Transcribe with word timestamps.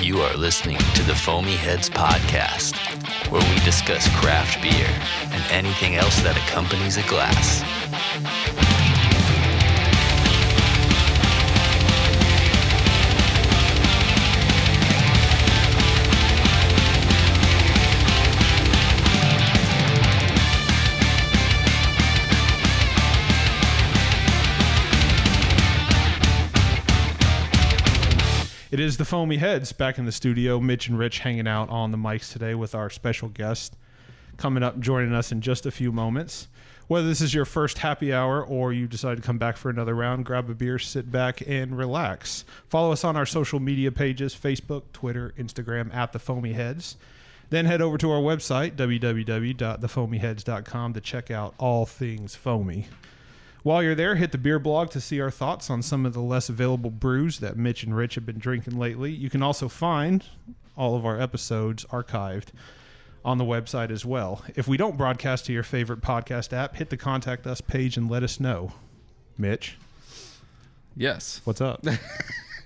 You 0.00 0.22
are 0.22 0.34
listening 0.34 0.78
to 0.94 1.02
the 1.02 1.14
Foamy 1.14 1.56
Heads 1.56 1.90
Podcast, 1.90 2.74
where 3.30 3.42
we 3.42 3.64
discuss 3.66 4.08
craft 4.16 4.62
beer 4.62 4.88
and 5.30 5.52
anything 5.52 5.96
else 5.96 6.22
that 6.22 6.38
accompanies 6.38 6.96
a 6.96 7.02
glass. 7.02 7.79
It 28.70 28.78
is 28.78 28.98
the 28.98 29.04
Foamy 29.04 29.38
Heads 29.38 29.72
back 29.72 29.98
in 29.98 30.04
the 30.04 30.12
studio. 30.12 30.60
Mitch 30.60 30.86
and 30.86 30.96
Rich 30.96 31.18
hanging 31.18 31.48
out 31.48 31.68
on 31.70 31.90
the 31.90 31.98
mics 31.98 32.32
today 32.32 32.54
with 32.54 32.72
our 32.72 32.88
special 32.88 33.28
guest 33.28 33.74
coming 34.36 34.62
up 34.62 34.78
joining 34.78 35.12
us 35.12 35.32
in 35.32 35.40
just 35.40 35.66
a 35.66 35.72
few 35.72 35.90
moments. 35.90 36.46
Whether 36.86 37.08
this 37.08 37.20
is 37.20 37.34
your 37.34 37.44
first 37.44 37.78
happy 37.78 38.12
hour 38.12 38.44
or 38.44 38.72
you 38.72 38.86
decide 38.86 39.16
to 39.16 39.24
come 39.24 39.38
back 39.38 39.56
for 39.56 39.70
another 39.70 39.96
round, 39.96 40.24
grab 40.24 40.48
a 40.48 40.54
beer, 40.54 40.78
sit 40.78 41.10
back, 41.10 41.42
and 41.48 41.76
relax. 41.76 42.44
Follow 42.68 42.92
us 42.92 43.02
on 43.02 43.16
our 43.16 43.26
social 43.26 43.58
media 43.58 43.90
pages 43.90 44.36
Facebook, 44.36 44.84
Twitter, 44.92 45.34
Instagram 45.36 45.92
at 45.92 46.12
the 46.12 46.20
Foamy 46.20 46.52
Heads. 46.52 46.96
Then 47.48 47.66
head 47.66 47.82
over 47.82 47.98
to 47.98 48.12
our 48.12 48.22
website, 48.22 48.76
www.thefoamyheads.com, 48.76 50.92
to 50.92 51.00
check 51.00 51.32
out 51.32 51.54
all 51.58 51.86
things 51.86 52.36
foamy. 52.36 52.86
While 53.62 53.82
you're 53.82 53.94
there, 53.94 54.14
hit 54.16 54.32
the 54.32 54.38
beer 54.38 54.58
blog 54.58 54.90
to 54.90 55.00
see 55.00 55.20
our 55.20 55.30
thoughts 55.30 55.68
on 55.68 55.82
some 55.82 56.06
of 56.06 56.14
the 56.14 56.20
less 56.22 56.48
available 56.48 56.90
brews 56.90 57.40
that 57.40 57.56
Mitch 57.56 57.82
and 57.82 57.94
Rich 57.94 58.14
have 58.14 58.24
been 58.24 58.38
drinking 58.38 58.78
lately. 58.78 59.10
You 59.12 59.28
can 59.28 59.42
also 59.42 59.68
find 59.68 60.24
all 60.76 60.96
of 60.96 61.04
our 61.04 61.20
episodes 61.20 61.84
archived 61.86 62.46
on 63.22 63.36
the 63.36 63.44
website 63.44 63.90
as 63.90 64.02
well. 64.06 64.42
If 64.56 64.66
we 64.66 64.78
don't 64.78 64.96
broadcast 64.96 65.44
to 65.46 65.52
your 65.52 65.62
favorite 65.62 66.00
podcast 66.00 66.54
app, 66.54 66.76
hit 66.76 66.88
the 66.88 66.96
contact 66.96 67.46
us 67.46 67.60
page 67.60 67.98
and 67.98 68.10
let 68.10 68.22
us 68.22 68.40
know. 68.40 68.72
Mitch, 69.36 69.76
Yes. 70.96 71.40
what's 71.44 71.60
up? 71.60 71.84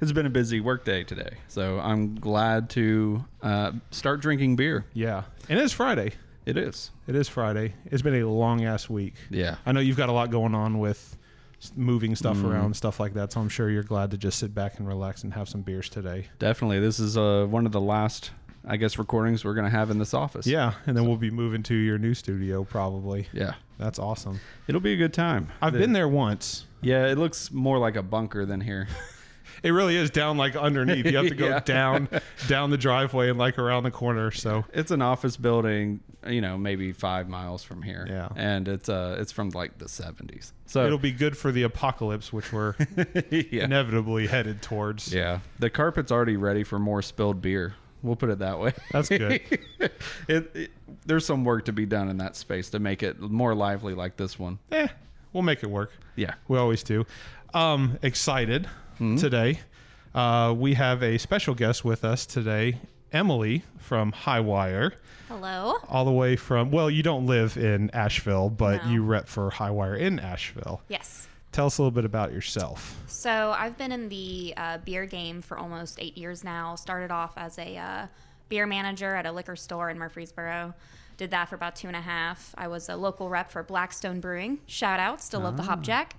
it's 0.00 0.12
been 0.12 0.26
a 0.26 0.30
busy 0.30 0.60
work 0.60 0.84
day 0.84 1.02
today, 1.04 1.30
so 1.48 1.78
I'm 1.80 2.14
glad 2.16 2.70
to 2.70 3.24
uh, 3.42 3.72
start 3.90 4.20
drinking 4.20 4.56
beer. 4.56 4.84
yeah. 4.94 5.24
And 5.48 5.58
it's 5.58 5.72
Friday. 5.72 6.12
It 6.46 6.56
is. 6.56 6.90
It 7.06 7.14
is 7.14 7.28
Friday. 7.28 7.74
It's 7.86 8.02
been 8.02 8.20
a 8.22 8.28
long 8.28 8.64
ass 8.64 8.88
week. 8.88 9.14
Yeah. 9.30 9.56
I 9.64 9.72
know 9.72 9.80
you've 9.80 9.96
got 9.96 10.08
a 10.08 10.12
lot 10.12 10.30
going 10.30 10.54
on 10.54 10.78
with 10.78 11.16
moving 11.74 12.14
stuff 12.14 12.36
Mm. 12.36 12.50
around, 12.52 12.76
stuff 12.76 13.00
like 13.00 13.14
that. 13.14 13.32
So 13.32 13.40
I'm 13.40 13.48
sure 13.48 13.70
you're 13.70 13.82
glad 13.82 14.10
to 14.10 14.18
just 14.18 14.38
sit 14.38 14.54
back 14.54 14.78
and 14.78 14.86
relax 14.86 15.24
and 15.24 15.32
have 15.32 15.48
some 15.48 15.62
beers 15.62 15.88
today. 15.88 16.26
Definitely. 16.38 16.80
This 16.80 17.00
is 17.00 17.16
uh, 17.16 17.46
one 17.48 17.64
of 17.64 17.72
the 17.72 17.80
last, 17.80 18.32
I 18.66 18.76
guess, 18.76 18.98
recordings 18.98 19.44
we're 19.44 19.54
going 19.54 19.64
to 19.64 19.70
have 19.70 19.90
in 19.90 19.98
this 19.98 20.12
office. 20.12 20.46
Yeah, 20.46 20.74
and 20.86 20.94
then 20.94 21.06
we'll 21.06 21.16
be 21.16 21.30
moving 21.30 21.62
to 21.64 21.74
your 21.74 21.96
new 21.96 22.12
studio 22.12 22.64
probably. 22.64 23.28
Yeah. 23.32 23.54
That's 23.78 23.98
awesome. 23.98 24.40
It'll 24.68 24.80
be 24.82 24.92
a 24.92 24.96
good 24.96 25.14
time. 25.14 25.48
I've 25.62 25.72
The- 25.72 25.78
been 25.78 25.94
there 25.94 26.08
once. 26.08 26.66
Yeah, 26.82 27.06
it 27.06 27.16
looks 27.16 27.50
more 27.50 27.78
like 27.78 27.96
a 27.96 28.02
bunker 28.02 28.44
than 28.44 28.60
here. 28.60 28.86
It 29.64 29.70
really 29.70 29.96
is 29.96 30.10
down 30.10 30.36
like 30.36 30.54
underneath. 30.54 31.06
You 31.06 31.16
have 31.16 31.28
to 31.28 31.34
go 31.34 31.48
Yeah. 31.48 31.60
down 31.60 32.08
down 32.46 32.70
the 32.70 32.76
driveway 32.76 33.30
and 33.30 33.38
like 33.38 33.58
around 33.58 33.82
the 33.84 33.90
corner. 33.90 34.30
So 34.30 34.64
It's 34.74 34.90
an 34.90 35.00
office 35.02 35.36
building, 35.38 36.00
you 36.28 36.40
know, 36.42 36.58
maybe 36.58 36.92
five 36.92 37.28
miles 37.30 37.64
from 37.64 37.82
here. 37.82 38.06
Yeah. 38.08 38.28
And 38.36 38.68
it's 38.68 38.88
uh, 38.90 39.16
it's 39.18 39.32
from 39.32 39.48
like 39.50 39.78
the 39.78 39.86
70s. 39.86 40.52
So 40.66 40.84
it'll 40.84 40.98
be 40.98 41.12
good 41.12 41.36
for 41.36 41.50
the 41.50 41.62
apocalypse, 41.62 42.30
which 42.32 42.52
we're 42.52 42.74
yeah. 43.30 43.64
inevitably 43.64 44.26
headed 44.26 44.60
towards. 44.60 45.12
Yeah. 45.12 45.38
The 45.58 45.70
carpet's 45.70 46.12
already 46.12 46.36
ready 46.36 46.62
for 46.62 46.78
more 46.78 47.00
spilled 47.00 47.40
beer. 47.40 47.74
We'll 48.02 48.16
put 48.16 48.28
it 48.28 48.40
that 48.40 48.58
way. 48.60 48.74
That's 48.92 49.08
good. 49.08 49.40
it, 49.80 49.92
it, 50.28 50.70
there's 51.06 51.24
some 51.24 51.42
work 51.42 51.64
to 51.64 51.72
be 51.72 51.86
done 51.86 52.10
in 52.10 52.18
that 52.18 52.36
space 52.36 52.68
to 52.70 52.78
make 52.78 53.02
it 53.02 53.18
more 53.18 53.54
lively 53.54 53.94
like 53.94 54.18
this 54.18 54.38
one. 54.38 54.58
Eh, 54.70 54.88
we'll 55.32 55.42
make 55.42 55.62
it 55.62 55.70
work. 55.70 55.90
Yeah. 56.14 56.34
We 56.48 56.58
always 56.58 56.82
do. 56.82 57.06
Um, 57.54 57.98
excited 58.02 58.68
Hmm? 58.98 59.16
today. 59.16 59.60
Uh, 60.14 60.54
we 60.56 60.74
have 60.74 61.02
a 61.02 61.18
special 61.18 61.54
guest 61.54 61.84
with 61.84 62.04
us 62.04 62.24
today, 62.26 62.78
Emily 63.12 63.64
from 63.78 64.12
Hi-Wire, 64.12 64.92
Hello. 65.28 65.74
all 65.88 66.04
the 66.04 66.12
way 66.12 66.36
from. 66.36 66.70
Well, 66.70 66.88
you 66.88 67.02
don't 67.02 67.26
live 67.26 67.56
in 67.56 67.90
Asheville, 67.90 68.48
but 68.50 68.84
No. 68.84 68.90
you 68.92 69.02
rep 69.04 69.26
for 69.28 69.50
Hi-Wire 69.50 69.96
in 69.96 70.18
Asheville. 70.20 70.82
Yes. 70.88 71.26
Tell 71.50 71.66
us 71.66 71.78
a 71.78 71.82
little 71.82 71.90
bit 71.94 72.04
about 72.04 72.32
yourself. 72.32 73.00
So 73.06 73.54
I've 73.56 73.76
been 73.78 73.92
in 73.92 74.08
the 74.08 74.54
uh, 74.56 74.78
beer 74.78 75.06
game 75.06 75.40
for 75.42 75.56
almost 75.58 75.98
eight 76.00 76.16
years 76.18 76.42
now. 76.44 76.74
Started 76.76 77.10
off 77.12 77.32
as 77.36 77.58
a 77.58 77.76
uh, 77.76 78.06
beer 78.48 78.66
manager 78.66 79.14
at 79.14 79.26
a 79.26 79.32
liquor 79.32 79.54
store 79.56 79.90
in 79.90 79.98
Murfreesboro. 79.98 80.74
Did 81.16 81.30
that 81.30 81.48
for 81.48 81.54
about 81.54 81.76
two 81.76 81.86
and 81.86 81.96
a 81.96 82.00
half. 82.00 82.52
I 82.58 82.66
was 82.66 82.88
a 82.88 82.96
local 82.96 83.28
rep 83.28 83.50
for 83.52 83.62
Blackstone 83.62 84.18
Brewing. 84.20 84.58
Shout 84.66 84.98
out, 84.98 85.20
still 85.22 85.40
love 85.40 85.56
the 85.56 85.62
Hopjack. 85.62 86.10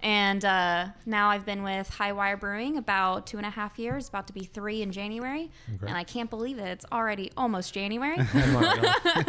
And 0.00 0.44
uh, 0.44 0.86
now 1.06 1.28
I've 1.30 1.44
been 1.44 1.64
with 1.64 1.88
Hi-Wire 1.90 2.36
Brewing 2.36 2.76
about 2.76 3.26
two 3.26 3.36
and 3.36 3.44
a 3.44 3.50
half 3.50 3.78
years, 3.80 4.08
about 4.08 4.28
to 4.28 4.32
be 4.32 4.44
three 4.44 4.82
in 4.82 4.92
January. 4.92 5.50
And 5.82 5.96
I 5.96 6.04
can't 6.04 6.30
believe 6.30 6.58
it. 6.58 6.68
It's 6.68 6.84
already 6.92 7.32
almost 7.36 7.74
January. 7.74 8.16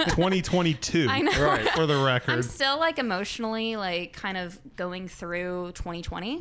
2022. 0.08 1.08
I 1.10 1.22
know. 1.22 1.32
Right. 1.44 1.68
For 1.70 1.86
the 1.86 1.98
record. 1.98 2.32
I'm 2.34 2.42
still 2.44 2.80
like 2.80 3.00
emotionally 3.00 3.76
like 3.76 4.14
kind 4.14 4.38
of 4.38 4.60
going 4.76 5.08
through 5.08 5.72
2020. 5.74 6.38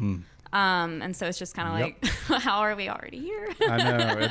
Um, 0.53 1.03
and 1.03 1.15
so 1.15 1.27
it's 1.27 1.39
just 1.39 1.55
kind 1.55 1.69
of 1.69 1.79
Yep. 1.89 1.97
like, 2.31 2.43
how 2.43 2.61
are 2.61 2.75
we 2.75 2.89
already 2.89 3.19
here? 3.21 3.49
I 3.69 3.77
know. 3.79 4.19
It, 4.21 4.31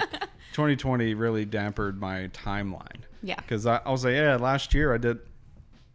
2020 0.54 1.14
really 1.14 1.46
dampered 1.46 2.00
my 2.00 2.28
timeline. 2.30 3.02
Yeah. 3.22 3.36
Because 3.36 3.66
I'll 3.66 3.98
say, 3.98 4.16
yeah, 4.16 4.36
last 4.36 4.74
year 4.74 4.94
I 4.94 4.98
did, 4.98 5.20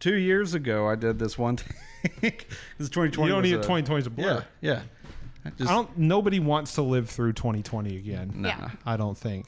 two 0.01 0.15
years 0.15 0.55
ago 0.55 0.89
I 0.89 0.95
did 0.97 1.19
this 1.19 1.37
one 1.39 1.57
thing. 1.57 1.77
Because 2.21 2.91
2020 2.91 3.23
You 3.29 3.35
don't 3.35 3.43
need 3.43 3.53
a, 3.55 3.57
2020 3.57 4.01
is 4.01 4.07
a 4.07 4.11
blur. 4.11 4.45
Yeah. 4.61 4.73
Yeah. 4.73 4.83
I 5.45 5.51
just, 5.51 5.71
I 5.71 5.75
don't. 5.75 5.99
Nobody 5.99 6.39
wants 6.41 6.75
to 6.75 6.83
live 6.83 7.11
through 7.11 7.33
2020 7.33 7.97
again. 7.97 8.33
nah. 8.37 8.49
Yeah. 8.49 8.71
I 8.87 8.97
don't 8.97 9.17
think. 9.19 9.47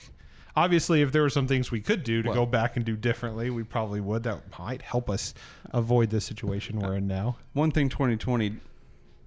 Obviously, 0.56 1.02
if 1.02 1.10
there 1.12 1.22
were 1.22 1.30
some 1.30 1.48
things 1.48 1.70
we 1.70 1.80
could 1.80 2.04
do 2.04 2.22
to 2.22 2.28
Well- 2.28 2.36
go 2.38 2.46
back 2.46 2.76
and 2.76 2.84
do 2.84 2.96
differently, 2.96 3.50
we 3.50 3.62
probably 3.64 4.00
would. 4.00 4.22
That 4.24 4.40
might 4.58 4.82
help 4.82 5.10
us 5.10 5.34
avoid 5.72 6.10
the 6.10 6.20
situation 6.20 6.78
we're 6.78 6.94
in 6.96 7.06
now. 7.08 7.36
One 7.54 7.70
thing 7.70 7.88
2020 7.88 8.56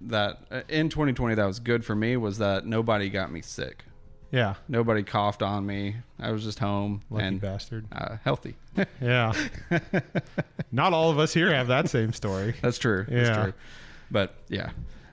that, 0.02 0.38
uh, 0.50 0.62
in 0.68 0.88
2020 0.88 1.34
that 1.34 1.44
was 1.44 1.58
good 1.58 1.84
for 1.84 1.94
me 1.94 2.16
was 2.16 2.38
that 2.38 2.64
nobody 2.66 3.10
got 3.10 3.30
me 3.32 3.42
sick. 3.42 3.84
Yeah, 4.30 4.54
Nobody 4.68 5.02
coughed 5.02 5.42
on 5.42 5.64
me. 5.64 5.96
I 6.18 6.30
was 6.32 6.44
just 6.44 6.58
home 6.58 7.00
lucky 7.10 7.24
and 7.24 7.40
bastard. 7.40 7.86
uh, 7.92 8.16
healthy. 8.24 8.56
Yeah. 9.00 9.32
Not 10.70 10.92
all 10.92 11.10
of 11.10 11.18
us 11.18 11.32
here 11.32 11.52
have 11.54 11.68
that 11.68 11.88
same 11.88 12.12
story. 12.12 12.54
That's 12.62 12.78
true. 12.78 13.06
Yeah. 13.10 13.22
That's 13.22 13.42
true. 13.44 13.52
But 14.10 14.34
yeah, 14.48 14.70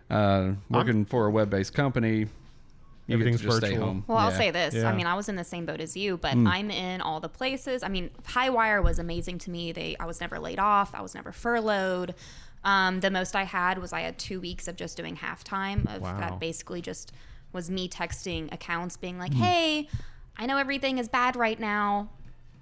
uh, 0.09 0.51
working 0.69 1.05
for 1.05 1.27
a 1.27 1.31
web-based 1.31 1.73
company, 1.73 2.19
you 2.19 2.25
get 2.25 2.29
to 3.07 3.13
Everything's 3.13 3.41
just 3.41 3.57
stay 3.57 3.69
virtual. 3.69 3.85
home. 3.85 4.03
Well, 4.07 4.17
I'll 4.17 4.31
say 4.31 4.51
this. 4.51 4.73
Yeah. 4.73 4.89
I 4.89 4.95
mean, 4.95 5.05
I 5.05 5.13
was 5.13 5.29
in 5.29 5.35
the 5.35 5.43
same 5.43 5.65
boat 5.65 5.79
as 5.79 5.95
you, 5.95 6.17
but 6.17 6.35
I'm 6.35 6.69
in 6.71 7.01
all 7.01 7.19
the 7.19 7.29
places. 7.29 7.83
I 7.83 7.87
mean, 7.87 8.09
Hi-Wire 8.25 8.81
was 8.81 8.99
amazing 8.99 9.37
to 9.39 9.51
me. 9.51 9.71
They, 9.71 9.95
I 9.99 10.05
was 10.05 10.19
never 10.21 10.39
laid 10.39 10.59
off. 10.59 10.93
I 10.95 11.01
was 11.01 11.13
never 11.15 11.31
furloughed. 11.31 12.15
Um, 12.63 12.99
the 13.01 13.11
most 13.11 13.35
I 13.35 13.43
had 13.43 13.77
was 13.77 13.93
I 13.93 14.01
had 14.01 14.17
two 14.17 14.39
weeks 14.41 14.67
of 14.67 14.75
just 14.75 14.97
doing 14.97 15.15
halftime. 15.15 15.93
Of 15.95 16.01
Wow. 16.01 16.19
that 16.19 16.39
basically 16.39 16.81
just 16.81 17.11
was 17.55 17.71
me 17.71 17.89
texting 17.89 18.53
accounts, 18.53 18.97
being 18.97 19.17
like, 19.17 19.33
"Hey, 19.33 19.89
I 20.38 20.45
know 20.45 20.57
everything 20.57 20.99
is 20.99 21.07
bad 21.07 21.35
right 21.35 21.59
now. 21.59 22.09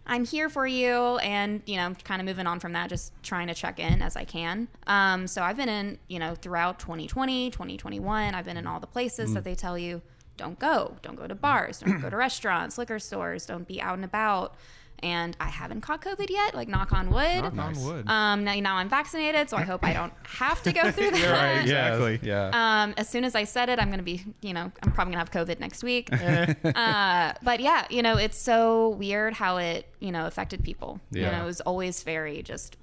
I'm 0.05 0.25
here 0.25 0.49
for 0.49 0.67
you. 0.67 1.17
And, 1.17 1.61
you 1.65 1.77
know, 1.77 1.93
kind 2.03 2.21
of 2.21 2.25
moving 2.25 2.47
on 2.47 2.59
from 2.59 2.73
that, 2.73 2.89
just 2.89 3.13
trying 3.23 3.47
to 3.47 3.53
check 3.53 3.79
in 3.79 4.01
as 4.01 4.15
I 4.15 4.25
can. 4.25 4.67
Um, 4.87 5.27
so 5.27 5.41
I've 5.41 5.57
been 5.57 5.69
in, 5.69 5.97
you 6.07 6.19
know, 6.19 6.35
throughout 6.35 6.79
2020, 6.79 7.49
2021, 7.51 8.35
I've 8.35 8.45
been 8.45 8.57
in 8.57 8.67
all 8.67 8.79
the 8.79 8.87
places 8.87 9.33
that 9.33 9.43
they 9.43 9.55
tell 9.55 9.77
you 9.77 10.01
don't 10.35 10.57
go. 10.59 10.95
Don't 11.03 11.15
go 11.15 11.27
to 11.27 11.35
bars, 11.35 11.79
don't 11.79 12.01
go 12.01 12.09
to 12.09 12.17
restaurants, 12.17 12.77
liquor 12.77 12.99
stores, 12.99 13.45
don't 13.45 13.67
be 13.67 13.81
out 13.81 13.95
and 13.95 14.03
about. 14.03 14.55
And 15.03 15.35
I 15.39 15.49
haven't 15.49 15.81
caught 15.81 16.01
COVID 16.01 16.29
yet, 16.29 16.55
like 16.55 16.69
knock 16.69 16.93
on 16.93 17.09
wood. 17.11 17.41
Knock 17.53 17.57
on 17.57 17.83
wood. 17.83 18.07
Um, 18.07 18.45
now, 18.45 18.55
now 18.55 18.75
I'm 18.77 18.87
vaccinated, 18.87 19.49
so 19.49 19.57
I 19.57 19.63
hope 19.63 19.83
I 19.83 19.91
don't 19.93 20.13
have 20.23 20.63
to 20.63 20.71
go 20.71 20.89
through 20.95 21.11
that. 21.11 21.31
right, 21.31 21.61
exactly. 21.61 22.19
Yeah. 22.23 22.51
Um, 22.53 22.93
as 22.95 23.09
soon 23.09 23.25
as 23.25 23.35
I 23.35 23.43
said 23.43 23.67
it, 23.67 23.79
I'm 23.79 23.87
going 23.89 23.97
to 23.99 24.03
be, 24.03 24.23
you 24.41 24.53
know, 24.53 24.71
I'm 24.81 24.91
probably 24.93 25.13
going 25.13 25.25
to 25.25 25.31
have 25.31 25.47
COVID 25.47 25.59
next 25.59 25.83
week. 25.83 26.07
uh, 26.13 27.33
but 27.43 27.59
yeah, 27.59 27.85
you 27.89 28.01
know, 28.01 28.17
it's 28.17 28.37
so 28.37 28.89
weird 28.89 29.33
how 29.33 29.57
it, 29.57 29.87
you 29.99 30.11
know, 30.11 30.25
affected 30.25 30.63
people. 30.63 31.01
You 31.11 31.23
Yeah. 31.23 31.37
know, 31.37 31.43
it 31.43 31.47
was 31.47 31.59
always 31.61 32.01
very 32.03 32.41
just 32.41 32.77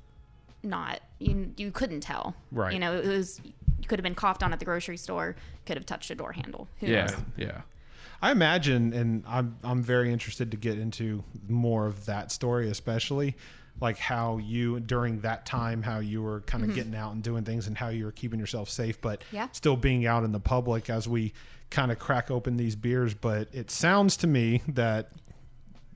not, 0.63 1.01
you, 1.19 1.53
you 1.57 1.71
couldn't 1.71 2.01
tell. 2.01 2.35
Right. 2.53 2.75
You 2.75 2.79
know, 2.81 2.95
it 2.99 3.07
was, 3.07 3.41
you 3.79 3.89
could 3.89 3.99
have 3.99 4.05
been 4.05 4.15
coughed 4.15 4.43
on 4.43 4.53
at 4.53 4.59
the 4.59 4.67
grocery 4.67 4.99
store, 4.99 5.37
could 5.65 5.79
have 5.79 5.87
touched 5.87 6.11
a 6.11 6.15
door 6.15 6.33
handle. 6.33 6.69
Who 6.81 6.87
yeah. 6.89 7.07
knows? 7.07 7.17
Yeah. 7.39 7.61
I 8.23 8.33
imagine, 8.33 8.93
and 8.93 9.25
I'm 9.27 9.57
I'm 9.65 9.83
very 9.83 10.13
interested 10.13 10.51
to 10.51 10.57
get 10.57 10.79
into 10.79 11.25
more 11.49 11.87
of 11.87 12.05
that 12.07 12.31
story, 12.31 12.69
especially 12.71 13.37
like 13.81 13.97
how 13.99 14.37
you 14.39 14.79
during 14.81 15.21
that 15.21 15.47
time, 15.47 15.83
how 15.83 16.01
you 16.01 16.23
were 16.23 16.43
kind 16.43 16.65
of 16.65 16.75
getting 16.75 16.95
out 16.95 17.15
and 17.15 17.23
doing 17.23 17.45
things, 17.45 17.67
and 17.67 17.79
how 17.79 17.89
you 17.89 18.05
were 18.05 18.13
keeping 18.13 18.39
yourself 18.39 18.69
safe, 18.69 19.01
but 19.01 19.21
Mm-hmm. 19.21 19.37
Yeah. 19.37 19.49
still 19.53 19.77
being 19.77 20.07
out 20.07 20.25
in 20.25 20.33
the 20.33 20.41
public 20.41 20.91
as 20.91 21.09
we 21.09 21.33
kind 21.71 21.91
of 21.91 21.99
crack 21.99 22.31
open 22.31 22.57
these 22.59 22.77
beers, 22.77 23.15
but 23.15 23.49
it 23.53 23.71
sounds 23.71 24.19
to 24.19 24.27
me 24.27 24.61
that 24.69 25.13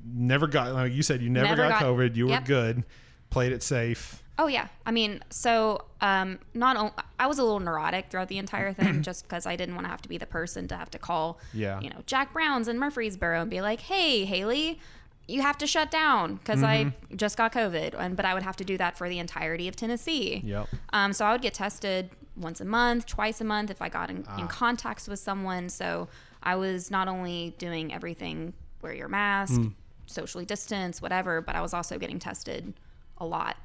never 0.02 0.46
got 0.46 0.72
like 0.72 0.92
you 0.92 1.02
said 1.02 1.20
you 1.20 1.28
never, 1.28 1.48
Never 1.48 1.68
got, 1.68 1.80
got- 1.80 1.82
COVID. 1.82 2.16
You 2.16 2.28
Yep. 2.30 2.40
were 2.42 2.46
good, 2.46 2.84
played 3.28 3.52
it 3.52 3.62
safe. 3.62 4.22
Oh 4.36 4.48
yeah, 4.48 4.66
I 4.84 4.90
mean, 4.90 5.20
so 5.30 5.84
um, 6.00 6.40
not 6.54 6.76
o- 6.76 7.02
I 7.20 7.28
was 7.28 7.38
a 7.38 7.44
little 7.44 7.60
neurotic 7.60 8.06
throughout 8.10 8.26
the 8.28 8.38
entire 8.38 8.72
thing, 8.72 9.00
just 9.08 9.22
because 9.28 9.46
I 9.46 9.54
didn't 9.54 9.76
want 9.76 9.84
to 9.86 9.90
have 9.90 10.02
to 10.02 10.08
be 10.08 10.18
the 10.18 10.26
person 10.26 10.66
to 10.68 10.76
have 10.76 10.90
to 10.90 10.98
call, 10.98 11.38
Yeah. 11.52 11.80
you 11.80 11.88
know, 11.88 12.00
Jack 12.06 12.32
Brown's 12.32 12.66
in 12.66 12.78
Murfreesboro 12.78 13.42
and 13.42 13.50
be 13.50 13.60
like, 13.60 13.80
"Hey, 13.80 14.24
Haley, 14.24 14.80
you 15.28 15.40
have 15.42 15.56
to 15.58 15.66
shut 15.68 15.90
down 15.92 16.34
because 16.34 16.64
I 16.64 16.92
just 17.14 17.36
got 17.36 17.52
COVID," 17.52 17.94
and 17.98 18.16
but 18.16 18.24
I 18.24 18.34
would 18.34 18.42
have 18.42 18.56
to 18.56 18.64
do 18.64 18.76
that 18.78 18.98
for 18.98 19.08
the 19.08 19.20
entirety 19.20 19.68
of 19.68 19.76
Tennessee. 19.76 20.42
Yep. 20.44 20.68
Um, 20.92 21.12
so 21.12 21.24
I 21.26 21.30
would 21.32 21.42
get 21.42 21.54
tested 21.54 22.10
once 22.36 22.60
a 22.60 22.64
month, 22.64 23.06
twice 23.06 23.40
a 23.40 23.44
month 23.44 23.70
if 23.70 23.80
I 23.80 23.88
got 23.88 24.10
in, 24.10 24.24
Ah. 24.28 24.40
in 24.40 24.48
contacts 24.48 25.06
with 25.06 25.20
someone. 25.20 25.68
So 25.68 26.08
I 26.42 26.56
was 26.56 26.90
not 26.90 27.06
only 27.06 27.54
doing 27.58 27.94
everything 27.94 28.52
wear 28.82 28.92
your 28.92 29.08
mask, 29.08 29.54
Hmm. 29.60 29.68
socially 30.06 30.44
distance, 30.44 31.00
whatever, 31.00 31.40
but 31.40 31.54
I 31.54 31.60
was 31.60 31.72
also 31.72 31.96
getting 31.98 32.18
tested 32.18 32.74
a 33.18 33.24
lot 33.24 33.56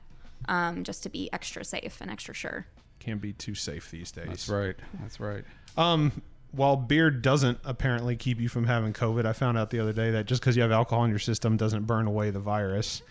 um, 0.49 0.83
just 0.83 1.03
to 1.03 1.09
be 1.09 1.31
extra 1.31 1.63
safe 1.63 2.01
and 2.01 2.11
extra 2.11 2.33
sure. 2.33 2.65
Can't 2.99 3.21
be 3.21 3.31
too 3.31 3.55
safe 3.55 3.89
these 3.89 4.11
days. 4.11 4.27
That's 4.27 4.49
right. 4.49 4.75
That's 5.01 5.21
right. 5.21 5.45
Um, 5.77 6.21
while 6.51 6.75
beer 6.75 7.09
doesn't 7.09 7.59
apparently 7.63 8.17
keep 8.17 8.41
you 8.41 8.49
from 8.49 8.65
having 8.65 8.91
COVID, 8.91 9.25
I 9.25 9.31
found 9.31 9.57
out 9.57 9.69
the 9.69 9.79
other 9.79 9.93
day 9.93 10.11
that 10.11 10.25
just 10.25 10.41
because 10.41 10.57
you 10.57 10.61
have 10.63 10.71
alcohol 10.71 11.05
in 11.05 11.09
your 11.09 11.19
system 11.19 11.55
doesn't 11.55 11.85
burn 11.85 12.07
away 12.07 12.31
the 12.31 12.39
virus. 12.41 13.01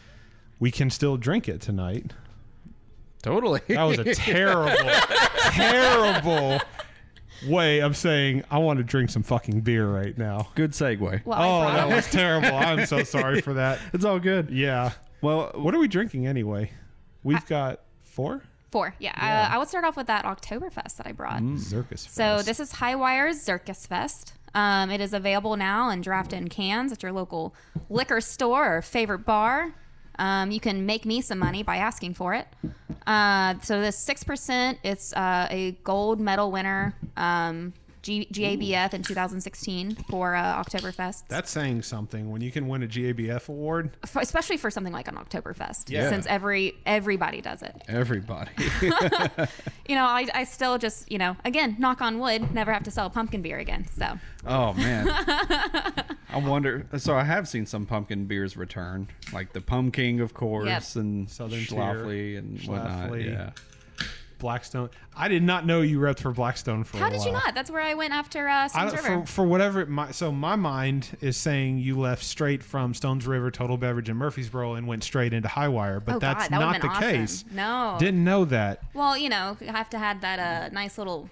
We 0.61 0.71
can 0.71 0.91
still 0.91 1.17
drink 1.17 1.49
it 1.49 1.63
tonight. 1.63 2.13
Totally. 3.23 3.61
That 3.69 3.85
was 3.85 3.99
a 3.99 4.05
terrible, 4.15 4.91
terrible 5.53 6.61
way 7.47 7.81
of 7.81 7.97
saying 7.97 8.43
I 8.51 8.59
want 8.59 8.79
to 8.79 8.85
drink 8.85 9.11
some 9.11 9.23
fucking 9.23 9.61
beer 9.61 9.89
right 9.89 10.17
now. 10.19 10.49
Good 10.55 10.73
segue. 10.73 11.25
Well, 11.25 11.39
Oh, 11.41 11.73
that 11.73 11.89
was 11.89 12.11
terrible. 12.11 12.55
I'm 12.57 12.87
so 12.87 13.03
sorry 13.05 13.41
for 13.41 13.55
that. 13.55 13.79
It's 13.93 14.05
all 14.05 14.19
good. 14.19 14.51
Yeah. 14.51 14.93
Well, 15.23 15.53
What 15.55 15.75
are 15.75 15.79
we 15.79 15.89
drinking 15.89 16.27
anyway? 16.27 16.73
We've 17.29 17.47
got 17.47 17.81
four 18.03 18.43
four. 18.71 18.95
Yeah, 18.99 19.13
Yeah. 19.17 19.49
Uh, 19.49 19.55
I 19.55 19.59
would 19.59 19.69
start 19.69 19.85
off 19.85 19.97
with 19.97 20.07
that 20.09 20.25
Oktoberfest 20.25 20.97
that 20.97 21.07
I 21.07 21.13
brought. 21.13 21.41
Zirkus. 21.43 22.09
So 22.09 22.43
this 22.43 22.61
is 22.61 22.73
Hi-Wire's 22.73 23.45
Zirkus 23.45 23.87
Fest. 23.87 24.35
Um, 24.55 24.91
it 24.91 25.01
is 25.01 25.13
available 25.13 25.57
now 25.57 25.91
in 25.91 26.01
draft 26.01 26.33
in 26.33 26.49
cans 26.49 26.93
at 26.93 27.03
your 27.03 27.13
local 27.13 27.55
liquor 27.89 28.21
store 28.21 28.77
or 28.79 28.83
favorite 28.83 29.21
bar. 29.21 29.75
Um, 30.19 30.51
you 30.51 30.59
can 30.61 30.85
make 30.85 31.05
me 31.05 31.21
some 31.21 31.39
money 31.39 31.63
by 31.63 31.77
asking 31.77 32.15
for 32.15 32.35
it. 32.35 32.47
Uh, 33.07 33.55
so 33.63 33.81
this 33.81 33.97
six 33.97 34.25
percent, 34.25 34.79
it's 34.83 35.13
uh, 35.15 35.47
a 35.51 35.73
gold 35.85 36.21
medal 36.21 36.51
winner, 36.51 36.95
um, 37.17 37.73
G- 38.03 38.29
GABF 38.33 38.95
in 38.95 39.03
2016 39.03 39.95
for 40.09 40.35
uh, 40.35 40.63
Oktoberfest. 40.63 41.25
That's 41.29 41.51
saying 41.51 41.83
something 41.83 42.31
when 42.31 42.41
you 42.41 42.51
can 42.51 42.69
win 42.69 42.83
a 42.83 42.87
GABF 42.87 43.49
award. 43.49 43.91
For- 44.07 44.21
especially 44.23 44.57
for 44.57 44.71
something 44.71 44.93
like 44.93 45.09
an 45.09 45.17
Oktoberfest, 45.17 45.91
Yeah. 45.91 46.09
since 46.09 46.27
every 46.27 46.75
everybody 46.87 47.41
does 47.41 47.63
it. 47.63 47.75
everybody. 47.89 48.51
You 49.89 49.95
know, 49.95 50.05
I, 50.05 50.27
I 50.35 50.45
still 50.45 50.77
just 50.77 51.11
you 51.11 51.17
know 51.17 51.35
again 51.47 51.77
knock 51.79 52.03
on 52.03 52.19
wood, 52.19 52.53
never 52.53 52.75
have 52.75 52.83
to 52.83 52.91
sell 52.91 53.09
pumpkin 53.09 53.41
beer 53.41 53.59
again. 53.59 53.87
So 53.97 54.19
oh 54.47 54.75
man. 54.75 55.09
I 56.31 56.37
wonder. 56.39 56.87
So 56.99 57.17
I 57.17 57.25
have 57.25 57.49
seen 57.49 57.65
some 57.65 57.87
pumpkin 57.87 58.27
beers 58.27 58.55
return, 58.57 59.09
like 59.33 59.55
the 59.55 59.63
Pumpkin, 59.63 60.21
of 60.21 60.35
course, 60.35 60.67
Yep. 60.95 61.03
and 61.03 61.31
Southern 61.31 61.65
Tier, 61.65 61.79
Schlafly 61.79 62.37
and 62.39 62.61
whatnot. 62.69 63.19
Yeah. 63.23 63.51
Blackstone. 64.39 64.91
I 65.17 65.29
did 65.29 65.43
not 65.43 65.67
know 65.67 65.81
you 65.83 65.99
repped 65.99 66.21
for 66.21 66.31
Blackstone 66.33 66.85
for 66.85 66.99
how 66.99 67.09
a 67.09 67.11
did 67.11 67.19
while. 67.19 67.27
you 67.27 67.33
not? 67.33 67.55
That's 67.55 67.71
where 67.71 67.83
I 67.83 67.95
went 67.95 68.13
after 68.15 68.49
uh, 68.49 68.55
I 68.65 68.67
Stones 68.69 68.93
don't, 68.93 69.05
River. 69.05 69.21
for, 69.27 69.33
for 69.33 69.45
whatever 69.47 69.81
it 69.81 69.89
might, 69.89 70.15
so 70.15 70.31
my 70.33 70.57
mind 70.57 71.17
is 71.21 71.37
saying 71.37 71.79
you 71.79 71.99
left 71.99 72.23
straight 72.25 72.63
from 72.63 72.95
Stones 72.95 73.27
River 73.27 73.51
Total 73.51 73.77
Beverage 73.77 74.09
in 74.09 74.17
Murfreesboro 74.17 74.75
and 74.75 74.87
went 74.87 75.03
straight 75.05 75.33
into 75.33 75.49
Hi-Wire, 75.49 76.01
but 76.01 76.17
Oh, 76.17 76.19
that's 76.19 76.49
God, 76.49 76.51
that 76.53 76.59
not 76.61 76.81
the 76.81 76.89
awesome. 76.89 77.03
case. 77.11 77.45
No. 77.53 77.97
Didn't 77.99 78.23
know 78.25 78.45
that. 78.47 78.83
Well, 78.95 79.17
you 79.19 79.29
know, 79.29 79.57
I 79.61 79.65
have 79.73 79.91
to 79.91 79.99
have 79.99 80.21
that 80.23 80.39
uh, 80.39 80.73
nice 80.73 80.99
little, 80.99 81.29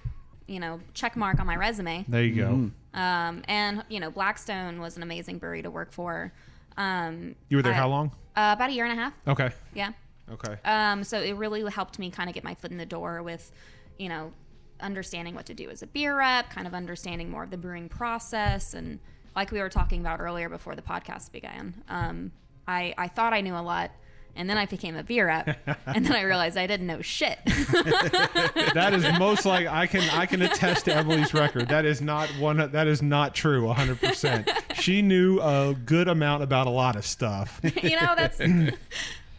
you 0.46 0.60
know, 0.60 0.80
check 0.94 1.16
mark 1.16 1.38
on 1.40 1.46
my 1.46 1.56
resume. 1.56 2.04
There 2.08 2.24
you 2.24 2.34
go. 2.34 2.48
Mm-hmm. 2.50 2.98
Um, 2.98 3.42
and 3.46 3.84
you 3.88 4.00
know, 4.00 4.10
Blackstone 4.10 4.80
was 4.80 4.96
an 4.96 5.02
amazing 5.02 5.38
brewery 5.38 5.62
to 5.62 5.70
work 5.70 5.92
for. 5.92 6.32
Um, 6.76 7.34
You 7.48 7.58
were 7.58 7.62
there 7.62 7.72
I- 7.72 7.76
how 7.76 7.88
long? 7.88 8.10
Uh, 8.36 8.52
about 8.54 8.68
a 8.68 8.72
year 8.74 8.84
and 8.84 8.98
a 8.98 9.02
half. 9.02 9.14
Okay. 9.26 9.50
Yeah. 9.74 9.92
Okay. 10.32 10.56
Um, 10.64 11.04
so 11.04 11.20
it 11.20 11.36
really 11.36 11.68
helped 11.70 11.98
me 11.98 12.10
kind 12.10 12.28
of 12.28 12.34
get 12.34 12.44
my 12.44 12.54
foot 12.54 12.70
in 12.70 12.78
the 12.78 12.86
door 12.86 13.22
with, 13.22 13.52
you 13.98 14.08
know, 14.08 14.32
understanding 14.80 15.34
what 15.34 15.46
to 15.46 15.54
do 15.54 15.70
as 15.70 15.82
a 15.82 15.86
beer 15.86 16.16
rep, 16.16 16.50
kind 16.50 16.66
of 16.66 16.74
understanding 16.74 17.30
more 17.30 17.44
of 17.44 17.50
the 17.50 17.56
brewing 17.56 17.88
process, 17.88 18.74
and 18.74 18.98
like 19.34 19.50
we 19.50 19.60
were 19.60 19.68
talking 19.68 20.00
about 20.00 20.20
earlier 20.20 20.48
before 20.48 20.74
the 20.74 20.82
podcast 20.82 21.32
began. 21.32 21.74
Um, 21.88 22.32
I 22.66 22.94
I 22.98 23.08
thought 23.08 23.32
I 23.32 23.40
knew 23.40 23.54
a 23.54 23.62
lot. 23.62 23.90
And 24.38 24.50
then 24.50 24.58
I 24.58 24.66
became 24.66 24.96
a 24.96 25.02
beer 25.02 25.28
rep, 25.28 25.58
and 25.86 26.04
then 26.04 26.12
I 26.12 26.20
realized 26.20 26.58
I 26.58 26.66
didn't 26.66 26.86
know 26.86 27.00
shit. 27.00 27.38
that 27.46 28.90
is 28.92 29.18
most 29.18 29.46
like 29.46 29.66
I 29.66 29.86
can 29.86 30.02
I 30.10 30.26
can 30.26 30.42
attest 30.42 30.84
to 30.84 30.94
Emily's 30.94 31.32
record. 31.32 31.68
That 31.68 31.86
is 31.86 32.02
not 32.02 32.28
one 32.38 32.58
that 32.58 32.86
is 32.86 33.00
not 33.00 33.34
true 33.34 33.62
100%. 33.62 34.74
She 34.74 35.00
knew 35.00 35.40
a 35.40 35.74
good 35.86 36.06
amount 36.06 36.42
about 36.42 36.66
a 36.66 36.70
lot 36.70 36.96
of 36.96 37.06
stuff, 37.06 37.60
you 37.82 37.96
know, 37.98 38.12
that's 38.14 38.38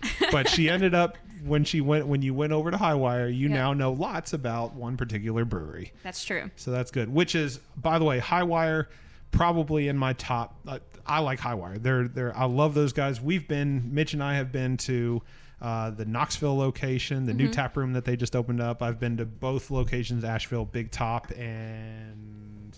but 0.32 0.50
she 0.50 0.70
ended 0.70 0.94
up 0.96 1.18
when 1.46 1.64
she 1.64 1.82
went 1.82 2.08
when 2.08 2.22
you 2.22 2.34
went 2.34 2.52
over 2.54 2.72
to 2.72 2.78
Hi-Wire, 2.78 3.28
you 3.28 3.48
Yeah. 3.48 3.56
now 3.56 3.74
know 3.74 3.92
lots 3.92 4.34
about 4.34 4.74
one 4.74 4.98
particular 4.98 5.46
brewery. 5.46 5.94
that's 6.04 6.24
true. 6.26 6.50
So 6.56 6.72
that's 6.72 6.92
good. 6.92 7.14
Which 7.14 7.36
is, 7.36 7.60
by 7.76 8.00
the 8.00 8.06
way, 8.06 8.20
Hi-Wire 8.20 8.90
probably 9.32 9.88
in 9.88 9.98
my 9.98 10.14
top. 10.14 10.56
Uh, 10.68 10.80
I 11.06 11.20
like 11.20 11.40
Hi-Wire. 11.40 11.78
They're 11.78 12.08
they're. 12.08 12.36
I 12.36 12.46
love 12.46 12.74
those 12.74 12.92
guys. 12.94 13.22
We've 13.22 13.48
been 13.48 13.94
Mitch 13.94 14.14
and 14.14 14.24
I 14.24 14.36
have 14.36 14.52
been 14.52 14.78
to. 14.78 15.22
Uh, 15.60 15.90
the 15.90 16.06
Knoxville 16.06 16.56
location, 16.56 17.26
the 17.26 17.32
Mm-hmm. 17.32 17.38
new 17.40 17.50
tap 17.50 17.76
room 17.78 17.94
that 17.94 18.06
they 18.06 18.16
just 18.16 18.36
opened 18.36 18.62
up. 18.62 18.84
I've 18.84 19.00
been 19.00 19.18
to 19.18 19.26
both 19.26 19.72
locations, 19.72 20.24
Asheville, 20.24 20.66
Big 20.66 20.92
Top, 20.92 21.32
and 21.36 22.78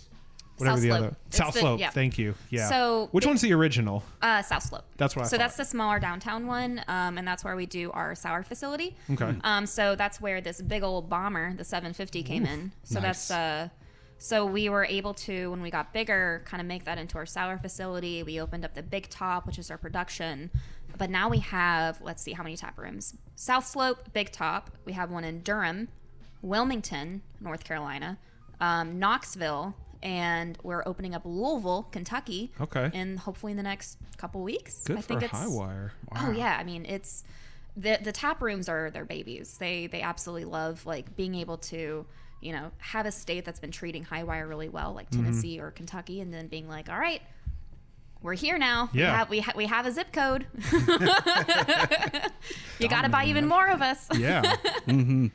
whatever 0.59 0.77
South 0.77 0.81
the 0.81 0.87
Slope. 0.89 0.99
other 0.99 1.15
It's 1.27 1.37
South 1.37 1.53
the- 1.53 1.59
Slope. 1.59 1.79
yeah. 1.79 1.89
Thank 1.89 2.17
you. 2.17 2.35
Yeah. 2.49 2.69
So 2.69 3.09
which 3.11 3.23
Big- 3.23 3.29
one's 3.29 3.41
the 3.41 3.53
original? 3.53 4.03
Uh, 4.21 4.41
South 4.41 4.63
Slope. 4.63 4.85
That's 4.97 5.15
what 5.15 5.25
I 5.25 5.27
So 5.27 5.37
that's 5.37 5.55
the 5.57 5.65
smaller 5.65 5.99
downtown 5.99 6.47
one, 6.47 6.83
um, 6.87 7.17
and 7.17 7.27
that's 7.27 7.43
where 7.43 7.55
we 7.55 7.65
do 7.65 7.91
our 7.91 8.15
sour 8.15 8.43
facility. 8.43 8.95
Okay. 9.11 9.35
Um, 9.43 9.65
so 9.65 9.95
that's 9.95 10.19
where 10.21 10.41
this 10.41 10.61
big 10.61 10.83
old 10.83 11.09
bomber, 11.09 11.53
the 11.55 11.63
750, 11.63 12.23
came 12.23 12.45
in. 12.45 12.71
So 12.83 12.99
that's 12.99 13.31
uh, 13.31 13.69
so 14.21 14.45
we 14.45 14.67
were 14.67 14.83
able 14.83 15.13
to, 15.13 15.49
when 15.51 15.61
we 15.61 15.71
got 15.71 15.93
bigger, 15.93 16.41
kind 16.45 16.59
of 16.59 16.67
make 16.67 16.83
that 16.83 16.97
into 16.97 17.17
our 17.17 17.25
sour 17.25 17.57
facility. 17.57 18.21
We 18.21 18.41
opened 18.41 18.65
up 18.65 18.73
the 18.73 18.83
Big 18.83 19.09
Top, 19.09 19.47
which 19.47 19.57
is 19.57 19.71
our 19.71 19.77
production. 19.77 20.49
But 20.97 21.09
now 21.09 21.29
we 21.29 21.39
have, 21.39 22.01
let's 22.01 22.21
see 22.21 22.33
how 22.33 22.43
many 22.43 22.57
tap 22.57 22.77
rooms. 22.77 23.15
South 23.37 23.65
Slope, 23.65 24.11
Big 24.11 24.33
Top. 24.33 24.71
We 24.83 24.91
have 24.91 25.09
one 25.09 25.23
in 25.23 25.39
Durham, 25.41 25.87
Wilmington, 26.41 27.21
North 27.39 27.63
Carolina, 27.63 28.17
um, 28.59 28.99
Knoxville, 28.99 29.75
and 30.01 30.57
we're 30.63 30.83
opening 30.85 31.13
up 31.15 31.23
Louisville, 31.25 31.87
Kentucky. 31.91 32.51
Okay. 32.59 32.89
And 32.93 33.19
hopefully 33.19 33.51
in 33.51 33.57
the 33.57 33.63
next 33.63 33.97
couple 34.17 34.41
weeks. 34.41 34.83
Good 34.85 34.97
I 34.97 35.01
for 35.01 35.07
think 35.07 35.23
it's, 35.23 35.31
Hi-Wire. 35.31 35.93
Oh 36.15 36.31
yeah, 36.31 36.57
I 36.59 36.63
mean 36.63 36.85
it's 36.85 37.23
the 37.77 37.97
the 38.01 38.11
tap 38.11 38.41
rooms 38.41 38.67
are 38.69 38.89
their 38.91 39.05
babies. 39.05 39.57
They 39.57 39.87
they 39.87 40.01
absolutely 40.01 40.45
love 40.45 40.85
like 40.85 41.15
being 41.15 41.35
able 41.35 41.57
to 41.57 42.05
you 42.41 42.51
know 42.53 42.71
have 42.77 43.05
a 43.05 43.11
state 43.11 43.45
that's 43.45 43.59
been 43.59 43.71
treating 43.71 44.03
Hi-Wire 44.03 44.47
really 44.47 44.69
well, 44.69 44.93
like 44.93 45.09
Mm-hmm. 45.11 45.25
Tennessee 45.25 45.59
or 45.59 45.71
Kentucky, 45.71 46.21
and 46.21 46.33
then 46.33 46.47
being 46.47 46.67
like, 46.69 46.89
all 46.89 46.99
right. 46.99 47.21
We're 48.21 48.33
here 48.33 48.57
now. 48.57 48.89
Yeah. 48.91 49.11
We 49.11 49.15
have, 49.15 49.29
we, 49.29 49.39
ha- 49.39 49.53
we 49.55 49.65
have 49.67 49.85
a 49.85 49.91
zip 49.93 50.11
code. 50.11 50.45
you 52.79 52.89
got 52.89 53.03
to 53.03 53.09
buy 53.09 53.23
even 53.27 53.47
more 53.47 53.67
of 53.69 53.81
us. 53.81 54.07
Yeah. 54.13 54.41
mm-hmm. 54.87 55.27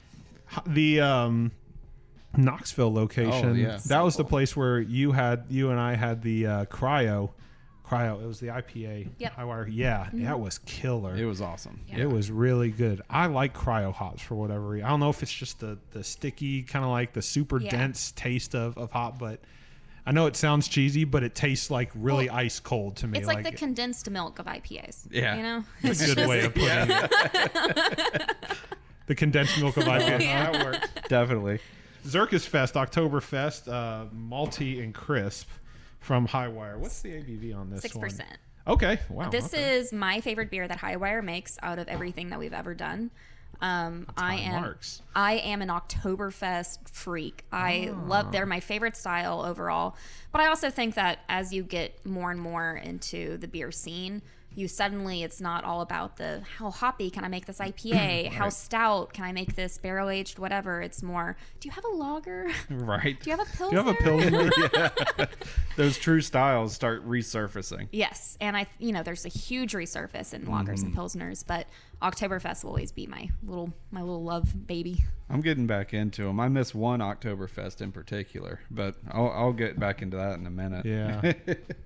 The 0.67 1.01
um, 1.01 1.53
Knoxville 2.37 2.93
location. 2.93 3.49
Oh, 3.51 3.53
yeah. 3.53 3.79
That 3.87 4.03
was 4.03 4.17
the 4.17 4.25
place 4.25 4.57
where 4.57 4.81
you 4.81 5.13
had 5.13 5.45
you 5.49 5.71
and 5.71 5.79
I 5.81 5.95
had 5.95 6.23
the 6.23 6.47
uh, 6.47 6.65
cryo. 6.67 7.31
Cryo. 7.87 8.23
It 8.23 8.27
was 8.27 8.41
the 8.41 8.47
IPA. 8.49 9.09
Yep. 9.19 9.37
Mm-hmm. 9.37 9.71
Yeah, 9.73 10.09
that 10.15 10.41
was 10.41 10.59
killer. 10.59 11.15
It 11.17 11.27
was 11.27 11.41
awesome. 11.43 11.81
It 11.95 12.07
was 12.09 12.31
really 12.31 12.71
good. 12.71 13.03
I 13.11 13.27
like 13.27 13.55
cryo 13.55 13.93
hops 13.93 14.23
for 14.23 14.37
whatever 14.37 14.69
reason. 14.69 14.87
I 14.87 14.91
don't 14.91 15.01
know 15.01 15.11
if 15.11 15.23
it's 15.23 15.33
just 15.33 15.61
the 15.61 15.79
the 15.91 16.03
sticky 16.03 16.63
kind 16.63 16.85
of 16.85 16.91
like 16.91 17.13
the 17.13 17.23
super 17.23 17.61
Yeah. 17.61 17.71
dense 17.71 18.13
taste 18.13 18.55
of, 18.55 18.79
of 18.79 18.91
hop, 18.91 19.19
but 19.19 19.41
I 20.07 20.13
know 20.13 20.27
it 20.27 20.37
sounds 20.37 20.69
cheesy, 20.69 21.05
but 21.05 21.23
it 21.23 21.35
tastes 21.35 21.71
like 21.71 21.91
really 21.95 22.29
Well, 22.29 22.37
ice 22.37 22.61
cold 22.61 22.97
to 22.97 23.07
me. 23.07 23.19
It's 23.19 23.27
like, 23.27 23.43
the 23.45 23.53
condensed 23.53 24.09
milk 24.11 24.39
of 24.39 24.47
IPAs. 24.47 25.07
Yeah. 25.11 25.37
You 25.37 25.43
know? 25.43 25.65
That's 25.83 26.11
a 26.11 26.15
good 26.15 26.29
way 26.29 26.45
of 26.45 26.55
putting 26.55 26.69
it. 26.91 28.37
the 29.07 29.15
condensed 29.15 29.59
milk 29.59 29.77
of 29.79 29.85
IPAs. 29.85 30.21
Yeah. 30.25 30.49
Oh, 30.49 30.53
that 30.59 30.65
works. 30.65 30.89
Definitely. 31.09 31.59
Zirkus 32.05 32.47
Fest, 32.47 32.75
Oktoberfest, 32.75 33.69
uh, 33.69 34.07
malty 34.15 34.83
and 34.83 34.95
crisp 34.95 35.49
from 36.01 36.27
Hi-Wire. 36.27 36.79
What's 36.79 37.01
the 37.01 37.11
ABV 37.11 37.57
on 37.57 37.71
this 37.71 37.83
Six 37.83 37.95
one? 37.95 38.03
percent. 38.03 38.39
Okay. 38.67 38.99
Wow. 39.09 39.31
This 39.31 39.53
okay. 39.53 39.77
is 39.77 39.93
my 39.93 40.21
favorite 40.21 40.51
beer 40.51 40.67
that 40.69 40.79
Hi-Wire 40.79 41.23
makes 41.23 41.59
out 41.63 41.79
of 41.79 41.89
everything 41.89 42.31
that 42.31 42.39
we've 42.39 42.53
ever 42.53 42.75
done. 42.75 43.11
Um, 43.61 44.07
I 44.17 44.37
am 44.37 44.63
marks. 44.63 45.01
I 45.15 45.35
am 45.35 45.63
an 45.63 45.69
Oktoberfest 45.69 46.89
freak. 46.91 47.45
I 47.53 47.93
love 48.07 48.33
they're 48.33 48.47
my 48.47 48.61
favorite 48.61 48.97
style 48.97 49.43
overall. 49.43 49.97
But 50.33 50.41
I 50.41 50.49
also 50.49 50.71
think 50.71 50.97
that 50.97 51.21
as 51.29 51.53
you 51.53 51.63
get 51.63 52.05
more 52.05 52.31
and 52.31 52.41
more 52.41 52.77
into 52.77 53.37
the 53.39 53.49
beer 53.49 53.71
scene, 53.71 54.23
you 54.57 54.69
suddenly 54.69 55.23
it's 55.23 55.41
not 55.41 55.65
all 55.65 55.81
about 55.81 56.17
the 56.17 56.43
how 56.59 56.71
hoppy 56.71 57.11
can 57.11 57.25
I 57.25 57.29
make 57.29 57.47
this 57.47 57.59
IPA, 57.59 58.31
how 58.31 58.49
stout 58.49 59.13
can 59.13 59.25
I 59.25 59.33
make 59.33 59.57
this 59.57 59.79
barrel 59.79 60.09
aged 60.11 60.39
whatever. 60.39 60.81
It's 60.83 61.03
more, 61.03 61.37
do 61.61 61.69
you 61.69 61.73
have 61.73 61.85
a 61.85 61.89
lager? 61.97 62.51
Right. 62.71 63.19
Do 63.21 63.31
you 63.31 63.37
have 63.37 63.47
a 63.47 63.51
Do 63.51 63.57
pilsner? 63.59 63.79
you 63.79 63.85
have 63.85 63.89
a 63.89 64.91
pilsner? 64.91 65.29
Those 65.77 65.99
true 65.99 66.21
styles 66.21 66.73
start 66.75 67.07
resurfacing. 67.09 67.89
Yes, 67.93 68.37
and 68.41 68.57
I, 68.57 68.67
you 68.79 68.93
know, 68.93 69.03
there's 69.03 69.25
a 69.25 69.29
huge 69.29 69.73
resurface 69.73 70.33
in 70.35 70.43
lagers 70.47 70.65
Mm-hmm. 70.85 70.87
and 70.87 70.97
pilsners, 70.97 71.45
but 71.47 71.67
Oktoberfest 72.05 72.63
will 72.65 72.71
always 72.71 72.93
be 72.93 73.07
my 73.07 73.31
little, 73.43 73.73
my 73.91 74.01
little 74.01 74.23
love 74.23 74.67
baby. 74.67 75.05
I'm 75.31 75.41
getting 75.41 75.67
back 75.67 75.95
into 75.95 76.25
them. 76.25 76.39
I 76.39 76.49
miss 76.49 76.75
one 76.75 77.01
Oktoberfest 77.01 77.81
in 77.81 77.93
particular, 77.93 78.61
but 78.71 78.95
I'll, 79.11 79.31
I'll 79.31 79.53
get 79.55 79.81
back 79.81 80.03
into 80.03 80.17
that 80.19 80.39
in 80.39 80.47
a 80.47 80.51
minute. 80.51 80.85
Yeah. 80.85 81.33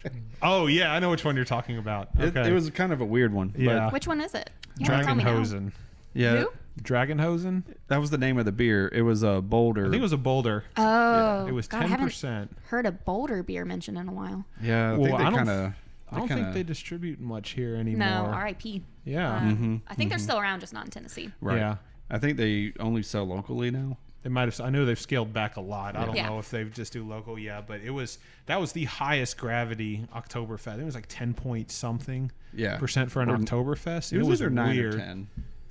oh 0.42 0.66
yeah, 0.66 0.92
I 0.92 0.98
know 0.98 1.10
which 1.10 1.25
one 1.25 1.37
you're 1.37 1.44
talking 1.44 1.78
about. 1.78 2.08
Okay. 2.18 2.48
it 2.50 2.52
was 2.52 2.68
kind 2.70 2.92
of 2.92 3.00
a 3.00 3.04
weird 3.04 3.32
one. 3.32 3.50
but 3.50 3.60
Yeah. 3.60 3.90
Which 3.90 4.08
one 4.08 4.20
is 4.20 4.34
it? 4.34 4.50
You 4.78 4.90
wanna 4.90 5.04
tell 5.04 5.14
me 5.14 5.22
now? 5.25 5.38
Dragonhosen. 5.40 5.72
yeah. 6.14 6.40
Who? 6.42 6.52
Dragonhosen. 6.82 7.62
That 7.88 8.00
was 8.00 8.10
the 8.10 8.18
name 8.18 8.38
of 8.38 8.44
the 8.44 8.52
beer. 8.52 8.88
It 8.92 9.02
was 9.02 9.22
a 9.22 9.40
Boulder. 9.40 9.87
I 9.87 9.90
think 9.90 10.00
it 10.00 10.02
was 10.02 10.12
a 10.12 10.16
Boulder. 10.18 10.64
Oh, 10.76 11.46
it 11.46 11.52
was 11.52 11.68
ten 11.68 11.96
percent. 11.96 12.56
heard 12.66 12.87
a 12.87 12.92
Boulder 12.92 13.42
beer 13.42 13.64
mentioned 13.64 13.98
in 13.98 14.08
a 14.08 14.12
while. 14.12 14.44
yeah, 14.62 14.90
I 14.92 14.96
Well, 14.96 15.06
think 15.06 15.18
they 15.18 15.25
I 15.25 15.30
don't 15.30 15.46
kind 15.46 15.50
of. 15.50 15.72
I 16.10 16.18
don't 16.18 16.28
think 16.28 16.52
they 16.54 16.62
distribute 16.62 17.20
much 17.20 17.50
here 17.50 17.74
anymore. 17.76 18.08
No, 18.08 18.24
R.I.P. 18.32 18.82
Yeah. 19.04 19.36
Uh, 19.36 19.40
Mm-hmm. 19.40 19.76
I 19.88 19.94
think 19.94 20.10
they're 20.10 20.18
still 20.18 20.38
around, 20.38 20.60
just 20.60 20.72
not 20.72 20.84
in 20.84 20.90
Tennessee. 20.90 21.30
Right. 21.40 21.58
Yeah. 21.58 21.76
I 22.10 22.18
think 22.18 22.36
they 22.38 22.72
only 22.80 23.02
sell 23.02 23.24
locally 23.24 23.70
now. 23.70 23.98
They 24.22 24.30
might 24.30 24.46
have. 24.46 24.60
I 24.60 24.70
know 24.70 24.84
they've 24.84 24.98
scaled 24.98 25.32
back 25.32 25.56
a 25.56 25.60
lot. 25.60 25.94
I 25.96 26.04
don't 26.04 26.16
Yeah. 26.16 26.28
know 26.28 26.38
if 26.38 26.50
they 26.50 26.64
just 26.64 26.92
do 26.92 27.06
local. 27.06 27.38
Yeah, 27.38 27.60
but 27.64 27.80
it 27.82 27.90
was 27.90 28.18
that 28.46 28.60
was 28.60 28.72
the 28.72 28.84
highest 28.84 29.38
gravity 29.38 30.06
Oktoberfest. 30.14 30.80
It 30.80 30.84
was 30.84 30.94
like 30.96 31.06
ten 31.08 31.34
point 31.34 31.70
something 31.70 32.32
Yeah. 32.52 32.78
percent 32.78 33.12
for 33.12 33.22
an 33.22 33.30
Or- 33.30 33.36
Oktoberfest. 33.38 34.12
It 34.12 34.22
was, 34.24 34.40
either 34.42 34.50
nine 34.50 34.76
weird. 34.76 34.94
or 34.94 34.98
ten. 34.98 35.28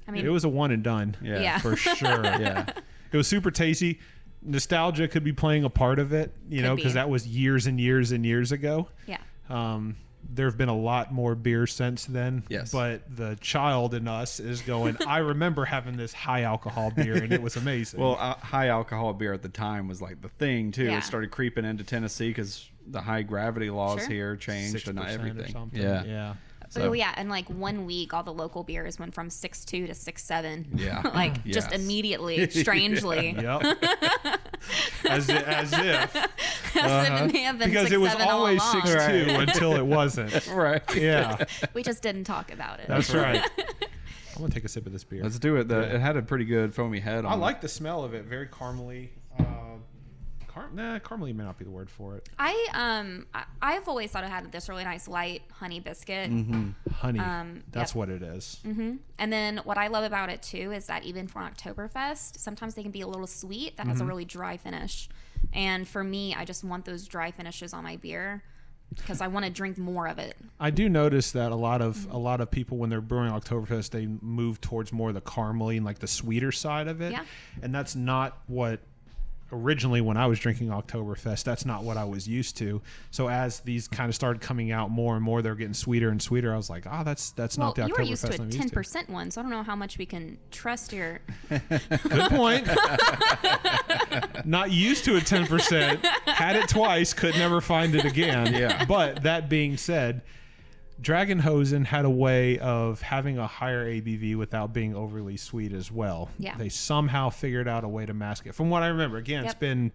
I 0.07 0.11
mean, 0.11 0.25
It 0.25 0.29
was 0.29 0.45
a 0.45 0.49
one 0.49 0.71
and 0.71 0.81
done. 0.83 1.17
Yeah. 1.21 1.39
Yeah. 1.41 1.57
for 1.57 1.75
sure. 1.75 2.23
Yeah. 2.23 2.65
It 3.11 3.17
was 3.17 3.27
super 3.27 3.51
tasty. 3.51 3.99
Nostalgia 4.41 5.07
could 5.09 5.23
be 5.23 5.33
playing 5.33 5.63
a 5.65 5.69
part 5.69 5.99
of 5.99 6.13
it, 6.13 6.33
you 6.49 6.57
Could 6.59 6.63
know, 6.63 6.75
be. 6.75 6.81
because 6.81 6.93
that 6.93 7.09
was 7.09 7.27
years 7.27 7.67
and 7.67 7.79
years 7.81 8.11
and 8.13 8.25
years 8.25 8.51
ago. 8.53 8.87
yeah. 9.07 9.17
Um, 9.49 9.97
there 10.29 10.45
have 10.47 10.57
been 10.57 10.69
a 10.69 10.77
lot 10.77 11.11
more 11.13 11.35
beers 11.35 11.73
since 11.73 12.05
then. 12.05 12.43
Yes. 12.49 12.71
But 12.71 13.03
the 13.15 13.37
child 13.41 13.93
in 13.93 14.07
us 14.07 14.39
is 14.39 14.61
going, 14.61 14.97
I 15.07 15.19
remember 15.19 15.65
having 15.65 15.97
this 15.97 16.13
high 16.13 16.43
alcohol 16.43 16.91
beer 16.91 17.15
and 17.15 17.31
it 17.31 17.41
was 17.41 17.55
amazing. 17.55 17.99
Well, 17.99 18.17
uh, 18.19 18.35
high 18.35 18.67
alcohol 18.67 19.13
beer 19.13 19.33
at 19.33 19.41
the 19.41 19.49
time 19.49 19.87
was 19.87 20.01
like 20.01 20.21
the 20.21 20.29
thing 20.29 20.71
too. 20.71 20.85
Yeah. 20.85 20.97
It 20.97 21.03
started 21.03 21.31
creeping 21.31 21.65
into 21.65 21.83
Tennessee 21.83 22.29
because 22.29 22.69
the 22.85 23.01
high 23.01 23.21
gravity 23.21 23.69
laws 23.69 24.01
Sure. 24.01 24.09
here 24.09 24.35
changed 24.35 24.85
6% 24.85 24.87
and 24.89 24.99
or 24.99 25.07
everything. 25.07 25.51
something. 25.51 25.81
Yeah. 25.81 26.03
Yeah. 26.03 26.33
So- 26.69 26.89
Oh 26.89 26.93
yeah, 26.93 27.13
and 27.15 27.29
like 27.29 27.49
one 27.49 27.85
week, 27.85 28.13
all 28.13 28.23
the 28.23 28.33
local 28.33 28.63
beers 28.63 28.99
went 28.99 29.13
from 29.13 29.29
six 29.29 29.63
two 29.65 29.87
to 29.87 29.93
six 29.93 30.23
seven. 30.23 30.67
Yeah. 30.75 31.01
like 31.15 31.43
just 31.45 31.71
immediately, 31.71 32.49
strangely, 32.51 33.31
Yep. 33.31 33.61
as, 35.09 35.29
i- 35.29 35.35
as 35.37 35.73
if. 35.73 36.15
as 36.15 37.07
if 37.07 37.21
it 37.21 37.33
may 37.33 37.41
have 37.41 37.57
been 37.57 37.69
Because 37.69 37.83
six, 37.83 37.93
it 37.93 37.97
was 38.01 38.11
seven 38.11 38.27
always 38.27 38.61
along. 38.61 38.85
6 38.85 39.05
2 39.07 39.25
until 39.29 39.73
it 39.75 39.85
wasn't. 39.85 40.47
Right. 40.47 40.81
Yeah. 40.95 41.43
We 41.73 41.83
just 41.83 42.03
didn't 42.03 42.25
talk 42.25 42.51
about 42.51 42.79
it. 42.79 42.87
That's 42.87 43.13
right. 43.13 43.43
I'm 43.57 44.39
going 44.41 44.49
to 44.51 44.53
take 44.53 44.65
a 44.65 44.69
sip 44.69 44.85
of 44.85 44.91
this 44.91 45.03
beer. 45.03 45.23
Let's 45.23 45.39
do 45.39 45.55
it. 45.55 45.67
The, 45.67 45.79
Yeah. 45.79 45.95
It 45.95 46.01
had 46.01 46.17
a 46.17 46.21
pretty 46.21 46.45
good 46.45 46.75
foamy 46.75 46.99
head 46.99 47.25
on 47.25 47.31
I 47.31 47.35
it. 47.35 47.39
like 47.39 47.61
the 47.61 47.67
smell 47.67 48.03
of 48.03 48.13
it. 48.13 48.25
Very 48.25 48.47
caramely. 48.47 49.09
Uh, 49.39 49.43
car- 50.57 50.69
nah, 50.73 50.99
caramely 50.99 51.35
may 51.35 51.43
not 51.43 51.57
be 51.57 51.65
the 51.65 51.71
word 51.71 51.89
for 51.89 52.15
it. 52.15 52.27
I 52.37 52.67
um 52.73 53.25
I, 53.33 53.43
I've 53.61 53.87
always 53.87 54.11
thought 54.11 54.23
it 54.23 54.29
had 54.29 54.51
this 54.51 54.69
really 54.69 54.83
nice 54.83 55.07
light 55.07 55.43
honey 55.51 55.79
biscuit. 55.79 56.29
Mm-hmm. 56.29 56.69
Honey. 56.93 57.19
Um, 57.19 57.63
That's 57.71 57.91
yep. 57.91 57.95
what 57.95 58.09
it 58.09 58.21
is. 58.23 58.59
hmm 58.63 58.95
And 59.17 59.31
then 59.31 59.57
what 59.63 59.77
I 59.77 59.87
love 59.87 60.03
about 60.03 60.29
it 60.29 60.41
too 60.41 60.71
is 60.71 60.87
that 60.87 61.03
even 61.03 61.27
for 61.27 61.41
an 61.41 61.51
Oktoberfest, 61.53 62.39
sometimes 62.39 62.75
they 62.75 62.83
can 62.83 62.91
be 62.91 63.01
a 63.01 63.07
little 63.07 63.27
sweet. 63.27 63.77
That 63.77 63.87
has 63.87 64.01
a 64.01 64.05
really 64.05 64.25
dry 64.25 64.57
finish. 64.57 65.09
And 65.53 65.87
for 65.87 66.03
me, 66.03 66.35
I 66.35 66.45
just 66.45 66.63
want 66.63 66.85
those 66.85 67.07
dry 67.07 67.31
finishes 67.31 67.73
on 67.73 67.83
my 67.83 67.95
beer 67.97 68.43
because 68.95 69.21
I 69.21 69.27
want 69.27 69.45
to 69.45 69.51
drink 69.51 69.77
more 69.77 70.07
of 70.07 70.17
it. 70.17 70.35
I 70.59 70.69
do 70.71 70.89
notice 70.89 71.31
that 71.31 71.51
a 71.51 71.55
lot 71.55 71.81
of 71.81 72.07
a 72.11 72.17
lot 72.17 72.41
of 72.41 72.49
people 72.49 72.77
when 72.77 72.89
they're 72.89 73.01
brewing 73.01 73.31
Oktoberfest, 73.31 73.91
they 73.91 74.07
move 74.07 74.61
towards 74.61 74.91
more 74.93 75.11
the 75.11 75.21
caramely 75.21 75.77
and 75.77 75.85
like 75.85 75.99
the 75.99 76.07
sweeter 76.07 76.51
side 76.51 76.87
of 76.87 77.01
it. 77.01 77.11
Yeah. 77.11 77.23
And 77.61 77.73
that's 77.73 77.95
not 77.95 78.37
what 78.47 78.79
originally 79.51 80.01
when 80.01 80.17
I 80.17 80.27
was 80.27 80.39
drinking 80.39 80.69
Oktoberfest, 80.69 81.43
that's 81.43 81.65
not 81.65 81.83
what 81.83 81.97
I 81.97 82.03
was 82.05 82.27
used 82.27 82.57
to. 82.57 82.81
So 83.11 83.29
as 83.29 83.61
these 83.61 83.87
kind 83.87 84.09
of 84.09 84.15
started 84.15 84.41
coming 84.41 84.71
out 84.71 84.91
more 84.91 85.15
and 85.15 85.23
more, 85.23 85.41
they're 85.41 85.55
getting 85.55 85.73
sweeter 85.73 86.09
and 86.09 86.21
sweeter. 86.21 86.53
I 86.53 86.57
was 86.57 86.69
like, 86.69 86.85
oh, 86.89 87.03
that's 87.03 87.31
that's 87.31 87.57
Well, 87.57 87.67
not 87.67 87.75
the 87.75 87.87
you 87.87 87.93
were 87.93 88.01
used 88.01 88.25
to 88.25 88.33
a 88.41 88.47
ten 88.47 88.69
percent 88.69 89.09
one, 89.09 89.31
so 89.31 89.41
I 89.41 89.43
don't 89.43 89.51
know 89.51 89.63
how 89.63 89.75
much 89.75 89.97
we 89.97 90.05
can 90.05 90.37
trust 90.51 90.93
your. 90.93 91.19
Good 91.49 92.31
point. 92.31 92.67
Not 94.45 94.71
used 94.71 95.05
to 95.05 95.17
a 95.17 95.19
10%. 95.19 96.05
Had 96.25 96.55
it 96.55 96.69
twice, 96.69 97.13
could 97.13 97.35
never 97.35 97.61
find 97.61 97.95
it 97.95 98.05
again. 98.05 98.53
Yeah. 98.53 98.85
But 98.85 99.23
that 99.23 99.49
being 99.49 99.77
said, 99.77 100.21
Dragonhosen 101.01 101.85
had 101.85 102.05
a 102.05 102.09
way 102.09 102.57
of 102.59 103.01
having 103.01 103.37
a 103.37 103.47
higher 103.47 103.85
ABV 103.85 104.35
without 104.35 104.73
being 104.73 104.95
overly 104.95 105.37
sweet 105.37 105.71
as 105.73 105.91
well. 105.91 106.29
Yeah. 106.39 106.55
They 106.57 106.69
somehow 106.69 107.29
figured 107.29 107.67
out 107.67 107.83
a 107.83 107.87
way 107.87 108.05
to 108.05 108.13
mask 108.13 108.47
it. 108.47 108.55
From 108.55 108.69
what 108.69 108.83
I 108.83 108.87
remember, 108.87 109.17
again, 109.17 109.45
it's 109.45 109.53
been 109.53 109.91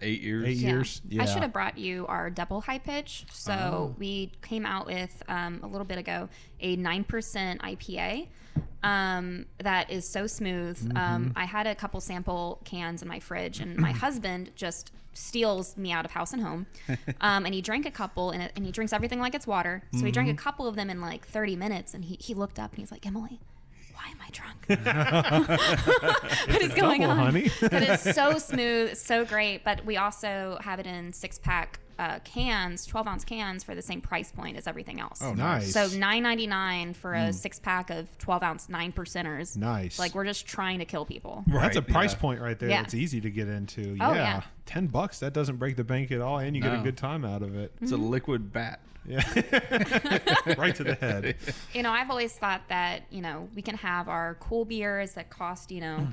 Eight 0.00 0.20
years. 0.20 0.46
eight 0.46 0.56
Yeah. 0.58 0.68
years. 0.68 1.02
I 1.18 1.24
should 1.24 1.42
have 1.42 1.52
brought 1.52 1.76
you 1.78 2.06
our 2.06 2.30
double 2.30 2.60
Hi-Pitch. 2.60 3.24
So 3.32 3.52
Oh. 3.52 3.94
we 3.98 4.30
came 4.40 4.64
out 4.64 4.86
with 4.86 5.20
um, 5.26 5.58
a 5.64 5.66
little 5.66 5.84
bit 5.86 5.98
ago 5.98 6.28
a 6.60 6.76
nine 6.76 7.02
percent 7.02 7.60
IPA 7.62 8.28
um, 8.82 9.46
that 9.58 9.90
is 9.90 10.08
so 10.08 10.26
smooth. 10.26 10.78
Mm-hmm. 10.78 10.96
Um, 10.96 11.32
I 11.36 11.44
had 11.44 11.66
a 11.66 11.74
couple 11.74 12.00
sample 12.00 12.60
cans 12.64 13.02
in 13.02 13.08
my 13.08 13.20
fridge, 13.20 13.60
and 13.60 13.76
my 13.76 13.92
husband 14.04 14.50
just 14.56 14.92
steals 15.14 15.76
me 15.76 15.90
out 15.90 16.04
of 16.04 16.12
house 16.12 16.32
and 16.32 16.42
home. 16.42 16.66
Um, 17.20 17.44
and 17.46 17.52
he 17.54 17.60
drank 17.60 17.84
a 17.86 17.90
couple, 17.90 18.30
and, 18.30 18.42
it, 18.42 18.52
and 18.54 18.64
he 18.64 18.70
drinks 18.70 18.92
everything 18.92 19.18
like 19.18 19.34
it's 19.34 19.46
water. 19.46 19.82
So 19.92 20.04
he 20.04 20.12
drank 20.12 20.28
a 20.28 20.32
Mm-hmm. 20.32 20.38
couple 20.38 20.66
of 20.68 20.76
them 20.76 20.88
in 20.90 21.00
like 21.00 21.26
thirty 21.26 21.56
minutes, 21.56 21.92
and 21.94 22.04
he 22.04 22.16
he 22.20 22.32
looked 22.34 22.58
up 22.60 22.70
and 22.72 22.78
he's 22.78 22.92
like, 22.92 23.04
Emily. 23.06 23.40
Why 23.94 24.10
am 24.12 24.18
I 24.24 24.30
drunk? 24.30 24.66
what 26.48 26.62
is 26.62 26.72
going 26.74 27.00
Double, 27.00 27.12
on? 27.12 27.18
honey. 27.32 27.50
but 27.60 27.82
it's 27.82 28.14
so 28.14 28.38
smooth, 28.38 28.96
so 28.96 29.24
great. 29.24 29.64
But 29.64 29.84
we 29.84 29.96
also 29.96 30.58
have 30.62 30.78
it 30.78 30.86
in 30.86 31.12
six 31.12 31.38
pack 31.38 31.80
uh, 31.98 32.18
cans, 32.20 32.86
twelve 32.86 33.06
ounce 33.06 33.24
cans 33.24 33.64
for 33.64 33.74
the 33.74 33.82
same 33.82 34.00
price 34.00 34.30
point 34.30 34.56
as 34.56 34.66
everything 34.66 35.00
else. 35.00 35.20
Oh, 35.22 35.34
nice. 35.34 35.72
So 35.72 35.88
nine 35.88 36.22
ninety 36.22 36.46
nine 36.46 36.94
for 36.94 37.14
a 37.14 37.26
hmm. 37.26 37.32
six 37.32 37.58
pack 37.58 37.90
of 37.90 38.06
twelve 38.18 38.42
ounce 38.42 38.68
nine 38.68 38.92
percenters. 38.92 39.56
Nice. 39.56 39.98
Like 39.98 40.14
we're 40.14 40.24
just 40.24 40.46
trying 40.46 40.78
to 40.78 40.84
kill 40.84 41.04
people. 41.04 41.44
Well 41.48 41.60
that's 41.60 41.76
a 41.76 41.82
price 41.82 42.12
yeah. 42.12 42.20
point 42.20 42.40
right 42.40 42.58
there. 42.58 42.70
Yeah. 42.70 42.82
That's 42.82 42.94
easy 42.94 43.20
to 43.20 43.30
get 43.30 43.48
into. 43.48 43.96
Oh, 44.00 44.12
yeah. 44.12 44.14
yeah. 44.14 44.42
Ten 44.66 44.86
bucks. 44.86 45.18
That 45.20 45.32
doesn't 45.32 45.56
break 45.56 45.76
the 45.76 45.84
bank 45.84 46.12
at 46.12 46.20
all, 46.20 46.38
and 46.38 46.54
you 46.54 46.62
get 46.62 46.74
a 46.74 46.82
good 46.82 46.96
time 46.96 47.24
out 47.24 47.42
of 47.42 47.56
it. 47.56 47.72
It's 47.80 47.92
a 47.92 47.94
mm-hmm. 47.94 48.10
liquid 48.10 48.52
bat. 48.52 48.80
Yeah. 49.08 49.20
right 50.58 50.74
to 50.74 50.84
the 50.84 50.98
head. 51.00 51.36
You 51.72 51.82
know, 51.82 51.90
I've 51.90 52.10
always 52.10 52.34
thought 52.34 52.60
that 52.68 53.04
you 53.10 53.22
know 53.22 53.48
we 53.54 53.62
can 53.62 53.74
have 53.76 54.06
our 54.08 54.36
cool 54.38 54.66
beers 54.66 55.12
that 55.12 55.30
cost 55.30 55.70
you 55.70 55.80
know. 55.80 55.96
Hmm. 55.96 56.10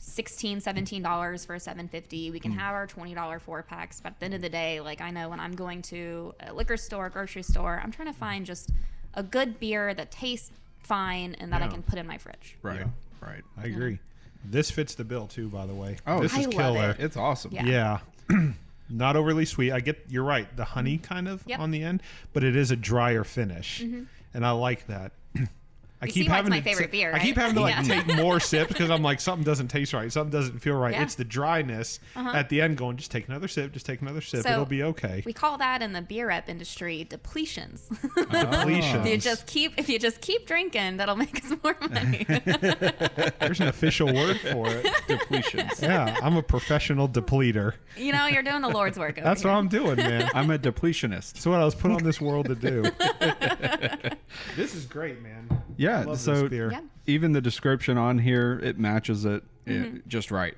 16 0.00 0.60
17 0.60 1.02
dollars 1.02 1.44
for 1.44 1.54
a 1.56 1.60
750 1.60 2.30
we 2.30 2.38
can 2.40 2.52
have 2.52 2.72
our 2.74 2.86
20 2.86 3.14
dollar 3.14 3.38
four 3.40 3.62
packs 3.62 4.00
but 4.00 4.10
at 4.12 4.18
the 4.20 4.24
end 4.26 4.34
of 4.34 4.40
the 4.40 4.48
day 4.48 4.80
like 4.80 5.00
i 5.00 5.10
know 5.10 5.28
when 5.28 5.40
i'm 5.40 5.54
going 5.56 5.82
to 5.82 6.32
a 6.46 6.52
liquor 6.52 6.76
store 6.76 7.08
grocery 7.08 7.42
store 7.42 7.80
i'm 7.82 7.90
trying 7.90 8.06
to 8.06 8.16
find 8.18 8.46
just 8.46 8.70
a 9.14 9.22
good 9.22 9.58
beer 9.58 9.92
that 9.92 10.10
tastes 10.12 10.52
fine 10.84 11.34
and 11.40 11.52
that 11.52 11.62
i 11.62 11.68
can 11.68 11.82
put 11.82 11.98
in 11.98 12.06
my 12.06 12.16
fridge 12.16 12.56
Right. 12.62 12.78
Yeah. 12.80 12.86
Right. 13.20 13.42
I 13.60 13.66
agree. 13.66 13.98
This 14.44 14.70
fits 14.70 14.94
the 14.94 15.02
bill 15.02 15.26
too, 15.26 15.48
by 15.48 15.66
the 15.66 15.74
way. 15.74 15.96
Oh, 16.06 16.20
this 16.22 16.32
I 16.32 16.40
is 16.40 16.46
love 16.46 16.54
killer. 16.54 16.90
it. 16.90 17.00
It's 17.00 17.16
awesome. 17.16 17.50
Yeah. 17.52 17.98
Yeah. 18.30 18.50
Not 18.88 19.16
overly 19.16 19.44
sweet. 19.44 19.72
I 19.72 19.80
get 19.80 19.98
you're 20.08 20.22
right. 20.22 20.46
The 20.56 20.64
honey 20.64 20.98
kind 20.98 21.26
of 21.26 21.40
Mm-hmm. 21.40 21.50
Yep. 21.50 21.56
Mm-hmm. 21.56 21.62
on 21.64 21.70
the 21.72 21.82
end, 21.82 22.02
but 22.32 22.44
it 22.44 22.54
is 22.54 22.70
a 22.70 22.76
drier 22.76 23.24
finish, 23.24 23.80
and 23.80 24.46
I 24.46 24.52
like 24.52 24.86
that. 24.86 25.10
I 26.00 26.06
You 26.06 26.12
see 26.12 26.28
why 26.28 26.38
it's 26.40 26.48
my 26.48 26.58
to 26.58 26.64
favorite 26.64 26.92
beer, 26.92 27.12
I 27.12 27.18
keep 27.18 27.34
having 27.36 27.54
to 27.56 27.60
like 27.60 27.74
Yeah. 27.86 28.02
take 28.04 28.16
more 28.16 28.38
sips 28.38 28.68
because 28.72 28.88
I'm 28.90 29.02
like 29.02 29.20
something 29.20 29.44
doesn't 29.44 29.68
taste 29.68 29.92
right, 29.92 30.12
something 30.12 30.30
doesn't 30.30 30.60
feel 30.60 30.74
right. 30.76 30.90
Yeah. 30.92 30.98
Uh-huh. 30.98 31.04
It's 31.04 31.14
the 31.16 31.24
dryness 31.24 31.98
at 32.16 32.48
the 32.50 32.60
end 32.60 32.76
going. 32.76 32.96
Just 32.96 33.10
take 33.10 33.26
another 33.28 33.48
sip. 33.48 33.72
Just 33.72 33.84
take 33.86 34.00
another 34.00 34.20
sip. 34.20 34.42
So, 34.44 34.50
It'll 34.52 34.64
be 34.64 34.82
okay. 34.84 35.22
We 35.26 35.32
call 35.32 35.58
that 35.58 35.82
in 35.82 35.92
the 35.92 36.02
beer 36.02 36.28
rep 36.28 36.48
industry 36.48 37.06
depletions. 37.10 37.88
Depletions. 37.88 39.00
if 39.00 39.06
you 39.06 39.18
just 39.18 39.46
keep 39.46 39.72
if 39.76 39.88
you 39.88 39.98
just 39.98 40.20
keep 40.20 40.46
drinking, 40.46 40.98
that'll 40.98 41.16
make 41.16 41.44
us 41.44 41.52
more 41.64 41.76
money. 41.90 42.24
There's 43.40 43.60
an 43.60 43.68
official 43.68 44.06
word 44.14 44.38
for 44.40 44.68
it. 44.68 44.86
Depletions. 45.08 45.82
Yeah, 45.82 46.16
I'm 46.22 46.36
a 46.36 46.42
professional 46.42 47.08
depleter. 47.08 47.74
you 47.96 48.12
know, 48.12 48.26
you're 48.26 48.42
doing 48.42 48.62
the 48.62 48.68
Lord's 48.68 48.98
work. 48.98 49.18
Over 49.18 49.24
That's 49.24 49.42
here. 49.42 49.50
what 49.50 49.58
I'm 49.58 49.68
doing, 49.68 49.96
man. 49.96 50.28
I'm 50.34 50.50
a 50.50 50.58
depletionist. 50.58 51.32
That's 51.34 51.46
what 51.46 51.60
I 51.60 51.64
was 51.64 51.74
put 51.74 51.90
on 51.90 52.04
this 52.04 52.20
world 52.20 52.46
to 52.46 52.54
do. 52.54 52.84
This 54.56 54.74
is 54.74 54.84
great, 54.86 55.22
man. 55.22 55.48
Yeah. 55.76 56.04
love 56.04 56.18
so 56.18 56.42
this 56.42 56.50
beer. 56.50 56.70
Yeah. 56.72 56.80
even 57.06 57.32
the 57.32 57.40
description 57.40 57.96
on 57.98 58.18
here, 58.18 58.58
it 58.62 58.78
matches 58.78 59.24
it, 59.24 59.42
it 59.66 59.70
Mm-hmm. 59.70 59.96
just 60.08 60.30
right. 60.30 60.56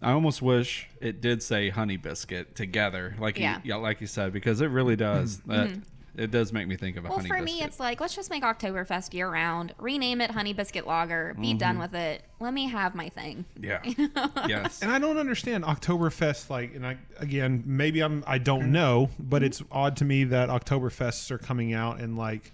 I 0.00 0.12
almost 0.12 0.42
wish 0.42 0.88
it 1.00 1.20
did 1.20 1.42
say 1.42 1.70
honey 1.70 1.96
biscuit 1.96 2.54
together, 2.54 3.16
like 3.18 3.38
Yeah. 3.38 3.56
Mm-hmm. 3.56 3.66
you, 3.66 3.74
yeah, 3.74 3.80
like 3.80 4.00
you 4.00 4.06
said, 4.06 4.32
because 4.32 4.60
it 4.60 4.68
really 4.70 4.96
does. 4.96 5.38
That 5.46 5.70
it 6.16 6.32
does 6.32 6.52
make 6.52 6.66
me 6.66 6.74
think 6.76 6.96
of 6.96 7.04
a 7.04 7.08
Well, 7.08 7.18
honey 7.18 7.28
for 7.28 7.36
biscuit. 7.36 7.58
me, 7.60 7.62
it's 7.64 7.78
like 7.78 8.00
let's 8.00 8.14
just 8.14 8.28
make 8.28 8.42
Oktoberfest 8.42 9.14
year 9.14 9.30
round. 9.30 9.72
Rename 9.78 10.20
it 10.20 10.32
Honey 10.32 10.52
Biscuit 10.52 10.84
Lager. 10.86 11.34
Be 11.40 11.48
Mm-hmm. 11.50 11.58
done 11.58 11.78
with 11.78 11.94
it. 11.94 12.24
Let 12.40 12.52
me 12.54 12.68
have 12.68 12.94
my 12.96 13.08
thing. 13.08 13.44
yeah, 13.60 13.80
yes, 14.48 14.82
And 14.82 14.90
I 14.90 14.98
don't 14.98 15.16
understand 15.18 15.62
Oktoberfest. 15.64 16.50
Like, 16.50 16.74
and 16.74 16.84
I 16.86 16.96
again, 17.18 17.62
maybe 17.66 18.00
I'm 18.00 18.24
I 18.26 18.38
don't 18.38 18.72
know, 18.72 19.10
but 19.20 19.42
it's 19.44 19.62
odd 19.70 19.96
to 19.98 20.04
me 20.04 20.24
that 20.24 20.48
Oktoberfests 20.48 21.30
are 21.30 21.38
coming 21.38 21.72
out 21.72 22.00
and 22.00 22.16
like 22.18 22.52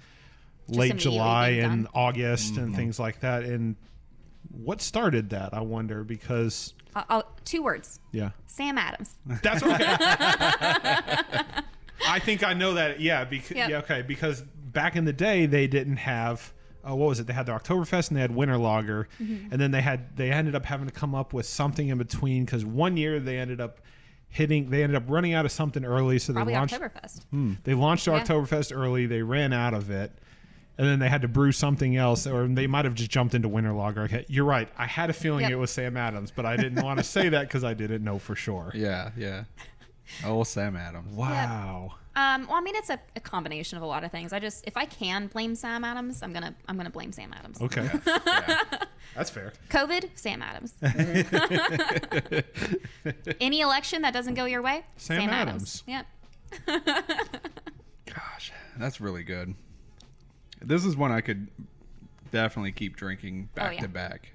late 0.68 0.96
July 0.96 1.50
being 1.52 1.64
and 1.64 1.84
done. 1.84 1.92
August 1.94 2.56
and 2.56 2.74
things 2.74 2.98
like 2.98 3.20
that. 3.20 3.42
And 3.44 3.76
what 4.50 4.80
started 4.80 5.30
that? 5.30 5.52
I 5.54 5.60
wonder 5.60 6.04
because 6.04 6.74
Uh, 6.94 7.02
oh, 7.10 7.22
two 7.44 7.62
words. 7.62 8.00
yeah, 8.12 8.30
Sam 8.46 8.78
Adams. 8.78 9.14
that's 9.42 9.62
okay. 9.62 9.96
I 12.06 12.18
think 12.18 12.44
I 12.44 12.52
know 12.54 12.74
that. 12.74 13.00
Yeah, 13.00 13.24
because 13.24 13.56
Yep. 13.56 13.70
yeah, 13.70 13.78
okay, 13.78 14.02
because 14.02 14.42
back 14.42 14.96
in 14.96 15.04
the 15.04 15.12
day 15.12 15.46
they 15.46 15.66
didn't 15.66 15.96
have. 15.98 16.52
Uh, 16.86 16.94
what 16.94 17.08
was 17.08 17.18
it? 17.18 17.26
They 17.26 17.32
had 17.32 17.46
the 17.46 17.52
Oktoberfest 17.52 18.08
and 18.08 18.16
they 18.18 18.20
had 18.20 18.34
Winter 18.34 18.58
Lager, 18.58 19.08
Mm-hmm. 19.20 19.52
and 19.52 19.60
then 19.60 19.70
they 19.70 19.80
had 19.80 20.16
they 20.16 20.30
ended 20.30 20.54
up 20.54 20.66
having 20.66 20.86
to 20.86 20.92
come 20.92 21.14
up 21.14 21.32
with 21.32 21.46
something 21.46 21.88
in 21.88 21.96
between 21.98 22.44
because 22.44 22.64
one 22.64 22.96
year 22.98 23.20
they 23.20 23.38
ended 23.38 23.58
up 23.60 23.80
hitting 24.28 24.68
they 24.68 24.82
ended 24.82 24.96
up 24.96 25.04
running 25.08 25.32
out 25.32 25.46
of 25.46 25.52
something 25.52 25.84
early, 25.84 26.18
so 26.18 26.32
they 26.32 26.38
Probably 26.38 26.52
launched 26.54 26.74
Oktoberfest. 26.74 27.56
they 27.64 27.72
launched 27.74 28.06
Yeah. 28.06 28.22
Oktoberfest 28.22 28.76
early. 28.76 29.06
They 29.06 29.22
ran 29.22 29.52
out 29.54 29.72
of 29.72 29.90
it, 29.90 30.12
and 30.76 30.86
then 30.86 30.98
they 30.98 31.08
had 31.08 31.22
to 31.22 31.28
brew 31.28 31.52
something 31.52 31.96
else, 31.96 32.26
or 32.26 32.46
they 32.48 32.66
might 32.66 32.84
have 32.84 32.94
just 32.94 33.10
jumped 33.10 33.34
into 33.34 33.48
Winter 33.48 33.72
Lager. 33.72 34.02
Okay, 34.02 34.24
you're 34.28 34.44
right. 34.44 34.68
I 34.76 34.86
had 34.86 35.10
a 35.10 35.12
feeling 35.12 35.42
Yep. 35.42 35.52
it 35.52 35.56
was 35.56 35.70
Sam 35.70 35.96
Adams, 35.96 36.32
but 36.34 36.46
I 36.46 36.56
didn't 36.56 36.82
want 36.84 36.98
to 36.98 37.04
say 37.04 37.28
that 37.28 37.42
because 37.48 37.64
I 37.64 37.74
didn't 37.74 38.02
know 38.04 38.18
for 38.18 38.34
sure. 38.34 38.70
yeah, 38.74 39.10
yeah. 39.16 39.44
Oh, 40.24 40.42
Sam 40.44 40.76
Adams. 40.76 41.12
Wow. 41.14 41.94
Um, 42.16 42.46
well, 42.46 42.56
I 42.56 42.60
mean, 42.60 42.76
it's 42.76 42.90
a, 42.90 43.00
a 43.16 43.20
combination 43.20 43.76
of 43.76 43.82
a 43.82 43.86
lot 43.86 44.04
of 44.04 44.12
things. 44.12 44.32
I 44.32 44.38
just, 44.38 44.64
if 44.68 44.76
I 44.76 44.84
can 44.84 45.26
blame 45.26 45.56
Sam 45.56 45.82
Adams, 45.82 46.22
I'm 46.22 46.32
gonna, 46.32 46.54
I'm 46.68 46.76
gonna 46.76 46.90
blame 46.90 47.10
Sam 47.10 47.32
Adams. 47.36 47.60
Okay. 47.60 47.88
That's 49.16 49.30
fair. 49.30 49.52
COVID, 49.70 50.10
Sam 50.14 50.42
Adams. 50.42 50.74
Any 53.40 53.60
election 53.60 54.02
that 54.02 54.12
doesn't 54.12 54.34
go 54.34 54.44
your 54.44 54.62
way, 54.62 54.84
Sam 54.96 55.30
Adams. 55.30 55.82
Yep. 55.86 56.06
Gosh, 58.06 58.52
that's 58.76 59.00
really 59.00 59.24
good. 59.24 59.54
This 60.66 60.84
is 60.84 60.96
one 60.96 61.12
I 61.12 61.20
could 61.20 61.48
definitely 62.30 62.72
keep 62.72 62.96
drinking 62.96 63.50
back 63.54 63.68
Oh, 63.70 63.74
yeah. 63.74 63.80
to 63.82 63.88
back. 63.88 64.30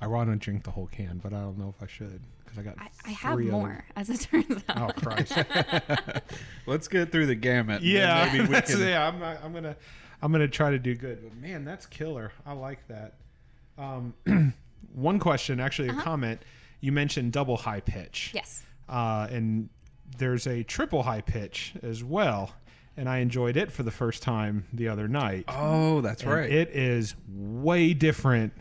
I 0.00 0.06
want 0.06 0.30
to 0.30 0.36
drink 0.36 0.64
the 0.64 0.70
whole 0.70 0.86
can, 0.86 1.20
but 1.22 1.32
I 1.34 1.40
don't 1.40 1.58
know 1.58 1.74
if 1.76 1.82
I 1.82 1.86
should 1.86 2.20
because 2.42 2.58
I 2.58 2.62
got. 2.62 2.76
I, 2.78 2.88
I 3.04 3.10
have 3.10 3.34
three 3.34 3.46
of 3.48 3.52
more, 3.52 3.84
as 3.96 4.08
it 4.08 4.20
turns 4.20 4.62
out. 4.70 4.94
Oh 4.96 5.00
Christ! 5.00 5.36
Let's 6.66 6.88
get 6.88 7.12
through 7.12 7.26
the 7.26 7.34
gamut. 7.34 7.82
yeah, 7.82 8.30
maybe 8.32 8.46
we 8.48 8.60
can. 8.62 8.80
yeah. 8.80 9.06
I'm 9.06 9.18
not, 9.20 9.44
I'm 9.44 9.52
gonna 9.52 9.76
I'm 10.22 10.32
gonna 10.32 10.48
try 10.48 10.70
to 10.70 10.78
do 10.78 10.94
good, 10.94 11.20
but 11.22 11.36
man, 11.36 11.64
that's 11.64 11.84
killer. 11.86 12.32
I 12.46 12.52
like 12.52 12.86
that. 12.88 13.14
Um, 13.76 14.14
one 14.94 15.18
question, 15.18 15.60
actually, 15.60 15.88
a 15.88 15.94
comment. 15.94 16.40
You 16.80 16.92
mentioned 16.92 17.32
double 17.32 17.58
Hi-Pitch. 17.58 18.30
Yes. 18.34 18.62
uh, 18.88 19.28
and 19.30 19.68
there's 20.18 20.46
a 20.46 20.62
triple 20.62 21.02
Hi-Pitch 21.02 21.74
as 21.82 22.02
well. 22.02 22.52
And 22.96 23.08
I 23.08 23.18
enjoyed 23.18 23.56
it 23.56 23.72
for 23.72 23.82
the 23.82 23.90
first 23.90 24.22
time 24.22 24.66
the 24.72 24.88
other 24.88 25.08
night. 25.08 25.44
Oh, 25.48 26.00
that's 26.00 26.22
And 26.22 26.32
right. 26.32 26.50
It 26.50 26.70
is 26.70 27.14
way 27.28 27.94
different 27.94 28.52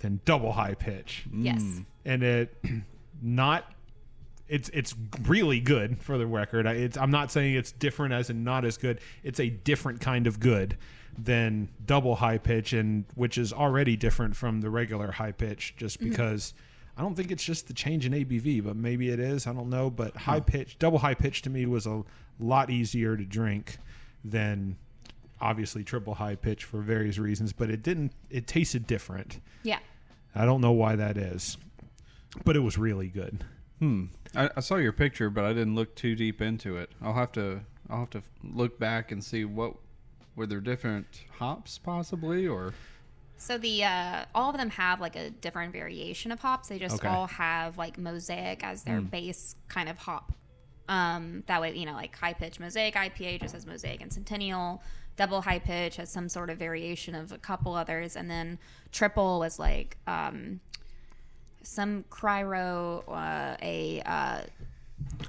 than 0.00 0.20
double 0.24 0.52
Hi-Pitch, 0.52 1.24
Yes. 1.32 1.62
Mm. 1.62 1.84
and 2.04 2.22
it 2.22 2.64
not. 3.22 3.72
It's 4.48 4.68
it's 4.70 4.96
really 5.22 5.60
good 5.60 6.02
for 6.02 6.18
the 6.18 6.26
record. 6.26 6.66
I- 6.66 6.72
It's, 6.72 6.96
I'm 6.96 7.12
not 7.12 7.30
saying 7.30 7.54
it's 7.54 7.70
different 7.70 8.12
as 8.12 8.30
in 8.30 8.42
not 8.42 8.64
as 8.64 8.76
good. 8.76 9.00
It's 9.22 9.38
a 9.38 9.48
different 9.48 10.00
kind 10.00 10.26
of 10.26 10.40
good 10.40 10.76
than 11.16 11.68
double 11.86 12.16
Hi-Pitch, 12.16 12.72
and 12.72 13.04
which 13.14 13.38
is 13.38 13.52
already 13.52 13.96
different 13.96 14.34
from 14.34 14.60
the 14.60 14.70
regular 14.70 15.12
Hi-Pitch, 15.12 15.74
just 15.76 16.00
mm-hmm. 16.00 16.10
because. 16.10 16.54
I 16.96 17.02
don't 17.02 17.14
think 17.14 17.30
it's 17.30 17.44
just 17.44 17.66
the 17.66 17.72
change 17.72 18.04
in 18.04 18.12
ABV, 18.12 18.62
but 18.62 18.76
maybe 18.76 19.08
it 19.08 19.20
is. 19.20 19.46
I 19.46 19.54
don't 19.54 19.70
know. 19.70 19.88
But 19.88 20.14
high 20.16 20.40
hmm. 20.40 20.44
pitch, 20.44 20.78
double 20.78 20.98
Hi-Pitch 20.98 21.40
to 21.42 21.48
me 21.48 21.64
was 21.64 21.86
a 21.86 22.02
lot 22.38 22.70
easier 22.70 23.16
to 23.16 23.24
drink 23.24 23.78
than 24.24 24.76
obviously 25.40 25.82
triple 25.82 26.14
Hi-Pitch 26.14 26.64
for 26.64 26.80
various 26.80 27.18
reasons. 27.18 27.52
But 27.52 27.70
it 27.70 27.82
didn't. 27.82 28.12
It 28.30 28.46
tasted 28.46 28.86
different. 28.86 29.40
Yeah. 29.62 29.78
I 30.34 30.44
don't 30.44 30.60
know 30.60 30.72
why 30.72 30.96
that 30.96 31.16
is, 31.16 31.56
but 32.44 32.54
it 32.56 32.60
was 32.60 32.78
really 32.78 33.08
good. 33.08 33.44
Hmm. 33.80 34.06
I, 34.36 34.50
I 34.56 34.60
saw 34.60 34.76
your 34.76 34.92
picture, 34.92 35.28
but 35.30 35.44
I 35.44 35.52
didn't 35.52 35.74
look 35.74 35.94
too 35.96 36.14
deep 36.14 36.40
into 36.40 36.76
it. 36.76 36.90
I'll 37.02 37.14
have 37.14 37.32
to. 37.32 37.60
I'll 37.88 38.00
have 38.00 38.10
to 38.10 38.22
look 38.44 38.78
back 38.78 39.10
and 39.10 39.24
see 39.24 39.44
what 39.44 39.74
were 40.36 40.46
there 40.46 40.60
different 40.60 41.22
hops 41.38 41.78
possibly, 41.78 42.46
or 42.46 42.72
So 43.36 43.58
the 43.58 43.82
uh, 43.82 44.24
all 44.32 44.50
of 44.50 44.56
them 44.56 44.70
have 44.70 45.00
like 45.00 45.16
a 45.16 45.30
different 45.30 45.72
variation 45.72 46.30
of 46.30 46.38
hops. 46.38 46.68
They 46.68 46.78
just 46.78 46.96
Okay. 46.96 47.08
all 47.08 47.26
have 47.26 47.76
like 47.78 47.98
mosaic 47.98 48.62
as 48.62 48.84
their 48.84 49.00
base 49.00 49.56
kind 49.68 49.88
of 49.88 49.98
hop. 49.98 50.32
Um, 50.90 51.44
that 51.46 51.60
way, 51.60 51.74
you 51.76 51.86
know, 51.86 51.92
like 51.94 52.14
Hi-Pitch 52.16 52.58
mosaic 52.60 52.94
IPA 52.96 53.40
just 53.40 53.54
has 53.54 53.64
mosaic 53.64 54.00
and 54.02 54.12
centennial. 54.12 54.82
Double 55.16 55.40
Hi-Pitch 55.40 55.96
has 55.96 56.10
some 56.10 56.28
sort 56.28 56.50
of 56.50 56.58
variation 56.58 57.14
of 57.14 57.30
a 57.32 57.38
couple 57.38 57.74
others, 57.74 58.16
and 58.16 58.28
then 58.28 58.58
triple 58.90 59.38
was 59.38 59.58
like 59.58 59.96
um, 60.08 60.60
some 61.62 62.04
cryo, 62.10 63.04
uh, 63.08 63.56
a 63.62 64.02
uh, 64.04 64.40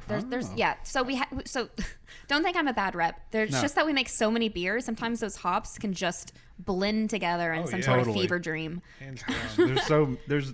there's, 0.08 0.26
there's, 0.26 0.50
Oh. 0.50 0.54
yeah. 0.56 0.76
So 0.84 1.04
we 1.04 1.16
ha- 1.18 1.30
so 1.46 1.70
don't 2.28 2.44
think 2.44 2.58
I'm 2.58 2.68
a 2.68 2.74
bad 2.74 2.96
rep. 2.96 3.20
There's 3.32 3.52
No. 3.52 3.62
just 3.62 3.76
that 3.76 3.86
we 3.86 3.94
make 3.94 4.10
so 4.10 4.32
many 4.32 4.50
beers. 4.50 4.84
Sometimes 4.86 5.20
those 5.20 5.36
hops 5.38 5.78
can 5.78 5.94
just 5.94 6.34
blend 6.60 7.10
together 7.10 7.54
in 7.54 7.64
Oh, 7.64 7.66
some 7.66 7.80
yeah. 7.80 7.86
sort 7.86 7.98
Totally. 8.00 8.18
of 8.18 8.22
fever 8.24 8.40
dream. 8.40 8.82
Hands 9.00 9.22
down. 9.28 9.38
there's 9.68 9.84
so 9.86 10.18
there's. 10.28 10.54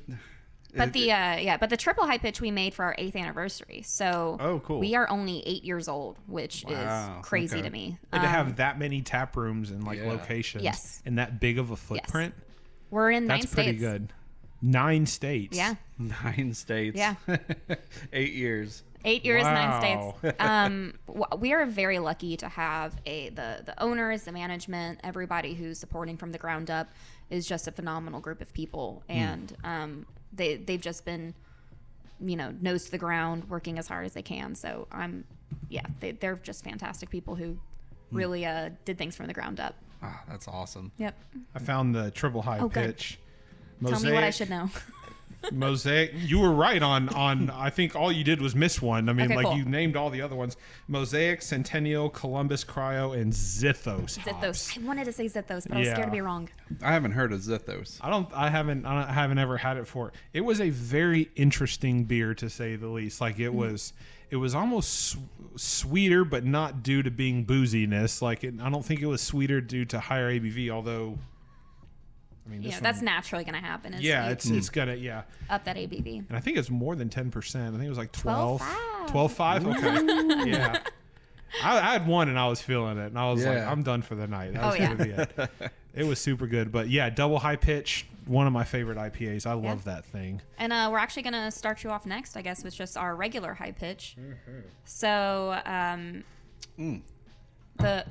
But 0.77 0.93
the 0.93 1.11
uh, 1.11 1.35
yeah, 1.37 1.57
but 1.57 1.69
the 1.69 1.77
triple 1.77 2.05
Hi-Pitch 2.05 2.39
we 2.41 2.51
made 2.51 2.73
for 2.73 2.85
our 2.85 2.95
eighth 2.97 3.15
anniversary. 3.15 3.81
So 3.85 4.37
Oh, 4.39 4.59
cool. 4.59 4.79
We 4.79 4.95
are 4.95 5.09
only 5.09 5.41
eight 5.45 5.63
years 5.63 5.87
old, 5.87 6.17
which 6.27 6.63
Wow, 6.67 7.19
is 7.19 7.25
crazy 7.25 7.57
okay. 7.59 7.67
to 7.67 7.69
me. 7.71 7.97
and 8.11 8.21
to 8.21 8.27
Um, 8.27 8.33
have 8.33 8.55
that 8.57 8.77
many 8.79 9.01
tap 9.01 9.35
rooms 9.35 9.71
and 9.71 9.83
like 9.83 9.99
Yeah. 9.99 10.07
locations, 10.09 10.63
Yes. 10.63 11.01
and 11.05 11.17
that 11.17 11.39
big 11.39 11.57
of 11.59 11.71
a 11.71 11.75
footprint, 11.75 12.33
Yes. 12.37 12.45
we're 12.89 13.11
in 13.11 13.27
nine 13.27 13.39
that's 13.41 13.53
pretty 13.53 13.69
states. 13.77 13.81
good. 13.81 14.13
Nine 14.61 15.05
states. 15.05 15.55
Yeah, 15.55 15.75
Nine 15.99 16.53
states. 16.53 16.97
Yeah. 16.97 17.15
Eight 18.13 18.33
years. 18.33 18.83
eight 19.05 19.23
years, 19.23 19.43
nine 19.43 19.79
states. 20.19 20.35
Um, 20.39 20.93
we 21.37 21.53
are 21.53 21.65
very 21.65 21.99
lucky 21.99 22.35
to 22.37 22.47
have 22.49 22.95
a 23.05 23.29
the 23.29 23.61
the 23.65 23.81
owners, 23.81 24.23
the 24.23 24.31
management, 24.31 24.99
everybody 25.03 25.53
who's 25.53 25.77
supporting 25.79 26.17
from 26.17 26.31
the 26.31 26.37
ground 26.39 26.69
up 26.71 26.89
is 27.29 27.47
just 27.47 27.67
a 27.67 27.71
phenomenal 27.71 28.19
group 28.19 28.41
of 28.41 28.53
people, 28.53 29.03
Hmm. 29.07 29.13
and 29.13 29.57
um, 29.63 30.05
they 30.33 30.55
they've 30.57 30.81
just 30.81 31.05
been 31.05 31.33
you 32.19 32.35
know 32.35 32.51
nose 32.61 32.85
to 32.85 32.91
the 32.91 32.97
ground 32.97 33.47
working 33.49 33.77
as 33.77 33.87
hard 33.87 34.03
as 34.03 34.13
they 34.13 34.23
can 34.23 34.55
so 34.55 34.87
i'm 34.91 35.23
yeah 35.69 35.83
they, 35.99 36.13
they're 36.13 36.35
just 36.37 36.63
fantastic 36.63 37.09
people 37.11 37.35
who 37.35 37.57
Hmm. 38.09 38.15
really 38.17 38.45
uh, 38.45 38.69
did 38.85 38.97
things 38.97 39.15
from 39.15 39.27
the 39.27 39.33
ground 39.33 39.59
up 39.59 39.75
Ah, 40.01 40.23
that's 40.27 40.47
awesome. 40.47 40.91
yep 40.97 41.15
I 41.53 41.59
found 41.59 41.93
the 41.93 42.09
triple 42.11 42.41
high 42.41 42.57
Oh, 42.59 42.69
good. 42.69 42.95
pitch. 42.97 43.19
tell 43.85 43.99
me 43.99 44.11
what 44.13 44.23
i 44.23 44.31
should 44.31 44.49
know 44.49 44.67
Mosaic. 45.51 46.11
You 46.15 46.39
were 46.39 46.51
right 46.51 46.81
on 46.81 47.09
on. 47.09 47.49
I 47.49 47.69
think 47.69 47.95
all 47.95 48.11
you 48.11 48.23
did 48.23 48.41
was 48.41 48.55
miss 48.55 48.81
one. 48.81 49.07
I 49.09 49.13
mean, 49.13 49.27
Okay, 49.27 49.35
like 49.35 49.45
cool. 49.45 49.57
you 49.57 49.65
named 49.65 49.95
all 49.95 50.09
the 50.09 50.21
other 50.21 50.35
ones: 50.35 50.57
Mosaic, 50.87 51.41
Centennial, 51.41 52.09
Columbus 52.09 52.63
Cryo, 52.63 53.17
and 53.19 53.31
Zythos. 53.31 54.17
zythos 54.19 54.41
hops. 54.41 54.77
i 54.77 54.81
wanted 54.81 55.05
to 55.05 55.11
say 55.13 55.25
zythos 55.25 55.67
but 55.67 55.77
i 55.77 55.79
was 55.79 55.89
scared 55.89 56.05
to 56.05 56.11
be 56.11 56.21
wrong 56.21 56.49
I 56.81 56.91
haven't 56.91 57.13
heard 57.13 57.31
of 57.31 57.39
Zythos. 57.41 57.97
I 58.01 58.09
don't. 58.09 58.27
I 58.33 58.49
haven't. 58.49 58.85
I 58.85 58.93
don't- 58.99 59.09
I 59.09 59.13
haven't 59.13 59.37
ever 59.37 59.57
had 59.57 59.77
it 59.77 59.87
for. 59.87 60.11
It 60.33 60.41
was 60.41 60.59
a 60.59 60.69
very 60.69 61.29
interesting 61.35 62.03
beer 62.03 62.33
to 62.35 62.49
say 62.49 62.75
the 62.75 62.87
least. 62.87 63.21
Like 63.21 63.39
it 63.39 63.49
hmm. 63.49 63.57
was. 63.57 63.93
It 64.29 64.35
was 64.35 64.53
almost 64.53 65.15
s- 65.15 65.21
sweeter, 65.55 66.25
but 66.25 66.43
not 66.43 66.83
due 66.83 67.01
to 67.01 67.09
being 67.09 67.45
booziness. 67.45 68.21
Like 68.21 68.43
it, 68.43 68.55
I 68.61 68.69
don't 68.69 68.85
think 68.85 69.01
it 69.01 69.05
was 69.05 69.21
sweeter 69.21 69.61
due 69.61 69.85
to 69.85 69.99
higher 70.01 70.29
ABV. 70.29 70.69
Although, 70.69 71.17
I 72.47 72.49
mean, 72.51 72.61
this 72.61 72.73
yeah 72.73 72.79
that's 72.79 73.01
naturally 73.01 73.43
going 73.43 73.55
to 73.55 73.59
happen 73.61 73.93
is 73.93 74.01
Yeah, 74.01 74.29
it's 74.29 74.49
it's 74.49 74.69
gonna 74.69 74.95
yeah. 74.95 75.23
up 75.49 75.65
that 75.65 75.75
abv 75.75 76.27
And 76.29 76.37
I 76.37 76.39
think 76.39 76.57
it's 76.57 76.69
more 76.69 76.95
than 76.95 77.09
10%. 77.09 77.67
I 77.67 77.71
think 77.71 77.83
it 77.83 77.89
was 77.89 77.97
like 77.97 78.11
12. 78.13 78.61
12.5. 78.61 79.59
12.5? 79.61 80.43
Okay. 80.43 80.51
yeah. 80.51 80.79
I, 81.63 81.77
I 81.77 81.93
had 81.93 82.07
one 82.07 82.29
and 82.29 82.37
I 82.39 82.47
was 82.47 82.61
feeling 82.61 82.97
it. 82.97 83.07
And 83.07 83.17
I 83.19 83.31
was 83.31 83.45
like, 83.45 83.57
I'm 83.59 83.83
done 83.83 84.01
for 84.01 84.15
the 84.15 84.27
night. 84.27 84.53
That 84.53 84.63
Oh, 84.63 84.73
yeah. 84.73 84.93
going 84.93 84.97
to 84.97 85.03
be 85.05 85.11
it. 85.43 85.71
It 85.95 86.05
was 86.05 86.19
super 86.19 86.45
good. 86.47 86.71
But 86.71 86.89
yeah, 86.89 87.09
double 87.09 87.39
Hi-Pitch, 87.39 88.05
one 88.25 88.45
of 88.47 88.53
my 88.53 88.63
favorite 88.63 88.97
IPAs. 88.97 89.45
I 89.47 89.53
love 89.53 89.85
that 89.85 90.05
thing. 90.05 90.41
And 90.59 90.71
uh, 90.73 90.89
we're 90.91 90.99
actually 90.99 91.23
going 91.23 91.33
to 91.33 91.49
start 91.51 91.83
you 91.83 91.89
off 91.89 92.05
next, 92.05 92.37
I 92.37 92.41
guess, 92.43 92.63
with 92.63 92.75
just 92.75 92.97
our 92.97 93.15
regular 93.15 93.53
Hi-Pitch. 93.55 94.15
Mm-hmm. 94.19 94.59
So, 94.85 95.59
um, 95.65 96.23
Mm. 96.77 97.01
the 97.77 98.05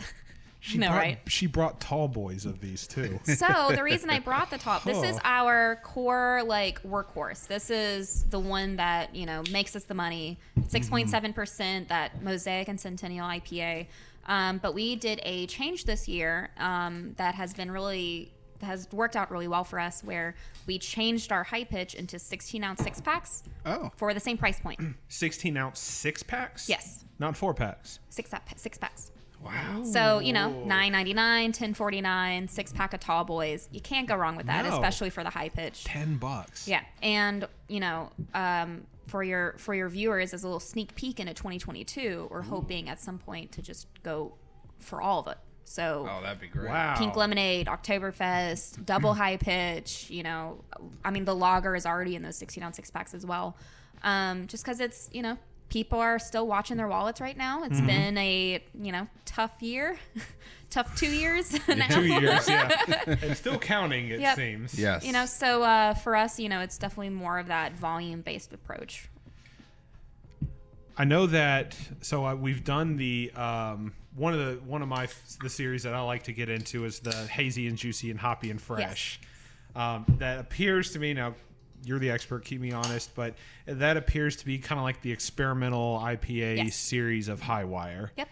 She 0.67 0.79
know, 0.79 0.89
brought, 0.89 0.99
right? 0.99 1.19
She 1.29 1.47
brought 1.47 1.81
tall 1.81 2.09
boys 2.09 2.45
of 2.45 2.61
these 2.61 2.87
too. 2.89 3.21
So 3.25 3.71
the 3.75 3.83
reason 3.85 4.11
I 4.11 4.19
brought 4.19 4.51
the 4.51 4.59
top, 4.59 4.83
this 4.83 5.03
is 5.03 5.19
our 5.23 5.77
core 5.85 6.43
like 6.45 6.83
workhorse. 6.83 7.47
This 7.47 7.71
is 7.71 8.25
the 8.31 8.41
one 8.41 8.77
that 8.77 9.15
you 9.15 9.27
know 9.27 9.43
makes 9.53 9.77
us 9.77 9.85
the 9.85 9.95
money. 9.95 10.39
Six 10.69 10.89
point 10.89 11.09
seven 11.09 11.33
percent 11.33 11.89
that 11.89 12.23
Mosaic 12.23 12.69
and 12.69 12.81
Centennial 12.81 13.27
IPA. 13.27 13.87
Um, 14.27 14.59
but 14.59 14.75
we 14.75 14.97
did 14.97 15.21
a 15.23 15.47
change 15.47 15.85
this 15.85 16.09
year 16.09 16.51
um, 16.59 17.15
that 17.17 17.37
has 17.37 17.55
been 17.55 17.71
really 17.71 18.33
has 18.61 18.89
worked 18.91 19.15
out 19.15 19.31
really 19.31 19.47
well 19.47 19.63
for 19.63 19.79
us. 19.79 20.03
Where 20.03 20.35
we 20.67 20.79
changed 20.81 21.31
our 21.31 21.45
Hi-Pitch 21.45 21.95
into 21.95 22.19
sixteen 22.19 22.65
ounce 22.65 22.83
six 22.83 23.01
packs 23.01 23.45
Oh, 23.65 23.93
for 23.97 24.13
the 24.15 24.21
same 24.21 24.37
price 24.37 24.59
point. 24.59 24.81
16 25.09 25.57
ounce 25.57 25.79
six 25.79 26.23
packs. 26.23 26.69
Yes. 26.69 27.05
Not 27.19 27.37
four 27.37 27.55
packs. 27.55 28.01
Six 28.09 28.31
six 28.57 28.79
packs. 28.79 29.13
Wow. 29.45 29.83
So 29.85 30.19
you 30.19 30.33
know, 30.33 30.51
nine 30.65 30.93
ninety 30.93 31.15
nine, 31.15 31.53
ten 31.53 31.75
forty 31.75 32.01
nine, 32.01 32.49
six 32.49 32.73
pack 32.73 32.93
of 32.95 33.01
tall 33.01 33.25
boys. 33.25 33.69
You 33.71 33.81
can't 33.81 34.09
go 34.09 34.17
wrong 34.17 34.37
with 34.37 34.47
that, 34.47 34.65
No. 34.65 34.73
especially 34.75 35.11
for 35.11 35.23
the 35.23 35.31
Hi-Pitch. 35.31 35.85
Ten 35.85 36.17
bucks. 36.17 36.67
Yeah, 36.67 36.83
and 37.03 37.47
you 37.69 37.81
know, 37.81 38.11
um, 38.35 38.83
for 39.07 39.23
your 39.23 39.55
for 39.59 39.75
your 39.75 39.89
viewers 39.89 40.35
as 40.35 40.43
a 40.43 40.47
little 40.47 40.59
sneak 40.61 40.95
peek 40.97 41.21
into 41.21 41.33
2022, 41.35 42.29
we're 42.31 42.43
hoping 42.43 42.89
at 42.89 43.01
some 43.01 43.19
point 43.19 43.53
to 43.53 43.63
just 43.63 43.87
go 44.03 44.35
for 44.81 45.01
all 45.01 45.21
of 45.21 45.29
it. 45.29 45.39
So 45.69 46.09
Oh, 46.11 46.23
that'd 46.23 46.41
be 46.41 46.47
great. 46.49 46.71
Wow. 46.71 46.95
pink 46.97 47.17
lemonade, 47.17 47.67
Oktoberfest, 47.67 48.85
double 48.87 49.15
Hi-Pitch. 49.15 50.11
You 50.11 50.23
know, 50.23 50.65
I 51.05 51.11
mean 51.11 51.25
the 51.25 51.35
lager 51.35 51.75
is 51.77 51.87
already 51.87 52.17
in 52.17 52.23
those 52.23 52.37
16 52.37 52.63
ounce 52.63 52.77
six 52.77 52.91
packs 52.91 53.15
as 53.15 53.25
well. 53.27 53.57
Um, 54.03 54.47
just 54.49 54.65
because 54.65 54.81
it's 54.81 55.09
you 55.13 55.23
know 55.23 55.39
people 55.69 55.99
are 55.99 56.19
still 56.19 56.47
watching 56.47 56.77
their 56.77 56.89
wallets 56.89 57.21
right 57.21 57.37
now. 57.37 57.65
It's 57.65 57.77
Mm-hmm. 57.79 57.87
been 57.87 58.19
a 58.19 58.65
you 58.81 58.93
know 58.93 59.09
tough 59.25 59.61
year, 59.61 59.97
tough 60.71 60.97
two 60.97 61.11
years 61.11 61.53
now. 61.69 61.89
Two 61.89 62.05
years, 62.07 62.49
yeah. 62.49 62.71
and 63.07 63.37
still 63.37 63.59
counting, 63.59 64.09
it 64.09 64.21
Yep. 64.21 64.37
seems. 64.37 64.79
Yes. 64.79 65.05
You 65.05 65.13
know, 65.13 65.27
so 65.27 65.63
uh, 65.63 65.95
for 65.95 66.15
us, 66.17 66.39
you 66.39 66.49
know, 66.49 66.61
it's 66.61 66.79
definitely 66.79 67.11
more 67.11 67.39
of 67.39 67.49
that 67.49 67.73
volume 67.75 68.21
based 68.23 68.53
approach. 68.53 69.09
I 70.99 71.05
know 71.05 71.27
that. 71.27 71.77
So 72.01 72.25
uh, 72.27 72.35
we've 72.35 72.65
done 72.65 72.97
the 72.97 73.31
um, 73.37 73.93
one 74.15 74.33
of 74.33 74.39
the 74.39 74.55
one 74.65 74.81
of 74.83 74.89
my 74.89 75.09
the 75.43 75.51
series 75.51 75.83
that 75.83 75.93
I 75.95 76.01
like 76.01 76.23
to 76.25 76.33
get 76.33 76.49
into 76.49 76.85
is 76.87 77.01
the 77.01 77.15
hazy 77.15 77.67
and 77.67 77.77
juicy 77.77 78.11
and 78.11 78.19
hoppy 78.19 78.51
and 78.51 78.61
fresh. 78.61 79.21
Um, 79.75 80.07
that 80.19 80.39
appears 80.39 80.93
to 80.93 80.99
me 80.99 81.13
now. 81.13 81.35
You're 81.87 82.01
the 82.01 82.11
expert. 82.11 82.45
Keep 82.45 82.61
me 82.61 82.73
honest, 82.73 83.15
but 83.15 83.35
that 83.67 83.97
appears 83.97 84.37
to 84.37 84.45
be 84.45 84.59
kind 84.59 84.79
of 84.79 84.83
like 84.83 85.01
the 85.03 85.13
experimental 85.13 86.01
IPA 86.03 86.57
Yes. 86.57 86.77
series 86.77 87.29
of 87.29 87.41
Hi-Wire. 87.41 88.11
Yep. 88.17 88.29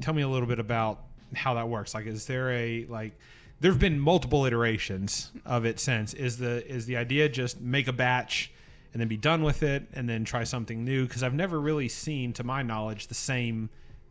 Tell 0.00 0.12
me 0.12 0.22
a 0.22 0.28
little 0.28 0.48
bit 0.48 0.58
about 0.58 1.04
how 1.34 1.54
that 1.54 1.68
works. 1.68 1.94
Like, 1.94 2.06
is 2.06 2.26
there 2.26 2.50
a 2.50 2.84
like? 2.86 3.16
There 3.60 3.70
have 3.72 3.80
been 3.80 3.98
multiple 3.98 4.44
iterations 4.44 5.30
of 5.44 5.64
it 5.64 5.80
since. 5.80 6.14
Is 6.14 6.38
the 6.38 6.66
is 6.68 6.86
the 6.86 6.96
idea 6.96 7.28
just 7.28 7.60
make 7.60 7.88
a 7.88 7.92
batch 7.92 8.52
and 8.92 9.00
then 9.00 9.08
be 9.08 9.16
done 9.16 9.42
with 9.42 9.62
it 9.62 9.84
and 9.92 10.08
then 10.08 10.24
try 10.24 10.44
something 10.44 10.84
new? 10.84 11.06
Because 11.06 11.22
I've 11.22 11.34
never 11.34 11.60
really 11.60 11.88
seen, 11.88 12.32
to 12.34 12.44
my 12.44 12.62
knowledge, 12.62 13.06
the 13.08 13.14
same 13.14 13.68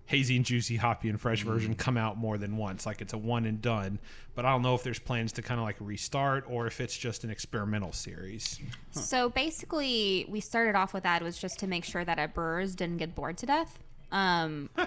hazy 0.07 0.37
and 0.37 0.45
juicy, 0.45 0.77
hoppy 0.77 1.09
and 1.09 1.19
fresh 1.21 1.43
version 1.43 1.75
come 1.75 1.97
out 1.97 2.17
more 2.17 2.37
than 2.37 2.57
once. 2.57 2.85
Like 2.85 3.01
it's 3.01 3.13
a 3.13 3.17
one 3.17 3.45
and 3.45 3.61
done. 3.61 3.99
But 4.35 4.45
I 4.45 4.51
don't 4.51 4.61
know 4.61 4.73
if 4.73 4.83
there's 4.83 4.99
plans 4.99 5.33
to 5.33 5.41
kind 5.41 5.59
of 5.59 5.65
like 5.65 5.75
restart 5.79 6.45
or 6.47 6.65
if 6.65 6.81
it's 6.81 6.97
just 6.97 7.23
an 7.23 7.29
experimental 7.29 7.91
series. 7.91 8.59
So 8.91 9.29
basically, 9.29 10.25
we 10.29 10.39
started 10.39 10.75
off 10.75 10.93
with 10.93 11.03
that 11.03 11.21
was 11.21 11.37
just 11.37 11.59
to 11.59 11.67
make 11.67 11.83
sure 11.83 12.03
that 12.03 12.19
our 12.19 12.27
brewers 12.27 12.73
didn't 12.73 12.97
get 12.97 13.15
bored 13.15 13.37
to 13.37 13.45
death. 13.45 13.77
Um, 14.11 14.69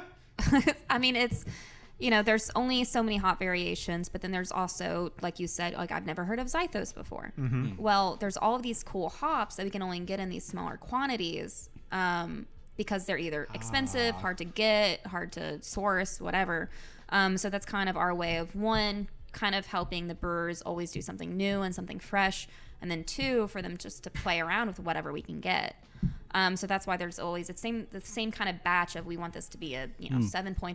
I 0.91 0.99
mean, 0.99 1.17
it's 1.17 1.45
you 1.99 2.11
know, 2.11 2.23
there's 2.23 2.51
only 2.57 2.83
so 2.85 3.03
many 3.03 3.19
hop 3.19 3.39
variations, 3.39 4.09
but 4.09 4.23
then 4.23 4.33
there's 4.33 4.51
also, 4.51 5.13
like 5.21 5.39
you 5.39 5.47
said, 5.47 5.75
like 5.75 5.93
I've 5.93 6.07
never 6.07 6.25
heard 6.25 6.39
of 6.39 6.47
Zythos 6.47 6.95
before. 6.95 7.35
Well, 7.77 8.17
there's 8.19 8.39
all 8.39 8.57
of 8.57 8.63
these 8.63 8.83
cool 8.83 9.11
hops 9.11 9.57
that 9.57 9.65
we 9.65 9.71
can 9.71 9.83
only 9.83 10.01
get 10.01 10.19
in 10.19 10.31
these 10.31 10.45
smaller 10.45 10.79
quantities 10.79 11.69
um, 11.93 12.47
because 12.81 13.05
they're 13.05 13.19
either 13.19 13.47
expensive, 13.53 14.15
hard 14.15 14.39
to 14.39 14.45
get, 14.47 15.07
hard 15.07 15.31
to 15.33 15.63
source, 15.63 16.19
whatever. 16.19 16.71
Um, 17.11 17.37
so 17.37 17.51
that's 17.51 17.67
kind 17.67 17.91
of 17.91 17.97
our 17.99 18.15
way 18.15 18.39
of 18.39 18.57
one, 18.57 19.07
kind 19.33 19.55
of 19.55 19.67
helping 19.67 20.09
the 20.09 20.15
brewers 20.15 20.63
always 20.63 20.91
do 20.91 21.03
something 21.03 21.37
new 21.37 21.61
and 21.61 21.75
something 21.75 21.99
fresh, 21.99 22.49
and 22.81 22.91
then 22.91 23.05
two, 23.05 23.49
for 23.49 23.61
them 23.61 23.77
just 23.77 24.03
to 24.05 24.11
play 24.11 24.41
around 24.41 24.69
with 24.69 24.81
whatever 24.81 25.13
we 25.13 25.21
can 25.21 25.41
get. 25.41 25.77
Um, 26.31 26.57
so 26.57 26.67
that's 26.67 26.87
why 26.87 26.97
there's 26.97 27.19
always 27.19 27.49
the 27.49 27.57
same 27.59 27.87
the 27.91 28.01
same 28.01 28.31
kind 28.31 28.49
of 28.49 28.65
batch 28.65 28.97
of 28.97 29.05
we 29.05 29.19
want 29.19 29.35
this 29.35 29.47
to 29.49 29.59
be 29.59 29.75
a 29.75 29.91
you 29.99 30.09
know 30.09 30.23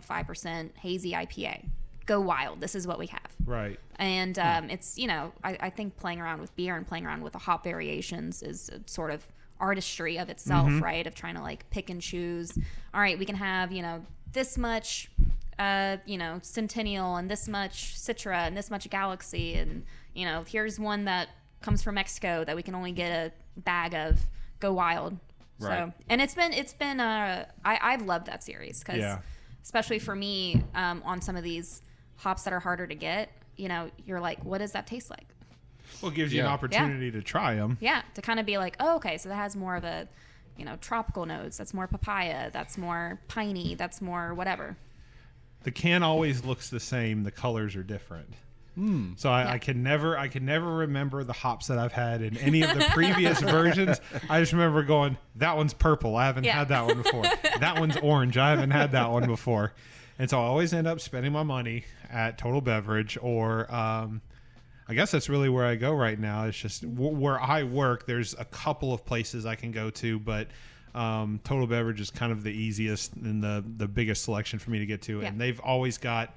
five 0.00 0.28
percent 0.28 0.76
hazy 0.78 1.10
IPA. 1.10 1.64
Go 2.04 2.20
wild. 2.20 2.60
This 2.60 2.76
is 2.76 2.86
what 2.86 3.00
we 3.00 3.08
have. 3.08 3.30
Right. 3.44 3.80
And 3.96 4.38
um, 4.38 4.70
it's 4.70 4.96
you 4.96 5.08
know 5.08 5.32
I, 5.42 5.56
I 5.58 5.70
think 5.70 5.96
playing 5.96 6.20
around 6.20 6.40
with 6.40 6.54
beer 6.54 6.76
and 6.76 6.86
playing 6.86 7.04
around 7.04 7.22
with 7.22 7.32
the 7.32 7.40
hop 7.40 7.64
variations 7.64 8.44
is 8.44 8.70
sort 8.86 9.10
of 9.10 9.26
artistry 9.60 10.18
of 10.18 10.28
itself, 10.28 10.70
right? 10.82 11.06
Of 11.06 11.14
trying 11.14 11.34
to 11.36 11.42
like 11.42 11.68
pick 11.70 11.90
and 11.90 12.00
choose. 12.00 12.52
All 12.94 13.00
right, 13.00 13.18
we 13.18 13.24
can 13.24 13.36
have 13.36 13.72
you 13.72 13.82
know 13.82 14.04
this 14.32 14.56
much, 14.58 15.10
uh, 15.58 15.96
you 16.06 16.18
know 16.18 16.38
Centennial 16.42 17.16
and 17.16 17.30
this 17.30 17.48
much 17.48 17.96
Citra 17.96 18.46
and 18.46 18.56
this 18.56 18.70
much 18.70 18.88
Galaxy 18.90 19.54
and 19.54 19.84
you 20.14 20.24
know 20.26 20.44
here's 20.46 20.78
one 20.78 21.04
that 21.06 21.28
comes 21.62 21.82
from 21.82 21.94
Mexico 21.96 22.44
that 22.44 22.54
we 22.54 22.62
can 22.62 22.74
only 22.74 22.92
get 22.92 23.10
a 23.10 23.60
bag 23.60 23.94
of. 23.94 24.20
Go 24.60 24.72
wild. 24.72 25.16
Right. 25.58 25.86
So 25.88 25.92
and 26.08 26.20
it's 26.20 26.34
been 26.34 26.52
it's 26.52 26.72
been 26.74 27.00
uh 27.00 27.46
I 27.64 27.78
I've 27.82 28.02
loved 28.02 28.26
that 28.26 28.42
series 28.42 28.80
because 28.80 28.98
Yeah. 29.00 29.18
especially 29.62 29.98
for 29.98 30.14
me 30.14 30.62
um, 30.74 31.02
on 31.04 31.20
some 31.20 31.36
of 31.36 31.42
these 31.42 31.82
hops 32.16 32.42
that 32.44 32.52
are 32.52 32.60
harder 32.60 32.86
to 32.86 32.94
get 32.94 33.30
you 33.56 33.68
know 33.68 33.90
you're 34.06 34.20
like 34.20 34.42
what 34.44 34.58
does 34.58 34.72
that 34.72 34.86
taste 34.86 35.10
like 35.10 35.26
Well, 36.02 36.10
it 36.12 36.14
gives 36.14 36.32
you 36.32 36.40
an 36.40 36.46
Yeah. 36.46 36.52
opportunity 36.52 37.10
to 37.10 37.22
try 37.22 37.54
them. 37.54 37.78
yeah 37.80 38.02
to 38.14 38.22
kind 38.22 38.38
of 38.40 38.46
be 38.46 38.58
like 38.58 38.76
oh 38.80 38.96
okay 38.96 39.18
so 39.18 39.28
that 39.28 39.36
has 39.36 39.56
more 39.56 39.76
of 39.76 39.84
a 39.84 40.08
you 40.56 40.64
know 40.64 40.76
tropical 40.80 41.26
notes 41.26 41.56
that's 41.56 41.74
more 41.74 41.86
papaya 41.86 42.50
that's 42.52 42.78
more 42.78 43.20
piney 43.28 43.74
that's 43.74 44.00
more 44.00 44.32
whatever 44.34 44.76
the 45.62 45.70
can 45.72 46.02
always 46.04 46.44
looks 46.44 46.70
the 46.70 46.78
same. 46.78 47.24
The 47.24 47.32
colors 47.32 47.74
are 47.74 47.82
different. 47.82 48.32
So 49.16 49.30
I, 49.30 49.42
Yeah. 49.42 49.50
I 49.52 49.58
can 49.58 49.82
never, 49.82 50.16
I 50.16 50.28
can 50.28 50.44
never 50.44 50.70
remember 50.76 51.24
the 51.24 51.32
hops 51.32 51.66
that 51.68 51.78
I've 51.78 51.92
had 51.94 52.20
in 52.22 52.36
any 52.36 52.62
of 52.62 52.72
the 52.78 52.84
previous 52.92 53.40
versions. 53.40 54.00
I 54.30 54.38
just 54.38 54.52
remember 54.52 54.82
going, 54.84 55.16
"That 55.36 55.56
one's 55.56 55.72
purple. 55.74 56.14
I 56.14 56.26
haven't 56.26 56.44
Yeah. 56.44 56.52
had 56.52 56.68
that 56.68 56.86
one 56.86 57.02
before. 57.02 57.24
that 57.58 57.80
one's 57.80 57.96
orange. 57.96 58.36
I 58.36 58.50
haven't 58.50 58.70
had 58.70 58.92
that 58.92 59.10
one 59.10 59.26
before." 59.26 59.72
And 60.20 60.28
so 60.30 60.38
I 60.38 60.44
always 60.44 60.72
end 60.72 60.86
up 60.86 61.00
spending 61.00 61.32
my 61.32 61.42
money 61.42 61.84
at 62.10 62.38
Total 62.38 62.60
Beverage, 62.60 63.18
or 63.20 63.74
um, 63.74 64.20
I 64.88 64.94
guess 64.94 65.10
that's 65.10 65.28
really 65.28 65.48
where 65.48 65.64
I 65.64 65.74
go 65.74 65.92
right 65.92 66.18
now. 66.18 66.44
It's 66.44 66.56
just 66.58 66.82
w- 66.82 67.16
where 67.16 67.40
I 67.40 67.64
work. 67.64 68.06
There's 68.06 68.34
a 68.38 68.44
couple 68.44 68.92
of 68.92 69.04
places 69.04 69.44
I 69.44 69.54
can 69.56 69.72
go 69.72 69.90
to, 69.90 70.18
but 70.20 70.48
um, 70.94 71.40
Total 71.44 71.66
Beverage 71.66 72.00
is 72.00 72.10
kind 72.10 72.30
of 72.32 72.42
the 72.42 72.52
easiest 72.52 73.14
and 73.14 73.42
the 73.42 73.64
the 73.76 73.88
biggest 73.88 74.22
selection 74.24 74.58
for 74.58 74.70
me 74.70 74.78
to 74.78 74.86
get 74.86 75.02
to, 75.02 75.20
Yeah. 75.20 75.26
and 75.28 75.40
they've 75.40 75.60
always 75.60 75.98
got 75.98 76.34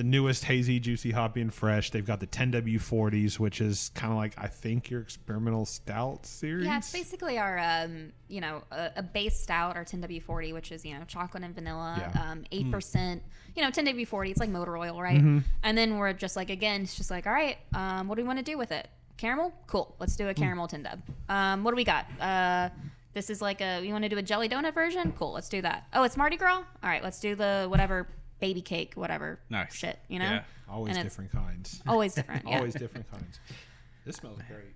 the 0.00 0.04
newest 0.04 0.44
hazy, 0.44 0.80
juicy, 0.80 1.10
hoppy, 1.10 1.42
and 1.42 1.52
fresh. 1.52 1.90
They've 1.90 2.06
got 2.06 2.20
the 2.20 2.26
10W40s, 2.26 3.38
which 3.38 3.60
is 3.60 3.90
kind 3.94 4.10
of 4.10 4.16
like 4.16 4.32
I 4.38 4.46
think 4.46 4.88
your 4.88 5.02
experimental 5.02 5.66
stout 5.66 6.24
series. 6.24 6.64
yeah 6.64 6.78
it's 6.78 6.90
basically 6.90 7.36
our 7.36 7.58
um, 7.58 8.12
you 8.28 8.40
know 8.40 8.62
a, 8.70 8.90
a 8.96 9.02
base 9.02 9.38
stout 9.38 9.76
our 9.76 9.84
10w40 9.84 10.54
which 10.54 10.72
is 10.72 10.86
you 10.86 10.94
know 10.94 11.04
chocolate 11.06 11.42
and 11.44 11.54
vanilla 11.54 11.96
Yeah. 11.98 12.30
um, 12.30 12.44
8% 12.50 13.20
you 13.54 13.62
know 13.62 13.70
10w40 13.70 14.30
it's 14.30 14.40
like 14.40 14.48
motor 14.48 14.78
oil 14.78 15.02
right? 15.02 15.20
And 15.20 15.76
then 15.78 15.98
we're 15.98 16.14
just 16.14 16.34
like 16.34 16.48
again 16.48 16.80
it's 16.82 16.94
just 16.96 17.10
like 17.10 17.26
all 17.26 17.32
right 17.34 17.58
um, 17.74 18.08
what 18.08 18.14
do 18.16 18.22
we 18.22 18.26
want 18.26 18.38
to 18.38 18.44
do 18.44 18.56
with 18.56 18.72
it? 18.72 18.88
Caramel? 19.18 19.52
Cool 19.66 19.94
let's 20.00 20.16
do 20.16 20.28
a 20.30 20.34
caramel 20.34 20.66
10 20.66 20.82
dub. 20.82 21.00
Um, 21.28 21.62
what 21.62 21.72
do 21.72 21.76
we 21.76 21.84
got? 21.84 22.06
Uh, 22.18 22.70
this 23.12 23.28
is 23.28 23.42
like 23.42 23.60
a 23.60 23.84
you 23.84 23.92
want 23.92 24.04
to 24.04 24.08
do 24.08 24.16
a 24.16 24.22
jelly 24.22 24.48
donut 24.48 24.72
version? 24.72 25.12
Cool 25.18 25.32
let's 25.32 25.50
do 25.50 25.60
that. 25.60 25.88
Oh 25.92 26.04
it's 26.04 26.16
mardi 26.16 26.38
gras? 26.38 26.56
All 26.82 26.88
right 26.88 27.02
let's 27.02 27.20
do 27.20 27.34
the 27.34 27.66
whatever 27.68 28.08
baby 28.40 28.62
cake 28.62 28.92
whatever 28.94 29.38
Nice. 29.50 29.74
shit 29.74 29.98
you 30.08 30.18
know 30.18 30.24
Yeah. 30.30 30.42
always 30.70 30.96
and 30.96 31.04
different 31.04 31.30
kinds. 31.32 31.82
always 31.88 32.14
different 32.14 32.48
yeah. 32.48 32.56
Always 32.56 32.74
different 32.74 33.10
kinds. 33.10 33.38
This 34.06 34.16
smells 34.16 34.40
great. 34.48 34.72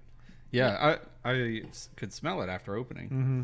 Yeah, 0.50 0.98
I 1.24 1.28
I 1.30 1.62
could 1.96 2.12
smell 2.12 2.42
it 2.42 2.48
after 2.50 2.76
opening. 2.76 3.06
Mm-hmm. 3.08 3.42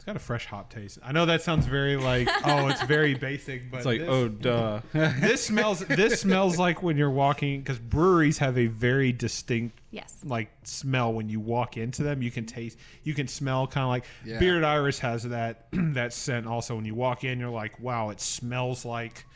It's 0.00 0.06
got 0.06 0.16
a 0.16 0.18
fresh 0.18 0.46
hop 0.46 0.72
taste. 0.72 0.98
I 1.02 1.12
know 1.12 1.26
that 1.26 1.42
sounds 1.42 1.66
very 1.66 1.98
like 1.98 2.26
oh, 2.46 2.68
it's 2.68 2.80
very 2.84 3.12
basic, 3.12 3.70
but 3.70 3.76
It's 3.76 3.86
like, 3.86 4.00
this, 4.00 4.08
oh 4.08 4.28
duh. 4.28 4.80
this 4.94 5.44
smells. 5.44 5.80
This 5.80 6.22
smells 6.22 6.58
like 6.58 6.82
when 6.82 6.96
you're 6.96 7.10
walking 7.10 7.60
because 7.60 7.78
breweries 7.78 8.38
have 8.38 8.56
a 8.56 8.66
very 8.68 9.12
distinct 9.12 9.78
yes 9.90 10.16
like 10.24 10.50
smell 10.62 11.12
when 11.12 11.28
you 11.28 11.38
walk 11.38 11.76
into 11.76 12.02
them. 12.02 12.22
You 12.22 12.30
can 12.30 12.46
taste, 12.46 12.78
you 13.02 13.12
can 13.12 13.28
smell 13.28 13.66
kind 13.66 13.84
of 13.84 13.90
like 13.90 14.06
Yeah. 14.24 14.38
Bearded 14.38 14.64
Iris 14.64 15.00
has 15.00 15.24
that 15.24 15.66
that 15.72 16.14
scent. 16.14 16.46
Also, 16.46 16.76
when 16.76 16.86
you 16.86 16.94
walk 16.94 17.22
in, 17.22 17.38
you're 17.38 17.50
like, 17.50 17.78
wow, 17.78 18.08
it 18.08 18.22
smells 18.22 18.86
like 18.86 19.26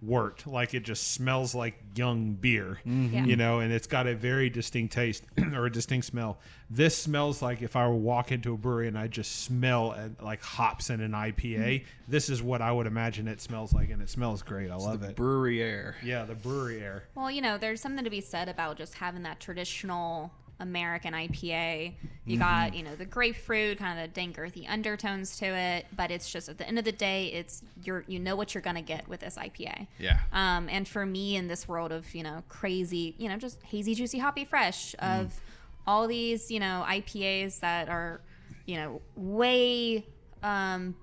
yeah 0.00 0.08
wort. 0.08 0.46
Like 0.46 0.74
it 0.74 0.84
just 0.84 1.08
smells 1.12 1.54
like 1.54 1.74
young 1.96 2.34
beer, 2.34 2.78
Yeah. 2.84 3.24
you 3.24 3.34
know, 3.36 3.58
and 3.60 3.72
it's 3.72 3.86
got 3.88 4.06
a 4.06 4.14
very 4.14 4.48
distinct 4.48 4.92
taste 4.94 5.24
or 5.54 5.66
a 5.66 5.72
distinct 5.72 6.06
smell. 6.06 6.38
This 6.70 6.96
smells 6.96 7.42
like 7.42 7.62
if 7.62 7.74
I 7.74 7.86
were 7.88 7.94
walk 7.94 8.30
into 8.30 8.54
a 8.54 8.56
brewery 8.56 8.86
and 8.88 8.96
I 8.96 9.08
just 9.08 9.42
smell 9.42 9.92
uh, 9.92 10.08
like 10.24 10.40
hops 10.42 10.90
in 10.90 11.00
an 11.00 11.12
IPA. 11.12 11.84
This 12.06 12.30
is 12.30 12.42
what 12.42 12.62
I 12.62 12.70
would 12.70 12.86
imagine 12.86 13.26
it 13.26 13.40
smells 13.40 13.72
like, 13.72 13.90
and 13.90 14.00
it 14.00 14.08
smells 14.08 14.42
great. 14.42 14.70
I 14.70 14.76
love 14.76 15.00
the 15.00 15.08
it. 15.10 15.16
brewery 15.16 15.62
air. 15.62 15.96
yeah, 16.04 16.24
the 16.24 16.34
brewery 16.36 16.80
air. 16.80 17.04
Well, 17.16 17.30
you 17.30 17.40
know, 17.42 17.58
there's 17.58 17.80
something 17.80 18.04
to 18.04 18.10
be 18.10 18.20
said 18.20 18.48
about 18.48 18.76
just 18.76 18.94
having 18.94 19.22
that 19.24 19.40
traditional 19.40 20.30
American 20.60 21.14
IPA. 21.14 21.94
You 22.24 22.38
got, 22.38 22.74
you 22.74 22.82
know, 22.82 22.94
the 22.94 23.06
grapefruit, 23.06 23.78
kind 23.78 23.98
of 23.98 24.06
the 24.06 24.12
dank 24.12 24.38
earthy 24.38 24.66
undertones 24.66 25.36
to 25.38 25.46
it, 25.46 25.86
but 25.96 26.10
it's 26.10 26.30
just 26.30 26.48
at 26.48 26.58
the 26.58 26.66
end 26.66 26.78
of 26.78 26.84
the 26.84 26.92
day, 26.92 27.28
it's 27.28 27.62
you're 27.82 28.04
you 28.06 28.18
know 28.18 28.36
what 28.36 28.54
you're 28.54 28.62
gonna 28.62 28.82
get 28.82 29.08
with 29.08 29.20
this 29.20 29.36
IPA. 29.36 29.86
Yeah. 29.98 30.18
Um, 30.32 30.68
and 30.68 30.86
for 30.86 31.06
me 31.06 31.36
in 31.36 31.48
this 31.48 31.66
world 31.66 31.90
of 31.92 32.14
you 32.14 32.22
know 32.22 32.42
crazy, 32.48 33.14
you 33.18 33.28
know, 33.28 33.36
just 33.36 33.62
hazy, 33.62 33.94
juicy, 33.94 34.18
hoppy, 34.18 34.44
fresh 34.44 34.94
of 34.98 35.40
all 35.86 36.06
these 36.06 36.50
you 36.50 36.60
know 36.60 36.84
IPAs 36.86 37.60
that 37.60 37.88
are, 37.88 38.20
you 38.66 38.76
know, 38.76 39.00
way 39.16 40.04
um, 40.42 40.94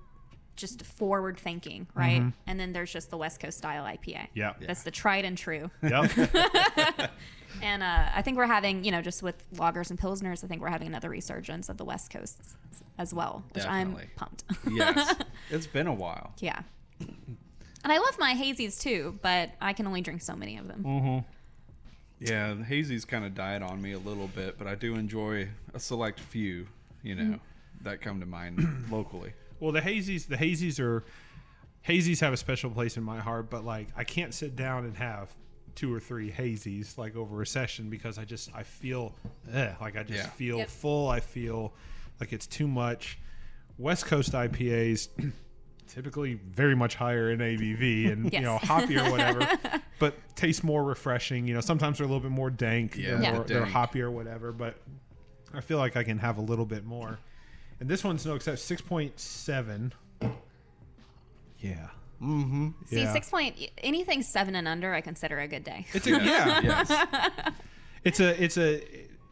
just 0.54 0.84
forward 0.84 1.38
thinking, 1.38 1.86
right? 1.94 2.22
And 2.46 2.58
then 2.60 2.72
there's 2.72 2.92
just 2.92 3.10
the 3.10 3.16
West 3.16 3.40
Coast 3.40 3.58
style 3.58 3.84
IPA. 3.84 4.28
Yeah. 4.34 4.54
That's 4.60 4.82
the 4.82 4.90
tried 4.90 5.24
and 5.24 5.36
true. 5.36 5.70
Yep. 5.82 6.10
And 7.62 7.82
uh, 7.82 8.06
I 8.14 8.22
think 8.22 8.36
we're 8.36 8.46
having, 8.46 8.84
you 8.84 8.90
know, 8.90 9.02
just 9.02 9.22
with 9.22 9.36
lagers 9.54 9.90
and 9.90 9.98
pilsners, 9.98 10.44
I 10.44 10.46
think 10.46 10.60
we're 10.62 10.68
having 10.68 10.88
another 10.88 11.08
resurgence 11.10 11.68
of 11.68 11.76
the 11.76 11.84
West 11.84 12.10
Coast 12.10 12.40
as 12.98 13.12
well, 13.12 13.44
which 13.52 13.64
Definitely. 13.64 14.02
I'm 14.04 14.10
pumped. 14.16 14.44
yes. 14.70 15.14
It's 15.50 15.66
been 15.66 15.86
a 15.86 15.94
while. 15.94 16.32
yeah. 16.40 16.60
And 17.00 17.92
I 17.92 17.98
love 17.98 18.18
my 18.18 18.34
hazies 18.34 18.80
too, 18.80 19.18
but 19.22 19.50
I 19.60 19.72
can 19.72 19.86
only 19.86 20.00
drink 20.00 20.20
so 20.22 20.34
many 20.34 20.56
of 20.58 20.66
them. 20.66 21.24
Yeah, 22.18 22.54
the 22.54 22.64
hazy's 22.64 23.04
kind 23.04 23.24
of 23.24 23.34
died 23.34 23.62
on 23.62 23.80
me 23.80 23.92
a 23.92 23.98
little 23.98 24.26
bit, 24.28 24.58
but 24.58 24.66
I 24.66 24.74
do 24.74 24.94
enjoy 24.94 25.48
a 25.74 25.78
select 25.78 26.18
few, 26.18 26.66
you 27.02 27.14
know, 27.14 27.38
that 27.82 28.00
come 28.00 28.18
to 28.20 28.26
mind 28.26 28.86
locally. 28.90 29.34
Well, 29.60 29.70
the 29.70 29.80
hazies, 29.82 30.26
the 30.26 30.36
hazies 30.36 30.80
are 30.80 31.04
hazies 31.86 32.20
have 32.20 32.32
a 32.32 32.36
special 32.36 32.70
place 32.70 32.96
in 32.96 33.02
my 33.04 33.20
heart, 33.20 33.50
but 33.50 33.64
like 33.64 33.88
I 33.96 34.02
can't 34.04 34.34
sit 34.34 34.56
down 34.56 34.84
and 34.84 34.96
have 34.96 35.28
two 35.76 35.94
or 35.94 36.00
three 36.00 36.30
hazies 36.32 36.98
like 36.98 37.14
over 37.14 37.40
a 37.42 37.46
session 37.46 37.88
because 37.90 38.18
I 38.18 38.24
just 38.24 38.50
I 38.54 38.64
feel 38.64 39.14
eh, 39.52 39.72
like 39.80 39.96
I 39.96 40.02
just 40.02 40.24
Yeah. 40.24 40.30
feel 40.30 40.58
Yep. 40.58 40.68
full. 40.70 41.08
I 41.08 41.20
feel 41.20 41.72
like 42.18 42.32
it's 42.32 42.46
too 42.48 42.66
much. 42.66 43.18
West 43.78 44.06
Coast 44.06 44.32
IPAs 44.32 45.08
typically 45.86 46.34
very 46.34 46.74
much 46.74 46.96
higher 46.96 47.30
in 47.30 47.38
ABV 47.40 48.10
and 48.10 48.32
you 48.32 48.40
know 48.40 48.58
hoppy 48.58 48.96
or 48.98 49.08
whatever, 49.10 49.46
but 50.00 50.14
taste 50.34 50.64
more 50.64 50.82
refreshing. 50.82 51.46
You 51.46 51.54
know, 51.54 51.60
sometimes 51.60 51.98
they're 51.98 52.06
a 52.06 52.08
little 52.08 52.22
bit 52.22 52.32
more 52.32 52.50
dank. 52.50 52.96
Yeah, 52.96 53.10
they're, 53.16 53.22
Yeah. 53.22 53.32
more, 53.34 53.44
they're 53.44 53.64
hoppy 53.66 54.00
or 54.02 54.10
whatever, 54.10 54.50
but 54.52 54.76
I 55.54 55.60
feel 55.60 55.78
like 55.78 55.96
I 55.96 56.02
can 56.02 56.18
have 56.18 56.38
a 56.38 56.42
little 56.42 56.66
bit 56.66 56.84
more. 56.84 57.18
And 57.78 57.88
this 57.88 58.02
one's 58.02 58.24
no 58.26 58.34
except 58.34 58.58
six 58.60 58.80
point 58.80 59.20
seven. 59.20 59.92
Yeah. 61.60 61.88
Mm-hmm. 62.22 62.68
See, 62.86 63.00
Yeah. 63.02 63.12
six 63.12 63.28
point 63.30 63.56
anything 63.78 64.22
seven 64.22 64.54
and 64.54 64.66
under, 64.66 64.94
I 64.94 65.00
consider 65.00 65.38
a 65.40 65.48
good 65.48 65.64
day. 65.64 65.86
It's 65.92 66.06
a 66.06 66.10
yeah. 66.10 66.60
Yes. 66.62 67.52
It's 68.04 68.20
a 68.20 68.42
it's 68.42 68.56
a 68.56 68.82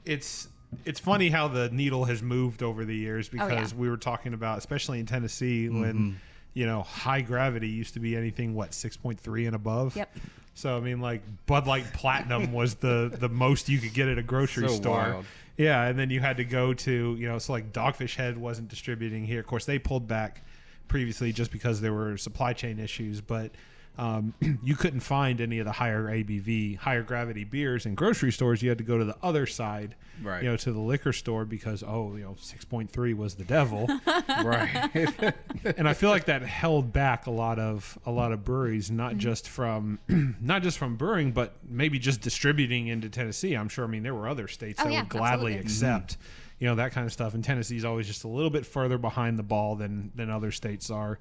it's 0.05 0.49
it's 0.85 0.99
funny 0.99 1.29
how 1.31 1.47
the 1.47 1.71
needle 1.71 2.05
has 2.07 2.23
moved 2.23 2.63
over 2.63 2.85
the 2.85 2.95
years 2.97 3.31
Oh, 3.33 3.37
yeah. 3.37 3.49
because 3.49 3.73
we 3.75 3.89
were 3.89 3.97
talking 3.97 4.35
about 4.35 4.59
especially 4.59 4.99
in 4.99 5.07
Tennessee 5.07 5.69
when 5.69 6.19
you 6.55 6.67
know 6.67 6.83
high 6.83 7.21
gravity 7.21 7.69
used 7.69 7.95
to 7.95 8.01
be 8.01 8.17
anything 8.17 8.55
what 8.55 8.73
6.3 8.73 9.47
and 9.47 9.55
above. 9.55 9.95
Yep. 9.97 10.17
So 10.55 10.77
I 10.77 10.81
mean 10.81 11.01
like 11.01 11.23
Bud 11.47 11.69
Light 11.69 11.85
Platinum 11.93 12.53
was 12.53 12.75
the 12.77 13.15
the 13.17 13.29
most 13.29 13.69
you 13.69 13.79
could 13.79 13.95
get 13.95 14.09
at 14.09 14.19
a 14.19 14.23
grocery 14.23 14.69
So 14.69 14.75
store. 14.75 14.97
wild. 14.99 15.25
Yeah, 15.57 15.85
and 15.85 15.97
then 15.97 16.11
you 16.11 16.19
had 16.19 16.39
to 16.39 16.45
go 16.45 16.75
to, 16.75 17.15
you 17.17 17.29
know, 17.29 17.39
so 17.39 17.53
like 17.53 17.73
Dogfish 17.73 18.17
Head 18.17 18.37
wasn't 18.37 18.67
distributing 18.67 19.25
here. 19.25 19.39
Of 19.39 19.47
course, 19.47 19.67
they 19.67 19.79
pulled 19.79 20.09
back 20.09 20.45
previously 20.89 21.33
just 21.33 21.51
because 21.51 21.81
there 21.81 21.93
were 21.93 22.17
supply 22.17 22.53
chain 22.53 22.79
issues, 22.79 23.21
but 23.21 23.51
um, 23.97 24.35
you 24.65 24.75
couldn't 24.75 25.01
find 25.01 25.41
any 25.41 25.61
of 25.61 25.67
the 25.67 25.73
higher 25.73 26.05
ABV, 26.09 26.79
higher 26.79 27.03
gravity 27.05 27.45
beers 27.45 27.87
in 27.87 27.95
grocery 27.95 28.33
stores. 28.33 28.61
You 28.61 28.69
had 28.69 28.79
to 28.79 28.85
go 28.85 28.99
to 28.99 29.05
the 29.05 29.17
other 29.23 29.47
side, 29.47 29.95
Right. 30.23 30.43
you 30.43 30.49
know, 30.49 30.57
to 30.57 30.73
the 30.73 30.81
liquor 30.81 31.13
store 31.13 31.45
because, 31.45 31.83
oh, 31.85 32.15
you 32.17 32.23
know, 32.25 32.33
6.3 32.41 33.15
was 33.17 33.35
the 33.37 33.45
devil. 33.45 33.89
right. 34.45 35.35
and 35.77 35.89
I 35.89 35.95
feel 35.95 36.11
like 36.11 36.25
that 36.27 36.43
held 36.43 36.93
back 36.93 37.27
a 37.27 37.31
lot 37.31 37.59
of 37.61 37.97
a 38.07 38.11
lot 38.11 38.33
of 38.33 38.45
breweries, 38.45 38.91
not 38.91 39.11
Mm-hmm. 39.13 39.19
just 39.21 39.49
from 39.49 39.99
not 40.41 40.63
just 40.63 40.77
from 40.79 40.97
brewing, 40.97 41.31
but 41.33 41.55
maybe 41.69 41.99
just 42.01 42.21
distributing 42.21 42.89
into 42.89 43.09
Tennessee. 43.09 43.55
I'm 43.55 43.69
sure. 43.69 43.85
I 43.85 43.89
mean, 43.89 44.03
there 44.03 44.15
were 44.15 44.29
other 44.29 44.49
states 44.49 44.81
Oh, 44.81 44.85
that 44.85 44.93
yeah, 44.93 45.01
would 45.03 45.09
gladly 45.09 45.55
absolutely. 45.57 45.61
accept, 45.61 46.17
you 46.59 46.67
know, 46.69 46.75
that 46.77 46.93
kind 46.93 47.07
of 47.07 47.13
stuff. 47.13 47.35
And 47.35 47.43
Tennessee's 47.45 47.85
always 47.85 48.07
just 48.07 48.25
a 48.25 48.29
little 48.29 48.51
bit 48.51 48.65
further 48.67 48.99
behind 48.99 49.39
the 49.39 49.43
ball 49.43 49.77
than 49.77 50.13
than 50.15 50.31
other 50.31 50.51
states 50.51 50.91
are. 50.91 51.19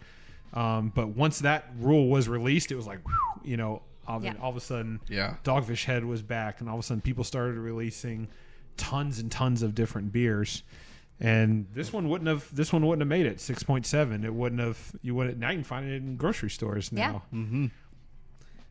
Um, 0.54 0.92
but 0.94 1.10
once 1.10 1.40
that 1.40 1.70
rule 1.80 2.08
was 2.10 2.30
released, 2.30 2.72
it 2.72 2.76
was 2.76 2.86
like, 2.86 3.00
whew, 3.08 3.52
you 3.52 3.58
know, 3.58 3.82
all, 4.08 4.18
of- 4.18 4.24
Yeah. 4.24 4.34
all 4.40 4.52
of 4.52 4.56
a 4.58 4.60
sudden, 4.62 5.00
Yeah. 5.10 5.38
Dogfish 5.44 5.86
Head 5.86 6.06
was 6.06 6.22
back, 6.22 6.60
and 6.62 6.70
all 6.70 6.76
of 6.76 6.80
a 6.80 6.84
sudden, 6.84 7.02
people 7.02 7.24
started 7.24 7.58
releasing 7.58 8.28
tons 8.78 9.18
and 9.20 9.32
tons 9.32 9.64
of 9.64 9.74
different 9.74 10.12
beers. 10.12 10.62
And 11.20 11.68
this 11.74 11.94
one 11.94 12.10
wouldn't 12.10 12.28
have. 12.28 12.54
This 12.54 12.74
one 12.74 12.86
wouldn't 12.86 13.02
have 13.02 13.08
made 13.08 13.26
it 13.26 13.40
six 13.40 13.64
point 13.64 13.86
seven. 13.86 14.24
It 14.26 14.34
wouldn't 14.34 14.60
have. 14.62 14.78
You 15.02 15.16
wouldn't. 15.16 15.38
Now 15.38 15.50
you 15.52 15.58
can 15.58 15.64
find 15.64 15.88
it 15.90 15.96
in 15.96 16.18
grocery 16.18 16.50
stores 16.50 16.92
now. 16.92 17.24
Yeah. 17.32 17.40
now. 17.40 17.70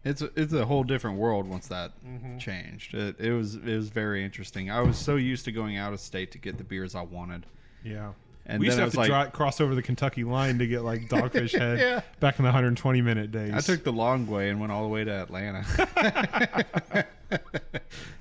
It's 0.05 0.21
a, 0.21 0.31
it's 0.35 0.53
a 0.53 0.65
whole 0.65 0.83
different 0.85 1.19
world 1.19 1.47
once 1.47 1.69
that 1.69 1.93
Mm-hmm. 2.05 2.38
changed. 2.38 2.95
It, 2.95 3.21
it 3.21 3.33
was 3.33 3.55
it 3.55 3.65
was 3.65 3.88
very 3.88 4.25
interesting. 4.25 4.71
I 4.71 4.81
was 4.81 4.99
so 4.99 5.17
used 5.17 5.45
to 5.45 5.53
going 5.53 5.77
out 5.77 5.93
of 5.93 6.01
state 6.01 6.33
to 6.33 6.38
get 6.38 6.59
the 6.59 6.65
beers 6.65 6.95
I 6.95 7.03
wanted. 7.03 7.47
Yeah. 7.85 8.12
And 8.45 8.59
we 8.59 8.67
used 8.67 8.77
to 8.79 8.83
have 8.83 8.93
to 8.95 8.99
was 8.99 9.07
dri- 9.09 9.31
cross 9.31 9.61
over 9.61 9.77
the 9.77 9.83
Kentucky 9.83 10.25
line 10.25 10.59
to 10.59 10.67
get 10.67 10.83
like 10.83 11.03
Dogfish 11.09 11.57
Head 11.57 11.79
Yeah. 11.79 12.01
back 12.19 12.41
in 12.41 12.43
the 12.43 12.49
120 12.49 13.01
minute 13.01 13.31
days. 13.31 13.53
I 13.55 13.61
took 13.61 13.85
the 13.85 13.93
long 13.93 14.27
way 14.27 14.51
and 14.51 14.59
went 14.59 14.73
all 14.73 14.83
the 14.83 14.88
way 14.88 15.05
to 15.05 15.12
Atlanta. 15.12 15.65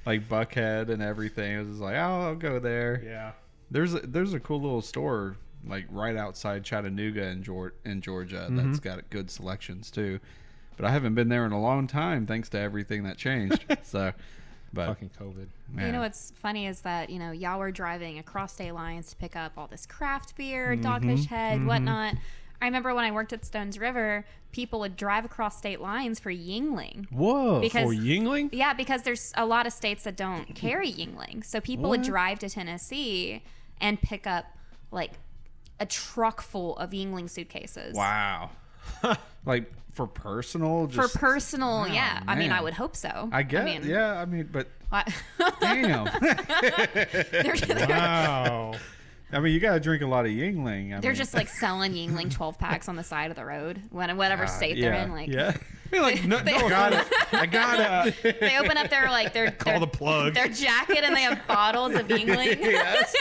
like 0.06 0.28
Buckhead 0.30 0.90
and 0.90 1.02
everything. 1.02 1.54
It 1.56 1.60
was 1.60 1.68
just 1.70 1.82
like, 1.82 1.96
oh, 1.96 2.22
I'll 2.28 2.36
go 2.36 2.60
there. 2.60 3.02
Yeah. 3.04 3.32
There's 3.70 3.94
a, 3.94 4.00
there's 4.00 4.34
a 4.34 4.40
cool 4.40 4.62
little 4.62 4.82
store 4.82 5.38
like 5.66 5.86
right 5.90 6.16
outside 6.16 6.64
Chattanooga 6.64 7.24
in, 7.28 7.44
Geor- 7.44 7.72
in 7.86 8.02
Georgia 8.02 8.48
Mm-hmm. 8.50 8.58
that's 8.58 8.80
got 8.80 9.10
good 9.10 9.30
selections 9.30 9.90
too. 9.92 10.20
But 10.82 10.88
I 10.88 10.92
haven't 10.94 11.14
been 11.14 11.30
there 11.30 11.46
in 11.46 11.52
a 11.52 11.62
long 11.62 11.86
time 11.86 12.26
thanks 12.26 12.50
to 12.50 12.60
everything 12.60 13.04
that 13.04 13.16
changed. 13.16 13.64
so, 13.84 14.14
but 14.74 14.88
Fucking 14.88 15.12
COVID. 15.22 15.48
man, 15.72 15.86
You 15.86 15.92
know 15.92 16.00
what's 16.00 16.32
funny 16.42 16.66
is 16.66 16.82
that 16.82 17.12
you 17.12 17.20
know 17.20 17.32
y'all 17.32 17.60
were 17.60 17.70
driving 17.72 18.18
across 18.18 18.54
state 18.54 18.72
lines 18.72 19.12
to 19.12 19.16
pick 19.18 19.36
up 19.36 19.52
all 19.58 19.68
this 19.68 19.86
craft 19.86 20.36
beer, 20.36 20.76
Mm-hmm. 20.76 20.86
Dogfish 21.08 21.28
Head, 21.28 21.64
whatnot. 21.68 22.16
I 22.64 22.66
remember 22.66 22.96
when 22.96 23.04
I 23.06 23.12
worked 23.12 23.32
at 23.32 23.46
Stones 23.46 23.78
River, 23.78 24.26
people 24.52 24.80
would 24.80 24.96
drive 24.96 25.24
across 25.24 25.56
state 25.58 25.82
lines 25.82 26.20
for 26.20 26.32
Yuengling. 26.32 27.12
whoa, 27.12 27.60
Because- 27.62 27.84
For 27.86 27.94
Yuengling? 27.94 28.50
Yeah, 28.52 28.74
because 28.74 29.04
there's 29.04 29.32
a 29.36 29.46
lot 29.46 29.68
of 29.68 29.74
states 29.74 30.04
that 30.06 30.16
don't 30.18 30.56
carry 30.56 30.92
Yuengling, 30.92 31.46
so 31.46 31.62
people 31.62 31.92
would 31.92 32.02
drive 32.02 32.40
to 32.40 32.50
Tennessee 32.50 33.44
and 33.80 34.02
pick 34.02 34.26
up 34.26 34.46
like 34.92 35.12
a 35.80 35.86
truck 35.86 36.42
full 36.42 36.76
of 36.78 36.90
Yuengling 36.92 37.30
suitcases. 37.30 37.96
wow, 37.96 38.50
like 39.46 39.72
for 39.92 40.08
personal, 40.08 40.88
For 40.88 40.94
just 41.04 41.16
personal, 41.16 41.88
yeah. 41.88 42.24
I 42.28 42.36
mean. 42.36 42.52
I 42.52 42.62
would 42.62 42.74
hope 42.74 42.96
so. 42.96 43.30
I 43.32 43.44
get, 43.44 43.66
mean, 43.66 43.84
yeah. 43.84 44.20
I 44.20 44.26
mean, 44.26 44.50
but 44.52 44.68
I- 44.92 45.04
damn. 45.60 46.06
they're, 47.32 47.56
they're, 47.56 47.88
Wow. 47.90 48.74
I 49.34 49.40
mean, 49.40 49.54
you 49.54 49.60
got 49.60 49.74
to 49.74 49.80
drink 49.80 50.02
a 50.02 50.08
lot 50.08 50.26
of 50.26 50.32
Yuengling. 50.32 50.96
I 50.96 51.00
they're 51.00 51.12
mean, 51.12 51.18
just 51.18 51.34
like 51.34 51.48
selling 51.48 51.94
Yuengling 51.94 52.32
12 52.32 52.58
packs 52.58 52.90
on 52.90 52.96
the 52.96 53.04
side 53.04 53.32
of 53.32 53.38
the 53.38 53.46
road, 53.46 53.82
when 53.90 54.16
whatever 54.18 54.48
state 54.48 54.80
they're 54.80 54.94
yeah, 54.94 55.04
in. 55.04 55.12
Like, 55.12 55.30
yeah. 55.30 55.56
You're 55.92 56.02
like, 56.02 56.24
no, 56.24 56.40
no 56.44 56.70
got 56.70 56.94
it. 56.94 57.06
I 57.34 57.46
got 57.46 58.08
it. 58.08 58.40
they 58.40 58.58
open 58.58 58.78
up 58.78 58.90
their 58.90 59.10
like 59.10 59.34
their 59.34 59.52
Call 59.52 59.74
their, 59.74 59.80
the 59.82 59.88
plug. 59.88 60.34
their 60.34 60.48
jacket 60.48 61.00
and 61.04 61.16
they 61.16 61.22
have 61.22 61.46
bottles 61.48 61.96
of 61.96 62.08
Yuengling. 62.08 62.62
yes. 62.62 63.14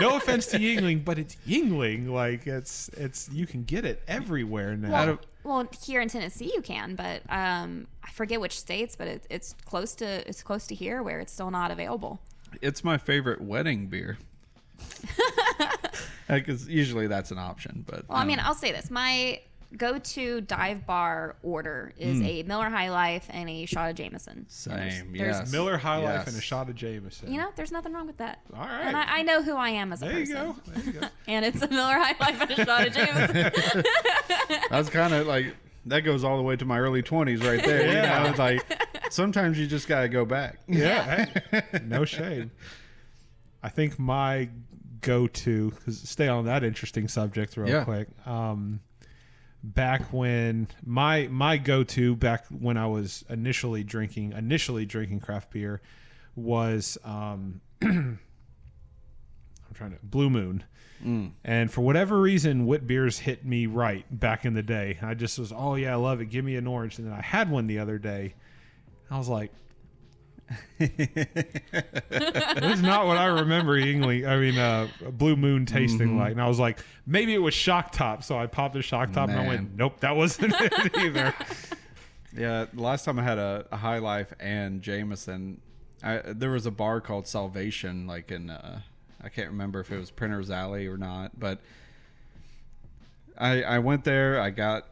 no 0.00 0.16
offense 0.16 0.46
to 0.46 0.58
Yuengling, 0.58 1.04
but 1.04 1.18
it's 1.18 1.36
Yuengling. 1.46 2.08
Like 2.08 2.46
it's 2.46 2.88
it's 2.94 3.28
you 3.30 3.46
can 3.46 3.62
get 3.62 3.84
it 3.84 4.02
everywhere 4.08 4.76
now. 4.76 4.90
Well, 4.90 5.18
well, 5.44 5.68
here 5.84 6.00
in 6.00 6.08
Tennessee 6.08 6.50
you 6.52 6.62
can, 6.62 6.96
but 6.96 7.22
um, 7.28 7.86
I 8.02 8.10
forget 8.10 8.40
which 8.40 8.58
states, 8.58 8.96
but 8.96 9.06
it, 9.06 9.26
it's 9.30 9.54
close 9.64 9.94
to 9.96 10.28
it's 10.28 10.42
close 10.42 10.66
to 10.68 10.74
here 10.74 11.02
where 11.02 11.20
it's 11.20 11.32
still 11.32 11.50
not 11.50 11.70
available. 11.70 12.20
It's 12.62 12.82
my 12.82 12.98
favorite 12.98 13.40
wedding 13.40 13.86
beer. 13.86 14.18
Because 16.28 16.66
usually 16.68 17.06
that's 17.06 17.30
an 17.30 17.38
option, 17.38 17.84
but 17.86 18.08
Well, 18.08 18.16
I 18.18 18.24
mean, 18.24 18.38
um, 18.38 18.46
I'll 18.46 18.54
say 18.54 18.72
this: 18.72 18.90
my 18.90 19.40
go-to 19.76 20.40
dive 20.40 20.86
bar 20.86 21.36
order 21.42 21.92
is 21.98 22.18
Hmm. 22.18 22.24
a 22.24 22.42
Miller 22.44 22.70
High 22.70 22.88
Life 22.90 23.26
and 23.28 23.48
a 23.50 23.66
shot 23.66 23.90
of 23.90 23.96
Jameson. 23.96 24.46
same. 24.48 25.12
there's- 25.12 25.40
yes. 25.40 25.52
Miller 25.52 25.76
High 25.76 25.98
Life 25.98 26.26
and 26.26 26.36
a 26.36 26.40
shot 26.40 26.68
of 26.70 26.76
Jameson. 26.76 27.30
You 27.30 27.40
know, 27.40 27.50
there's 27.56 27.72
nothing 27.72 27.92
wrong 27.92 28.06
with 28.06 28.16
that. 28.18 28.38
All 28.54 28.60
right. 28.64 28.86
And 28.86 28.96
I, 28.96 29.18
I 29.18 29.22
know 29.22 29.42
who 29.42 29.54
I 29.54 29.68
am 29.70 29.92
as 29.92 30.00
a 30.02 30.06
there 30.06 30.18
you 30.20 30.26
person. 30.26 30.34
go. 30.34 30.56
There 30.72 30.84
you 30.84 30.92
go. 31.00 31.06
And 31.28 31.44
it's 31.44 31.60
a 31.62 31.68
Miller 31.68 31.94
High 31.98 32.14
Life 32.18 32.40
and 32.40 32.50
a 32.52 32.64
shot 32.64 32.86
of 32.86 32.94
Jameson. 32.94 33.82
That's 34.70 34.88
kind 34.88 35.12
of 35.12 35.26
like 35.26 35.54
that 35.86 36.00
goes 36.00 36.24
all 36.24 36.38
the 36.38 36.42
way 36.42 36.56
to 36.56 36.64
my 36.64 36.78
early 36.78 37.02
twenties, 37.02 37.40
right 37.44 37.62
there. 37.62 37.86
Yeah. 37.92 38.18
You 38.18 38.24
know, 38.24 38.30
it's 38.30 38.38
like 38.38 38.82
sometimes 39.10 39.58
you 39.58 39.66
just 39.66 39.88
gotta 39.88 40.08
go 40.08 40.24
back. 40.24 40.60
Yeah, 40.68 41.26
hey, 41.50 41.62
no 41.84 42.04
shade. 42.06 42.50
I 43.64 43.70
think 43.70 43.98
my 43.98 44.50
go-to, 45.00 45.70
because 45.70 45.98
stay 46.00 46.28
on 46.28 46.44
that 46.44 46.62
interesting 46.62 47.08
subject 47.08 47.56
real 47.56 47.68
Yeah. 47.68 47.84
quick. 47.84 48.08
Um, 48.26 48.80
back 49.62 50.12
when 50.12 50.68
my 50.84 51.26
my 51.28 51.56
go-to 51.56 52.14
back 52.14 52.44
when 52.48 52.76
I 52.76 52.86
was 52.86 53.24
initially 53.30 53.82
drinking 53.82 54.32
initially 54.32 54.84
drinking 54.84 55.20
craft 55.20 55.50
beer 55.50 55.80
was 56.36 56.98
um, 57.04 57.60
I'm 57.82 58.18
trying 59.74 59.92
to 59.92 59.98
Blue 60.02 60.30
Moon. 60.30 60.64
And 61.44 61.70
for 61.70 61.82
whatever 61.82 62.18
reason, 62.18 62.64
wit 62.66 62.86
beers 62.86 63.18
hit 63.18 63.44
me 63.44 63.66
right 63.66 64.06
back 64.10 64.46
in 64.46 64.54
the 64.54 64.62
day. 64.62 64.98
I 65.02 65.12
just 65.12 65.38
was, 65.38 65.52
oh 65.54 65.74
yeah, 65.74 65.92
I 65.92 65.96
love 65.96 66.22
it. 66.22 66.26
Give 66.30 66.42
me 66.44 66.56
an 66.56 66.66
orange. 66.66 66.98
And 66.98 67.06
then 67.06 67.12
I 67.14 67.20
had 67.20 67.50
one 67.50 67.66
the 67.66 67.78
other 67.78 67.98
day. 67.98 68.34
I 69.10 69.18
was 69.18 69.28
like, 69.28 69.52
That's 70.78 70.92
not 72.82 73.06
what 73.06 73.16
I 73.16 73.26
remember 73.26 73.80
Yuengling. 73.80 74.26
I 74.28 74.36
mean, 74.38 74.58
uh, 74.58 74.88
Blue 75.12 75.36
Moon 75.36 75.64
tasting 75.66 76.08
Mm-hmm. 76.08 76.18
like. 76.18 76.32
And 76.32 76.42
I 76.42 76.48
was 76.48 76.58
like, 76.58 76.78
maybe 77.06 77.32
it 77.34 77.38
was 77.38 77.54
Shock 77.54 77.92
Top. 77.92 78.22
So 78.24 78.38
I 78.38 78.46
popped 78.46 78.76
a 78.76 78.82
Shock 78.82 79.12
Top 79.12 79.28
and 79.30 79.38
I 79.38 79.46
went, 79.46 79.76
nope, 79.76 80.00
that 80.00 80.16
wasn't 80.16 80.54
it 80.60 80.96
either. 80.98 81.34
Yeah, 82.36 82.66
the 82.72 82.82
last 82.82 83.04
time 83.04 83.20
I 83.20 83.22
had 83.22 83.38
a, 83.38 83.64
a 83.70 83.76
High 83.76 83.98
Life 83.98 84.32
and 84.40 84.82
Jameson, 84.82 85.60
I, 86.02 86.16
there 86.26 86.50
was 86.50 86.66
a 86.66 86.72
bar 86.72 87.00
called 87.00 87.28
Salvation, 87.28 88.08
like 88.08 88.32
in 88.32 88.50
uh, 88.50 88.80
I 89.22 89.28
can't 89.28 89.50
remember 89.50 89.78
if 89.78 89.92
it 89.92 89.98
was 90.00 90.10
Printer's 90.10 90.50
Alley 90.50 90.88
or 90.88 90.96
not, 90.96 91.38
but 91.38 91.60
I 93.38 93.62
I 93.62 93.78
went 93.78 94.02
there, 94.02 94.40
I 94.40 94.50
got 94.50 94.84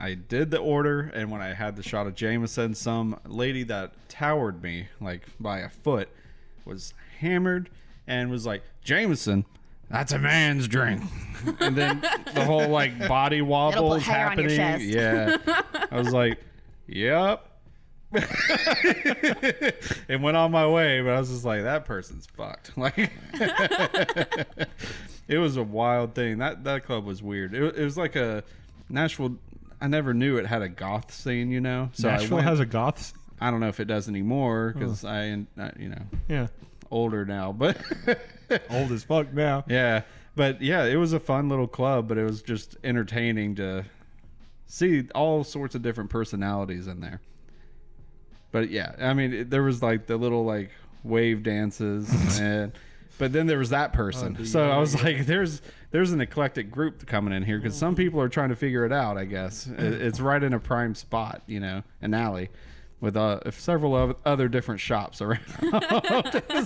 I 0.00 0.14
did 0.14 0.50
the 0.50 0.58
order, 0.58 1.10
and 1.14 1.30
when 1.30 1.40
I 1.40 1.54
had 1.54 1.76
the 1.76 1.82
shot 1.82 2.06
of 2.06 2.14
Jameson, 2.14 2.74
some 2.74 3.18
lady 3.26 3.64
that 3.64 3.92
towered 4.08 4.62
me 4.62 4.88
like 5.00 5.22
by 5.40 5.58
a 5.60 5.68
foot 5.68 6.08
was 6.64 6.94
hammered 7.20 7.70
and 8.06 8.30
was 8.30 8.46
like, 8.46 8.62
Jameson, 8.82 9.44
that's 9.90 10.12
a 10.12 10.18
man's 10.18 10.68
drink. 10.68 11.02
and 11.60 11.76
then 11.76 12.00
the 12.34 12.44
whole 12.44 12.68
like 12.68 13.08
body 13.08 13.42
wobble 13.42 13.94
is 13.94 14.04
happening. 14.04 14.80
Yeah. 14.80 15.36
I 15.90 15.98
was 15.98 16.12
like, 16.12 16.38
yep. 16.86 17.44
and 20.08 20.22
went 20.22 20.36
on 20.36 20.50
my 20.50 20.66
way, 20.66 21.02
but 21.02 21.10
I 21.10 21.18
was 21.18 21.28
just 21.28 21.44
like, 21.44 21.62
that 21.62 21.84
person's 21.84 22.26
fucked. 22.26 22.72
Like, 22.78 23.10
it 25.28 25.38
was 25.38 25.58
a 25.58 25.62
wild 25.62 26.14
thing. 26.14 26.38
That 26.38 26.64
that 26.64 26.86
club 26.86 27.04
was 27.04 27.22
weird. 27.22 27.54
It, 27.54 27.62
it 27.76 27.84
was 27.84 27.98
like 27.98 28.16
a 28.16 28.44
Nashville. 28.88 29.36
I 29.80 29.86
never 29.88 30.12
knew 30.14 30.36
it 30.38 30.46
had 30.46 30.62
a 30.62 30.68
goth 30.68 31.12
scene, 31.12 31.50
you 31.50 31.60
know. 31.60 31.90
So 31.92 32.08
I 32.08 32.12
Nashville 32.12 32.36
went- 32.38 32.48
has 32.48 32.60
a 32.60 32.66
goth. 32.66 33.12
I 33.40 33.50
don't 33.52 33.60
know 33.60 33.68
if 33.68 33.78
it 33.78 33.84
does 33.84 34.08
anymore 34.08 34.72
because 34.76 35.04
I, 35.04 35.30
uh, 35.58 35.70
you 35.78 35.90
know, 35.90 36.02
Yeah. 36.28 36.46
older 36.90 37.24
now. 37.24 37.52
But 37.52 37.76
Old 38.70 38.90
as 38.90 39.04
fuck 39.04 39.32
now. 39.32 39.64
yeah, 39.68 40.02
but 40.34 40.60
yeah, 40.60 40.84
it 40.84 40.96
was 40.96 41.12
a 41.12 41.20
fun 41.20 41.48
little 41.48 41.68
club. 41.68 42.08
But 42.08 42.18
it 42.18 42.24
was 42.24 42.42
just 42.42 42.76
entertaining 42.82 43.54
to 43.56 43.84
see 44.66 45.06
all 45.14 45.44
sorts 45.44 45.74
of 45.76 45.82
different 45.82 46.10
personalities 46.10 46.88
in 46.88 47.00
there. 47.00 47.20
But 48.50 48.70
yeah, 48.70 48.94
I 48.98 49.14
mean, 49.14 49.32
it, 49.32 49.50
there 49.50 49.62
was 49.62 49.82
like 49.82 50.06
the 50.06 50.16
little 50.16 50.44
like 50.44 50.70
wave 51.04 51.42
dances, 51.44 52.10
and 52.40 52.72
but 53.18 53.32
then 53.32 53.46
there 53.46 53.58
was 53.58 53.70
that 53.70 53.92
person. 53.92 54.46
so 54.46 54.70
I 54.70 54.78
was 54.78 55.02
like, 55.02 55.26
there's 55.26 55.60
there's 55.90 56.12
an 56.12 56.20
eclectic 56.20 56.70
group 56.70 57.06
coming 57.06 57.32
in 57.34 57.42
here 57.42 57.58
because 57.58 57.76
some 57.76 57.94
people 57.94 58.20
are 58.20 58.28
trying 58.28 58.50
to 58.50 58.56
figure 58.56 58.84
it 58.84 58.92
out. 58.92 59.16
I 59.16 59.24
guess 59.24 59.68
it's 59.78 60.20
right 60.20 60.42
in 60.42 60.52
a 60.52 60.60
prime 60.60 60.94
spot, 60.94 61.42
you 61.46 61.60
know, 61.60 61.82
an 62.00 62.14
alley 62.14 62.50
with 63.00 63.16
uh, 63.16 63.50
several 63.50 63.96
of 63.96 64.16
other 64.24 64.48
different 64.48 64.80
shops 64.80 65.20
around. 65.22 65.40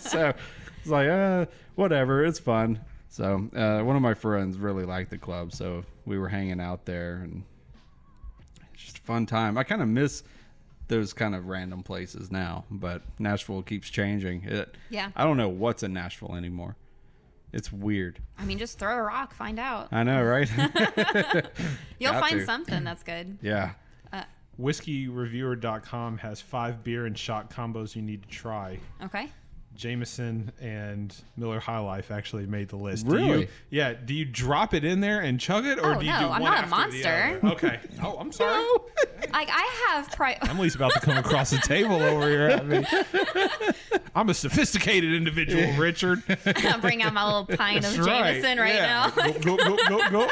so 0.01 0.33
it's 0.81 0.87
like, 0.87 1.09
uh, 1.09 1.47
whatever, 1.75 2.25
it's 2.25 2.39
fun. 2.39 2.81
So 3.09 3.49
uh, 3.55 3.83
one 3.83 3.95
of 3.97 4.03
my 4.03 4.15
friends 4.15 4.57
really 4.57 4.85
liked 4.85 5.11
the 5.11 5.19
club, 5.19 5.53
so 5.53 5.85
we 6.07 6.19
were 6.19 6.29
hanging 6.29 6.61
out 6.61 6.87
there 6.87 7.17
and 7.17 7.45
it's 8.73 8.85
just 8.85 8.99
a 8.99 9.03
fun 9.03 9.27
time. 9.27 9.59
I 9.59 9.65
kind 9.65 9.83
of 9.83 9.89
miss 9.89 10.23
those 10.93 11.13
kind 11.15 11.35
of 11.35 11.47
random 11.47 11.83
places 11.83 12.31
now, 12.31 12.65
but 12.71 13.01
Nashville 13.19 13.63
keeps 13.63 13.89
changing. 13.89 14.45
It, 14.45 14.77
Yeah. 14.91 15.11
I 15.17 15.25
don't 15.25 15.39
know 15.39 15.49
what's 15.49 15.83
in 15.83 15.93
Nashville 15.95 16.37
anymore. 16.37 16.77
It's 17.53 17.73
weird. 17.73 18.19
I 18.39 18.45
mean, 18.45 18.59
just 18.59 18.79
throw 18.79 18.95
a 18.97 19.03
rock, 19.03 19.33
find 19.35 19.59
out. 19.59 19.89
I 19.91 20.03
know, 20.05 20.23
right? 20.23 20.51
You'll 21.99 22.13
got 22.13 22.21
find 22.21 22.41
to. 22.41 22.45
something 22.47 22.85
that's 22.85 23.03
good. 23.03 23.39
yeah. 23.43 23.73
Uh, 24.13 24.25
WhiskeyReviewer.com 24.61 26.19
has 26.19 26.41
five 26.41 26.85
beer 26.85 27.07
and 27.07 27.17
shot 27.17 27.51
combos 27.51 27.97
you 27.97 28.03
need 28.03 28.23
to 28.23 28.29
try. 28.29 28.79
Okay. 29.03 29.31
Jameson 29.75 30.53
and 30.61 31.15
Miller 31.37 31.59
High 31.61 31.79
Life 31.79 32.11
actually 32.11 32.47
made 32.47 32.69
the 32.69 32.77
list. 32.77 33.07
Really? 33.07 33.27
Do 33.33 33.41
you, 33.41 33.49
yeah. 33.71 33.95
Do 33.95 34.15
you 34.15 34.25
drop 34.25 34.75
it 34.75 34.85
in 34.85 35.01
there 35.01 35.21
and 35.21 35.41
chug 35.41 35.65
it, 35.67 35.79
or 35.79 35.95
Oh, 35.97 36.01
do 36.01 36.07
you 36.07 36.13
no, 36.13 36.19
do 36.21 36.25
I'm 36.27 36.43
one 36.43 36.51
not 36.51 36.55
a 36.55 36.67
after 36.67 36.71
the 36.71 37.03
monster. 37.05 37.39
other? 37.43 37.53
Okay. 37.55 37.81
Oh, 38.03 38.17
I'm 38.19 38.33
sorry. 38.33 38.55
No. 38.57 38.85
Like 39.33 39.49
I 39.51 39.71
have 39.89 40.11
pri- 40.13 40.39
Emily's 40.49 40.75
about 40.75 40.93
to 40.95 41.01
come 41.01 41.17
across 41.17 41.51
the 41.51 41.59
table 41.59 41.97
over 42.03 42.29
here 42.29 42.49
at 42.49 42.67
me. 42.67 42.85
I'm 44.15 44.29
a 44.29 44.35
sophisticated 44.35 45.15
individual, 45.15 45.73
Richard. 45.79 46.23
I'm 46.47 46.81
bringing 46.81 47.03
out 47.07 47.15
my 47.15 47.25
little 47.25 47.47
pint 47.57 47.79
of 47.79 47.83
That's 47.97 48.07
Jameson 48.07 48.59
right 48.59 48.75
Yeah. 48.75 49.11
now. 49.17 49.31
Go, 49.41 49.57
go, 49.57 49.77
go, 49.77 49.77
go, 49.89 50.11
go. 50.11 50.31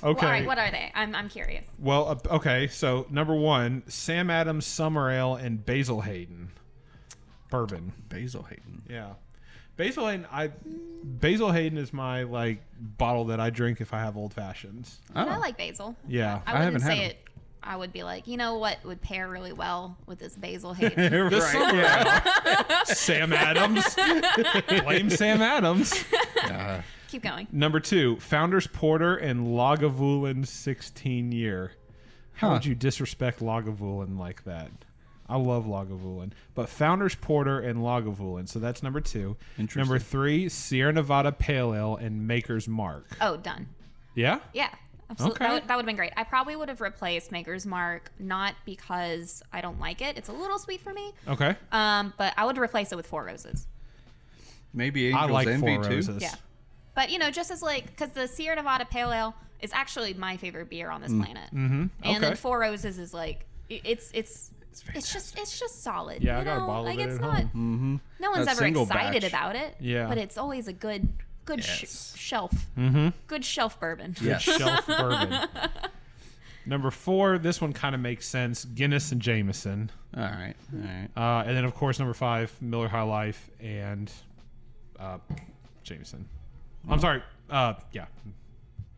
Okay. 0.00 0.26
All 0.26 0.32
right, 0.32 0.46
what 0.46 0.58
are 0.58 0.70
they? 0.70 0.92
I'm, 0.94 1.12
I'm 1.14 1.28
curious. 1.28 1.64
Well, 1.78 2.08
uh, 2.30 2.34
okay. 2.36 2.68
So 2.68 3.06
number 3.10 3.34
one, 3.34 3.82
Sam 3.88 4.30
Adams 4.30 4.64
Summer 4.64 5.10
Ale 5.10 5.34
and 5.34 5.64
Basil 5.66 6.02
Hayden 6.02 6.50
bourbon. 7.50 7.92
Basil 8.08 8.42
Hayden. 8.44 8.82
Yeah, 8.88 9.12
Basil 9.76 10.06
Hayden. 10.08 10.26
I 10.32 10.50
Basil 11.04 11.52
Hayden 11.52 11.78
is 11.78 11.92
my 11.92 12.22
like 12.24 12.62
bottle 12.78 13.26
that 13.26 13.40
I 13.40 13.50
drink 13.50 13.80
if 13.80 13.92
I 13.94 13.98
have 14.00 14.16
old 14.16 14.34
fashions. 14.34 15.00
Oh. 15.16 15.22
I 15.28 15.36
like 15.38 15.56
basil. 15.56 15.96
Yeah, 16.06 16.40
I 16.46 16.52
I 16.52 16.54
wouldn't 16.64 16.64
haven't 16.64 16.82
had 16.82 16.88
say 16.98 17.04
'em. 17.04 17.10
it. 17.10 17.18
I 17.60 17.76
would 17.76 17.92
be 17.92 18.04
like, 18.04 18.28
you 18.28 18.36
know 18.36 18.56
what 18.58 18.78
would 18.84 19.02
pair 19.02 19.28
really 19.28 19.52
well 19.52 19.96
with 20.06 20.18
this 20.20 20.36
basil 20.36 20.72
Hayden. 20.78 21.28
Right. 21.28 21.42
Summer 21.42 21.82
Ale. 21.82 22.84
Sam 22.86 23.32
Adams. 23.32 23.96
Blame 24.84 25.10
Sam 25.10 25.42
Adams. 25.42 25.92
Uh, 26.44 26.80
Keep 27.08 27.22
going. 27.24 27.46
Number 27.52 27.78
two, 27.80 28.16
Founders 28.20 28.66
Porter 28.66 29.16
and 29.16 29.48
Lagavulin 29.48 30.46
16 30.46 31.32
year. 31.32 31.72
How 32.34 32.48
Huh. 32.48 32.54
would 32.54 32.64
you 32.66 32.74
disrespect 32.74 33.40
Lagavulin 33.40 34.18
like 34.18 34.44
that? 34.44 34.70
I 35.28 35.36
love 35.36 35.66
Lagavulin, 35.66 36.30
but 36.54 36.68
Founders 36.70 37.14
Porter 37.14 37.60
and 37.60 37.80
Lagavulin. 37.80 38.48
So 38.48 38.58
that's 38.58 38.82
number 38.82 39.00
two. 39.00 39.36
Interesting. 39.58 39.80
Number 39.80 39.98
three, 39.98 40.48
Sierra 40.48 40.92
Nevada 40.92 41.32
Pale 41.32 41.74
Ale 41.74 41.96
and 41.96 42.26
Maker's 42.26 42.66
Mark. 42.66 43.06
Oh, 43.20 43.36
done. 43.36 43.68
Yeah. 44.14 44.38
Yeah. 44.54 44.70
Absolutely. 45.10 45.36
Okay. 45.36 45.44
That, 45.46 45.52
would, 45.54 45.68
that 45.68 45.76
would 45.76 45.82
have 45.82 45.86
been 45.86 45.96
great. 45.96 46.12
I 46.16 46.24
probably 46.24 46.54
would 46.56 46.68
have 46.68 46.80
replaced 46.80 47.30
Maker's 47.32 47.64
Mark, 47.66 48.10
not 48.18 48.54
because 48.66 49.42
I 49.52 49.60
don't 49.60 49.78
like 49.80 50.02
it. 50.02 50.16
It's 50.18 50.28
a 50.28 50.32
little 50.32 50.58
sweet 50.58 50.80
for 50.80 50.92
me. 50.92 51.12
Okay. 51.26 51.56
Um, 51.72 52.12
but 52.18 52.34
I 52.36 52.44
would 52.44 52.58
replace 52.58 52.92
it 52.92 52.96
with 52.96 53.06
Four 53.06 53.24
Roses. 53.24 53.66
maybe 54.74 55.12
I 55.12 55.26
like 55.26 55.46
Envy 55.48 55.76
Four 55.76 55.84
too. 55.84 55.90
Roses. 55.96 56.22
Yeah. 56.22 56.34
But, 56.94 57.10
you 57.10 57.18
know, 57.18 57.30
just 57.30 57.50
as 57.50 57.62
like, 57.62 57.86
because 57.86 58.10
the 58.10 58.26
Sierra 58.28 58.56
Nevada 58.56 58.84
Pale 58.84 59.12
Ale 59.12 59.34
is 59.60 59.72
actually 59.72 60.14
my 60.14 60.36
favorite 60.36 60.68
beer 60.68 60.90
on 60.90 61.00
this 61.00 61.12
planet. 61.12 61.48
Mm-hmm. 61.54 61.72
And 61.74 61.90
Okay. 62.04 62.18
then 62.18 62.36
Four 62.36 62.58
Roses 62.60 62.98
is 62.98 63.14
like, 63.14 63.46
it's, 63.68 64.10
it's, 64.12 64.50
It's 64.70 64.84
it's 64.94 65.12
just 65.12 65.38
it's 65.38 65.58
just 65.58 65.82
solid. 65.82 66.22
Yeah, 66.22 66.36
you 66.36 66.40
I 66.42 66.44
got 66.44 66.56
a 66.56 66.60
know? 66.60 66.66
bottle 66.66 66.86
of 66.86 66.96
like 66.96 66.98
it 66.98 67.08
it's 67.10 67.14
at 67.16 67.20
not. 67.20 67.42
home. 67.52 68.00
No 68.20 68.30
one's 68.30 68.46
That 68.46 68.56
ever 68.60 68.66
excited 68.66 69.22
batch. 69.22 69.30
about 69.30 69.56
it. 69.56 69.76
Yeah. 69.80 70.06
but 70.08 70.18
it's 70.18 70.38
always 70.38 70.68
a 70.68 70.72
good 70.72 71.08
good 71.44 71.64
sh- 71.64 71.86
shelf. 72.16 72.52
Mm-hmm. 72.76 73.08
Good 73.26 73.44
shelf 73.44 73.80
bourbon. 73.80 74.14
Yes. 74.20 74.42
Shelf 74.42 74.86
bourbon. 74.86 75.48
Number 76.66 76.90
four, 76.90 77.38
this 77.38 77.60
one 77.62 77.72
kind 77.72 77.94
of 77.94 78.00
makes 78.02 78.26
sense. 78.28 78.66
Guinness 78.66 79.10
and 79.12 79.22
Jameson. 79.22 79.90
All 80.14 80.22
right. 80.22 80.54
All 80.74 80.80
right. 80.80 81.08
Uh, 81.16 81.44
and 81.46 81.56
then, 81.56 81.64
of 81.64 81.74
course, 81.74 81.98
number 81.98 82.12
five, 82.12 82.52
Miller 82.60 82.88
High 82.88 83.02
Life 83.02 83.48
and 83.60 84.12
uh, 85.00 85.16
Jameson. 85.82 86.28
I'm 86.86 87.00
sorry. 87.00 87.22
Uh, 87.48 87.74
yeah. 87.92 88.04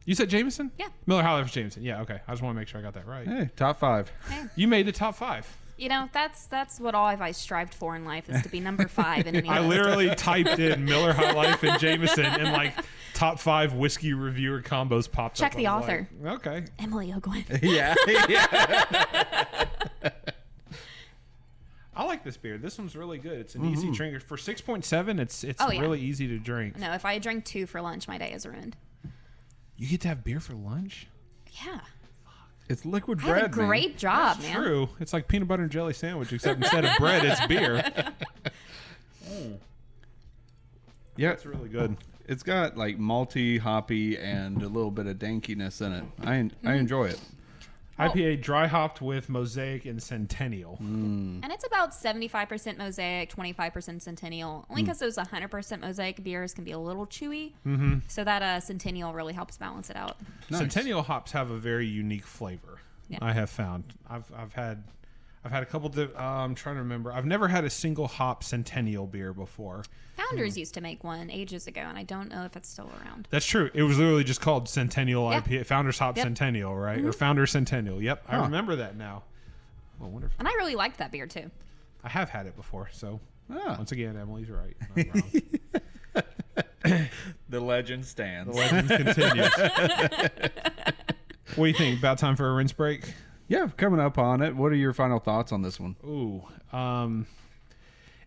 You 0.06 0.14
said 0.14 0.28
Jameson? 0.30 0.70
Yeah. 0.78 0.88
Miller 1.06 1.22
High 1.22 1.34
Life 1.34 1.46
is 1.46 1.52
Jameson. 1.52 1.82
Yeah, 1.84 2.00
okay. 2.02 2.20
I 2.26 2.32
just 2.32 2.42
want 2.42 2.54
to 2.54 2.58
make 2.58 2.68
sure 2.68 2.80
I 2.80 2.82
got 2.82 2.94
that 2.94 3.06
right. 3.06 3.26
Hey, 3.26 3.50
top 3.56 3.78
five. 3.78 4.10
Hey. 4.28 4.46
You 4.56 4.66
made 4.66 4.86
the 4.86 4.92
top 4.92 5.14
five. 5.14 5.46
You 5.76 5.88
know 5.88 6.10
that's 6.12 6.44
that's 6.46 6.78
what 6.78 6.94
all 6.94 7.06
I've 7.06 7.22
I 7.22 7.30
strived 7.30 7.72
for 7.72 7.96
in 7.96 8.04
life 8.04 8.28
is 8.28 8.42
to 8.42 8.48
be 8.50 8.60
number 8.60 8.86
five 8.88 9.26
in 9.26 9.34
any. 9.36 9.48
I 9.48 9.60
list. 9.60 9.68
literally 9.70 10.14
typed 10.14 10.58
in 10.58 10.84
Miller 10.84 11.12
High 11.14 11.32
Life 11.34 11.62
and 11.62 11.78
Jameson 11.80 12.26
and 12.26 12.52
like 12.52 12.74
top 13.14 13.38
five 13.38 13.72
whiskey 13.74 14.12
reviewer 14.12 14.60
combos 14.62 15.10
popped 15.10 15.40
up. 15.40 15.44
Check 15.44 15.52
up. 15.52 15.56
the 15.58 15.66
I 15.66 15.76
was 15.76 15.84
author. 15.84 16.08
like, 16.20 16.46
okay. 16.46 16.64
Emily 16.78 17.12
O'Gwynn. 17.14 17.44
yeah. 17.62 17.94
yeah. 18.28 19.64
I 21.94 22.04
like 22.04 22.24
this 22.24 22.36
beer. 22.36 22.56
This 22.56 22.78
one's 22.78 22.96
really 22.96 23.18
good. 23.18 23.38
It's 23.40 23.54
an 23.54 23.64
easy 23.66 23.86
mm-hmm. 23.86 23.94
drinker. 23.94 24.20
For 24.20 24.36
6.7, 24.36 25.20
it's 25.20 25.44
it's 25.44 25.62
Oh, 25.62 25.70
yeah. 25.70 25.80
really 25.80 26.00
easy 26.00 26.26
to 26.28 26.38
drink. 26.38 26.78
no, 26.78 26.92
if 26.92 27.04
I 27.04 27.18
drink 27.18 27.44
two 27.44 27.66
for 27.66 27.80
lunch, 27.82 28.08
my 28.08 28.16
day 28.16 28.32
is 28.32 28.46
ruined. 28.46 28.76
You 29.80 29.88
get 29.88 30.02
to 30.02 30.08
have 30.08 30.22
beer 30.22 30.38
for 30.40 30.52
lunch? 30.54 31.06
Yeah. 31.64 31.80
It's 32.68 32.84
liquid 32.84 33.18
I 33.22 33.24
bread. 33.24 33.36
had 33.42 33.44
a 33.46 33.54
great 33.54 33.96
job, 33.98 34.40
man. 34.42 34.54
True. 34.54 34.88
It's 35.00 35.12
like 35.12 35.26
peanut 35.26 35.48
butter 35.48 35.62
and 35.62 35.72
jelly 35.72 35.92
sandwich, 35.94 36.32
except 36.32 36.60
instead 36.62 36.84
of 36.84 36.96
bread, 36.98 37.24
it's 37.24 37.44
beer. 37.46 37.82
Man. 39.28 39.58
Yeah, 41.16 41.30
It's 41.32 41.44
really 41.46 41.68
good. 41.68 41.96
it's 42.26 42.42
got 42.42 42.76
like 42.76 42.98
malty, 42.98 43.58
hoppy, 43.58 44.16
and 44.18 44.62
a 44.62 44.68
little 44.68 44.90
bit 44.90 45.06
of 45.06 45.18
dankiness 45.18 45.80
in 45.80 45.92
it. 45.92 46.04
I 46.20 46.26
Mm-hmm. 46.36 46.68
I 46.68 46.74
enjoy 46.74 47.06
it. 47.06 47.20
IPA 48.08 48.42
dry 48.42 48.66
hopped 48.66 49.00
with 49.00 49.28
Mosaic 49.28 49.84
and 49.84 50.02
Centennial. 50.02 50.76
And 50.80 51.52
it's 51.52 51.66
about 51.66 51.92
75% 51.92 52.78
Mosaic, 52.78 53.34
25% 53.34 54.02
Centennial. 54.02 54.66
Only 54.70 54.82
because 54.82 54.98
those 54.98 55.16
100% 55.16 55.80
Mosaic 55.80 56.22
beers 56.22 56.54
can 56.54 56.64
be 56.64 56.72
a 56.72 56.78
little 56.78 57.06
chewy. 57.06 57.52
Mm-hmm. 57.66 57.98
So 58.08 58.24
that 58.24 58.42
uh, 58.42 58.60
Centennial 58.60 59.12
really 59.12 59.32
helps 59.32 59.56
balance 59.56 59.90
it 59.90 59.96
out. 59.96 60.16
Nice. 60.50 60.60
Centennial 60.60 61.02
hops 61.02 61.32
have 61.32 61.50
a 61.50 61.56
very 61.56 61.86
unique 61.86 62.26
flavor. 62.26 62.80
Yeah. 63.08 63.18
I 63.20 63.32
have 63.32 63.50
found. 63.50 63.84
I've 64.08 64.30
I've 64.36 64.52
had 64.52 64.84
I've 65.44 65.52
had 65.52 65.62
a 65.62 65.66
couple. 65.66 65.88
Di- 65.88 66.02
uh, 66.14 66.22
I'm 66.22 66.54
trying 66.54 66.74
to 66.76 66.82
remember. 66.82 67.12
I've 67.12 67.24
never 67.24 67.48
had 67.48 67.64
a 67.64 67.70
single 67.70 68.08
hop 68.08 68.44
Centennial 68.44 69.06
beer 69.06 69.32
before. 69.32 69.84
Founders 70.16 70.58
used 70.58 70.74
to 70.74 70.82
make 70.82 71.02
one 71.02 71.30
ages 71.30 71.66
ago, 71.66 71.80
and 71.80 71.96
I 71.96 72.02
don't 72.02 72.28
know 72.28 72.44
if 72.44 72.56
it's 72.56 72.68
still 72.68 72.90
around. 73.02 73.26
That's 73.30 73.46
true. 73.46 73.70
It 73.72 73.82
was 73.84 73.98
literally 73.98 74.24
just 74.24 74.42
called 74.42 74.68
Centennial 74.68 75.30
Yeah. 75.30 75.40
IPA, 75.40 75.64
Founders 75.66 75.98
Hop 75.98 76.16
Yep. 76.18 76.24
Centennial, 76.26 76.76
right? 76.76 77.02
Or 77.02 77.12
Founder 77.12 77.46
Centennial. 77.46 78.02
Yep, 78.02 78.24
I 78.28 78.36
Huh. 78.36 78.42
remember 78.42 78.76
that 78.76 78.96
now. 78.96 79.22
Well, 79.98 80.10
wonderful. 80.10 80.36
And 80.38 80.46
I 80.46 80.50
really 80.52 80.74
liked 80.74 80.98
that 80.98 81.10
beer 81.10 81.26
too. 81.26 81.50
I 82.04 82.10
have 82.10 82.28
had 82.28 82.46
it 82.46 82.54
before, 82.56 82.90
so 82.92 83.18
Ah, 83.50 83.76
once 83.78 83.92
again, 83.92 84.16
Emily's 84.16 84.50
right. 84.50 84.76
I'm 84.96 85.04
wrong. 86.14 86.22
the 87.48 87.60
legend 87.60 88.04
stands. 88.04 88.54
the 88.54 88.60
legend 88.60 88.88
continues. 88.88 89.56
what 91.56 91.56
do 91.56 91.64
you 91.66 91.74
think? 91.74 91.98
About 91.98 92.18
time 92.18 92.36
for 92.36 92.48
a 92.48 92.54
rinse 92.54 92.72
break? 92.72 93.14
Yeah, 93.50 93.66
coming 93.76 93.98
up 93.98 94.16
on 94.16 94.42
it. 94.42 94.54
What 94.54 94.70
are 94.70 94.76
your 94.76 94.92
final 94.92 95.18
thoughts 95.18 95.50
on 95.50 95.60
this 95.60 95.80
one? 95.80 95.96
Ooh, 96.04 96.44
um, 96.72 97.26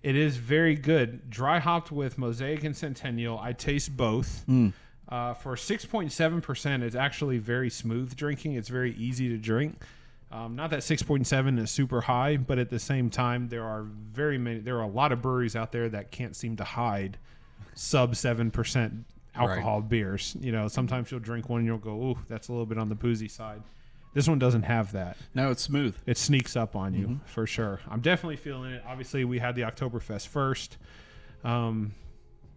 it 0.04 0.18
is 0.18 0.36
very 0.36 0.76
good. 0.76 1.30
Dry 1.30 1.60
hopped 1.60 1.94
with 1.94 2.18
Mosaic 2.18 2.66
and 2.66 2.76
Centennial. 2.76 3.40
I 3.40 3.54
taste 3.54 3.96
both. 3.96 4.44
Uh, 5.08 5.34
for 5.34 5.56
six 5.56 5.86
point 5.86 6.12
seven 6.12 6.42
percent, 6.42 6.84
it's 6.84 6.96
actually 6.96 7.38
very 7.38 7.70
smooth 7.70 8.14
drinking. 8.18 8.56
It's 8.56 8.68
very 8.68 8.94
easy 8.96 9.30
to 9.30 9.38
drink. 9.38 9.82
Um, 10.30 10.58
not 10.58 10.72
that 10.72 10.84
six 10.84 11.02
point 11.02 11.26
seven 11.26 11.58
is 11.58 11.72
super 11.72 12.02
high, 12.02 12.36
but 12.36 12.60
at 12.60 12.70
the 12.70 12.80
same 12.80 13.10
time, 13.10 13.48
there 13.48 13.64
are 13.64 13.84
very 13.84 14.38
many. 14.38 14.60
There 14.60 14.78
are 14.78 14.84
a 14.84 14.88
lot 14.88 15.14
of 15.14 15.22
breweries 15.22 15.56
out 15.56 15.72
there 15.72 15.88
that 15.88 16.12
can't 16.12 16.36
seem 16.36 16.58
to 16.58 16.66
hide 16.66 17.18
sub 17.76 18.18
seven 18.18 18.52
percent 18.52 19.06
alcohol 19.36 19.80
beers. 19.80 20.36
You 20.42 20.52
know, 20.52 20.68
sometimes 20.68 21.12
you'll 21.12 21.22
drink 21.22 21.48
one 21.48 21.60
and 21.60 21.68
you'll 21.68 21.78
go, 21.78 21.92
"Ooh, 21.92 22.18
that's 22.28 22.50
a 22.50 22.52
little 22.52 22.66
bit 22.66 22.78
on 22.78 22.90
the 22.90 22.96
boozy 22.96 23.30
side." 23.30 23.62
This 24.14 24.28
one 24.28 24.38
doesn't 24.40 24.64
have 24.64 24.92
that 24.92 25.18
No, 25.34 25.50
it's 25.52 25.62
smooth. 25.64 25.96
it 26.06 26.18
sneaks 26.18 26.56
up 26.56 26.76
on 26.76 26.94
you 26.94 27.20
for 27.26 27.48
sure. 27.48 27.80
I'm 27.90 28.02
definitely 28.02 28.36
feeling 28.38 28.72
it. 28.74 28.84
Obviously, 28.88 29.26
we 29.26 29.40
had 29.40 29.56
the 29.56 29.62
Oktoberfest 29.64 30.28
first. 30.28 30.78
Um, 31.44 31.94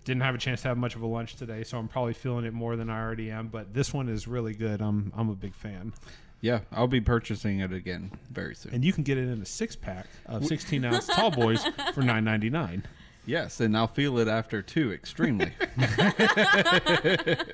didn't 0.04 0.22
have 0.22 0.34
a 0.34 0.38
chance 0.38 0.62
to 0.62 0.68
have 0.68 0.78
much 0.78 0.94
of 0.94 1.02
a 1.02 1.06
lunch 1.06 1.34
today, 1.36 1.64
so 1.64 1.78
I'm 1.78 1.88
probably 1.88 2.12
feeling 2.12 2.44
it 2.44 2.52
more 2.52 2.76
than 2.76 2.88
I 2.90 3.00
already 3.00 3.30
am. 3.30 3.48
But 3.48 3.74
this 3.74 3.92
one 3.92 4.08
is 4.08 4.28
really 4.28 4.54
good. 4.54 4.80
I'm 4.80 5.12
I'm 5.16 5.28
a 5.30 5.34
big 5.34 5.54
fan, 5.54 5.92
Yeah, 6.40 6.60
I'll 6.70 6.86
be 6.86 7.00
purchasing 7.00 7.58
it 7.60 7.72
again 7.72 8.12
very 8.30 8.54
soon. 8.54 8.72
and 8.74 8.84
you 8.84 8.92
can 8.92 9.02
get 9.02 9.16
it 9.18 9.28
in 9.28 9.40
a 9.42 9.46
six 9.46 9.74
pack 9.74 10.06
of 10.26 10.44
16 10.46 10.84
ounce 10.84 11.06
tall 11.08 11.30
boys 11.32 11.64
for 11.94 12.02
9.99. 12.02 12.84
yes, 13.26 13.58
and 13.60 13.76
I'll 13.76 13.88
feel 13.88 14.18
it 14.18 14.28
after 14.28 14.62
two 14.62 14.92
extremely. 14.92 15.52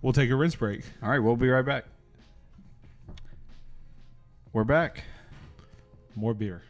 We'll 0.00 0.12
take 0.12 0.30
a 0.30 0.36
rinse 0.36 0.54
break. 0.54 0.82
All 1.02 1.10
right, 1.10 1.18
we'll 1.18 1.34
be 1.34 1.48
right 1.48 1.64
back. 1.64 1.84
We're 4.52 4.64
back. 4.64 5.04
More 6.14 6.34
beer. 6.34 6.62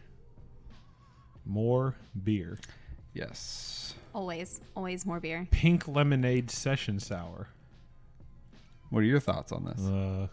More 1.46 1.94
beer. 2.24 2.58
Yes. 3.14 3.94
Always, 4.14 4.60
always 4.76 5.06
more 5.06 5.20
beer. 5.20 5.46
Pink 5.50 5.86
lemonade 5.88 6.50
session 6.50 6.98
sour. 7.00 7.48
What 8.90 9.00
are 9.00 9.06
your 9.06 9.20
thoughts 9.20 9.52
on 9.52 9.64
this? 9.64 9.84
Uh, 9.86 10.28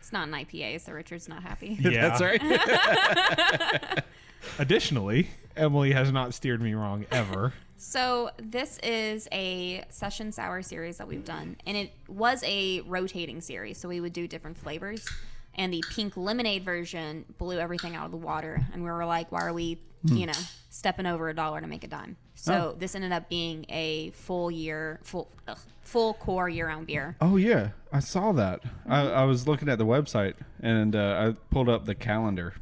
It's 0.00 0.12
not 0.12 0.28
an 0.28 0.34
IPA, 0.34 0.80
so 0.80 0.92
Richard's 0.92 1.28
not 1.28 1.42
happy. 1.42 1.76
yeah. 1.80 2.08
That's 2.16 2.20
right. 2.22 4.04
Additionally, 4.58 5.28
Emily 5.56 5.92
has 5.92 6.10
not 6.12 6.34
steered 6.34 6.60
me 6.60 6.74
wrong 6.74 7.06
ever. 7.10 7.52
So 7.76 8.30
this 8.38 8.78
is 8.82 9.28
a 9.32 9.84
session 9.88 10.30
sour 10.30 10.62
series 10.62 10.98
that 10.98 11.08
we've 11.08 11.24
done, 11.24 11.56
and 11.66 11.76
it 11.76 11.92
was 12.08 12.42
a 12.46 12.80
rotating 12.82 13.40
series. 13.40 13.78
So 13.78 13.88
we 13.88 14.00
would 14.00 14.12
do 14.12 14.28
different 14.28 14.56
flavors, 14.56 15.08
and 15.54 15.72
the 15.72 15.82
pink 15.90 16.16
lemonade 16.16 16.64
version 16.64 17.24
blew 17.38 17.58
everything 17.58 17.94
out 17.94 18.06
of 18.06 18.10
the 18.10 18.16
water, 18.16 18.60
and 18.72 18.82
we 18.82 18.90
were 18.90 19.04
like, 19.04 19.30
"Why 19.32 19.42
are 19.42 19.52
we, 19.52 19.80
you 20.04 20.26
know, 20.26 20.32
stepping 20.70 21.06
over 21.06 21.28
a 21.28 21.34
dollar 21.34 21.60
to 21.60 21.66
make 21.66 21.84
a 21.84 21.88
dime?" 21.88 22.16
So 22.34 22.74
this 22.78 22.94
ended 22.94 23.12
up 23.12 23.28
being 23.28 23.66
a 23.68 24.10
full 24.10 24.50
year, 24.50 24.98
full, 25.04 25.30
ugh, 25.46 25.58
full 25.82 26.14
core 26.14 26.48
year-round 26.48 26.86
beer. 26.86 27.16
oh 27.20 27.36
yeah, 27.36 27.70
I 27.92 28.00
saw 28.00 28.32
that. 28.32 28.62
I, 28.88 29.00
I 29.08 29.24
was 29.24 29.46
looking 29.46 29.68
at 29.68 29.78
the 29.78 29.86
website 29.86 30.34
and 30.60 30.96
uh, 30.96 31.34
I 31.36 31.36
pulled 31.52 31.68
up 31.68 31.84
the 31.84 31.94
calendar, 31.94 32.54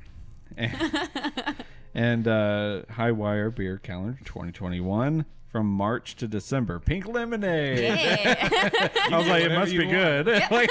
and, 0.56 1.08
and 1.94 2.28
uh, 2.28 2.82
Hi-Wire 2.90 3.50
Beer 3.50 3.78
Calendar 3.78 4.18
2021 4.24 5.24
from 5.50 5.66
March 5.66 6.14
to 6.16 6.28
December. 6.28 6.78
Pink 6.78 7.06
lemonade. 7.06 7.78
Yeah. 7.78 8.88
I 9.10 9.18
was 9.18 9.26
like, 9.26 9.42
it 9.44 9.52
must 9.52 9.72
be 9.72 9.78
want. 9.86 9.90
good. 9.90 10.26
like, 10.50 10.70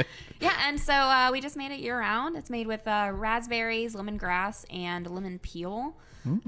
Yeah, 0.40 0.56
and 0.66 0.80
so 0.80 0.92
uh, 0.92 1.28
we 1.30 1.40
just 1.40 1.56
made 1.56 1.70
it 1.70 1.78
year 1.78 1.96
round. 1.98 2.36
It's 2.36 2.50
made 2.50 2.66
with 2.66 2.86
uh, 2.88 3.12
raspberries, 3.14 3.94
lemongrass, 3.94 4.64
and 4.74 5.08
lemon 5.08 5.38
peel. 5.38 5.96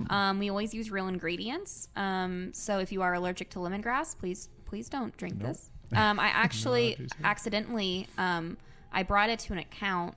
Um, 0.09 0.39
we 0.39 0.51
always 0.51 0.73
use 0.73 0.91
real 0.91 1.09
ingredients. 1.09 1.89
Um, 1.97 2.53
so 2.53 2.79
if 2.79 2.93
you 2.93 3.03
are 3.03 3.15
allergic 3.15 3.51
to 3.51 3.59
lemongrass, 3.59 4.17
please 4.17 4.49
please 4.67 4.89
don't 4.89 5.17
drink 5.17 5.41
this. 5.41 5.69
Um, 5.95 6.21
I 6.21 6.29
actually 6.29 6.93
here. 6.95 7.07
accidentally 7.25 8.07
um, 8.17 8.57
I 8.93 9.03
brought 9.03 9.31
it 9.31 9.41
to 9.41 9.53
an 9.53 9.59
account, 9.59 10.15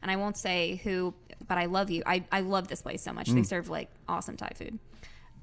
and 0.00 0.10
I 0.10 0.16
won't 0.16 0.38
say 0.38 0.80
who, 0.84 1.12
but 1.46 1.58
I 1.58 1.66
love 1.66 1.90
you. 1.90 2.02
I, 2.06 2.24
I 2.32 2.40
love 2.40 2.68
this 2.68 2.80
place 2.80 3.02
so 3.02 3.12
much. 3.12 3.28
They 3.28 3.42
serve 3.42 3.68
like 3.68 3.90
awesome 4.08 4.36
Thai 4.38 4.52
food. 4.54 4.78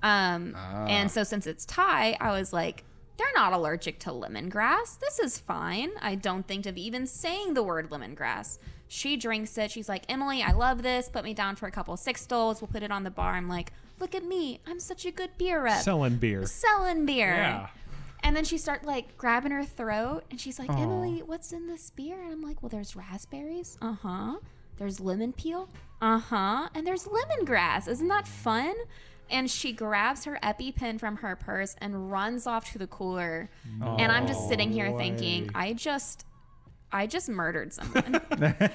Um, 0.04 0.56
And 0.56 1.10
so 1.12 1.24
since 1.24 1.48
it's 1.48 1.66
Thai, 1.66 2.18
I 2.20 2.32
was 2.32 2.54
like, 2.54 2.84
they're 3.18 3.28
not 3.36 3.54
allergic 3.54 4.00
to 4.00 4.10
lemongrass. 4.10 4.98
This 5.00 5.20
is 5.20 5.38
fine. 5.40 5.92
I 6.02 6.16
don't 6.16 6.48
think 6.48 6.66
of 6.66 6.76
even 6.78 7.06
saying 7.06 7.54
the 7.54 7.62
word 7.62 7.90
lemongrass. 7.92 8.58
She 8.88 9.16
drinks 9.16 9.58
it. 9.58 9.70
She's 9.72 9.88
like, 9.88 10.04
Emily, 10.10 10.42
I 10.42 10.52
love 10.54 10.82
this. 10.82 11.08
Put 11.08 11.24
me 11.24 11.34
down 11.34 11.56
for 11.56 11.68
a 11.68 11.72
couple 11.72 11.94
of 11.94 12.00
six 12.00 12.22
stoles. 12.22 12.62
We'll 12.62 12.68
put 12.70 12.84
it 12.84 12.92
on 12.92 13.04
the 13.04 13.12
bar. 13.12 13.34
I'm 13.34 13.48
like, 13.48 13.72
look 14.00 14.16
at 14.16 14.26
me. 14.26 14.60
I'm 14.68 14.80
such 14.80 15.06
a 15.06 15.12
good 15.12 15.30
beer 15.38 15.62
rep. 15.64 15.82
Selling 15.84 16.18
beer. 16.18 16.46
Selling 16.46 17.06
beer. 17.06 17.36
Yeah. 17.36 17.68
And 18.24 18.36
then 18.36 18.44
she 18.44 18.58
start 18.58 18.86
like 18.86 19.18
grabbing 19.18 19.52
her 19.52 19.64
throat 19.66 20.24
and 20.30 20.40
she's 20.40 20.60
like, 20.60 20.70
Emily, 20.70 21.22
what's 21.26 21.54
in 21.54 21.68
this 21.68 21.90
beer? 21.92 22.22
And 22.22 22.32
I'm 22.32 22.42
like, 22.42 22.62
well, 22.62 22.70
there's 22.70 22.96
raspberries. 22.96 23.78
Uh 23.82 23.94
huh. 24.02 24.36
There's 24.78 25.00
lemon 25.00 25.34
peel. 25.34 25.70
Uh 26.02 26.20
huh. 26.20 26.70
And 26.76 26.86
there's 26.86 27.06
lemongrass. 27.06 27.88
Isn't 27.88 28.08
that 28.10 28.28
fun? 28.28 28.74
And 29.32 29.50
she 29.50 29.72
grabs 29.72 30.26
her 30.26 30.38
EpiPen 30.44 31.00
from 31.00 31.18
her 31.18 31.36
purse 31.36 31.76
and 31.80 32.12
runs 32.12 32.46
off 32.46 32.72
to 32.74 32.78
the 32.78 32.88
cooler. 32.88 33.50
and 33.82 34.12
I'm 34.12 34.28
just 34.28 34.48
sitting 34.50 34.72
here 34.72 34.92
thinking. 34.98 35.50
I 35.56 35.74
just, 35.74 36.26
I 36.92 37.08
just 37.08 37.30
murdered 37.30 37.72
someone. 37.74 38.20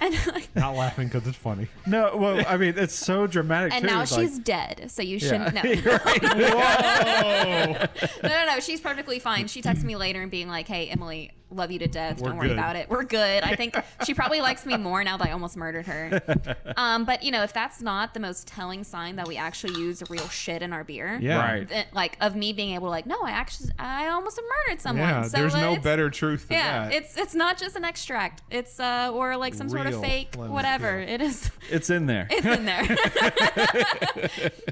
and 0.00 0.26
like, 0.28 0.48
Not 0.56 0.74
laughing 0.76 1.08
because 1.08 1.26
it's 1.26 1.36
funny. 1.36 1.66
no, 1.86 2.16
well, 2.16 2.44
I 2.48 2.56
mean, 2.56 2.74
it's 2.76 2.94
so 2.94 3.26
dramatic. 3.26 3.72
and 3.74 3.82
too. 3.82 3.90
now 3.90 4.02
It's 4.02 4.14
she's 4.14 4.34
like, 4.36 4.44
dead. 4.44 4.84
So 4.90 5.02
you 5.02 5.18
shouldn't 5.18 5.54
know. 5.54 5.62
You're 5.64 5.98
right. 6.04 6.22
Whoa! 6.22 7.86
no, 8.22 8.28
no, 8.28 8.46
no. 8.54 8.60
She's 8.60 8.80
perfectly 8.80 9.18
fine. 9.18 9.48
She 9.48 9.62
texted 9.62 9.84
me 9.84 9.96
later 9.96 10.22
and 10.22 10.30
being 10.30 10.48
like, 10.48 10.68
"Hey, 10.68 10.88
Emily, 10.88 11.30
love 11.52 11.70
you 11.70 11.78
to 11.80 11.86
death. 11.86 12.20
We're 12.20 12.28
Don't 12.30 12.38
worry 12.38 12.48
good." 12.48 12.58
about 12.58 12.76
it. 12.76 12.88
We're 12.90 13.04
good." 13.04 13.42
I 13.44 13.54
think 13.56 13.76
she 14.06 14.14
probably 14.14 14.40
likes 14.40 14.64
me 14.66 14.76
more 14.76 15.04
now 15.04 15.16
that 15.16 15.28
I 15.28 15.32
almost 15.32 15.56
murdered 15.56 15.86
her. 15.86 16.56
Um, 16.76 17.04
but 17.04 17.22
you 17.22 17.30
know, 17.30 17.42
if 17.42 17.52
that's 17.52 17.80
not 17.82 18.14
the 18.14 18.20
most 18.20 18.46
telling 18.46 18.82
sign 18.82 19.16
that 19.16 19.28
we 19.28 19.36
actually 19.36 19.78
use 19.80 20.02
real 20.08 20.26
shit 20.28 20.62
in 20.62 20.72
our 20.72 20.82
beer, 20.84 21.18
Yeah. 21.20 21.38
Right. 21.38 21.68
then, 21.68 21.84
like 21.92 22.16
of 22.20 22.34
me 22.34 22.52
being 22.52 22.74
able 22.74 22.86
to 22.86 22.90
like, 22.90 23.04
no, 23.06 23.20
I 23.22 23.30
actually, 23.30 23.70
I 23.78 24.08
almost 24.08 24.36
have 24.36 24.44
murdered 24.68 24.80
someone. 24.80 25.08
Yeah, 25.08 25.22
so 25.22 25.36
there's 25.38 25.54
no 25.54 25.72
it's- 25.72 25.84
better 25.84 26.08
truth 26.10 26.48
than 26.48 26.58
Yeah, 26.58 26.84
that. 26.88 26.94
it's 26.94 27.16
it's 27.16 27.34
not 27.34 27.58
just 27.58 27.76
an 27.76 27.84
extract. 27.84 28.42
It's 28.50 28.80
uh 28.80 29.10
or 29.12 29.36
like 29.36 29.54
some 29.54 29.68
sort 29.68 29.86
of 29.86 29.92
Real 29.92 30.02
fake 30.02 30.36
lemon 30.36 30.52
whatever. 30.52 31.04
peel. 31.04 31.14
It 31.14 31.20
is. 31.20 31.50
It's 31.70 31.90
in 31.90 32.06
there. 32.06 32.26
It's 32.30 32.46
in 32.46 32.64
there. 32.64 32.84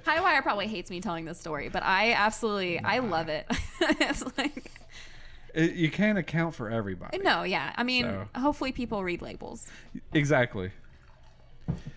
Hi-Wire 0.06 0.42
probably 0.42 0.66
hates 0.68 0.90
me 0.90 1.00
telling 1.00 1.24
this 1.24 1.38
story, 1.38 1.68
but 1.68 1.82
I 1.82 2.12
absolutely 2.12 2.78
I 2.80 2.98
love 2.98 3.28
it. 3.28 3.46
it's 3.80 4.24
like 4.38 4.70
It- 5.55 5.74
you 5.74 5.90
can't 5.90 6.18
account 6.18 6.55
for 6.55 6.70
everybody. 6.70 7.18
no, 7.18 7.42
yeah. 7.42 7.72
I 7.76 7.82
mean, 7.82 8.05
So- 8.05 8.28
hopefully 8.40 8.72
people 8.72 9.03
read 9.05 9.22
labels. 9.22 9.68
Exactly. 10.12 10.70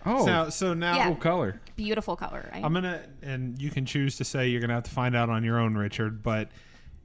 Oh, 0.06 0.24
now, 0.24 0.48
so 0.50 0.74
now 0.74 0.96
Yeah. 0.96 1.06
cool 1.06 1.16
color. 1.16 1.60
Beautiful 1.76 2.14
color, 2.16 2.48
right? 2.52 2.64
I'm 2.64 2.72
gonna, 2.74 3.02
and 3.22 3.60
you 3.60 3.70
can 3.70 3.86
choose 3.86 4.16
to 4.18 4.24
say 4.24 4.48
you're 4.48 4.60
gonna 4.60 4.74
have 4.74 4.84
to 4.84 4.90
find 4.90 5.16
out 5.16 5.30
on 5.30 5.42
your 5.42 5.58
own, 5.58 5.74
Richard. 5.76 6.22
But 6.22 6.48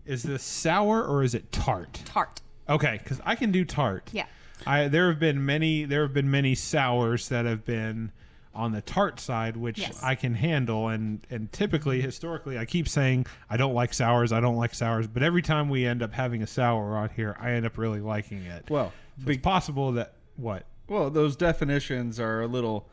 Is 0.05 0.23
this 0.23 0.43
sour 0.43 1.03
or 1.03 1.21
is 1.23 1.35
it 1.35 1.51
tart? 1.51 2.01
Tart. 2.05 2.41
Okay, 2.67 2.99
because 3.03 3.21
I 3.25 3.35
can 3.35 3.51
do 3.51 3.63
tart. 3.63 4.09
Yeah. 4.11 4.25
I 4.65 4.87
there 4.87 5.07
have 5.09 5.19
been 5.19 5.45
many 5.45 5.85
there 5.85 6.01
have 6.01 6.13
been 6.13 6.29
many 6.31 6.55
sours 6.55 7.29
that 7.29 7.45
have 7.45 7.63
been 7.63 8.11
on 8.55 8.71
the 8.71 8.81
tart 8.81 9.19
side, 9.19 9.55
which 9.55 9.79
Yes. 9.79 10.01
I 10.03 10.15
can 10.15 10.33
handle, 10.33 10.87
and 10.89 11.25
and 11.29 11.51
typically 11.51 12.01
historically, 12.01 12.57
I 12.57 12.65
keep 12.65 12.87
saying 12.87 13.25
I 13.49 13.57
don't 13.57 13.73
like 13.73 13.93
sours, 13.93 14.31
I 14.31 14.39
don't 14.39 14.57
like 14.57 14.73
sours, 14.73 15.07
but 15.07 15.21
every 15.23 15.41
time 15.41 15.69
we 15.69 15.85
end 15.85 16.01
up 16.01 16.13
having 16.13 16.41
a 16.41 16.47
sour 16.47 16.97
on 16.97 17.09
here, 17.09 17.35
I 17.39 17.51
end 17.51 17.65
up 17.65 17.77
really 17.77 18.01
liking 18.01 18.41
it. 18.43 18.65
Well, 18.69 18.91
So 19.23 19.29
it's 19.31 19.41
possible 19.41 19.91
that 19.93 20.13
what 20.35 20.65
Well, 20.87 21.09
those 21.11 21.35
definitions 21.35 22.19
are 22.19 22.41
a 22.41 22.47
little 22.47 22.87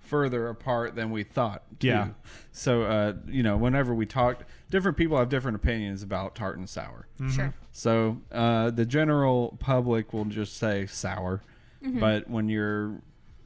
further 0.00 0.48
apart 0.48 0.94
than 0.94 1.10
we 1.10 1.22
thought. 1.24 1.62
too. 1.80 1.86
Yeah. 1.86 2.08
So, 2.52 2.82
uh, 2.82 3.14
you 3.26 3.42
know, 3.42 3.56
whenever 3.56 3.94
we 3.94 4.04
talked, 4.04 4.44
different 4.70 4.98
people 4.98 5.16
have 5.16 5.30
different 5.30 5.56
opinions 5.56 6.02
about 6.02 6.34
tart 6.34 6.58
and 6.58 6.68
sour. 6.68 7.06
Sure. 7.30 7.54
So, 7.72 8.20
uh, 8.30 8.70
the 8.70 8.84
general 8.84 9.56
public 9.60 10.12
will 10.12 10.26
just 10.26 10.56
say 10.58 10.84
sour, 10.86 11.42
but 11.82 12.28
when 12.28 12.48
you're 12.50 13.00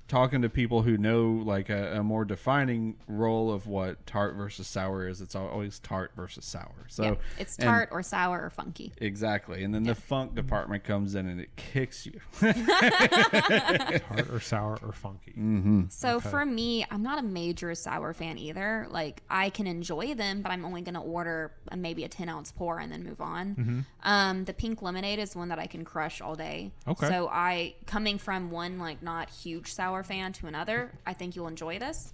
talking 0.09 0.43
to 0.43 0.49
people 0.49 0.83
who 0.83 0.97
know 0.97 1.43
like 1.45 1.69
a, 1.69 1.99
a 1.99 2.03
more 2.03 2.25
defining 2.25 2.97
role 3.07 3.53
of 3.53 3.67
what 3.67 4.07
tart 4.07 4.35
versus 4.35 4.67
sour 4.67 5.07
is, 5.07 5.21
it's 5.21 5.35
always 5.35 5.79
tart 5.79 6.13
versus 6.17 6.45
sour. 6.45 6.87
So 6.89 7.03
yeah. 7.05 7.15
It's 7.39 7.57
and- 7.57 7.67
tart 7.67 7.91
or 7.93 8.03
sour 8.03 8.43
or 8.43 8.51
funky. 8.51 8.93
Exactly, 8.99 9.63
and 9.63 9.75
then 9.75 9.85
the 9.85 9.95
funk 9.95 10.35
department 10.35 10.85
comes 10.85 11.15
in 11.15 11.29
and 11.29 11.41
it 11.41 11.55
kicks 11.57 12.07
you. 12.07 12.21
tart 12.41 14.31
or 14.31 14.41
sour 14.41 14.79
or 14.83 14.93
funky. 14.93 15.35
So 15.91 16.21
for 16.21 16.45
me, 16.45 16.85
I'm 16.91 17.03
not 17.03 17.19
a 17.19 17.23
major 17.23 17.75
sour 17.75 18.13
fan 18.13 18.39
either. 18.39 18.87
Like 18.91 19.23
I 19.29 19.51
can 19.51 19.67
enjoy 19.67 20.15
them, 20.15 20.43
but 20.43 20.51
I'm 20.51 20.65
only 20.65 20.81
going 20.81 20.95
to 20.95 21.01
order 21.01 21.53
a, 21.69 21.77
maybe 21.77 22.05
a 22.05 22.09
10 22.09 22.29
ounce 22.29 22.53
pour 22.53 22.79
and 22.79 22.91
then 22.91 23.05
move 23.05 23.21
on. 23.21 23.55
Mm-hmm. 23.55 23.81
Um, 24.03 24.45
the 24.45 24.55
pink 24.55 24.83
lemonade 24.83 25.19
is 25.19 25.37
one 25.37 25.49
that 25.49 25.59
I 25.59 25.67
can 25.67 25.85
crush 25.85 26.21
all 26.21 26.35
day. 26.35 26.73
Okay. 26.87 27.09
So 27.09 27.29
I 27.29 27.75
coming 27.87 28.19
from 28.19 28.51
one 28.51 28.79
like 28.79 29.03
not 29.03 29.31
huge 29.31 29.73
sour 29.73 29.98
fan 30.03 30.33
to 30.35 30.47
another, 30.47 30.93
I 31.07 31.13
think 31.13 31.37
you'll 31.37 31.49
enjoy 31.49 31.79
this. 31.79 32.13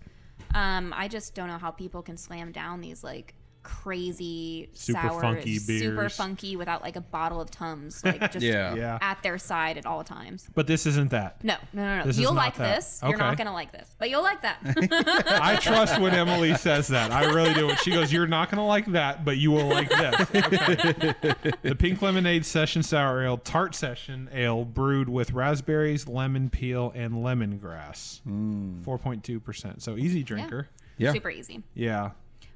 Um, 0.54 0.92
I 0.96 1.08
just 1.08 1.34
don't 1.34 1.48
know 1.48 1.58
how 1.58 1.70
people 1.70 2.02
can 2.02 2.16
slam 2.16 2.52
down 2.52 2.80
these 2.80 3.04
like 3.04 3.34
crazy 3.64 4.68
Super 4.74 5.00
sour, 5.00 5.20
funky 5.20 5.58
super 5.58 5.96
beers. 6.02 6.16
funky 6.16 6.56
without 6.56 6.82
like 6.82 6.94
a 6.94 7.00
bottle 7.00 7.40
of 7.40 7.50
Tums, 7.50 8.04
like 8.04 8.20
just 8.32 8.44
Yeah. 8.44 8.74
Yeah, 8.74 8.98
at 9.00 9.22
their 9.22 9.38
side 9.38 9.76
at 9.78 9.86
all 9.86 10.04
times. 10.04 10.48
but 10.54 10.66
this 10.68 10.86
isn't 10.86 11.10
that. 11.10 11.42
No, 11.42 11.56
no, 11.72 11.82
no, 11.82 11.98
no. 11.98 12.04
This 12.04 12.16
is 12.16 12.22
You'll 12.22 12.34
not 12.34 12.44
like 12.44 12.56
that. 12.56 12.76
this. 12.76 13.00
You're 13.02 13.16
not 13.16 13.36
gonna 13.36 13.52
like 13.52 13.72
this, 13.72 13.88
but 13.98 14.10
you'll 14.10 14.22
like 14.22 14.42
that. 14.42 14.58
I 15.42 15.56
trust 15.56 16.00
when 16.00 16.14
Emily 16.14 16.54
says 16.54 16.88
that. 16.88 17.10
I 17.10 17.24
really 17.24 17.54
do. 17.54 17.66
When 17.66 17.76
she 17.76 17.90
goes, 17.90 18.12
"You're 18.12 18.26
not 18.26 18.50
going 18.50 18.58
to 18.58 18.64
like 18.64 18.86
that, 18.92 19.24
but 19.24 19.38
you 19.38 19.50
will 19.50 19.66
like 19.66 19.88
this." 19.88 20.14
Okay. 20.34 21.14
the 21.62 21.74
Pink 21.78 22.00
Lemonade 22.02 22.44
Session 22.44 22.82
Sour 22.82 23.22
Ale, 23.22 23.38
Tart 23.38 23.74
Session 23.74 24.28
Ale, 24.32 24.64
brewed 24.64 25.08
with 25.08 25.32
raspberries, 25.32 26.06
lemon 26.06 26.50
peel, 26.50 26.92
and 26.94 27.14
lemongrass. 27.14 28.20
Mm. 28.28 28.84
Four 28.84 28.98
point 28.98 29.24
two 29.24 29.40
percent. 29.40 29.82
So 29.82 29.96
easy 29.96 30.22
drinker. 30.22 30.68
Yeah. 30.98 31.12
Super 31.12 31.30
easy. 31.30 31.62
Yeah. 31.74 32.10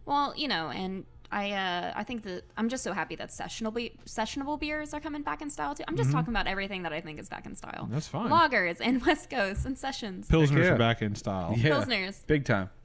Well, 0.08 0.32
you 0.36 0.48
know, 0.48 0.70
and 0.70 1.04
I 1.30 1.52
uh, 1.52 1.92
I 1.94 2.02
think 2.02 2.22
that 2.22 2.44
I'm 2.56 2.68
just 2.68 2.82
so 2.82 2.92
happy 2.92 3.14
that 3.16 3.28
sessionable 3.28 3.74
be- 3.74 3.92
sessionable 4.06 4.58
beers 4.58 4.94
are 4.94 5.00
coming 5.00 5.22
back 5.22 5.42
in 5.42 5.50
style 5.50 5.74
too. 5.74 5.84
I'm 5.86 5.96
just 5.96 6.10
talking 6.10 6.32
about 6.32 6.46
everything 6.46 6.82
that 6.84 6.92
I 6.92 7.00
think 7.00 7.20
is 7.20 7.28
back 7.28 7.44
in 7.44 7.54
style. 7.54 7.84
Mm-hmm. 7.84 7.92
That's 7.92 8.08
fine. 8.08 8.30
Lagers 8.30 8.78
and 8.80 9.04
West 9.06 9.28
Coast 9.28 9.66
and 9.66 9.78
sessions. 9.78 10.26
Pilsners 10.28 10.64
yeah. 10.64 10.72
are 10.72 10.78
back 10.78 11.02
in 11.02 11.14
style. 11.14 11.54
Yeah. 11.56 11.70
Pilsners. 11.70 12.26
Big 12.26 12.44
time. 12.44 12.70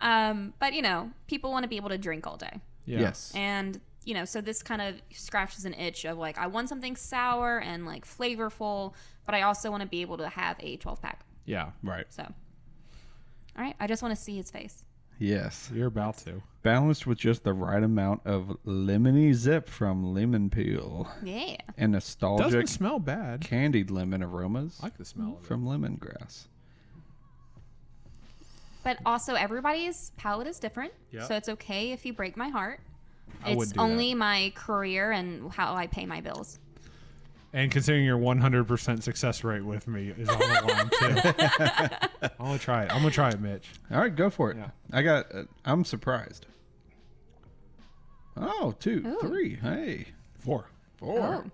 Um, 0.00 0.54
but 0.60 0.74
you 0.74 0.82
know, 0.82 1.10
people 1.26 1.50
want 1.50 1.64
to 1.64 1.68
be 1.68 1.76
able 1.76 1.88
to 1.88 1.98
drink 1.98 2.26
all 2.26 2.36
day, 2.36 2.60
Yeah. 2.86 3.00
Yes. 3.00 3.32
and 3.34 3.80
you 4.04 4.14
know, 4.14 4.24
so 4.24 4.40
this 4.40 4.62
kind 4.62 4.80
of 4.80 4.94
scratches 5.12 5.64
an 5.64 5.74
itch 5.74 6.04
of 6.04 6.16
like 6.16 6.38
I 6.38 6.46
want 6.46 6.68
something 6.68 6.96
sour 6.96 7.58
and 7.58 7.84
like 7.84 8.06
flavorful, 8.06 8.94
but 9.26 9.34
I 9.34 9.42
also 9.42 9.70
want 9.70 9.82
to 9.82 9.88
be 9.88 10.00
able 10.00 10.16
to 10.18 10.28
have 10.28 10.56
a 10.60 10.76
12 10.76 11.02
pack. 11.02 11.24
Yeah. 11.44 11.72
Right. 11.82 12.06
So, 12.10 12.22
all 12.22 13.62
right, 13.64 13.74
I 13.80 13.86
just 13.86 14.02
want 14.02 14.16
to 14.16 14.22
see 14.22 14.36
his 14.36 14.50
face. 14.50 14.84
Yes. 15.18 15.70
You're 15.74 15.88
about 15.88 16.18
to. 16.18 16.42
Balanced 16.62 17.06
with 17.06 17.18
just 17.18 17.44
the 17.44 17.52
right 17.52 17.82
amount 17.82 18.22
of 18.24 18.56
lemony 18.66 19.32
zip 19.34 19.68
from 19.68 20.14
lemon 20.14 20.50
peel 20.50 21.10
Yeah. 21.22 21.56
and 21.76 21.92
nostalgic 21.92 22.44
Doesn't 22.44 22.58
nostalgic 22.60 22.68
smell 22.68 22.98
bad. 22.98 23.40
candied 23.40 23.90
lemon 23.90 24.22
aromas 24.22 24.78
I 24.80 24.86
like 24.86 24.96
the 24.98 25.04
smell 25.04 25.34
of 25.38 25.42
it. 25.44 25.46
from 25.46 25.64
lemongrass. 25.64 26.46
But 28.84 28.98
also, 29.04 29.34
everybody's 29.34 30.10
palate 30.16 30.46
is 30.46 30.58
different, 30.58 30.92
Yeah. 31.10 31.24
so 31.26 31.34
it's 31.36 31.48
okay 31.48 31.92
if 31.92 32.06
you 32.06 32.12
break 32.12 32.36
my 32.36 32.48
heart. 32.48 32.80
I 33.44 33.50
It's 33.50 33.56
would 33.58 33.72
do 33.72 33.80
only 33.80 34.14
my 34.14 34.52
career 34.54 35.10
and 35.10 35.50
how 35.52 35.74
I 35.74 35.86
pay 35.86 36.06
my 36.06 36.20
bills. 36.20 36.58
And 37.58 37.72
considering 37.72 38.04
your 38.04 38.18
100% 38.18 39.02
success 39.02 39.42
rate 39.42 39.64
with 39.64 39.88
me 39.88 40.14
is 40.16 40.28
on 40.28 40.38
the 40.38 40.46
line 40.46 40.90
too. 40.90 42.28
I'm 42.38 42.46
gonna 42.46 42.58
try 42.60 42.84
it. 42.84 42.92
I'm 42.92 43.00
gonna 43.00 43.10
try 43.10 43.30
it, 43.30 43.40
Mitch. 43.40 43.68
All 43.90 43.98
right, 43.98 44.14
go 44.14 44.30
for 44.30 44.52
it. 44.52 44.58
Yeah. 44.58 44.70
I 44.92 45.02
got. 45.02 45.34
Uh, 45.34 45.42
I'm 45.64 45.84
surprised. 45.84 46.46
Oh, 48.36 48.76
two, 48.78 49.02
Ooh. 49.04 49.18
three. 49.20 49.56
Hey, 49.56 50.06
Four. 50.38 50.66
four. 50.98 51.44
Oh. 51.46 51.50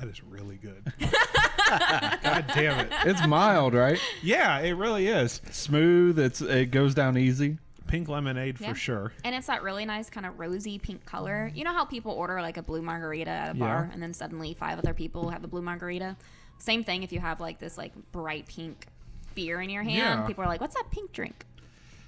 That 0.00 0.08
is 0.08 0.20
really 0.24 0.56
good. 0.56 0.92
God 0.98 2.44
damn 2.52 2.80
it. 2.80 2.92
It's 3.06 3.24
mild, 3.24 3.74
right? 3.74 4.00
Yeah, 4.20 4.58
it 4.58 4.72
really 4.72 5.06
is. 5.06 5.40
Smooth. 5.52 6.18
It's 6.18 6.40
it 6.40 6.72
goes 6.72 6.96
down 6.96 7.16
easy. 7.16 7.58
Pink 7.88 8.08
lemonade 8.08 8.60
Yeah. 8.60 8.68
for 8.70 8.74
sure. 8.78 9.12
And 9.24 9.34
it's 9.34 9.48
that 9.48 9.62
really 9.62 9.84
nice 9.84 10.08
kind 10.08 10.24
of 10.26 10.38
rosy 10.38 10.78
pink 10.78 11.04
color. 11.04 11.50
You 11.54 11.64
know 11.64 11.72
how 11.72 11.84
people 11.84 12.12
order 12.12 12.40
like 12.40 12.56
a 12.56 12.62
blue 12.62 12.82
margarita 12.82 13.30
at 13.30 13.54
a 13.54 13.58
Yeah. 13.58 13.64
bar 13.64 13.90
and 13.92 14.00
then 14.02 14.14
suddenly 14.14 14.54
five 14.54 14.78
other 14.78 14.94
people 14.94 15.30
have 15.30 15.42
a 15.42 15.48
blue 15.48 15.62
margarita? 15.62 16.16
Same 16.58 16.84
thing 16.84 17.02
if 17.02 17.12
you 17.12 17.18
have 17.20 17.40
like 17.40 17.58
this 17.58 17.76
like 17.76 17.92
bright 18.12 18.46
pink 18.46 18.86
beer 19.34 19.60
in 19.60 19.70
your 19.70 19.82
hand. 19.82 19.96
Yeah. 20.20 20.26
People 20.26 20.44
are 20.44 20.48
like, 20.48 20.60
"What's 20.60 20.74
that 20.76 20.90
pink 20.90 21.12
drink?" 21.12 21.44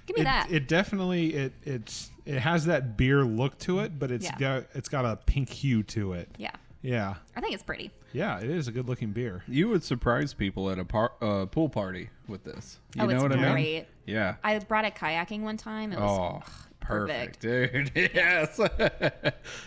Give 0.05 0.15
me 0.17 0.21
It, 0.21 0.25
that. 0.25 0.51
it 0.51 0.67
definitely 0.67 1.33
it 1.33 1.53
it's 1.63 2.09
it 2.25 2.39
has 2.39 2.65
that 2.65 2.97
beer 2.97 3.23
look 3.23 3.57
to 3.59 3.79
it, 3.79 3.97
but 3.99 4.11
it's 4.11 4.29
got 4.31 4.65
it's 4.73 4.89
got 4.89 5.05
a 5.05 5.15
pink 5.17 5.49
hue 5.49 5.83
to 5.83 6.13
it. 6.13 6.29
yeah. 6.37 6.51
Yeah. 6.81 7.15
I 7.35 7.41
think 7.41 7.53
it's 7.53 7.63
pretty. 7.63 7.91
Yeah, 8.13 8.39
it 8.39 8.49
is 8.49 8.67
a 8.67 8.71
good 8.71 8.87
looking 8.87 9.11
beer. 9.11 9.43
You 9.47 9.69
would 9.69 9.83
surprise 9.83 10.33
people 10.33 10.69
at 10.69 10.79
a 10.79 10.85
par- 10.85 11.13
uh, 11.21 11.45
pool 11.45 11.69
party 11.69 12.09
with 12.27 12.43
this. 12.43 12.79
You 12.95 13.03
oh, 13.03 13.05
know 13.05 13.13
it's 13.13 13.23
what 13.23 13.31
I 13.33 13.35
mean? 13.41 13.51
great. 13.51 13.87
Yeah. 14.05 14.35
I 14.43 14.57
brought 14.59 14.85
it 14.85 14.95
kayaking 14.95 15.41
one 15.41 15.57
time. 15.57 15.93
It 15.93 15.99
was 15.99 16.43
Oh, 16.45 16.51
perfect, 16.79 17.39
dude. 17.41 17.91
Yes. 17.95 18.59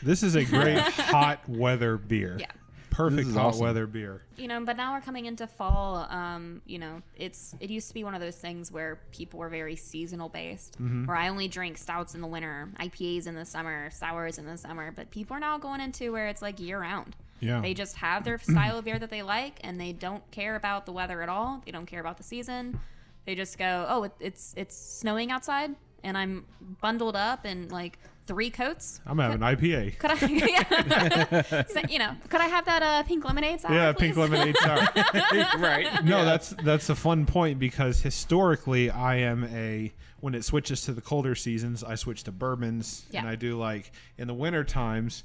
This 0.02 0.22
is 0.22 0.34
a 0.34 0.44
great 0.44 0.78
hot 0.82 1.48
weather 1.48 1.96
beer. 1.96 2.36
Yeah. 2.40 2.46
Perfect 2.94 3.26
This 3.28 3.36
hot 3.36 3.46
awesome. 3.46 3.62
weather 3.64 3.86
beer. 3.86 4.22
you 4.36 4.46
know 4.48 4.64
but 4.64 4.76
now 4.76 4.94
we're 4.94 5.00
coming 5.00 5.26
into 5.26 5.46
fall 5.46 6.06
um 6.10 6.62
you 6.64 6.78
know 6.78 7.02
it's 7.16 7.54
it 7.60 7.70
used 7.70 7.88
to 7.88 7.94
be 7.94 8.04
one 8.04 8.14
of 8.14 8.20
those 8.20 8.36
things 8.36 8.70
where 8.70 9.00
people 9.12 9.38
were 9.40 9.48
very 9.48 9.76
seasonal 9.76 10.28
based 10.28 10.74
Mm-hmm. 10.80 11.06
where 11.06 11.16
i 11.16 11.28
only 11.28 11.48
drink 11.48 11.76
stouts 11.78 12.14
in 12.14 12.20
the 12.20 12.26
winter 12.26 12.68
ipas 12.80 13.26
in 13.26 13.34
the 13.34 13.44
summer 13.44 13.90
sours 13.90 14.38
in 14.38 14.46
the 14.46 14.56
summer 14.56 14.92
but 14.94 15.10
people 15.10 15.36
are 15.36 15.40
now 15.40 15.58
going 15.58 15.80
into 15.80 16.12
where 16.12 16.28
it's 16.28 16.40
like 16.42 16.60
year 16.60 16.80
round 16.80 17.16
Yeah. 17.40 17.60
they 17.60 17.74
just 17.74 17.96
have 17.96 18.24
their 18.24 18.38
style 18.52 18.78
of 18.78 18.84
beer 18.84 18.98
that 18.98 19.10
they 19.10 19.22
like 19.22 19.58
and 19.64 19.80
they 19.80 19.92
don't 19.92 20.28
care 20.30 20.54
about 20.56 20.86
the 20.86 20.92
weather 20.92 21.20
at 21.22 21.28
all 21.28 21.62
they 21.66 21.72
don't 21.72 21.86
care 21.86 22.00
about 22.00 22.16
the 22.16 22.22
season 22.24 22.78
they 23.26 23.34
just 23.34 23.58
go 23.58 23.86
oh 23.88 24.04
it, 24.04 24.12
it's 24.20 24.54
it's 24.56 24.76
snowing 24.76 25.30
outside 25.30 25.74
and 26.02 26.16
i'm 26.18 26.44
bundled 26.80 27.16
up 27.16 27.44
and 27.44 27.72
like 27.72 27.98
three 28.26 28.50
coats 28.50 29.00
I'm 29.06 29.18
having 29.18 29.40
IPA. 29.40 29.98
could 29.98 30.10
I, 30.10 30.16
yeah. 31.50 31.64
So, 31.68 31.80
you 31.88 31.98
know, 31.98 32.16
could 32.28 32.40
I 32.40 32.46
have 32.46 32.64
that 32.66 32.82
uh, 32.82 33.02
pink 33.04 33.24
lemonade 33.24 33.60
sour? 33.60 33.72
Yeah, 33.74 33.92
please? 33.92 34.14
pink 34.14 34.16
lemonade 34.16 34.56
sour. 34.58 34.86
right. 35.58 36.04
No, 36.04 36.24
that's 36.24 36.50
that's 36.62 36.88
a 36.90 36.94
fun 36.94 37.26
point 37.26 37.58
because 37.58 38.00
historically 38.00 38.90
I 38.90 39.16
am 39.16 39.44
a 39.44 39.92
when 40.20 40.34
it 40.34 40.44
switches 40.44 40.82
to 40.82 40.92
the 40.92 41.02
colder 41.02 41.34
seasons, 41.34 41.84
I 41.84 41.96
switch 41.96 42.24
to 42.24 42.32
bourbons 42.32 43.04
and 43.12 43.28
I 43.28 43.34
do 43.34 43.58
like 43.58 43.92
in 44.16 44.26
the 44.26 44.34
winter 44.34 44.64
times 44.64 45.24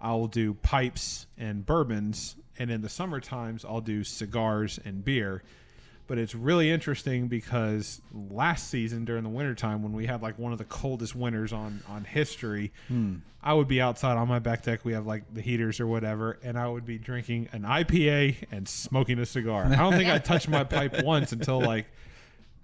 I'll 0.00 0.28
do 0.28 0.54
pipes 0.54 1.26
and 1.36 1.64
bourbons 1.66 2.36
and 2.58 2.70
in 2.70 2.80
the 2.80 2.88
summer 2.88 3.20
times 3.20 3.64
I'll 3.64 3.80
do 3.82 4.02
cigars 4.02 4.78
and 4.84 5.04
beer. 5.04 5.42
But 6.10 6.18
it's 6.18 6.34
really 6.34 6.72
interesting 6.72 7.28
because 7.28 8.02
last 8.12 8.68
season 8.68 9.04
during 9.04 9.22
the 9.22 9.28
wintertime 9.28 9.80
when 9.84 9.92
we 9.92 10.06
had 10.06 10.22
like 10.22 10.40
one 10.40 10.50
of 10.50 10.58
the 10.58 10.64
coldest 10.64 11.14
winters 11.14 11.52
on 11.52 11.84
on 11.88 12.02
history, 12.02 12.72
hmm. 12.88 13.18
I 13.40 13.54
would 13.54 13.68
be 13.68 13.80
outside 13.80 14.16
on 14.16 14.26
my 14.26 14.40
back 14.40 14.64
deck. 14.64 14.84
We 14.84 14.92
have 14.94 15.06
like 15.06 15.32
the 15.32 15.40
heaters 15.40 15.78
or 15.78 15.86
whatever, 15.86 16.40
and 16.42 16.58
I 16.58 16.66
would 16.66 16.84
be 16.84 16.98
drinking 16.98 17.50
an 17.52 17.62
IPA 17.62 18.38
and 18.50 18.68
smoking 18.68 19.20
a 19.20 19.24
cigar. 19.24 19.66
I 19.66 19.76
don't 19.76 19.92
think 19.92 20.10
I 20.10 20.18
touched 20.18 20.48
my 20.48 20.64
pipe 20.64 21.04
once 21.04 21.30
until 21.30 21.60
like, 21.60 21.86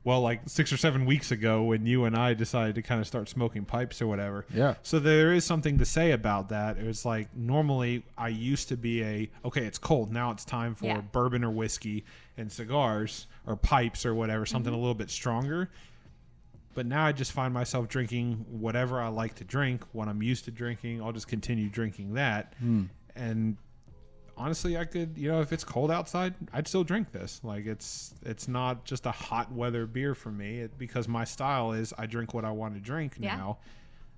well, 0.07 0.21
like 0.21 0.41
six 0.47 0.73
or 0.73 0.77
seven 0.77 1.05
weeks 1.05 1.33
ago 1.33 1.65
when 1.65 1.85
you 1.85 2.05
and 2.05 2.15
I 2.17 2.33
decided 2.33 2.77
to 2.77 2.83
kind 2.83 3.01
of 3.01 3.09
start 3.09 3.29
smoking 3.29 3.65
pipes 3.65 4.01
or 4.01 4.07
whatever. 4.07 4.47
Yeah. 4.55 4.75
So 4.83 5.01
there 5.01 5.33
is 5.33 5.45
something 5.45 5.79
to 5.79 5.85
say 5.85 6.13
about 6.13 6.49
that. 6.51 6.79
It 6.79 6.87
was 6.87 7.05
like 7.05 7.35
normally 7.37 8.05
I 8.17 8.29
used 8.29 8.69
to 8.69 8.77
be 8.77 9.03
a 9.03 9.29
okay, 9.45 9.65
it's 9.65 9.79
cold 9.79 10.13
now. 10.13 10.31
It's 10.31 10.45
time 10.45 10.77
for 10.77 10.87
Yeah. 10.87 11.01
bourbon 11.01 11.43
or 11.43 11.51
whiskey 11.51 12.05
and 12.37 12.53
cigars 12.53 13.27
or 13.47 13.57
pipes 13.57 14.07
or 14.07 14.15
whatever, 14.15 14.47
something 14.47 14.71
Mm-hmm. 14.73 14.79
a 14.79 14.81
little 14.81 14.95
bit 14.95 15.11
stronger. 15.11 15.71
But 16.75 16.87
now 16.87 17.05
I 17.07 17.13
just 17.13 17.33
find 17.33 17.53
myself 17.53 17.89
drinking 17.89 18.45
whatever 18.49 19.01
I 19.01 19.09
like 19.09 19.35
to 19.37 19.45
drink, 19.45 19.83
what 19.93 20.07
I'm 20.09 20.23
used 20.23 20.45
to 20.45 20.51
drinking. 20.53 21.03
I'll 21.03 21.13
just 21.13 21.27
continue 21.27 21.69
drinking 21.69 22.15
that. 22.15 22.53
And 23.17 23.57
honestly, 24.37 24.77
I 24.77 24.85
could, 24.85 25.17
you 25.17 25.31
know, 25.31 25.41
if 25.41 25.53
it's 25.53 25.65
cold 25.65 25.91
outside, 25.91 26.35
I'd 26.53 26.69
still 26.69 26.85
drink 26.85 27.13
this. 27.13 27.41
Like 27.43 27.67
it's 27.67 28.15
it's 28.25 28.49
not 28.49 28.85
just 28.85 29.07
a 29.07 29.11
hot 29.11 29.53
weather 29.53 29.87
beer 29.87 30.15
for 30.15 30.31
me 30.31 30.61
it, 30.61 30.79
because 30.79 31.09
my 31.09 31.25
style 31.25 31.73
is 31.73 31.95
I 31.97 32.07
drink 32.07 32.35
what 32.35 32.45
I 32.45 32.51
want 32.51 32.75
to 32.75 32.81
drink 32.81 33.15
Yeah. 33.19 33.37
now. 33.37 33.59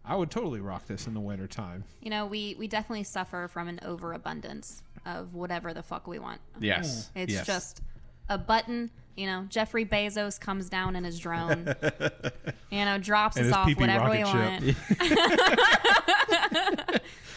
I 0.05 0.17
would 0.17 0.31
totally 0.31 0.61
rock 0.61 0.87
this 0.87 1.07
in 1.07 1.15
the 1.15 1.21
wintertime. 1.21 1.85
You 2.01 2.11
know, 2.11 2.27
we 2.27 2.57
we 2.59 2.67
definitely 2.67 3.05
suffer 3.05 3.49
from 3.49 3.69
an 3.69 3.79
overabundance 3.85 4.83
of 5.05 5.35
whatever 5.35 5.75
the 5.75 5.83
fuck 5.83 6.07
we 6.07 6.19
want. 6.19 6.41
Yes. 6.59 7.11
Mm. 7.15 7.23
It's 7.23 7.33
yes. 7.35 7.47
just 7.47 7.83
a 8.29 8.39
button. 8.39 8.91
You 9.17 9.27
know, 9.27 9.47
Jeffrey 9.49 9.85
Bezos 9.85 10.41
comes 10.41 10.69
down 10.69 10.95
in 10.95 11.05
his 11.05 11.19
drone. 11.19 11.75
you 12.71 12.85
know, 12.85 12.99
drops 12.99 13.37
And 13.37 13.49
us 13.49 13.53
off 13.53 13.77
whatever 13.77 14.11
we 14.11 14.23
rocket 14.23 14.77
want. 15.01 17.01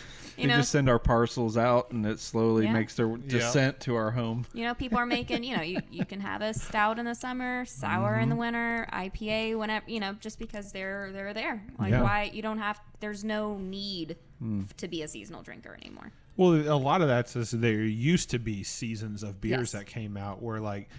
we 0.42 0.50
you 0.50 0.56
know, 0.56 0.58
just 0.58 0.72
send 0.72 0.90
our 0.90 1.00
parcels 1.00 1.58
out, 1.58 1.92
and 1.92 2.06
it 2.06 2.20
slowly 2.20 2.66
Yeah. 2.66 2.74
makes 2.74 2.96
their 2.96 3.16
descent 3.18 3.80
to 3.82 3.96
our 3.96 4.12
home. 4.12 4.46
you 4.54 4.64
know, 4.64 4.74
people 4.74 4.98
are 4.98 5.06
making. 5.06 5.44
You 5.44 5.56
know, 5.58 5.64
you, 5.64 5.80
you 5.92 6.06
can 6.06 6.20
have 6.20 6.42
a 6.42 6.54
stout 6.54 7.00
in 7.00 7.06
the 7.06 7.16
summer, 7.16 7.66
sour 7.66 8.14
Mm-hmm. 8.14 8.24
in 8.24 8.30
the 8.30 8.36
winter, 8.36 8.88
IPA 8.92 9.58
whenever. 9.58 9.90
You 9.90 10.00
know, 10.00 10.14
just 10.20 10.40
because 10.40 10.72
they're 10.72 11.12
they're 11.12 11.34
there. 11.34 11.64
Like 11.80 11.92
Yeah. 11.92 12.02
why 12.04 12.32
you 12.34 12.42
don't 12.42 12.60
have. 12.60 12.80
There's 13.00 13.24
no 13.24 13.58
need 13.58 14.18
Hmm. 14.40 14.64
to 14.78 14.88
be 14.88 15.02
a 15.04 15.08
seasonal 15.08 15.44
drinker 15.44 15.78
anymore. 15.82 16.12
Well, 16.38 16.54
a 16.56 16.78
lot 16.80 17.02
of 17.02 17.08
that's 17.08 17.36
is 17.36 17.52
there 17.52 17.82
used 17.84 18.30
to 18.32 18.40
be 18.40 18.64
seasons 18.64 19.22
of 19.22 19.40
beers 19.42 19.60
Yes. 19.60 19.72
that 19.74 19.86
came 19.86 20.18
out 20.18 20.42
where 20.42 20.60
like 20.60 20.90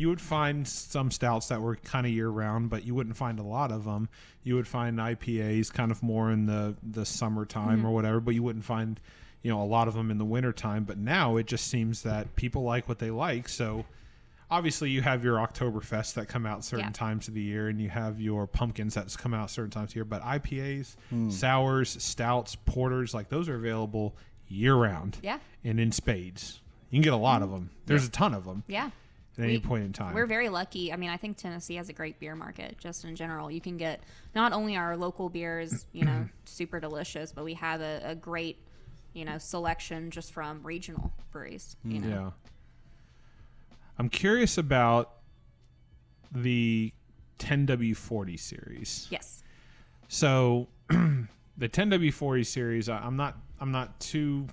you 0.00 0.08
would 0.08 0.20
find 0.20 0.66
some 0.66 1.10
stouts 1.10 1.48
that 1.48 1.60
were 1.60 1.76
kind 1.76 2.06
of 2.06 2.12
year 2.12 2.28
round, 2.30 2.70
but 2.70 2.84
you 2.84 2.94
wouldn't 2.94 3.16
find 3.16 3.38
a 3.38 3.42
lot 3.42 3.70
of 3.70 3.84
them. 3.84 4.08
You 4.42 4.54
would 4.56 4.66
find 4.66 4.98
IPAs 4.98 5.72
kind 5.72 5.90
of 5.90 6.02
more 6.02 6.30
in 6.30 6.46
the 6.46 6.74
the 6.82 7.04
summertime 7.04 7.78
Mm-hmm. 7.78 7.86
or 7.86 7.90
whatever, 7.92 8.20
but 8.20 8.34
you 8.34 8.42
wouldn't 8.42 8.64
find 8.64 8.98
you 9.42 9.50
know 9.50 9.62
a 9.62 9.64
lot 9.76 9.88
of 9.88 9.94
them 9.94 10.10
in 10.10 10.18
the 10.18 10.24
wintertime. 10.24 10.84
But 10.84 10.96
now 10.98 11.36
it 11.36 11.46
just 11.46 11.66
seems 11.68 12.02
that 12.02 12.34
people 12.36 12.62
like 12.62 12.88
what 12.88 12.98
they 12.98 13.10
like, 13.10 13.48
so. 13.48 13.84
Obviously, 14.52 14.90
you 14.90 15.00
have 15.00 15.22
your 15.22 15.36
Oktoberfest 15.36 16.14
that 16.14 16.26
come 16.26 16.44
out 16.44 16.64
certain 16.64 16.86
Yeah. 16.86 16.90
times 16.92 17.28
of 17.28 17.34
the 17.34 17.40
year, 17.40 17.68
and 17.68 17.80
you 17.80 17.88
have 17.88 18.20
your 18.20 18.48
pumpkins 18.48 18.94
that 18.94 19.16
come 19.16 19.32
out 19.32 19.48
certain 19.48 19.70
times 19.70 19.90
of 19.90 19.94
the 19.94 19.98
year. 19.98 20.04
But 20.04 20.22
IPAs, 20.24 20.96
sours, 21.32 22.02
stouts, 22.02 22.56
porters, 22.56 23.14
like 23.14 23.28
those 23.28 23.48
are 23.48 23.54
available 23.54 24.16
year 24.48 24.74
round 24.74 25.18
Yeah. 25.22 25.38
and 25.62 25.78
in 25.78 25.92
spades. 25.92 26.60
You 26.90 26.96
can 26.96 27.02
get 27.04 27.12
a 27.12 27.16
lot 27.16 27.42
of 27.42 27.50
them. 27.52 27.70
There's 27.86 28.04
a 28.06 28.10
ton 28.10 28.34
of 28.34 28.44
them 28.44 28.64
Yeah. 28.66 28.90
At 29.38 29.44
any 29.44 29.58
point 29.58 29.84
in 29.84 29.92
time. 29.92 30.14
We're 30.14 30.26
very 30.26 30.48
lucky. 30.48 30.92
I 30.92 30.96
mean, 30.96 31.10
I 31.10 31.16
think 31.16 31.36
Tennessee 31.36 31.76
has 31.76 31.88
a 31.88 31.92
great 31.92 32.18
beer 32.18 32.34
market 32.34 32.76
just 32.78 33.04
in 33.04 33.16
general. 33.16 33.50
You 33.50 33.60
can 33.60 33.76
get 33.76 34.00
not 34.34 34.52
only 34.52 34.76
our 34.76 34.96
local 34.96 35.28
beers, 35.28 35.86
you 35.92 36.04
know, 36.04 36.28
super 36.44 36.80
delicious, 36.80 37.32
but 37.32 37.44
we 37.44 37.54
have 37.54 37.80
a, 37.80 38.00
a 38.04 38.14
great, 38.14 38.58
you 39.12 39.24
know, 39.24 39.38
selection 39.38 40.10
just 40.10 40.32
from 40.32 40.60
regional 40.62 41.12
breweries. 41.32 41.76
You 41.84 42.00
mm, 42.00 42.04
know, 42.04 42.08
yeah. 42.08 42.30
I'm 43.98 44.08
curious 44.08 44.56
about 44.58 45.12
the 46.32 46.92
10W40 47.38 48.38
series. 48.38 49.06
yes, 49.10 49.42
So 50.08 50.68
the 50.88 51.68
10W40 51.68 52.46
series, 52.46 52.88
I'm 52.88 53.16
not 53.16 53.38
I'm 53.60 53.72
not 53.72 54.00
too 54.00 54.46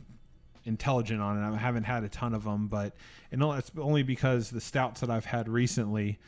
intelligent 0.67 1.21
on 1.21 1.41
it. 1.41 1.55
I 1.55 1.57
haven't 1.57 1.83
had 1.83 2.03
a 2.03 2.09
ton 2.09 2.33
of 2.33 2.43
them, 2.43 2.67
but 2.67 2.93
and 3.31 3.41
it's 3.41 3.71
only 3.79 4.03
because 4.03 4.49
the 4.49 4.61
stouts 4.61 5.01
that 5.01 5.09
I've 5.09 5.25
had 5.25 5.49
recently. 5.49 6.19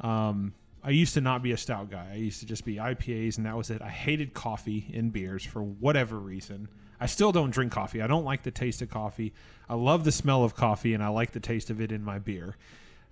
Um, 0.00 0.54
I 0.82 0.90
used 0.90 1.12
to 1.14 1.20
not 1.20 1.42
be 1.42 1.52
a 1.52 1.58
stout 1.58 1.90
guy. 1.90 2.08
I 2.12 2.16
used 2.16 2.40
to 2.40 2.46
just 2.46 2.64
be 2.64 2.76
IPAs, 2.76 3.36
and 3.36 3.44
that 3.44 3.54
was 3.54 3.68
it. 3.68 3.82
I 3.82 3.90
hated 3.90 4.32
coffee 4.32 4.86
in 4.90 5.10
beers 5.10 5.44
for 5.44 5.62
whatever 5.62 6.18
reason. 6.18 6.68
I 6.98 7.06
still 7.06 7.32
don't 7.32 7.50
drink 7.50 7.72
coffee. 7.72 8.00
I 8.00 8.06
don't 8.06 8.24
like 8.24 8.42
the 8.44 8.50
taste 8.50 8.80
of 8.80 8.88
coffee. 8.88 9.34
I 9.68 9.74
love 9.74 10.04
the 10.04 10.12
smell 10.12 10.42
of 10.42 10.54
coffee, 10.54 10.94
and 10.94 11.02
I 11.02 11.08
like 11.08 11.32
the 11.32 11.40
taste 11.40 11.68
of 11.68 11.82
it 11.82 11.92
in 11.92 12.02
my 12.02 12.18
beer. 12.18 12.56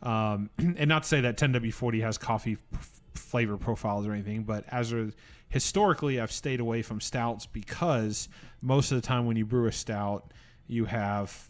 Um, 0.03 0.49
and 0.59 0.89
not 0.89 1.03
to 1.03 1.09
say 1.09 1.21
that 1.21 1.37
10W40 1.37 2.01
has 2.01 2.17
coffee 2.17 2.57
f- 2.73 3.01
flavor 3.15 3.59
profiles 3.59 4.07
or 4.07 4.13
anything, 4.13 4.45
but 4.45 4.65
as 4.69 4.93
a 4.93 5.13
historically, 5.49 6.21
I've 6.21 6.33
stayed 6.33 6.61
away 6.61 6.83
from 6.83 7.01
stouts 7.01 7.47
because 7.47 8.29
most 8.61 8.93
of 8.93 9.01
the 9.01 9.07
time 9.07 9.27
when 9.27 9.37
you 9.37 9.47
brew 9.47 9.67
a 9.67 9.73
stout, 9.73 10.33
you 10.69 10.85
have 10.85 11.49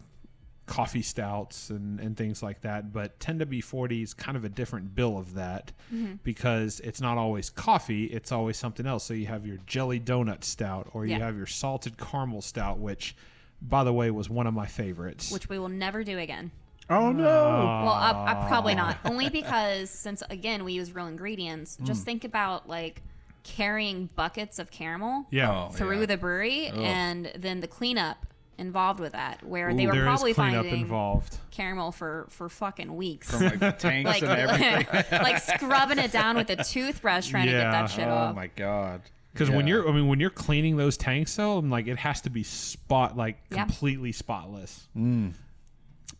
coffee 0.69 1.03
stouts 1.03 1.71
and, 1.71 1.99
and 1.99 2.17
things 2.17 2.43
like 2.43 2.61
that. 2.61 2.93
But 2.93 3.19
10W40 3.19 4.03
is 4.03 4.15
kind 4.15 4.37
of 4.37 4.45
a 4.45 4.49
different 4.49 4.95
bill 4.95 5.19
of 5.19 5.35
that 5.35 5.73
mm-hmm. 5.93 6.15
because 6.23 6.79
it's 6.81 7.01
not 7.01 7.19
always 7.19 7.51
coffee, 7.51 8.05
it's 8.05 8.31
always 8.31 8.57
something 8.57 8.87
else. 8.87 9.05
So 9.05 9.15
you 9.15 9.27
have 9.27 9.47
your 9.47 9.57
jelly 9.67 9.99
donut 9.99 10.45
stout 10.45 10.89
or 10.93 11.05
you 11.05 11.17
Yeah. 11.17 11.27
have 11.27 11.37
your 11.37 11.47
salted 11.47 11.99
caramel 11.99 12.43
stout, 12.43 12.79
which, 12.79 13.17
by 13.61 13.83
the 13.83 13.93
way, 13.93 14.11
was 14.11 14.31
one 14.31 14.47
of 14.47 14.55
my 14.55 14.67
favorites. 14.67 15.33
which 15.33 15.49
we 15.49 15.59
will 15.59 15.69
never 15.69 16.05
do 16.05 16.19
again. 16.19 16.53
Oh 16.91 17.13
no! 17.13 17.23
Well, 17.23 17.93
I, 17.93 18.25
I 18.29 18.49
probably 18.49 18.75
not. 18.75 18.97
Ah. 19.05 19.11
Only 19.11 19.29
because 19.41 19.91
since 19.91 20.23
again 20.31 20.65
we 20.65 20.73
use 20.73 20.95
real 20.95 21.07
ingredients. 21.07 21.77
Mm. 21.77 21.85
Just 21.85 22.05
think 22.07 22.25
about 22.25 22.67
like 22.67 23.03
carrying 23.43 24.09
buckets 24.17 24.59
of 24.59 24.71
caramel 24.71 25.27
yeah. 25.31 25.67
Oh, 25.67 25.69
through 25.71 26.01
yeah. 26.01 26.07
the 26.07 26.17
brewery, 26.17 26.69
and 26.69 27.31
then 27.37 27.61
the 27.61 27.67
cleanup 27.67 28.25
involved 28.59 29.01
with 29.01 29.13
that, 29.13 29.43
where 29.45 29.73
they 29.73 29.87
were 29.87 30.03
probably 30.03 30.33
finding 30.33 30.81
involved. 30.81 31.39
caramel 31.51 31.93
for 31.93 32.27
for 32.31 32.49
fucking 32.49 32.95
weeks. 32.97 33.31
From 33.31 33.43
like 33.61 33.79
tanks 33.79 34.07
like, 34.09 34.23
and 34.23 34.33
everything. 34.33 34.87
like 35.23 35.39
scrubbing 35.39 35.99
it 35.99 36.13
down 36.13 36.37
with 36.37 36.51
a 36.51 36.63
toothbrush 36.63 37.29
trying 37.29 37.47
to 37.47 37.53
get 37.53 37.71
that 37.71 37.87
shit 37.91 38.07
oh 38.09 38.13
off. 38.13 38.37
my 38.37 38.49
god! 38.49 39.03
Because 39.33 39.51
when 39.51 39.67
you're, 39.69 39.89
I 39.89 39.93
mean, 39.93 40.09
when 40.09 40.19
you're 40.19 40.31
cleaning 40.31 40.77
those 40.77 40.97
tanks, 40.97 41.37
though, 41.37 41.59
I'm 41.59 41.71
like, 41.71 41.87
it 41.87 41.99
has 41.99 42.23
to 42.23 42.31
be 42.31 42.43
spot, 42.43 43.17
like 43.17 43.37
Yeah. 43.51 43.65
completely 43.65 44.11
spotless. 44.13 44.89
Mm. 44.97 45.35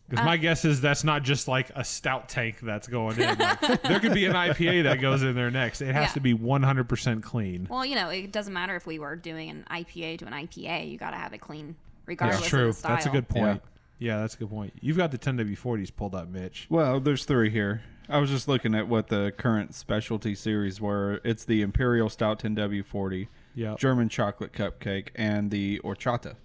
Because 0.07 0.23
Uh, 0.23 0.25
my 0.25 0.37
guess 0.37 0.63
is 0.65 0.79
that's 0.81 1.03
not 1.03 1.23
just 1.23 1.47
like 1.47 1.69
a 1.75 1.83
stout 1.83 2.29
tank 2.29 2.59
that's 2.61 2.87
going 2.87 3.19
in. 3.19 3.37
Like, 3.37 3.81
there 3.83 3.99
could 3.99 4.13
be 4.13 4.25
an 4.25 4.33
IPA 4.33 4.83
that 4.83 5.01
goes 5.01 5.21
in 5.21 5.35
there 5.35 5.51
next. 5.51 5.81
It 5.81 5.93
has 5.93 6.07
Yeah. 6.09 6.13
to 6.13 6.19
be 6.21 6.33
100% 6.33 7.21
clean. 7.21 7.67
Well, 7.69 7.85
you 7.85 7.95
know, 7.95 8.09
it 8.09 8.31
doesn't 8.31 8.53
matter 8.53 8.75
if 8.75 8.87
we 8.87 8.97
were 8.99 9.15
doing 9.15 9.49
an 9.49 9.65
IPA 9.69 10.17
to 10.19 10.25
an 10.25 10.33
IPA. 10.33 10.89
You 10.89 10.97
got 10.97 11.11
to 11.11 11.17
have 11.17 11.33
it 11.33 11.41
clean, 11.41 11.75
regardless 12.09 12.39
That's 12.41 12.49
true. 12.49 12.67
of 12.69 12.75
the 12.75 12.79
style. 12.79 12.95
That's 12.95 13.05
a 13.05 13.09
good 13.09 13.29
point. 13.29 13.61
Yeah. 13.99 14.17
that's 14.19 14.33
a 14.33 14.37
good 14.39 14.49
point. 14.49 14.73
You've 14.81 14.97
got 14.97 15.11
the 15.11 15.17
10W40s 15.17 15.95
pulled 15.95 16.15
up, 16.15 16.27
Mitch. 16.27 16.65
Well, 16.69 16.99
there's 16.99 17.23
three 17.25 17.49
here. 17.49 17.81
I 18.09 18.17
was 18.17 18.29
just 18.31 18.47
looking 18.47 18.73
at 18.73 18.87
what 18.87 19.07
the 19.07 19.31
current 19.37 19.75
specialty 19.75 20.33
series 20.33 20.81
were. 20.81 21.21
It's 21.23 21.45
the 21.45 21.61
Imperial 21.61 22.09
Stout 22.09 22.39
10W40, 22.39 23.27
Yeah. 23.53 23.75
German 23.77 24.09
Chocolate 24.09 24.51
Cupcake, 24.51 25.09
and 25.15 25.51
the 25.51 25.79
Horchata. 25.83 26.35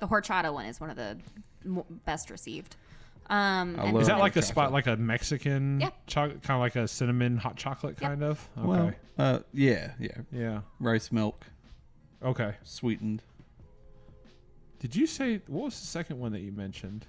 The 0.00 0.06
horchata 0.08 0.52
one 0.52 0.66
is 0.66 0.80
one 0.80 0.90
of 0.90 0.96
the 0.96 1.16
best 2.04 2.28
received. 2.28 2.76
Um, 3.30 3.76
I 3.80 3.84
and 3.84 3.92
love 3.94 4.02
Is 4.02 4.08
that 4.08 4.18
like 4.18 4.32
a 4.32 4.40
chocolate. 4.40 4.44
spot, 4.44 4.72
like 4.72 4.86
a 4.86 4.96
Mexican, 4.96 5.80
Yeah. 5.80 5.90
chocolate, 6.06 6.42
kind 6.42 6.56
of 6.56 6.60
like 6.60 6.76
a 6.76 6.86
cinnamon 6.86 7.38
hot 7.38 7.56
chocolate, 7.56 7.96
kind 7.96 8.22
of? 8.22 8.46
Okay. 8.58 8.66
Well, 8.68 8.92
uh, 9.16 9.38
yeah, 9.54 9.92
yeah. 9.98 10.18
yeah. 10.30 10.60
Rice 10.80 11.10
milk, 11.10 11.46
Okay. 12.22 12.56
sweetened. 12.64 13.22
Did 14.84 14.94
you 14.94 15.06
say, 15.06 15.40
what 15.46 15.64
was 15.64 15.80
the 15.80 15.86
second 15.86 16.20
one 16.20 16.32
that 16.32 16.42
you 16.42 16.52
mentioned? 16.52 17.06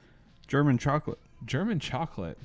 German 0.47 0.77
chocolate. 0.77 1.19
German 1.43 1.77
chocolate. 1.77 2.37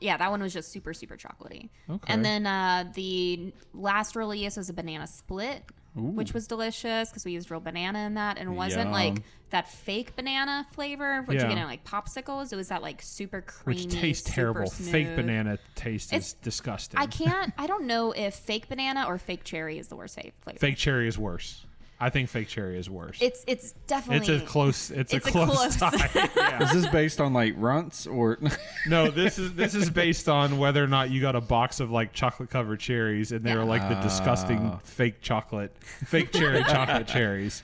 yeah, 0.00 0.16
that 0.16 0.28
one 0.28 0.42
was 0.42 0.52
just 0.52 0.72
super, 0.72 0.92
super 0.92 1.16
chocolatey. 1.16 1.68
Okay. 1.88 2.12
And 2.12 2.24
then 2.24 2.46
uh, 2.48 2.90
the 2.94 3.52
last 3.72 4.16
release 4.16 4.56
was 4.56 4.70
a 4.70 4.72
banana 4.72 5.06
split, 5.06 5.62
which 5.94 6.34
was 6.34 6.48
delicious 6.48 7.10
because 7.10 7.24
we 7.24 7.30
used 7.30 7.48
real 7.48 7.60
banana 7.60 8.00
in 8.06 8.14
that, 8.14 8.38
and 8.38 8.48
it 8.50 8.52
wasn't 8.52 8.86
Yum. 8.86 8.92
like 8.92 9.22
that 9.50 9.68
fake 9.68 10.16
banana 10.16 10.66
flavor, 10.72 11.22
which 11.26 11.36
Yeah. 11.36 11.44
you 11.48 11.54
get 11.54 11.58
in 11.62 11.68
like 11.68 11.84
popsicles. 11.84 12.52
It 12.52 12.56
was 12.56 12.70
that 12.70 12.82
like 12.82 13.00
super 13.00 13.40
creamy, 13.40 13.84
Which 13.84 13.94
tastes 13.94 14.26
super 14.26 14.34
terrible. 14.34 14.70
Fake 14.70 15.14
banana 15.14 15.58
taste 15.76 16.12
It's- 16.12 16.30
is 16.30 16.32
disgusting. 16.42 16.98
I 16.98 17.06
can't. 17.06 17.52
I 17.56 17.68
don't 17.68 17.84
know 17.86 18.10
if 18.10 18.34
fake 18.34 18.68
banana 18.68 19.04
or 19.06 19.16
fake 19.16 19.44
cherry 19.44 19.78
is 19.78 19.86
the 19.86 19.94
worst 19.96 20.16
fa- 20.16 20.32
flavor. 20.40 20.58
Fake 20.58 20.76
cherry 20.76 21.06
is 21.06 21.16
worse. 21.16 21.66
I 22.02 22.08
think 22.08 22.30
fake 22.30 22.48
cherry 22.48 22.78
is 22.78 22.88
worse. 22.88 23.18
It's 23.20 23.44
it's 23.46 23.72
definitely 23.86 24.34
It's 24.34 24.42
a 24.42 24.46
close. 24.46 24.90
It's, 24.90 25.12
it's 25.12 25.26
a 25.26 25.28
a 25.28 25.32
close, 25.32 25.76
close. 25.76 25.76
tie. 25.76 26.28
Yeah. 26.36 26.62
Is 26.64 26.72
this 26.72 26.86
based 26.90 27.20
on 27.20 27.34
like 27.34 27.52
runts 27.56 28.06
or? 28.06 28.38
No, 28.86 29.10
this 29.10 29.38
is 29.38 29.52
this 29.54 29.74
is 29.74 29.90
based 29.90 30.26
on 30.28 30.58
whether 30.58 30.82
or 30.82 30.86
not 30.86 31.10
you 31.10 31.20
got 31.20 31.36
a 31.36 31.40
box 31.42 31.78
of 31.80 31.90
like 31.90 32.14
chocolate 32.14 32.48
covered 32.48 32.80
cherries, 32.80 33.32
and 33.32 33.44
they 33.44 33.54
were 33.54 33.64
like 33.64 33.86
the 33.88 33.96
disgusting 34.00 34.78
fake 34.82 35.20
chocolate, 35.20 35.76
fake 36.06 36.32
cherry 36.32 36.62
chocolate 36.68 37.06
cherries. 37.06 37.62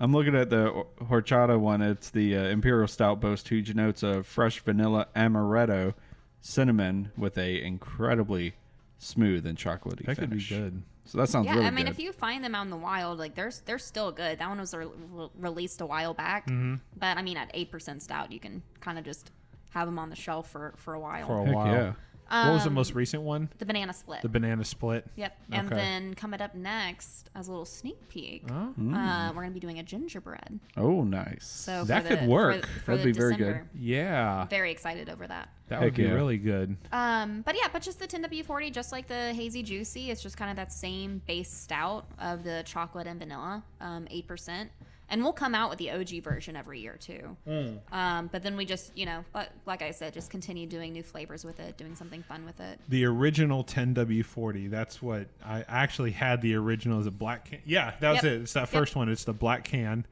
I'm 0.00 0.12
looking 0.12 0.34
at 0.34 0.50
the 0.50 0.66
or- 0.66 0.86
horchata 1.02 1.58
one. 1.58 1.80
It's 1.80 2.10
the 2.10 2.36
uh, 2.36 2.42
Imperial 2.46 2.88
Stout 2.88 3.20
boasts 3.20 3.48
huge 3.48 3.72
notes 3.74 4.02
of 4.02 4.26
fresh 4.26 4.58
vanilla, 4.60 5.06
amaretto, 5.14 5.94
cinnamon, 6.40 7.12
with 7.16 7.38
a 7.38 7.62
incredibly 7.62 8.54
smooth 8.98 9.46
and 9.46 9.56
chocolatey 9.56 10.04
That 10.06 10.18
could 10.18 10.30
be 10.30 10.42
good. 10.42 10.82
So 11.06 11.18
that 11.18 11.28
sounds 11.28 11.46
yeah, 11.46 11.54
really 11.54 11.66
I 11.66 11.70
mean, 11.70 11.84
good. 11.86 11.92
if 11.92 11.98
you 12.00 12.12
find 12.12 12.42
them 12.44 12.54
out 12.54 12.62
in 12.64 12.70
the 12.70 12.76
wild, 12.76 13.18
like 13.18 13.34
they're 13.34 13.52
they're 13.64 13.78
still 13.78 14.10
good. 14.12 14.38
That 14.38 14.48
one 14.48 14.58
was 14.58 14.74
re- 14.74 14.86
re- 15.12 15.28
released 15.38 15.80
a 15.80 15.86
while 15.86 16.14
back, 16.14 16.46
Mm-hmm. 16.48 16.74
but 16.98 17.16
I 17.16 17.22
mean, 17.22 17.36
at 17.36 17.50
eight 17.54 17.70
percent 17.70 18.02
stout, 18.02 18.32
you 18.32 18.40
can 18.40 18.62
kind 18.80 18.98
of 18.98 19.04
just 19.04 19.30
have 19.70 19.86
them 19.86 19.98
on 19.98 20.10
the 20.10 20.16
shelf 20.16 20.50
for 20.50 20.74
for 20.76 20.94
a 20.94 21.00
while. 21.00 21.26
For 21.26 21.40
a 21.42 21.44
Heck 21.46 21.54
while. 21.54 21.66
yeah. 21.72 21.92
What 22.28 22.52
was 22.52 22.62
the 22.64 22.68
Um, 22.68 22.74
most 22.74 22.94
recent 22.94 23.22
one? 23.22 23.48
The 23.58 23.66
banana 23.66 23.92
split. 23.92 24.22
The 24.22 24.28
banana 24.28 24.64
split. 24.64 25.06
Yep. 25.16 25.36
And 25.52 25.66
Okay. 25.66 25.76
then 25.76 26.14
coming 26.14 26.40
up 26.40 26.54
next, 26.54 27.30
as 27.34 27.48
a 27.48 27.50
little 27.50 27.64
sneak 27.64 28.08
peek, 28.08 28.44
Oh. 28.50 28.74
uh, 28.94 29.32
we're 29.34 29.42
gonna 29.42 29.50
be 29.50 29.60
doing 29.60 29.78
a 29.78 29.82
gingerbread. 29.82 30.58
Oh, 30.76 31.04
nice. 31.04 31.46
So 31.46 31.84
That 31.84 32.02
for 32.02 32.08
could 32.08 32.18
the, 32.20 32.22
for 32.24 32.28
work. 32.30 32.60
the- 32.62 32.66
for 32.66 32.96
That'd 32.96 33.00
the 33.00 33.12
be 33.12 33.18
very 33.18 33.36
good. 33.36 33.60
Yeah, 33.74 34.46
Very 34.46 34.70
excited 34.70 35.08
over 35.08 35.26
that. 35.26 35.48
that 35.68 35.80
would 35.80 35.94
be 35.94 36.02
yeah. 36.04 36.12
really 36.12 36.38
good. 36.38 36.76
Um, 36.92 37.42
but 37.42 37.56
yeah, 37.56 37.68
but 37.72 37.82
just 37.82 37.98
the 37.98 38.06
10W40, 38.06 38.70
just 38.70 38.92
like 38.92 39.06
the 39.06 39.32
hazy 39.34 39.62
juicy, 39.62 40.10
it's 40.10 40.22
just 40.22 40.36
kind 40.36 40.50
of 40.50 40.56
that 40.56 40.72
same 40.72 41.22
base 41.26 41.50
stout 41.50 42.06
of 42.18 42.44
the 42.44 42.62
chocolate 42.66 43.06
and 43.06 43.18
vanilla, 43.18 43.62
um, 43.80 44.06
eight 44.10 44.26
percent. 44.26 44.70
And 45.08 45.22
we'll 45.22 45.32
come 45.32 45.54
out 45.54 45.70
with 45.70 45.78
the 45.78 45.92
OG 45.92 46.22
version 46.24 46.56
every 46.56 46.80
year 46.80 46.96
too. 46.98 47.36
Mm. 47.46 47.78
Um, 47.92 48.28
but 48.32 48.42
then 48.42 48.56
we 48.56 48.64
just, 48.64 48.90
you 48.98 49.06
know, 49.06 49.24
like, 49.34 49.50
like 49.64 49.80
I 49.82 49.92
said, 49.92 50.12
just 50.12 50.30
continue 50.30 50.66
doing 50.66 50.92
new 50.92 51.04
flavors 51.04 51.44
with 51.44 51.60
it, 51.60 51.76
doing 51.76 51.94
something 51.94 52.24
fun 52.24 52.44
with 52.44 52.58
it. 52.58 52.80
The 52.88 53.04
original 53.04 53.62
10W40. 53.62 54.68
That's 54.68 55.00
what 55.00 55.28
I 55.44 55.64
actually 55.68 56.10
had. 56.10 56.40
The 56.42 56.54
original 56.56 56.98
is 56.98 57.06
a 57.06 57.12
black 57.12 57.50
can. 57.50 57.60
Yeah, 57.64 57.92
that 58.00 58.10
was 58.10 58.22
Yep. 58.24 58.32
it. 58.32 58.42
It's 58.42 58.52
that 58.54 58.60
Yep. 58.62 58.68
first 58.70 58.96
one. 58.96 59.08
It's 59.08 59.22
the 59.24 59.32
black 59.32 59.62
can. 59.64 60.06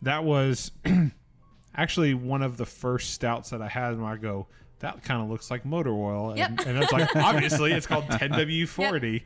That 0.00 0.24
was 0.24 0.70
actually 1.76 2.14
one 2.14 2.42
of 2.42 2.56
the 2.56 2.66
first 2.66 3.12
stouts 3.12 3.50
that 3.50 3.60
I 3.62 3.68
had. 3.68 3.98
Where 3.98 4.06
I 4.12 4.16
go, 4.16 4.46
that 4.80 5.02
kind 5.02 5.22
of 5.22 5.28
looks 5.28 5.50
like 5.50 5.64
motor 5.64 5.90
oil, 5.92 6.30
and, 6.30 6.38
Yep. 6.38 6.66
and 6.66 6.78
it's 6.82 6.92
like 6.92 7.14
obviously 7.16 7.72
it's 7.72 7.86
called 7.86 8.04
10W40. 8.10 9.22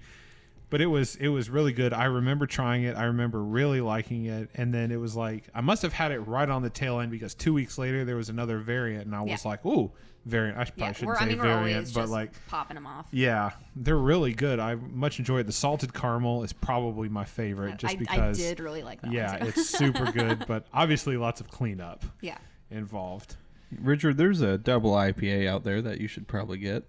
But 0.70 0.80
it 0.80 0.86
was 0.86 1.16
it 1.16 1.28
was 1.28 1.50
really 1.50 1.72
good. 1.72 1.92
I 1.92 2.04
remember 2.04 2.46
trying 2.46 2.84
it. 2.84 2.96
I 2.96 3.04
remember 3.04 3.42
really 3.42 3.80
liking 3.80 4.26
it, 4.26 4.50
and 4.54 4.72
then 4.72 4.90
it 4.92 4.96
was 5.00 5.16
like 5.16 5.48
I 5.54 5.60
must 5.60 5.82
have 5.82 5.92
had 5.92 6.12
it 6.12 6.20
right 6.20 6.48
on 6.48 6.62
the 6.62 6.70
tail 6.70 7.00
end 7.00 7.10
because 7.10 7.34
two 7.34 7.52
weeks 7.52 7.76
later 7.76 8.04
there 8.04 8.16
was 8.16 8.28
another 8.28 8.58
variant, 8.58 9.06
and 9.06 9.14
I 9.14 9.20
was 9.22 9.44
Yeah. 9.44 9.48
like, 9.50 9.66
"Ooh, 9.66 9.90
variant!" 10.26 10.56
I 10.58 10.64
probably 10.64 10.82
Yeah, 10.84 10.92
shouldn't 10.92 11.06
we're, 11.08 11.16
say 11.16 11.24
I 11.24 11.26
mean, 11.28 11.38
we're 11.38 11.42
variant, 11.44 11.86
but 11.92 12.00
just 12.02 12.12
like 12.12 12.46
popping 12.46 12.76
them 12.76 12.86
off. 12.86 13.06
yeah, 13.10 13.50
they're 13.74 13.96
really 13.98 14.32
good. 14.32 14.60
I 14.60 14.76
much 14.76 15.18
enjoyed. 15.18 15.46
The 15.48 15.52
salted 15.52 15.92
caramel 15.92 16.44
is 16.44 16.52
probably 16.52 17.08
my 17.08 17.24
favorite, 17.24 17.76
just 17.78 17.94
I, 17.94 17.96
because. 17.96 18.38
I 18.40 18.42
did 18.42 18.60
really 18.60 18.84
like 18.84 19.00
that 19.02 19.10
yeah, 19.10 19.32
one 19.32 19.40
too. 19.40 19.46
it's 19.48 19.68
super 19.68 20.12
good, 20.12 20.44
but 20.46 20.66
obviously 20.72 21.16
lots 21.16 21.40
of 21.40 21.50
cleanup 21.50 22.04
yeah. 22.20 22.38
involved. 22.70 23.34
Richard, 23.76 24.16
there's 24.18 24.40
a 24.40 24.56
double 24.56 24.92
IPA 24.92 25.48
out 25.48 25.64
there 25.64 25.82
that 25.82 26.00
you 26.00 26.06
should 26.06 26.28
probably 26.28 26.58
get. 26.58 26.84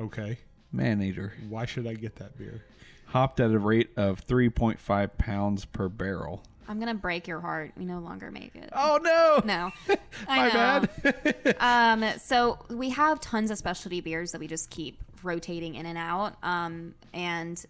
Okay, 0.00 0.38
Man 0.72 1.02
Eater. 1.02 1.32
why 1.48 1.64
should 1.66 1.86
I 1.86 1.94
get 1.94 2.16
that 2.16 2.38
beer? 2.38 2.62
Hopped 3.06 3.40
at 3.40 3.50
a 3.50 3.58
rate 3.58 3.90
of 3.96 4.24
3.5 4.26 5.18
pounds 5.18 5.64
per 5.64 5.88
barrel. 5.88 6.42
I'm 6.68 6.78
gonna 6.78 6.94
break 6.94 7.26
your 7.26 7.40
heart. 7.40 7.72
We 7.76 7.84
no 7.84 7.98
longer 7.98 8.30
make 8.30 8.54
it. 8.54 8.68
Oh, 8.72 9.00
no. 9.02 9.42
No, 9.44 9.72
My 10.28 10.48
I 10.50 10.52
know. 10.52 10.86
bad. 11.02 11.56
um, 12.12 12.18
so 12.20 12.58
we 12.68 12.90
have 12.90 13.18
tons 13.18 13.50
of 13.50 13.58
specialty 13.58 14.00
beers 14.00 14.30
that 14.30 14.40
we 14.40 14.46
just 14.46 14.70
keep 14.70 15.02
rotating 15.24 15.74
in 15.74 15.86
and 15.86 15.98
out. 15.98 16.36
Um, 16.44 16.94
and 17.12 17.64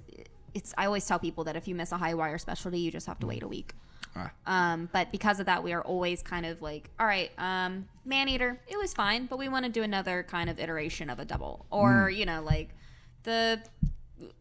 it's 0.53 0.75
I 0.77 0.85
always 0.85 1.07
tell 1.07 1.19
people 1.19 1.45
that 1.45 1.57
if 1.57 1.67
you 1.67 1.75
miss 1.75 1.93
a 1.93 1.97
Hi-Wire 1.97 2.37
specialty, 2.37 2.79
you 2.81 2.91
just 2.91 3.07
have 3.07 3.19
to 3.21 3.27
wait 3.27 3.43
a 3.43 3.49
week. 3.49 3.73
Ah. 4.15 4.31
Um, 4.47 4.91
but 4.93 5.11
because 5.11 5.41
of 5.41 5.47
that, 5.47 5.63
we 5.65 5.73
are 5.73 5.83
always 5.83 6.21
kind 6.23 6.45
of 6.45 6.61
like, 6.61 6.91
all 7.01 7.07
right, 7.07 7.31
um, 7.39 7.87
man 8.05 8.29
eater, 8.29 8.61
it 8.69 8.77
was 8.77 8.93
fine, 8.93 9.25
but 9.27 9.39
we 9.39 9.49
want 9.49 9.65
to 9.65 9.71
do 9.71 9.83
another 9.83 10.25
kind 10.29 10.51
of 10.51 10.59
iteration 10.59 11.09
of 11.09 11.19
a 11.21 11.25
double, 11.25 11.65
or 11.71 12.11
you 12.11 12.27
know, 12.27 12.43
like 12.43 12.69
the 13.23 13.61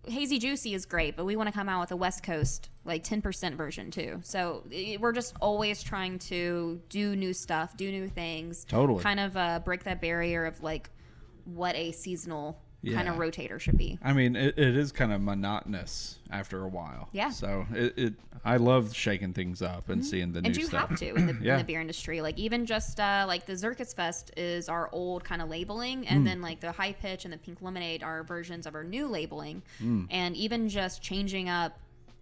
hazy 0.07 0.39
juicy 0.39 0.73
is 0.73 0.85
great, 0.85 1.15
but 1.15 1.25
we 1.25 1.35
want 1.35 1.47
to 1.47 1.53
come 1.53 1.69
out 1.69 1.79
with 1.79 1.91
a 1.91 1.95
West 1.95 2.23
Coast 2.23 2.69
like 2.85 3.03
10% 3.03 3.55
version 3.55 3.91
too. 3.91 4.19
So 4.23 4.63
we're 4.99 5.11
just 5.11 5.35
always 5.39 5.81
trying 5.83 6.19
to 6.19 6.81
do 6.89 7.15
new 7.15 7.33
stuff, 7.33 7.77
do 7.77 7.91
new 7.91 8.07
things. 8.07 8.65
Totally. 8.65 9.01
Kind 9.01 9.19
of 9.19 9.37
uh, 9.37 9.59
break 9.59 9.83
that 9.83 10.01
barrier 10.01 10.45
of 10.45 10.61
like 10.63 10.89
what 11.45 11.75
a 11.75 11.91
seasonal 11.91 12.59
kind 12.93 13.07
of 13.09 13.15
rotator 13.15 13.59
should 13.59 13.77
be. 13.77 13.99
I 14.01 14.13
mean, 14.13 14.35
it, 14.35 14.57
it 14.57 14.77
is 14.77 14.91
kind 14.91 15.11
of 15.11 15.19
monotonous 15.21 16.17
after 16.31 16.63
a 16.63 16.67
while. 16.67 17.09
Yeah. 17.11 17.29
So 17.29 17.65
it, 17.73 17.97
it 17.97 18.13
I 18.45 18.55
love 18.57 18.95
shaking 18.95 19.33
things 19.33 19.61
up 19.61 19.89
and 19.89 20.05
seeing 20.05 20.31
the 20.31 20.39
and 20.39 20.55
new 20.55 20.61
you 20.61 20.67
stuff. 20.67 20.89
have 20.89 20.99
to 20.99 21.13
in 21.15 21.27
the, 21.27 21.33
in 21.51 21.57
the 21.57 21.63
beer 21.65 21.81
industry 21.81 22.21
like 22.21 22.37
even 22.37 22.65
just 22.65 22.99
uh, 22.99 23.25
like 23.27 23.45
the 23.45 23.53
Zirkus 23.53 23.93
Fest 23.93 24.31
is 24.37 24.69
our 24.69 24.89
old 24.93 25.23
kind 25.23 25.41
of 25.41 25.49
labeling 25.49 26.03
Mm. 26.03 26.11
and 26.11 26.27
then 26.27 26.41
like 26.41 26.59
the 26.61 26.71
Hi-Pitch 26.71 27.25
and 27.25 27.33
the 27.33 27.37
pink 27.37 27.61
lemonade 27.61 28.01
are 28.03 28.23
versions 28.23 28.65
of 28.65 28.75
our 28.75 28.83
new 28.83 29.07
labeling 29.07 29.61
Mm. 29.83 30.07
and 30.09 30.37
even 30.37 30.69
just 30.69 31.01
changing 31.01 31.49
up 31.49 31.77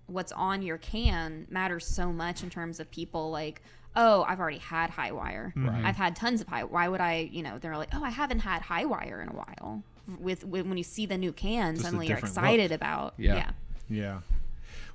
what's 0.08 0.32
on 0.32 0.62
your 0.62 0.78
can 0.80 1.46
matters 1.50 1.86
so 1.86 2.12
much 2.14 2.42
in 2.42 2.50
terms 2.50 2.80
of 2.80 2.90
people 2.90 3.30
like 3.30 3.62
oh 3.98 4.24
i've 4.28 4.40
already 4.40 4.58
had 4.58 4.90
Hi-Wire 4.90 5.54
i've 5.84 5.98
had 5.98 6.16
tons 6.16 6.40
of 6.40 6.48
high 6.48 6.64
why 6.64 6.88
would 6.88 7.02
i 7.02 7.30
you 7.32 7.44
know 7.44 7.58
they're 7.60 7.76
like 7.78 7.90
oh 7.94 8.04
i 8.04 8.10
haven't 8.10 8.40
had 8.40 8.62
Hi-Wire 8.62 9.22
in 9.22 9.28
a 9.28 9.34
while 9.34 9.84
with, 10.20 10.44
with 10.46 10.66
when 10.66 10.78
you 10.78 10.84
see 10.84 11.06
the 11.06 11.18
new 11.18 11.32
can 11.32 11.76
Just 11.76 11.86
suddenly 11.86 12.08
you're 12.08 12.18
excited 12.18 12.72
about 12.72 13.14
Yeah. 13.18 13.36
yeah 13.36 13.52
Yeah. 13.90 14.20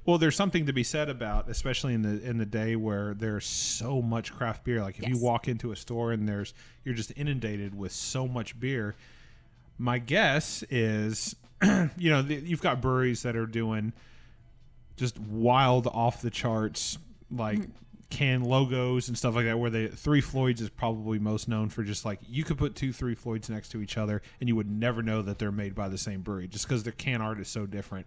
Well, 0.05 0.19
there's 0.19 0.35
something 0.35 0.67
to 0.67 0.73
be 0.73 0.83
said 0.83 1.09
about, 1.09 1.49
especially 1.49 1.95
in 1.95 2.03
the 2.03 2.29
in 2.29 2.39
the 2.39 2.47
day 2.47 2.75
where 2.75 3.15
there's 3.15 3.47
so 3.47 4.03
much 4.03 4.33
craft 4.35 4.65
beer. 4.65 4.83
Like 4.83 4.99
if 4.99 5.09
you 5.09 5.17
walk 5.17 5.47
into 5.47 5.71
a 5.71 5.77
store 5.77 6.11
and 6.11 6.29
there's 6.29 6.55
you're 6.85 6.95
just 6.95 7.13
inundated 7.17 7.77
with 7.77 7.93
so 7.93 8.27
much 8.27 8.59
beer. 8.59 8.97
My 9.79 9.99
guess 9.99 10.65
is, 10.71 11.37
you 11.63 12.11
know, 12.11 12.23
the, 12.23 12.35
you've 12.35 12.61
got 12.61 12.81
breweries 12.81 13.23
that 13.23 13.37
are 13.37 13.47
doing 13.47 13.93
just 14.97 15.19
wild 15.21 15.87
off 15.87 16.21
the 16.21 16.31
charts 16.31 16.99
like 17.31 17.59
mm-hmm. 17.59 17.71
Can 18.13 18.45
logos 18.45 19.09
and 19.09 19.17
stuff 19.17 19.35
like 19.35 19.47
that 19.47 19.59
where 19.59 19.71
the 19.71 19.89
three 19.89 20.21
floyds 20.21 20.61
is 20.61 20.69
probably 20.69 21.19
most 21.19 21.49
known 21.49 21.71
for 21.71 21.83
just 21.83 22.05
like 22.05 22.21
you 22.29 22.45
could 22.45 22.59
put 22.59 22.77
two 22.77 22.93
three 22.93 23.15
floyds 23.15 23.49
next 23.49 23.71
to 23.71 23.81
each 23.81 23.97
other 23.97 24.21
and 24.39 24.51
you 24.51 24.55
would 24.55 24.71
never 24.71 25.03
know 25.03 25.23
that 25.23 25.39
they're 25.39 25.51
made 25.51 25.75
by 25.75 25.89
the 25.89 25.97
same 25.97 26.21
brewery 26.21 26.47
just 26.47 26.69
because 26.69 26.83
their 26.83 26.93
can 26.93 27.23
art 27.23 27.41
is 27.41 27.49
so 27.49 27.65
different. 27.65 28.07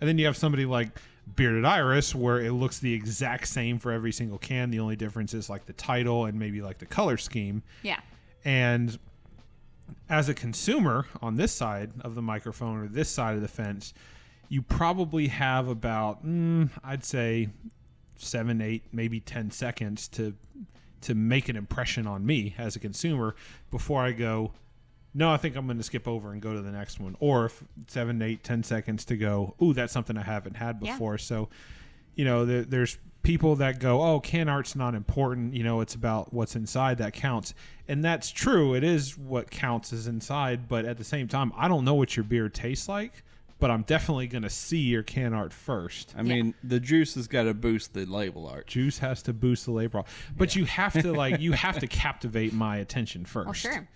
And 0.00 0.08
then 0.08 0.18
you 0.18 0.26
have 0.26 0.36
somebody 0.36 0.66
like 0.66 0.88
bearded 1.36 1.64
iris 1.64 2.16
where 2.16 2.40
it 2.40 2.50
looks 2.50 2.80
the 2.80 2.92
exact 2.92 3.46
same 3.46 3.78
for 3.78 3.92
every 3.92 4.10
single 4.10 4.38
can. 4.38 4.72
The 4.72 4.80
only 4.80 4.96
difference 4.96 5.34
is 5.34 5.48
like 5.48 5.66
the 5.66 5.72
title 5.72 6.24
and 6.24 6.36
maybe 6.36 6.60
like 6.60 6.78
the 6.78 6.86
color 6.86 7.16
scheme. 7.16 7.62
Yeah. 7.84 8.00
And 8.44 8.98
as 10.08 10.28
a 10.28 10.34
consumer 10.34 11.06
on 11.22 11.36
this 11.36 11.52
side 11.52 11.92
of 12.00 12.16
the 12.16 12.22
microphone 12.22 12.78
or 12.82 12.88
this 12.88 13.08
side 13.08 13.36
of 13.36 13.40
the 13.40 13.48
fence, 13.48 13.94
you 14.48 14.62
probably 14.62 15.28
have 15.28 15.68
about, 15.68 16.26
mm, 16.26 16.68
I'd 16.82 17.04
say, 17.04 17.50
seven, 18.16 18.60
eight, 18.60 18.82
maybe 18.92 19.20
ten 19.20 19.50
seconds 19.50 20.08
to 20.08 20.34
to 21.02 21.14
make 21.14 21.48
an 21.50 21.56
impression 21.56 22.06
on 22.06 22.24
me 22.24 22.54
as 22.56 22.76
a 22.76 22.78
consumer 22.78 23.34
before 23.70 24.02
I 24.02 24.12
go. 24.12 24.52
No, 25.12 25.30
I 25.30 25.36
think 25.36 25.54
I'm 25.54 25.66
going 25.66 25.76
to 25.76 25.84
skip 25.84 26.08
over 26.08 26.32
and 26.32 26.40
go 26.42 26.54
to 26.54 26.62
the 26.62 26.72
next 26.72 26.98
one. 26.98 27.14
Or 27.20 27.44
if 27.46 27.62
seven, 27.86 28.20
eight, 28.22 28.42
ten 28.42 28.62
seconds 28.62 29.04
to 29.06 29.16
go. 29.16 29.54
Ooh, 29.62 29.72
that's 29.74 29.92
something 29.92 30.16
I 30.16 30.22
haven't 30.22 30.56
had 30.56 30.78
Yeah. 30.80 30.92
before. 30.92 31.18
So, 31.18 31.50
you 32.14 32.24
know, 32.24 32.44
there, 32.46 32.62
there's 32.62 32.98
people 33.22 33.54
that 33.56 33.78
go, 33.80 34.02
"Oh, 34.02 34.18
can 34.20 34.48
art's 34.48 34.74
not 34.74 34.94
important. 34.94 35.54
You 35.54 35.62
know, 35.62 35.80
it's 35.82 35.94
about 35.94 36.32
what's 36.34 36.56
inside 36.56 36.98
that 36.98 37.12
counts." 37.12 37.54
And 37.86 38.02
that's 38.02 38.30
true. 38.30 38.74
It 38.74 38.82
is 38.82 39.16
what 39.16 39.50
counts 39.50 39.92
is 39.92 40.06
inside. 40.06 40.68
But 40.68 40.84
at 40.84 40.96
the 40.96 41.04
same 41.04 41.28
time, 41.28 41.52
I 41.56 41.68
don't 41.68 41.84
know 41.84 41.94
what 41.94 42.16
your 42.16 42.24
beer 42.24 42.48
tastes 42.48 42.88
like. 42.88 43.22
But 43.60 43.70
I'm 43.70 43.82
definitely 43.82 44.26
going 44.26 44.42
to 44.42 44.50
see 44.50 44.78
your 44.78 45.02
can 45.02 45.32
art 45.32 45.52
first. 45.52 46.14
I 46.18 46.22
mean, 46.22 46.54
the 46.62 46.80
juice 46.80 47.14
has 47.14 47.28
got 47.28 47.44
to 47.44 47.54
boost 47.54 47.94
the 47.94 48.04
label 48.04 48.46
art. 48.46 48.66
Juice 48.66 48.98
has 48.98 49.22
to 49.22 49.32
boost 49.32 49.64
the 49.64 49.72
label, 49.72 50.06
but 50.36 50.54
you 50.56 50.64
have 50.64 50.92
to 50.94 51.12
like 51.12 51.40
you 51.40 51.52
have 51.52 51.78
to 51.78 51.86
captivate 51.86 52.52
my 52.52 52.78
attention 52.78 53.24
first. 53.24 53.46
well 53.46 53.54
sure 53.54 53.88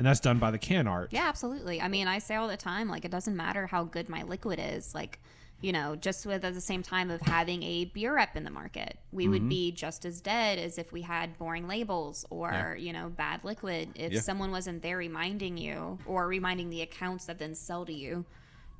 and 0.00 0.06
that's 0.06 0.20
done 0.20 0.38
by 0.38 0.50
the 0.50 0.56
can 0.56 0.86
art. 0.86 1.10
Yeah, 1.12 1.28
absolutely. 1.28 1.78
I 1.78 1.88
mean, 1.88 2.08
I 2.08 2.20
say 2.20 2.34
all 2.34 2.48
the 2.48 2.56
time, 2.56 2.88
like, 2.88 3.04
it 3.04 3.10
doesn't 3.10 3.36
matter 3.36 3.66
how 3.66 3.84
good 3.84 4.08
my 4.08 4.22
liquid 4.22 4.58
is. 4.58 4.94
Like, 4.94 5.20
you 5.60 5.72
know, 5.72 5.94
just 5.94 6.24
with 6.24 6.42
at 6.42 6.54
the 6.54 6.60
same 6.62 6.82
time 6.82 7.10
of 7.10 7.20
having 7.20 7.62
a 7.62 7.84
beer 7.84 8.14
rep 8.14 8.34
in 8.34 8.44
the 8.44 8.50
market, 8.50 8.96
we 9.12 9.28
would 9.28 9.42
mm-hmm. 9.42 9.50
be 9.50 9.72
just 9.72 10.06
as 10.06 10.22
dead 10.22 10.58
as 10.58 10.78
if 10.78 10.90
we 10.90 11.02
had 11.02 11.36
boring 11.36 11.68
labels 11.68 12.24
or, 12.30 12.78
you 12.80 12.94
know, 12.94 13.10
bad 13.10 13.44
liquid. 13.44 13.90
If 13.94 14.12
Yeah. 14.14 14.20
someone 14.20 14.50
wasn't 14.50 14.80
there 14.80 14.96
reminding 14.96 15.58
you 15.58 15.98
or 16.06 16.26
reminding 16.26 16.70
the 16.70 16.80
accounts 16.80 17.26
that 17.26 17.38
then 17.38 17.54
sell 17.54 17.84
to 17.84 17.92
you, 17.92 18.24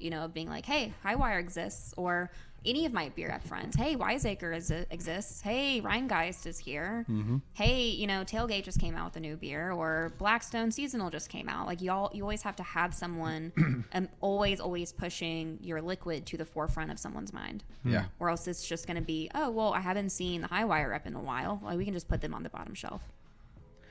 you 0.00 0.10
know, 0.10 0.28
being 0.28 0.48
like, 0.48 0.66
hey, 0.66 0.92
Hi-Wire 1.02 1.38
exists, 1.38 1.94
or 1.96 2.30
any 2.66 2.84
of 2.84 2.92
my 2.92 3.08
beer 3.10 3.28
rep 3.28 3.42
friends, 3.42 3.74
hey, 3.74 3.96
Wiseacre 3.96 4.52
is, 4.52 4.70
exists, 4.70 5.40
hey, 5.40 5.80
Rhinegeist 5.80 6.46
is 6.46 6.58
here, 6.58 7.06
hey, 7.54 7.88
you 7.88 8.06
know, 8.06 8.22
Tailgate 8.22 8.64
just 8.64 8.78
came 8.78 8.94
out 8.94 9.06
with 9.06 9.16
a 9.16 9.20
new 9.20 9.36
beer, 9.36 9.72
or 9.72 10.12
Blackstone 10.18 10.70
Seasonal 10.70 11.08
just 11.08 11.30
came 11.30 11.48
out. 11.48 11.66
Like 11.66 11.80
y'all, 11.80 12.10
you 12.14 12.22
always 12.22 12.42
have 12.42 12.56
to 12.56 12.62
have 12.62 12.92
someone, 12.92 13.52
um, 13.94 14.08
always, 14.20 14.60
always 14.60 14.92
pushing 14.92 15.58
your 15.62 15.80
liquid 15.80 16.26
to 16.26 16.36
the 16.36 16.44
forefront 16.44 16.90
of 16.90 16.98
someone's 16.98 17.32
mind, 17.32 17.64
Yeah. 17.84 18.04
or 18.18 18.28
else 18.28 18.46
it's 18.46 18.68
just 18.68 18.86
going 18.86 18.96
to 18.98 19.02
be, 19.02 19.30
oh, 19.34 19.48
well, 19.50 19.72
I 19.72 19.80
haven't 19.80 20.10
seen 20.10 20.42
the 20.42 20.48
Hi-Wire 20.48 20.90
rep 20.90 21.06
in 21.06 21.14
a 21.14 21.20
while. 21.20 21.60
Like 21.64 21.78
we 21.78 21.86
can 21.86 21.94
just 21.94 22.08
put 22.08 22.20
them 22.20 22.34
on 22.34 22.42
the 22.42 22.50
bottom 22.50 22.74
shelf. 22.74 23.02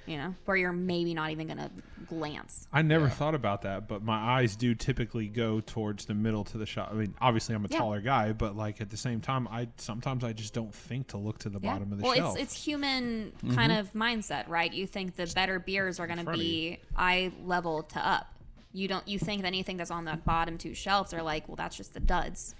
You 0.10 0.18
know, 0.18 0.34
where 0.46 0.58
you're 0.58 0.72
maybe 0.74 1.14
not 1.14 1.30
even 1.30 1.46
going 1.46 1.60
to 1.60 1.70
glance. 2.08 2.68
I 2.74 2.82
never 2.82 3.08
thought 3.10 3.36
about 3.36 3.62
that, 3.62 3.88
but 3.88 4.02
my 4.02 4.18
eyes 4.40 4.56
do 4.56 4.74
typically 4.74 5.28
go 5.28 5.60
towards 5.60 6.06
the 6.06 6.16
middle 6.16 6.44
to 6.46 6.58
the 6.58 6.66
shot. 6.66 6.90
I 6.92 6.96
mean, 6.96 7.14
obviously 7.22 7.54
I'm 7.54 7.64
a 7.64 7.68
Yeah. 7.70 7.78
taller 7.78 8.02
guy, 8.02 8.34
but 8.34 8.58
like 8.58 8.82
at 8.82 8.90
the 8.90 8.98
same 8.98 9.22
time, 9.22 9.48
I 9.48 9.68
sometimes 9.78 10.24
I 10.24 10.34
just 10.34 10.56
don't 10.56 10.74
think 10.74 11.10
to 11.10 11.18
look 11.18 11.38
to 11.40 11.50
the 11.50 11.60
bottom 11.60 11.92
of 11.92 12.00
the 12.00 12.04
well, 12.04 12.16
shelf. 12.16 12.40
it's 12.40 12.56
it's 12.56 12.66
human 12.66 13.34
mm-hmm. 13.38 13.54
kind 13.54 13.72
of 13.72 13.94
mindset, 13.94 14.50
right? 14.50 14.74
You 14.74 14.88
think 14.88 15.16
the 15.16 15.32
better 15.36 15.60
beers 15.60 16.00
are 16.00 16.08
going 16.08 16.26
to 16.26 16.32
be 16.32 16.80
eye 16.98 17.32
level 17.46 17.84
to 17.84 18.00
up. 18.00 18.34
you 18.74 18.88
don't 18.88 19.08
you 19.08 19.20
think 19.20 19.44
that 19.44 19.48
anything 19.48 19.78
that's 19.78 19.92
on 19.92 20.06
the 20.06 20.18
bottom 20.26 20.58
two 20.58 20.74
shelves 20.74 21.14
are 21.14 21.22
like, 21.22 21.48
well, 21.48 21.56
that's 21.56 21.78
just 21.78 21.94
the 21.94 22.00
duds, 22.00 22.56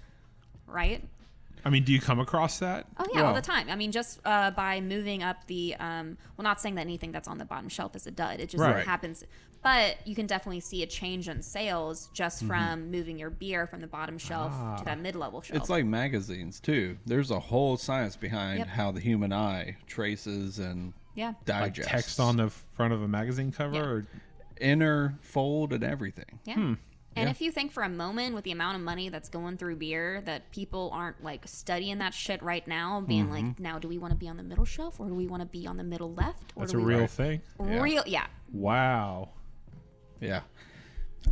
right? 0.68 1.04
I 1.64 1.70
mean, 1.70 1.84
do 1.84 1.92
you 1.92 2.00
come 2.00 2.18
across 2.20 2.58
that? 2.60 2.86
Oh 2.98 3.06
yeah, 3.14 3.22
all 3.22 3.34
the 3.34 3.40
time. 3.40 3.68
I 3.68 3.76
mean, 3.76 3.92
just 3.92 4.20
uh, 4.24 4.50
by 4.52 4.80
moving 4.80 5.22
up 5.22 5.46
the, 5.46 5.74
um, 5.78 6.16
well, 6.36 6.42
not 6.44 6.60
saying 6.60 6.74
that 6.76 6.82
anything 6.82 7.12
that's 7.12 7.28
on 7.28 7.38
the 7.38 7.44
bottom 7.44 7.68
shelf 7.68 7.94
is 7.96 8.06
a 8.06 8.10
dud. 8.10 8.40
It 8.40 8.50
just 8.50 8.60
Right. 8.62 8.84
happens. 8.86 9.24
But 9.62 9.98
you 10.06 10.14
can 10.14 10.26
definitely 10.26 10.60
see 10.60 10.82
a 10.82 10.86
change 10.86 11.28
in 11.28 11.42
sales 11.42 12.04
Mm-hmm. 12.06 12.14
just 12.14 12.44
from 12.44 12.90
moving 12.90 13.18
your 13.18 13.28
beer 13.30 13.66
from 13.66 13.80
the 13.80 13.86
bottom 13.86 14.16
shelf 14.16 14.52
Ah. 14.54 14.76
to 14.76 14.84
that 14.86 14.98
mid-level 15.00 15.42
shelf. 15.42 15.60
It's 15.60 15.68
like 15.68 15.84
magazines 15.84 16.60
too. 16.60 16.96
There's 17.04 17.30
a 17.30 17.38
whole 17.40 17.76
science 17.76 18.16
behind 18.16 18.60
Yep. 18.60 18.68
how 18.68 18.90
the 18.92 19.00
human 19.00 19.32
eye 19.32 19.76
traces 19.86 20.58
and 20.58 20.94
yeah, 21.14 21.34
Like 21.46 21.74
text 21.74 22.18
on 22.20 22.36
the 22.38 22.48
front 22.48 22.92
of 22.94 23.02
a 23.02 23.08
magazine 23.08 23.52
cover? 23.52 23.74
Yeah. 23.74 23.82
Or, 23.82 24.06
inner 24.60 25.18
fold 25.22 25.72
and 25.72 25.82
everything. 25.82 26.38
yeah. 26.44 26.54
Hmm. 26.54 26.74
And 27.16 27.26
Yeah. 27.26 27.30
if 27.30 27.40
you 27.40 27.50
think 27.50 27.72
for 27.72 27.82
a 27.82 27.88
moment 27.88 28.34
with 28.36 28.44
the 28.44 28.52
amount 28.52 28.76
of 28.76 28.82
money 28.82 29.08
that's 29.08 29.28
going 29.28 29.56
through 29.56 29.76
beer 29.76 30.20
that 30.26 30.50
people 30.52 30.90
aren't 30.92 31.22
like 31.24 31.42
studying 31.46 31.98
that 31.98 32.14
shit 32.14 32.40
right 32.42 32.66
now, 32.68 33.00
being 33.00 33.24
Mm-hmm. 33.26 33.46
like, 33.48 33.60
now 33.60 33.78
do 33.80 33.88
we 33.88 33.98
want 33.98 34.12
to 34.12 34.16
be 34.16 34.28
on 34.28 34.36
the 34.36 34.42
middle 34.44 34.64
shelf 34.64 35.00
or 35.00 35.08
do 35.08 35.14
we 35.14 35.26
want 35.26 35.40
to 35.42 35.46
be 35.46 35.66
on 35.66 35.76
the 35.76 35.82
middle 35.84 36.14
left? 36.14 36.52
Or 36.54 36.60
that's 36.60 36.72
do 36.72 36.78
a 36.78 36.82
we 36.82 36.86
real 36.90 36.98
want- 37.00 37.10
thing? 37.10 37.40
Real, 37.58 38.04
yeah. 38.06 38.26
Wow. 38.52 39.30
Yeah. 40.20 40.42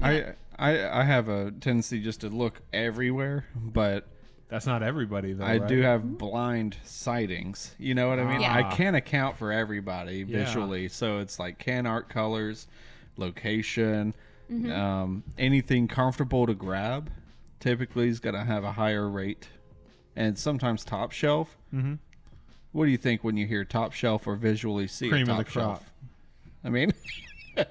I, 0.02 0.34
I 0.58 1.00
I 1.00 1.04
have 1.04 1.28
a 1.28 1.50
tendency 1.52 2.00
just 2.00 2.20
to 2.22 2.28
look 2.28 2.60
everywhere, 2.72 3.46
but 3.54 4.08
That's 4.48 4.66
not 4.66 4.82
everybody, 4.82 5.32
though. 5.34 5.44
I 5.44 5.58
right? 5.58 5.68
do 5.68 5.80
have 5.82 6.18
blind 6.18 6.76
sightings. 6.84 7.74
You 7.78 7.94
know 7.94 8.08
what 8.08 8.18
I 8.18 8.24
mean? 8.24 8.40
Yeah. 8.40 8.54
I 8.54 8.62
can't 8.74 8.96
account 8.96 9.36
for 9.36 9.52
everybody 9.52 10.24
Yeah. 10.26 10.44
visually, 10.44 10.88
so 10.88 11.18
it's 11.20 11.38
like 11.38 11.58
can 11.58 11.86
art 11.86 12.08
colors, 12.08 12.66
location, 13.16 14.14
Mm-hmm. 14.50 14.72
um, 14.72 15.24
anything 15.36 15.88
comfortable 15.88 16.46
to 16.46 16.54
grab. 16.54 17.10
Typically, 17.60 18.08
is 18.08 18.20
going 18.20 18.34
to 18.34 18.44
have 18.44 18.64
a 18.64 18.72
higher 18.72 19.08
rate, 19.08 19.48
and 20.16 20.38
sometimes 20.38 20.84
top 20.84 21.12
shelf. 21.12 21.58
Mm-hmm. 21.74 21.94
What 22.72 22.84
do 22.84 22.90
you 22.90 22.96
think 22.98 23.24
when 23.24 23.36
you 23.36 23.46
hear 23.46 23.64
top 23.64 23.92
shelf 23.92 24.26
or 24.26 24.36
visually 24.36 24.86
see 24.86 25.08
Cream 25.08 25.28
a 25.28 25.32
of 25.32 25.36
top 25.38 25.46
the 25.46 25.52
crop. 25.52 25.76
shelf? 25.78 25.92
I 26.64 26.68
mean, 26.70 26.92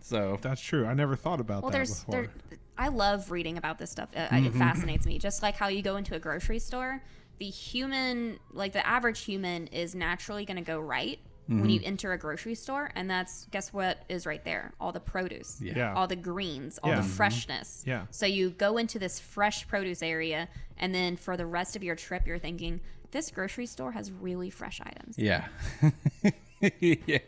so 0.00 0.38
That's 0.42 0.60
true. 0.60 0.86
I 0.86 0.94
never 0.94 1.16
thought 1.16 1.40
about 1.40 1.62
Well, 1.62 1.70
that 1.70 1.76
there's 1.78 2.00
before. 2.04 2.22
there. 2.22 2.30
I 2.76 2.88
love 2.88 3.30
reading 3.30 3.56
about 3.56 3.78
this 3.78 3.90
stuff. 3.90 4.08
Uh, 4.14 4.20
Mm-hmm. 4.28 4.46
It 4.46 4.54
fascinates 4.54 5.06
me. 5.06 5.18
Just 5.18 5.42
like 5.42 5.54
how 5.54 5.68
you 5.68 5.82
go 5.82 5.96
into 5.96 6.14
a 6.14 6.18
grocery 6.18 6.58
store, 6.58 7.02
the 7.38 7.46
human, 7.48 8.38
like 8.52 8.72
the 8.72 8.84
average 8.86 9.20
human, 9.20 9.68
is 9.68 9.94
naturally 9.94 10.44
going 10.44 10.56
to 10.56 10.62
go 10.62 10.78
right 10.80 11.18
when 11.46 11.68
you 11.68 11.78
Mm-hmm. 11.80 11.86
enter 11.88 12.12
a 12.12 12.18
grocery 12.18 12.54
store, 12.54 12.90
and 12.94 13.08
that's 13.10 13.46
guess 13.50 13.72
what 13.72 14.02
is 14.08 14.24
right 14.26 14.42
there? 14.44 14.72
All 14.80 14.92
the 14.92 15.00
produce, 15.00 15.60
Yeah. 15.60 15.92
all 15.94 16.06
the 16.06 16.16
greens, 16.16 16.78
all 16.82 16.90
Yeah. 16.90 16.96
the 16.96 17.02
Mhm. 17.02 17.10
freshness. 17.10 17.82
Yeah. 17.86 18.06
So 18.10 18.24
you 18.26 18.50
go 18.50 18.76
into 18.78 18.98
this 18.98 19.20
fresh 19.20 19.66
produce 19.68 20.02
area, 20.02 20.48
and 20.78 20.94
then 20.94 21.16
for 21.16 21.36
the 21.36 21.46
rest 21.46 21.76
of 21.76 21.82
your 21.82 21.96
trip, 21.96 22.26
you're 22.26 22.38
thinking. 22.38 22.80
This 23.10 23.30
grocery 23.30 23.66
store 23.66 23.92
has 23.92 24.10
really 24.10 24.50
fresh 24.50 24.80
items. 24.80 25.16
yeah, 25.18 25.46
yeah. 26.80 27.18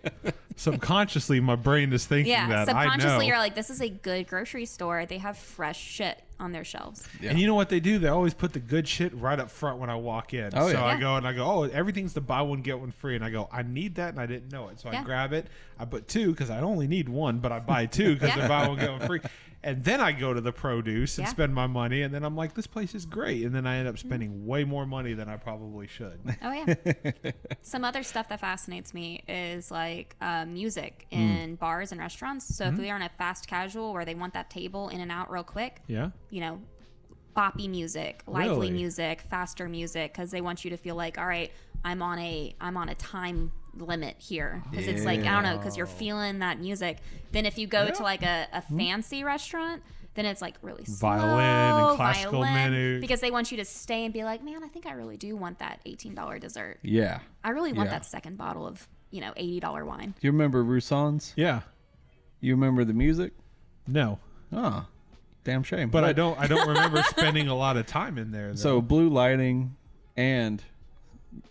Subconsciously, 0.57 1.39
my 1.41 1.55
brain 1.55 1.93
is 1.93 2.07
thinking 2.07 2.33
Yeah, 2.33 2.49
that. 2.49 2.69
I 2.75 2.85
know. 2.87 2.91
subconsciously, 2.93 3.27
you're 3.27 3.39
like, 3.39 3.55
this 3.55 3.69
is 3.71 3.81
a 3.83 3.89
good 3.89 4.27
grocery 4.27 4.65
store. 4.65 5.05
They 5.07 5.19
have 5.19 5.37
fresh 5.37 5.79
shit 5.79 6.21
on 6.39 6.53
their 6.53 6.65
shelves. 6.65 7.09
Yeah. 7.21 7.31
And 7.31 7.39
you 7.41 7.47
know 7.47 7.55
what 7.55 7.69
they 7.71 7.81
do? 7.81 7.99
They 7.99 8.09
always 8.09 8.35
put 8.35 8.53
the 8.53 8.59
good 8.61 8.87
shit 8.87 9.15
right 9.15 9.39
up 9.41 9.51
front 9.51 9.79
when 9.79 9.89
I 9.91 9.97
walk 9.97 10.35
in. 10.35 10.51
Oh, 10.55 10.69
so 10.69 10.73
yeah. 10.75 10.85
I 10.85 10.93
Yeah. 10.95 11.01
go 11.01 11.17
and 11.17 11.27
I 11.27 11.33
go, 11.33 11.45
oh, 11.45 11.63
everything's 11.65 12.13
the 12.13 12.21
buy 12.21 12.43
one 12.43 12.61
get 12.63 12.79
one 12.79 12.93
free, 12.93 13.17
and 13.17 13.25
I 13.25 13.31
go, 13.31 13.49
I 13.53 13.63
need 13.63 13.95
that, 13.97 14.11
and 14.11 14.21
I 14.21 14.27
didn't 14.27 14.53
know 14.53 14.69
it, 14.69 14.79
so 14.81 14.91
I 14.91 15.03
grab 15.03 15.33
it. 15.33 15.47
I 15.79 15.85
put 15.87 16.09
two 16.09 16.31
because 16.33 16.51
I 16.51 16.61
only 16.61 16.87
need 16.87 17.09
one, 17.09 17.39
but 17.39 17.53
I 17.53 17.59
buy 17.61 17.87
two 17.87 18.15
because 18.15 18.29
Yeah. 18.37 18.37
they're 18.41 18.49
buy 18.49 18.69
one 18.69 18.79
get 18.79 18.91
one 18.91 19.07
free. 19.07 19.21
And 19.63 19.83
then 19.83 20.01
I 20.01 20.13
go 20.13 20.33
to 20.33 20.41
the 20.41 20.53
produce 20.53 21.19
and 21.19 21.27
Yeah. 21.27 21.31
spend 21.31 21.55
my 21.55 21.67
money, 21.67 22.03
and 22.03 22.15
then 22.15 22.25
I'm 22.25 22.37
like, 22.37 22.55
this 22.55 22.67
place 22.67 22.95
is 22.95 23.05
great, 23.05 23.45
and 23.45 23.55
then 23.55 23.67
I 23.67 23.79
end 23.79 23.89
up 23.89 23.97
mm-hmm. 23.97 24.09
spending 24.09 24.47
way 24.47 24.65
more 24.65 24.87
money 24.87 25.15
than 25.15 25.29
I 25.29 25.37
probably 25.37 25.87
should. 25.87 26.21
Oh 26.43 26.53
yeah. 26.53 27.33
Some 27.63 27.85
other 27.85 28.03
stuff 28.03 28.29
that 28.29 28.41
fascinates 28.41 28.95
me 28.95 29.25
is 29.27 29.71
like 29.71 30.15
uh, 30.21 30.45
music 30.45 31.07
hmm. 31.11 31.19
in 31.19 31.55
bars 31.57 31.93
and 31.93 32.01
restaurants. 32.01 32.55
So 32.55 32.65
if 32.65 32.75
mm-hmm. 32.75 32.83
we 32.83 32.91
are 32.91 32.95
on 32.95 33.03
a 33.03 33.11
fast 33.19 33.49
casual 33.49 33.93
where 33.93 34.05
they 34.05 34.15
want 34.15 34.35
that 34.35 34.51
table 34.51 34.89
in 34.91 35.01
and 35.01 35.11
out 35.11 35.31
real 35.31 35.43
quick, 35.45 35.83
Yeah. 35.89 36.11
you 36.31 36.41
know, 36.41 36.61
boppy 37.37 37.69
music, 37.69 38.23
lively 38.27 38.69
Really? 38.69 38.71
music, 38.71 39.23
faster 39.23 39.69
music, 39.69 40.13
because 40.13 40.31
they 40.31 40.41
want 40.41 40.65
you 40.65 40.71
to 40.71 40.77
feel 40.77 40.95
like, 40.95 41.19
all 41.19 41.27
right, 41.27 41.53
I'm 41.85 42.03
on 42.03 42.19
a 42.19 42.55
I'm 42.61 42.77
on 42.77 42.89
a 42.89 42.95
time 42.95 43.53
limit 43.81 44.17
here 44.19 44.63
because 44.71 44.87
it's 44.87 45.05
like 45.05 45.21
I 45.21 45.33
don't 45.35 45.43
know 45.43 45.57
because 45.57 45.77
you're 45.77 45.87
feeling 45.87 46.41
that 46.41 46.61
music. 46.61 46.99
Then 47.33 47.47
if 47.47 47.59
you 47.59 47.67
go 47.67 47.89
to 47.91 48.03
like 48.03 48.23
a, 48.23 48.47
a 48.53 48.61
hmm? 48.63 48.79
fancy 48.79 49.25
restaurant. 49.25 49.83
Then 50.15 50.25
it's 50.25 50.41
like 50.41 50.55
really 50.63 50.87
slow, 50.87 51.11
Violin 51.11 51.45
and 51.45 51.97
classical 51.97 52.41
violin, 52.41 52.73
menu. 52.73 53.01
because 53.03 53.21
they 53.21 53.31
want 53.31 53.51
you 53.51 53.59
to 53.59 53.67
stay 53.67 54.07
and 54.07 54.15
be 54.15 54.25
like, 54.25 54.43
man, 54.43 54.65
I 54.65 54.69
think 54.69 54.87
I 54.87 54.93
really 54.93 55.19
do 55.19 55.37
want 55.37 55.59
that 55.59 55.79
eighteen 55.85 56.15
dollar 56.15 56.39
dessert. 56.39 56.79
yeah. 56.81 57.19
I 57.45 57.51
really 57.51 57.75
want 57.75 57.91
Yeah. 57.91 57.99
that 57.99 58.07
second 58.07 58.39
bottle 58.39 58.67
of, 58.67 58.89
you 59.11 59.21
know, 59.21 59.35
eighty 59.37 59.61
dollar 59.61 59.85
wine. 59.85 60.15
Do 60.19 60.27
you 60.27 60.33
remember 60.33 60.65
Rousson's? 60.65 61.35
Yeah. 61.37 61.61
You 62.41 62.55
remember 62.55 62.83
the 62.87 62.95
music? 62.95 63.35
No. 63.87 64.19
Oh, 64.55 64.87
damn 65.45 65.63
shame. 65.63 65.91
But 65.91 66.05
I 66.05 66.15
don't. 66.15 66.39
I 66.41 66.47
don't 66.47 66.67
remember 66.67 67.03
spending 67.03 67.49
a 67.49 67.55
lot 67.55 67.77
of 67.77 67.85
time 67.87 68.17
in 68.17 68.31
there. 68.31 68.49
Though. 68.53 68.57
So 68.57 68.81
blue 68.81 69.11
lighting, 69.11 69.77
and 70.17 70.63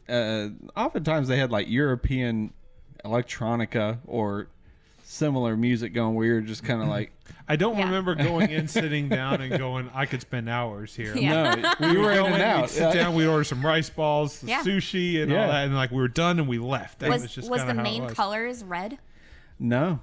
uh, 0.10 0.50
oftentimes 0.76 1.28
they 1.28 1.38
had 1.38 1.52
like 1.52 1.70
European 1.70 2.54
electronica 3.04 4.00
or 4.06 4.48
similar 5.04 5.56
music 5.56 5.94
going. 5.94 6.16
Where 6.16 6.26
you're 6.28 6.42
just 6.42 6.64
kind 6.64 6.82
of 6.82 6.88
like, 6.88 7.12
I 7.48 7.56
don't 7.56 7.78
Yeah. 7.78 7.86
remember 7.86 8.16
going 8.16 8.50
in, 8.50 8.68
sitting 8.80 9.10
down, 9.10 9.42
and 9.42 9.58
going. 9.58 9.90
I 9.94 10.06
could 10.06 10.22
spend 10.22 10.50
hours 10.50 10.96
here. 10.96 11.16
Yeah. 11.16 11.74
no, 11.80 11.90
we 11.92 11.98
were 11.98 12.12
in 12.12 12.18
go 12.18 12.26
and 12.28 12.42
out. 12.42 12.62
We'd 12.64 12.70
sit 12.72 12.94
down, 12.94 13.16
we'd 13.16 13.28
order 13.28 13.44
some 13.44 13.66
rice 13.66 13.90
balls, 13.90 14.44
Yeah. 14.44 14.64
sushi, 14.64 15.22
and 15.22 15.32
Yeah. 15.32 15.42
all 15.44 15.48
that, 15.52 15.66
and 15.66 15.76
like 15.76 15.92
we 15.92 15.98
were 15.98 16.08
done 16.08 16.40
and 16.40 16.48
we 16.48 16.58
left. 16.58 17.00
That 17.00 17.10
Was 17.10 17.22
was, 17.36 17.50
was, 17.50 17.62
the 17.62 17.68
kinda 17.68 17.74
how 17.76 17.80
it 17.82 17.84
main 17.84 18.04
was. 18.06 18.14
colors 18.14 18.64
red? 18.64 18.98
No, 19.60 20.00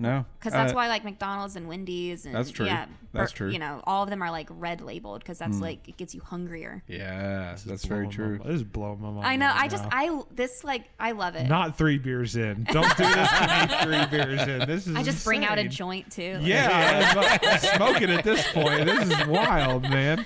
no, 0.00 0.24
Because 0.38 0.52
that's 0.52 0.72
Uh, 0.72 0.74
why 0.76 0.88
like 0.88 1.04
McDonald's 1.04 1.54
and 1.56 1.68
Wendy's 1.68 2.24
and 2.26 2.34
That's 2.34 2.50
true. 2.50 2.66
Yeah, 2.66 2.86
That's 3.12 3.32
true. 3.32 3.50
You 3.50 3.58
know, 3.58 3.82
all 3.84 4.02
of 4.02 4.10
them 4.10 4.22
are 4.22 4.30
like 4.30 4.48
red 4.50 4.80
labeled 4.80 5.20
because 5.20 5.38
that's 5.38 5.60
like 5.60 5.88
it 5.88 5.96
gets 5.96 6.14
you 6.14 6.20
hungrier. 6.22 6.82
Yeah, 6.86 7.52
This 7.52 7.64
that's 7.64 7.84
very 7.84 8.08
true. 8.08 8.38
My, 8.38 8.46
this 8.46 8.56
is 8.56 8.64
blowing 8.64 9.00
my 9.00 9.10
mind. 9.10 9.26
I 9.26 9.36
know. 9.36 9.46
right 9.46 9.60
I 9.64 9.68
just 9.68 9.84
now. 9.84 9.90
I 9.92 10.22
this 10.34 10.64
like 10.64 10.84
I 10.98 11.12
love 11.12 11.36
it. 11.36 11.48
not 11.48 11.76
three 11.76 11.98
beers 11.98 12.34
in. 12.36 12.64
Don't 12.70 12.96
do 12.96 13.04
this 13.04 13.28
to 13.28 13.46
me. 13.68 13.84
Three 13.84 14.06
beers 14.18 14.48
in. 14.48 14.68
This 14.68 14.86
is. 14.86 14.96
I 14.96 15.02
just 15.02 15.24
bring 15.24 15.44
out 15.44 15.58
a 15.58 15.68
joint 15.68 16.10
too. 16.10 16.34
Like- 16.38 16.46
Yeah, 16.46 17.12
I'm, 17.16 17.38
I'm 17.50 17.58
smoking 17.58 18.10
at 18.10 18.24
this 18.24 18.46
point. 18.52 18.86
This 18.86 19.08
is 19.10 19.26
wild, 19.26 19.82
man. 19.82 20.24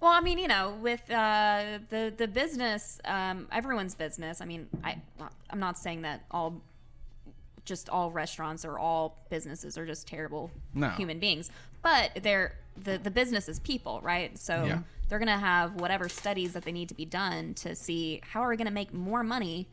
Well, 0.00 0.10
I 0.10 0.20
mean, 0.20 0.38
you 0.38 0.46
know, 0.48 0.76
with 0.82 1.00
uh, 1.10 1.78
the 1.88 2.12
the 2.16 2.28
business, 2.28 3.00
um, 3.04 3.48
everyone's 3.50 3.94
business. 3.94 4.40
I 4.40 4.44
mean, 4.44 4.68
I 4.84 5.00
I'm 5.50 5.58
not 5.58 5.78
saying 5.78 6.02
that 6.02 6.22
all, 6.30 6.60
just 7.66 7.90
all 7.90 8.10
restaurants 8.10 8.64
or 8.64 8.78
all 8.78 9.18
businesses 9.28 9.76
are 9.76 9.84
just 9.84 10.06
terrible 10.08 10.50
No. 10.72 10.88
human 10.90 11.18
beings, 11.18 11.50
but 11.82 12.12
they're 12.22 12.54
the 12.82 12.96
the 12.98 13.10
business 13.10 13.48
is 13.48 13.58
people, 13.60 14.00
right? 14.02 14.38
So 14.38 14.64
Yeah. 14.64 14.78
they're 15.08 15.18
gonna 15.18 15.38
have 15.38 15.74
whatever 15.74 16.08
studies 16.08 16.52
that 16.54 16.62
they 16.64 16.72
need 16.72 16.88
to 16.88 16.94
be 16.94 17.04
done 17.04 17.52
to 17.54 17.74
see 17.74 18.20
how 18.22 18.40
are 18.40 18.48
we 18.48 18.56
gonna 18.56 18.70
make 18.70 18.94
more 18.94 19.22
money 19.22 19.66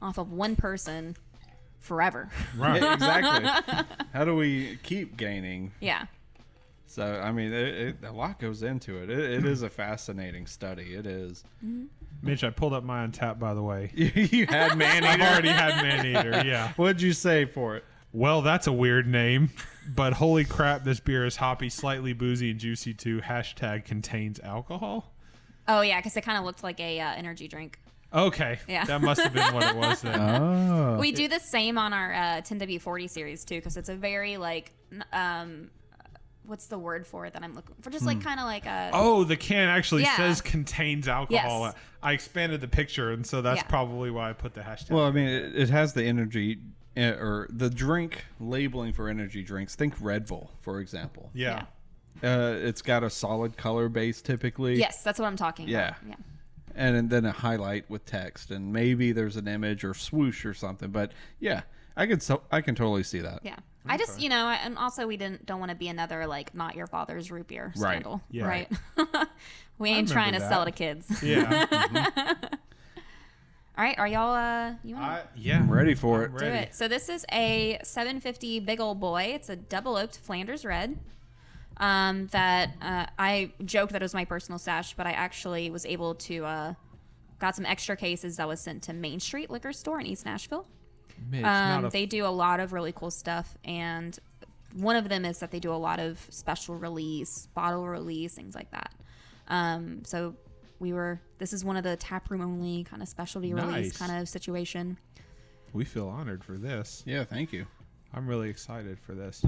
off 0.00 0.18
of 0.18 0.30
one 0.32 0.54
person 0.56 1.16
forever. 1.78 2.28
Right. 2.56 2.82
exactly. 2.92 3.96
How 4.12 4.24
do 4.24 4.36
we 4.36 4.78
keep 4.82 5.16
gaining? 5.16 5.72
yeah. 5.80 6.06
So 6.86 7.20
I 7.22 7.30
mean, 7.30 7.52
it, 7.52 7.68
it, 7.74 7.96
a 8.04 8.10
lot 8.10 8.40
goes 8.40 8.62
into 8.64 9.00
it. 9.00 9.10
it. 9.10 9.18
It 9.18 9.44
is 9.46 9.62
a 9.62 9.70
fascinating 9.70 10.46
study. 10.48 10.94
It 10.94 11.06
is. 11.06 11.44
Mm-hmm. 11.64 11.84
Mitch, 12.22 12.44
I 12.44 12.50
pulled 12.50 12.72
up 12.72 12.84
my 12.84 13.06
Untappd, 13.06 13.38
by 13.38 13.54
the 13.54 13.62
way. 13.62 13.90
you 13.94 14.46
had 14.46 14.76
man 14.76 15.04
I've 15.04 15.20
already 15.20 15.48
had 15.48 15.82
man 15.82 16.06
eater. 16.06 16.42
Yeah. 16.46 16.72
What'd 16.76 17.00
you 17.00 17.12
say 17.12 17.44
for 17.46 17.76
it? 17.76 17.84
Well, 18.12 18.42
that's 18.42 18.66
a 18.66 18.72
weird 18.72 19.06
name, 19.06 19.50
but 19.94 20.12
holy 20.14 20.44
crap, 20.44 20.82
this 20.84 20.98
beer 21.00 21.24
is 21.24 21.36
hoppy, 21.36 21.68
slightly 21.68 22.12
boozy, 22.12 22.50
and 22.50 22.58
juicy 22.58 22.92
too. 22.92 23.20
Hashtag 23.20 23.84
contains 23.84 24.40
alcohol. 24.40 25.14
Oh 25.68 25.80
yeah, 25.82 25.98
because 26.00 26.16
it 26.16 26.22
kind 26.22 26.36
of 26.36 26.44
looked 26.44 26.64
like 26.64 26.80
a 26.80 26.98
uh, 27.00 27.12
energy 27.14 27.46
drink. 27.46 27.78
Okay, 28.12 28.58
Yeah. 28.66 28.84
that 28.86 29.00
must 29.02 29.20
have 29.20 29.32
been 29.32 29.54
what 29.54 29.62
it 29.62 29.76
was 29.76 30.00
then. 30.02 30.18
Oh, 30.42 30.98
We 30.98 31.12
do 31.12 31.28
the 31.28 31.38
same 31.38 31.78
on 31.78 31.92
our 31.92 32.12
uh, 32.12 32.40
10W40 32.42 33.08
series 33.08 33.44
too, 33.44 33.54
because 33.56 33.76
it's 33.76 33.88
a 33.88 33.94
very 33.94 34.36
like, 34.36 34.72
um, 35.12 35.70
what's 36.50 36.66
the 36.66 36.78
word 36.78 37.06
for 37.06 37.24
it 37.24 37.32
that 37.32 37.42
I'm 37.42 37.54
looking 37.54 37.76
for? 37.80 37.88
Just 37.90 38.04
like 38.04 38.20
kind 38.22 38.40
of 38.40 38.46
like 38.46 38.66
a. 38.66 38.90
Oh, 38.92 39.24
the 39.24 39.36
can 39.36 39.68
actually 39.68 40.02
Yeah. 40.02 40.16
says 40.16 40.40
contains 40.40 41.08
alcohol. 41.08 41.62
Yes. 41.62 41.74
I 42.02 42.12
expanded 42.12 42.60
the 42.60 42.68
picture, 42.68 43.12
and 43.12 43.24
so 43.26 43.40
that's 43.40 43.58
Yeah. 43.60 43.66
probably 43.68 44.10
why 44.10 44.30
I 44.30 44.32
put 44.32 44.54
the 44.54 44.62
hashtag. 44.62 44.90
Well, 44.90 45.04
I 45.04 45.12
mean, 45.12 45.28
it, 45.28 45.56
it 45.56 45.70
has 45.70 45.92
the 45.94 46.04
energy 46.04 46.58
uh, 46.96 47.02
or 47.20 47.46
the 47.50 47.70
drink 47.70 48.24
labeling 48.40 48.92
for 48.92 49.08
energy 49.08 49.42
drinks. 49.44 49.76
Think 49.76 49.94
Red 50.00 50.26
Bull, 50.26 50.50
for 50.60 50.80
example. 50.80 51.30
yeah. 51.32 51.64
Uh, 52.22 52.54
it's 52.60 52.82
got 52.82 53.02
a 53.02 53.08
solid 53.08 53.56
color 53.56 53.88
base 53.88 54.20
typically. 54.20 54.74
Yes, 54.76 55.02
that's 55.02 55.18
what 55.18 55.24
I'm 55.26 55.36
talking 55.36 55.68
Yeah. 55.68 55.90
about. 55.90 55.96
Yeah. 56.08 56.14
and 56.74 57.08
then 57.10 57.24
a 57.24 57.32
highlight 57.32 57.88
with 57.90 58.04
text, 58.04 58.50
and 58.50 58.72
maybe 58.72 59.12
there's 59.12 59.36
an 59.36 59.48
image 59.48 59.84
or 59.84 59.92
swoosh 59.94 60.44
or 60.44 60.52
something. 60.54 60.90
But 60.90 61.12
yeah, 61.38 61.62
I 62.00 62.06
could 62.06 62.22
so 62.22 62.42
I 62.50 62.60
can 62.62 62.74
totally 62.74 63.02
see 63.02 63.20
that. 63.20 63.40
Yeah. 63.44 63.56
I 63.86 63.96
just, 63.96 64.20
you 64.20 64.28
know, 64.28 64.48
and 64.48 64.76
also 64.78 65.06
we 65.06 65.16
didn't 65.16 65.46
don't 65.46 65.58
want 65.58 65.70
to 65.70 65.76
be 65.76 65.88
another 65.88 66.26
like 66.26 66.54
not 66.54 66.74
your 66.76 66.86
father's 66.86 67.30
root 67.30 67.46
beer 67.48 67.72
Right. 67.76 67.92
scandal, 67.92 68.20
Yeah. 68.30 68.46
right? 68.46 68.70
we 69.78 69.88
ain't 69.90 70.08
trying 70.08 70.32
to 70.32 70.38
remember 70.38 70.54
sell 70.54 70.64
that. 70.64 70.76
to 70.76 70.76
kids. 70.76 71.22
Yeah. 71.22 72.36
All 73.78 73.84
right, 73.86 73.98
are 73.98 74.06
y'all 74.08 74.34
uh 74.34 74.74
you 74.84 74.94
want 74.96 75.06
I, 75.06 75.22
yeah. 75.36 75.58
I'm 75.58 75.70
ready 75.70 75.94
for 75.94 76.24
it. 76.24 76.28
to 76.32 76.38
do 76.38 76.44
ready. 76.44 76.58
it? 76.66 76.74
So 76.74 76.88
this 76.88 77.08
is 77.08 77.24
a 77.32 77.78
750 77.82 78.60
big 78.60 78.80
old 78.80 79.00
boy. 79.00 79.32
It's 79.34 79.48
a 79.48 79.56
double 79.56 79.96
oaked 79.96 80.18
Flanders 80.18 80.64
red. 80.64 80.98
Um, 81.78 82.26
that 82.32 82.74
uh, 82.82 83.06
I 83.18 83.52
joked 83.64 83.92
that 83.94 84.02
it 84.02 84.04
was 84.04 84.12
my 84.12 84.26
personal 84.26 84.58
stash, 84.58 84.92
but 84.94 85.06
I 85.06 85.12
actually 85.12 85.70
was 85.70 85.86
able 85.86 86.14
to 86.16 86.44
uh, 86.44 86.74
got 87.38 87.56
some 87.56 87.64
extra 87.64 87.96
cases 87.96 88.36
that 88.36 88.46
was 88.46 88.60
sent 88.60 88.82
to 88.82 88.92
Main 88.92 89.18
Street 89.18 89.48
Liquor 89.50 89.72
Store 89.72 89.98
in 89.98 90.04
East 90.04 90.26
Nashville. 90.26 90.66
Mitch, 91.28 91.44
Um, 91.44 91.82
not 91.82 91.84
a 91.86 91.88
they 91.90 92.06
do 92.06 92.24
a 92.24 92.28
lot 92.28 92.60
of 92.60 92.72
really 92.72 92.92
cool 92.92 93.10
stuff, 93.10 93.56
and 93.64 94.18
one 94.74 94.96
of 94.96 95.08
them 95.08 95.24
is 95.24 95.38
that 95.40 95.50
they 95.50 95.58
do 95.60 95.72
a 95.72 95.74
lot 95.76 95.98
of 95.98 96.24
special 96.30 96.76
release, 96.76 97.48
bottle 97.54 97.86
release, 97.86 98.34
things 98.34 98.54
like 98.54 98.70
that. 98.70 98.92
Um, 99.48 100.02
so 100.04 100.36
we 100.78 100.92
were. 100.92 101.20
This 101.38 101.52
is 101.52 101.64
one 101.64 101.76
of 101.76 101.82
the 101.84 101.96
tap 101.96 102.30
room 102.30 102.40
only 102.40 102.84
kind 102.84 103.02
of 103.02 103.08
specialty 103.08 103.52
Nice. 103.52 103.64
release 103.66 103.96
kind 103.96 104.12
of 104.20 104.28
situation. 104.28 104.96
we 105.72 105.84
feel 105.84 106.08
honored 106.08 106.42
for 106.44 106.56
this. 106.58 107.02
Yeah, 107.06 107.24
thank 107.24 107.52
you. 107.52 107.66
I'm 108.14 108.26
really 108.26 108.48
excited 108.50 108.98
for 108.98 109.14
this. 109.14 109.44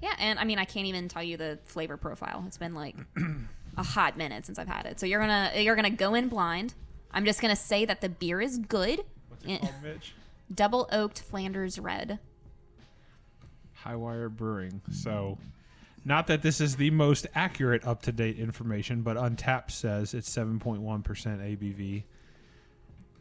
Yeah, 0.00 0.14
and 0.18 0.38
I 0.38 0.44
mean, 0.44 0.58
I 0.58 0.64
can't 0.64 0.86
even 0.86 1.08
tell 1.08 1.22
you 1.22 1.36
the 1.36 1.58
flavor 1.64 1.96
profile. 1.96 2.44
It's 2.46 2.56
been 2.58 2.74
like 2.74 2.96
a 3.76 3.82
hot 3.82 4.16
minute 4.16 4.46
since 4.46 4.58
I've 4.58 4.68
had 4.68 4.86
it. 4.86 4.98
So 5.00 5.06
you're 5.06 5.20
gonna 5.20 5.52
you're 5.56 5.76
gonna 5.76 5.90
go 5.90 6.14
in 6.14 6.28
blind. 6.28 6.74
I'm 7.10 7.24
just 7.24 7.40
gonna 7.42 7.56
say 7.56 7.84
that 7.86 8.00
the 8.00 8.08
beer 8.08 8.40
is 8.40 8.58
good. 8.58 9.00
What's 9.28 9.44
it 9.46 9.60
called, 9.60 9.74
Mitch? 9.82 10.14
Double 10.54 10.88
oaked 10.90 11.20
Flanders 11.20 11.78
red. 11.78 12.18
Hi-Wire 13.74 14.28
Brewing. 14.28 14.80
So, 14.90 15.38
not 16.04 16.26
that 16.28 16.42
this 16.42 16.60
is 16.60 16.76
the 16.76 16.90
most 16.90 17.26
accurate 17.34 17.86
up 17.86 18.02
to 18.02 18.12
date 18.12 18.38
information, 18.38 19.02
but 19.02 19.16
Untappd 19.16 19.70
says 19.70 20.14
it's 20.14 20.28
7.1% 20.34 20.80
ABV. 20.80 22.04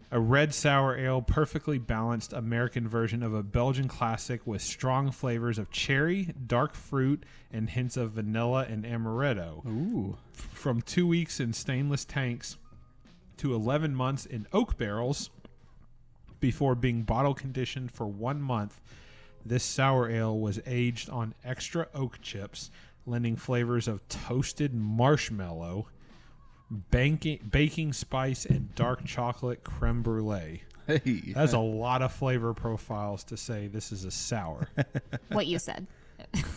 A 0.10 0.20
red 0.20 0.54
sour 0.54 0.98
ale, 0.98 1.22
perfectly 1.22 1.78
balanced 1.78 2.32
American 2.32 2.88
version 2.88 3.22
of 3.22 3.34
a 3.34 3.44
Belgian 3.44 3.90
classic 3.90 4.48
with 4.48 4.62
strong 4.62 5.12
flavors 5.12 5.60
of 5.60 5.70
cherry, 5.70 6.34
dark 6.48 6.76
fruit, 6.76 7.24
and 7.52 7.70
hints 7.70 7.98
of 7.98 8.12
vanilla 8.12 8.66
and 8.70 8.86
amaretto. 8.86 9.66
Ooh. 9.68 10.18
From 10.32 10.82
two 10.82 11.06
weeks 11.06 11.42
in 11.42 11.52
stainless 11.52 12.06
tanks 12.06 12.56
to 13.36 13.54
11 13.54 13.94
months 13.94 14.26
in 14.26 14.48
oak 14.54 14.78
barrels 14.78 15.30
before 16.40 16.76
being 16.76 17.04
bottle 17.04 17.34
conditioned 17.34 17.92
for 17.92 18.08
one 18.08 18.42
month. 18.42 18.82
This 19.46 19.64
sour 19.64 20.10
ale 20.10 20.38
was 20.38 20.60
aged 20.66 21.10
on 21.10 21.34
extra 21.44 21.88
oak 21.94 22.22
chips, 22.22 22.70
lending 23.06 23.36
flavors 23.36 23.88
of 23.88 24.06
toasted 24.10 24.74
marshmallow, 24.74 25.88
banking, 26.70 27.40
baking 27.50 27.94
spice, 27.94 28.46
and 28.46 28.74
dark 28.76 29.06
chocolate 29.06 29.64
creme 29.64 30.02
brulee. 30.02 30.64
Hey. 30.86 31.34
That's 31.36 31.54
a 31.54 31.60
lot 31.60 32.02
of 32.02 32.14
flavor 32.14 32.54
profiles 32.54 33.24
to 33.26 33.38
say 33.38 33.68
this 33.68 33.92
is 33.92 34.06
a 34.06 34.12
sour. 34.12 34.70
What 35.30 35.48
you 35.48 35.60
said. 35.60 35.86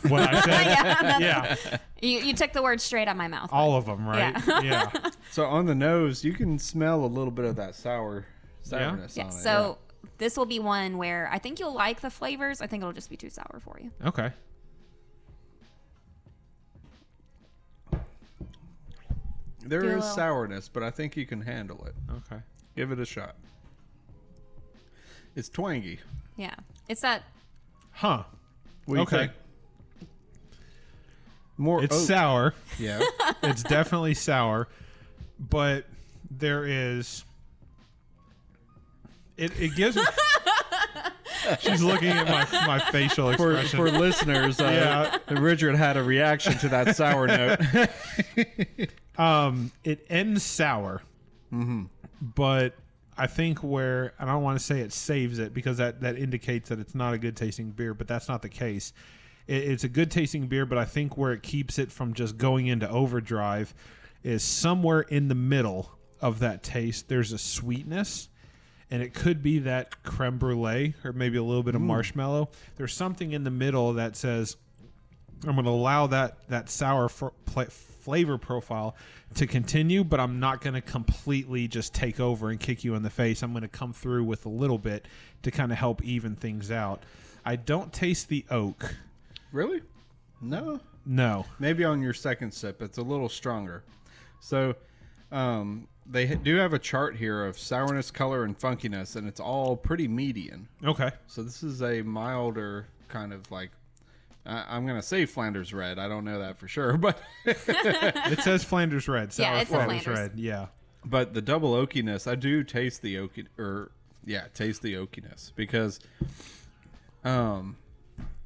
what 0.09 0.22
I 0.22 0.41
said? 0.41 0.66
yeah, 1.20 1.57
yeah, 1.64 1.78
you, 2.01 2.20
you 2.20 2.35
took 2.35 2.53
the 2.53 2.62
word 2.62 2.81
straight 2.81 3.09
out 3.09 3.12
of 3.12 3.16
my 3.16 3.28
mouth. 3.28 3.51
all 3.53 3.76
of 3.76 3.87
them, 3.87 4.07
right? 4.07 4.35
Yeah. 4.64 4.91
So 5.33 5.45
on 5.45 5.66
the 5.66 5.76
nose, 5.76 6.24
you 6.24 6.33
can 6.33 6.59
smell 6.59 7.05
a 7.05 7.07
little 7.07 7.31
bit 7.31 7.45
of 7.45 7.55
that 7.55 7.76
sour 7.76 8.26
sourness 8.63 9.17
Yeah, 9.17 9.25
on 9.25 9.31
it. 9.31 9.33
so 9.35 9.79
this 10.19 10.37
will 10.37 10.47
be 10.47 10.59
one 10.59 10.99
where 10.99 11.29
I 11.33 11.39
think 11.39 11.59
you'll 11.61 11.75
like 11.75 12.01
the 12.01 12.11
flavors. 12.11 12.61
I 12.61 12.67
think 12.67 12.83
it'll 12.83 12.93
just 12.93 13.11
be 13.11 13.17
too 13.17 13.31
sour 13.31 13.61
for 13.65 13.79
you. 13.81 13.91
Okay. 14.07 14.31
yeah. 17.93 17.99
there 19.69 19.81
do 19.83 19.89
is 19.89 19.95
little- 19.97 20.09
sourness, 20.15 20.69
but 20.69 20.83
I 20.83 20.91
think 20.91 21.17
you 21.17 21.27
can 21.27 21.41
handle 21.43 21.85
it. 21.87 21.95
Okay. 22.11 22.43
Give 22.77 22.93
it 22.93 22.99
a 23.01 23.05
shot. 23.05 23.35
It's 25.37 25.49
twangy. 25.49 26.01
Yeah, 26.37 26.55
it's 26.89 27.03
that. 27.03 27.23
Huh. 27.93 28.25
What 28.87 28.95
do 28.95 29.01
you 29.01 29.03
Okay. 29.03 29.17
think? 29.19 29.33
More 31.57 31.85
It's 31.85 31.95
oak. 31.95 32.07
sour. 32.09 32.55
Yeah. 32.79 33.01
it's 33.43 33.63
definitely 33.63 34.15
sour, 34.15 34.69
but 35.39 35.85
there 36.31 36.65
is. 36.65 37.25
It, 39.41 39.59
it 39.59 39.74
gives. 39.74 39.97
me... 39.97 40.03
She's 41.61 41.82
looking 41.82 42.11
at 42.11 42.28
my, 42.28 42.66
my 42.66 42.78
facial 42.78 43.32
for 43.32 43.53
expression. 43.53 43.78
for 43.78 43.91
listeners, 43.91 44.61
uh, 44.61 45.18
Richard 45.30 45.74
had 45.74 45.97
a 45.97 46.03
reaction 46.03 46.59
to 46.59 46.68
that 46.68 46.95
sour 46.95 47.26
note. 48.36 48.78
um, 49.18 49.72
it 49.82 50.05
ends 50.11 50.43
sour, 50.43 51.03
but 52.20 52.74
I 53.16 53.26
think 53.26 53.64
where 53.64 54.12
and 54.18 54.28
I 54.28 54.34
don't 54.34 54.43
want 54.43 54.59
to 54.59 54.64
say 54.64 54.80
it 54.80 54.93
saves 54.93 55.38
it 55.38 55.55
because 55.55 55.78
that 55.78 56.03
that 56.03 56.18
indicates 56.18 56.68
that 56.68 56.78
it's 56.78 56.95
not 56.95 57.14
a 57.14 57.18
good 57.18 57.36
tasting 57.36 57.70
beer, 57.70 57.95
but 57.95 58.07
that's 58.07 58.28
not 58.28 58.43
the 58.43 58.49
case. 58.51 58.93
It, 59.47 59.64
it's 59.64 59.84
a 59.84 59.88
good 59.88 60.11
tasting 60.11 60.47
beer, 60.47 60.66
but 60.66 60.76
I 60.76 60.84
think 60.84 61.16
where 61.16 61.32
it 61.32 61.43
keeps 61.43 61.78
it 61.78 61.91
from 61.91 62.12
just 62.12 62.36
going 62.36 62.66
into 62.66 62.88
overdrive 62.88 63.74
is 64.22 64.43
somewhere 64.43 65.01
in 65.01 65.28
the 65.28 65.34
middle 65.34 65.91
of 66.20 66.41
that 66.41 66.62
taste. 66.62 67.09
There's 67.09 67.32
a 67.32 67.38
sweetness. 67.38 68.28
And 68.91 69.03
it 69.03 69.14
could 69.14 69.43
be 69.43 69.61
that 69.61 70.03
creme 70.03 70.38
brulee 70.38 70.95
or 71.05 71.12
maybe 71.12 71.38
a 71.38 71.43
little 71.43 71.62
bit 71.62 71.74
of 71.74 71.80
hmm. 71.80 71.86
marshmallow. 71.88 72.51
There's 72.76 72.93
something 72.93 73.32
in 73.32 73.45
the 73.45 73.51
middle 73.51 73.93
that 73.95 74.16
says, 74.16 74.57
I'm 75.47 75.55
going 75.55 75.64
to 75.64 75.70
allow 75.70 76.07
that 76.09 76.49
that 76.49 76.68
sour 76.68 77.09
pla 77.09 77.64
flavor 77.64 78.38
profile 78.38 78.97
to 79.34 79.47
continue, 79.47 80.03
but 80.03 80.20
I'm 80.20 80.41
not 80.41 80.61
going 80.61 80.74
to 80.74 80.80
completely 80.80 81.68
just 81.68 81.95
take 81.95 82.18
over 82.18 82.51
and 82.51 82.59
kick 82.59 82.82
you 82.82 82.95
in 82.95 83.03
the 83.03 83.11
face. 83.11 83.43
I'm 83.43 83.53
going 83.53 83.62
to 83.62 83.68
come 83.68 83.93
through 83.93 84.24
with 84.24 84.47
a 84.47 84.49
little 84.49 84.78
bit 84.78 85.07
to 85.43 85.51
kind 85.51 85.70
of 85.70 85.78
help 85.78 86.03
even 86.03 86.34
things 86.34 86.70
out. 86.70 87.05
I 87.45 87.57
don't 87.57 87.93
taste 87.93 88.28
the 88.28 88.45
oak. 88.51 88.97
really? 89.53 89.82
No. 90.41 90.80
No. 91.07 91.47
Maybe 91.59 91.84
on 91.84 92.03
your 92.03 92.14
second 92.14 92.53
sip, 92.53 92.82
it's 92.82 92.99
a 92.99 93.03
little 93.03 93.28
stronger. 93.28 93.84
So, 94.41 94.74
um, 95.33 95.87
they 96.07 96.26
do 96.26 96.57
have 96.57 96.72
a 96.72 96.78
chart 96.78 97.16
here 97.16 97.45
of 97.47 97.59
sourness, 97.59 98.11
color, 98.11 98.45
and 98.45 98.59
funkiness, 98.59 99.14
and 99.16 99.28
it's 99.28 99.41
all 99.41 99.76
pretty 99.76 100.09
median. 100.09 100.68
Okay. 100.85 101.11
So 101.26 101.43
this 101.43 101.62
is 101.62 101.83
a 101.83 102.03
milder 102.03 102.87
kind 103.09 103.33
of 103.33 103.51
like. 103.51 103.70
I 104.47 104.64
I'm 104.68 104.87
gonna 104.87 105.03
say 105.03 105.26
Flanders 105.26 105.72
red. 105.74 105.99
I 105.99 106.09
don't 106.09 106.24
know 106.24 106.39
that 106.41 106.59
for 106.59 106.66
sure, 106.66 106.97
but 106.97 107.20
It 107.45 108.41
says 108.41 108.64
Flanders 108.64 109.07
red. 109.09 109.33
Sour 109.33 109.47
Yeah, 109.47 109.61
it's 109.61 109.70
a 109.70 109.74
Flanders, 109.74 110.03
Flanders. 110.03 110.31
red. 110.31 110.39
Yeah. 110.41 110.66
but 111.05 111.35
the 111.35 111.43
double 111.43 111.72
oakiness, 111.74 112.31
I 112.31 112.35
do 112.35 112.64
taste 112.64 113.03
the 113.03 113.16
oaky 113.16 113.47
or 113.59 113.93
yeah, 114.24 114.45
taste 114.55 114.83
the 114.83 114.95
oakiness 114.95 115.53
because, 115.55 116.01
um, 117.24 117.76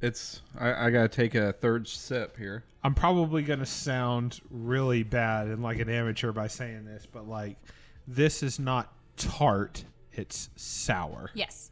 it's 0.04 0.42
I, 0.58 0.86
I 0.86 0.90
gotta 0.90 1.08
take 1.08 1.34
a 1.34 1.52
third 1.52 1.88
sip 1.88 2.36
here. 2.36 2.64
I'm 2.82 2.94
probably 2.94 3.42
going 3.42 3.60
to 3.60 3.66
sound 3.66 4.40
really 4.50 5.02
bad 5.02 5.46
and 5.46 5.62
like 5.62 5.78
an 5.78 5.88
amateur 5.88 6.32
by 6.32 6.48
saying 6.48 6.84
this, 6.84 7.06
but 7.10 7.26
like 7.26 7.56
this 8.06 8.42
is 8.42 8.58
not 8.58 8.92
tart, 9.16 9.84
it's 10.12 10.50
sour. 10.56 11.30
Yes. 11.34 11.70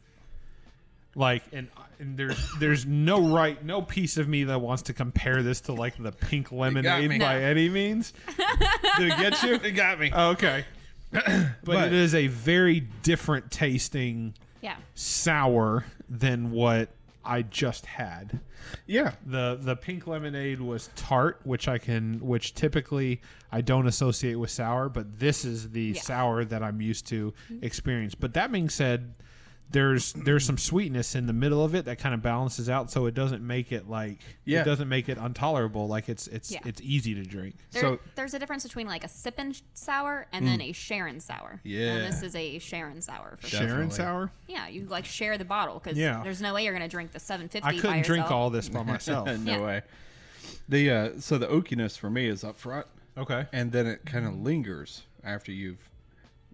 Like 1.15 1.43
and 1.53 1.67
and 1.99 2.17
there's 2.17 2.39
there's 2.59 2.85
no 2.87 3.21
right 3.35 3.63
no 3.63 3.83
piece 3.83 4.17
of 4.17 4.27
me 4.27 4.45
that 4.45 4.59
wants 4.59 4.81
to 4.83 4.93
compare 4.93 5.43
this 5.43 5.61
to 5.61 5.73
like 5.73 6.01
the 6.01 6.11
pink 6.11 6.51
lemonade 6.51 7.07
me. 7.09 7.19
by 7.19 7.39
No. 7.39 7.45
any 7.45 7.69
means. 7.69 8.13
Did 8.97 9.11
it 9.11 9.17
get 9.19 9.43
you? 9.43 9.53
It 9.63 9.71
got 9.75 9.99
me. 9.99 10.11
Oh, 10.13 10.31
okay. 10.31 10.65
but, 11.11 11.25
But- 11.63 11.87
it 11.89 11.93
is 11.93 12.15
a 12.15 12.25
very 12.27 12.79
different 13.03 13.51
tasting 13.51 14.33
Yeah. 14.61 14.75
sour 14.95 15.85
than 16.09 16.49
what 16.49 16.89
I 17.25 17.41
just 17.43 17.85
had. 17.85 18.39
Yeah, 18.85 19.13
The 19.25 19.57
the 19.61 19.75
pink 19.75 20.07
lemonade 20.07 20.59
was 20.61 20.89
tart, 20.95 21.39
which 21.43 21.67
I 21.67 21.77
can 21.77 22.19
which 22.19 22.53
typically 22.53 23.21
I 23.51 23.61
don't 23.61 23.87
associate 23.87 24.35
with 24.35 24.49
sour, 24.51 24.89
but 24.89 25.19
this 25.19 25.45
is 25.45 25.69
the 25.71 25.93
Yeah. 25.95 26.01
sour 26.01 26.45
that 26.45 26.63
I'm 26.63 26.81
used 26.81 27.07
to 27.07 27.33
mm-hmm. 27.51 27.63
experience. 27.63 28.15
But 28.15 28.33
that 28.33 28.51
being 28.51 28.69
said, 28.69 29.13
there's 29.71 30.13
there's 30.13 30.45
some 30.45 30.57
sweetness 30.57 31.15
in 31.15 31.25
the 31.25 31.33
middle 31.33 31.63
of 31.65 31.73
it 31.73 31.85
that 31.85 31.97
kind 31.97 32.13
of 32.13 32.21
balances 32.21 32.69
out 32.69 32.91
so 32.91 33.07
it 33.07 33.15
doesn't 33.15 33.45
make 33.45 33.71
it 33.71 33.89
like 33.89 34.19
Yeah. 34.45 34.61
it 34.61 34.65
doesn't 34.65 34.87
make 34.87 35.09
it 35.09 35.17
intolerable 35.17 35.87
like 35.87 36.09
it's 36.09 36.27
it's 36.27 36.51
Yeah. 36.51 36.59
it's 36.65 36.79
easy 36.81 37.15
to 37.15 37.23
drink. 37.23 37.55
There, 37.71 37.81
So- 37.81 37.99
there's 38.15 38.35
a 38.35 38.39
difference 38.39 38.63
between 38.63 38.85
like 38.85 39.03
a 39.03 39.07
sippin' 39.07 39.59
sour 39.73 40.27
and 40.31 40.45
then 40.45 40.61
a 40.61 40.71
Sharon 40.73 41.19
sour. 41.19 41.59
Yeah. 41.63 41.93
And 41.95 42.13
this 42.13 42.21
is 42.21 42.35
a 42.35 42.59
Sharon 42.59 43.01
sour 43.01 43.37
for. 43.41 43.47
Sharon 43.47 43.67
Definitely. 43.89 43.95
sour? 43.95 44.31
Yeah, 44.47 44.67
you 44.67 44.85
like 44.85 45.05
share 45.05 45.37
the 45.39 45.45
bottle 45.45 45.79
because 45.83 45.97
Yeah. 45.97 46.21
there's 46.23 46.41
no 46.41 46.53
way 46.53 46.65
you're 46.65 46.73
gonna 46.73 46.87
drink 46.87 47.11
the 47.11 47.19
750. 47.19 47.67
I 47.67 47.71
by 47.71 47.79
couldn't 47.81 48.05
drink 48.05 48.29
all 48.29 48.51
this 48.51 48.69
by 48.69 48.83
myself. 48.93 49.27
no 49.27 49.51
Yeah. 49.51 49.61
way. 49.65 49.81
The 50.69 50.91
uh, 50.91 51.09
so 51.19 51.37
the 51.39 51.47
oakiness 51.47 51.97
for 51.97 52.09
me 52.09 52.27
is 52.27 52.43
up 52.43 52.57
front, 52.57 52.85
okay. 53.17 53.47
and 53.51 53.71
then 53.71 53.87
it 53.87 54.05
kind 54.05 54.25
of 54.25 54.35
lingers 54.35 55.03
after 55.23 55.51
you've 55.51 55.89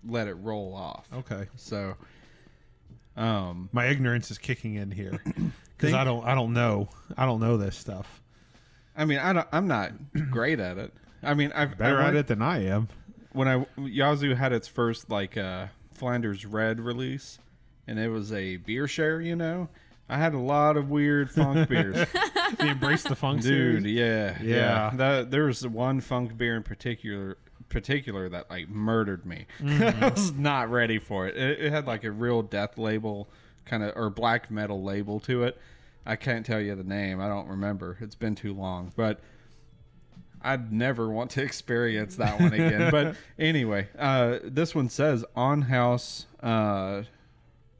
let 0.07 0.27
it 0.27 0.35
roll 0.35 0.73
off. 0.73 1.07
Okay. 1.13 1.47
So, 1.57 1.95
Um, 3.19 3.69
My 3.71 3.85
ignorance 3.87 4.31
is 4.31 4.37
kicking 4.37 4.75
in 4.75 4.91
here 4.91 5.19
because 5.77 5.93
I 5.93 6.03
don't 6.03 6.25
I 6.25 6.35
don't 6.35 6.53
know 6.53 6.89
I 7.17 7.25
don't 7.25 7.39
know 7.41 7.57
this 7.57 7.75
stuff. 7.75 8.21
I 8.95 9.05
mean, 9.05 9.19
I 9.19 9.33
don't, 9.33 9.47
I'm 9.51 9.67
not 9.67 9.91
great 10.31 10.59
at 10.59 10.77
it. 10.77 10.93
I 11.23 11.33
mean, 11.33 11.51
I've 11.53 11.77
Better 11.77 11.99
I 12.01 12.07
at 12.09 12.15
it 12.15 12.27
than 12.27 12.41
I 12.41 12.65
am. 12.65 12.87
when 13.33 13.47
I 13.47 13.65
Yazoo 13.77 14.35
had 14.35 14.53
its 14.53 14.67
first 14.67 15.09
like 15.09 15.37
uh, 15.37 15.67
Flanders 15.93 16.45
Red 16.45 16.79
release, 16.79 17.39
and 17.87 17.99
it 17.99 18.09
was 18.09 18.31
a 18.31 18.55
beer 18.57 18.87
share. 18.87 19.19
You 19.21 19.35
know, 19.35 19.67
I 20.07 20.17
had 20.17 20.33
a 20.33 20.39
lot 20.39 20.77
of 20.77 20.89
weird 20.89 21.29
funk 21.29 21.67
beers. 21.69 21.95
The 22.57 22.67
embrace 22.67 23.03
the 23.03 23.15
funk 23.15 23.41
Dude, 23.41 23.83
yeah, 23.85 24.37
Yeah. 24.41 24.55
yeah. 24.55 24.91
That 24.95 25.31
there 25.31 25.45
was 25.45 25.65
one 25.67 25.99
funk 26.01 26.37
beer 26.37 26.55
in 26.55 26.63
particular, 26.63 27.37
particular 27.69 28.27
that 28.29 28.49
like 28.49 28.69
murdered 28.69 29.25
me. 29.25 29.45
Mm-hmm. 29.59 30.03
I 30.03 30.09
was 30.09 30.33
not 30.33 30.69
ready 30.69 30.99
for 30.99 31.27
it. 31.27 31.37
it. 31.37 31.59
It 31.59 31.71
had 31.71 31.85
like 31.87 32.03
a 32.03 32.11
real 32.11 32.41
death 32.41 32.77
label, 32.77 33.29
kind 33.65 33.83
of 33.83 33.93
or 33.95 34.09
black 34.09 34.49
metal 34.49 34.83
label 34.83 35.19
to 35.21 35.43
it. 35.43 35.57
I 36.05 36.15
can't 36.15 36.45
tell 36.45 36.59
you 36.59 36.75
the 36.75 36.83
name. 36.83 37.21
I 37.21 37.27
don't 37.27 37.47
remember. 37.47 37.97
It's 38.01 38.15
been 38.15 38.35
too 38.35 38.53
long, 38.53 38.91
but. 38.95 39.19
I'd 40.41 40.71
never 40.71 41.09
want 41.09 41.31
to 41.31 41.43
experience 41.43 42.15
that 42.15 42.39
one 42.39 42.53
again. 42.53 42.91
but 42.91 43.17
anyway, 43.37 43.89
uh, 43.97 44.39
this 44.41 44.73
one 44.73 44.87
says 44.87 45.25
on 45.35 45.63
house. 45.63 46.27
Uh, 46.41 47.03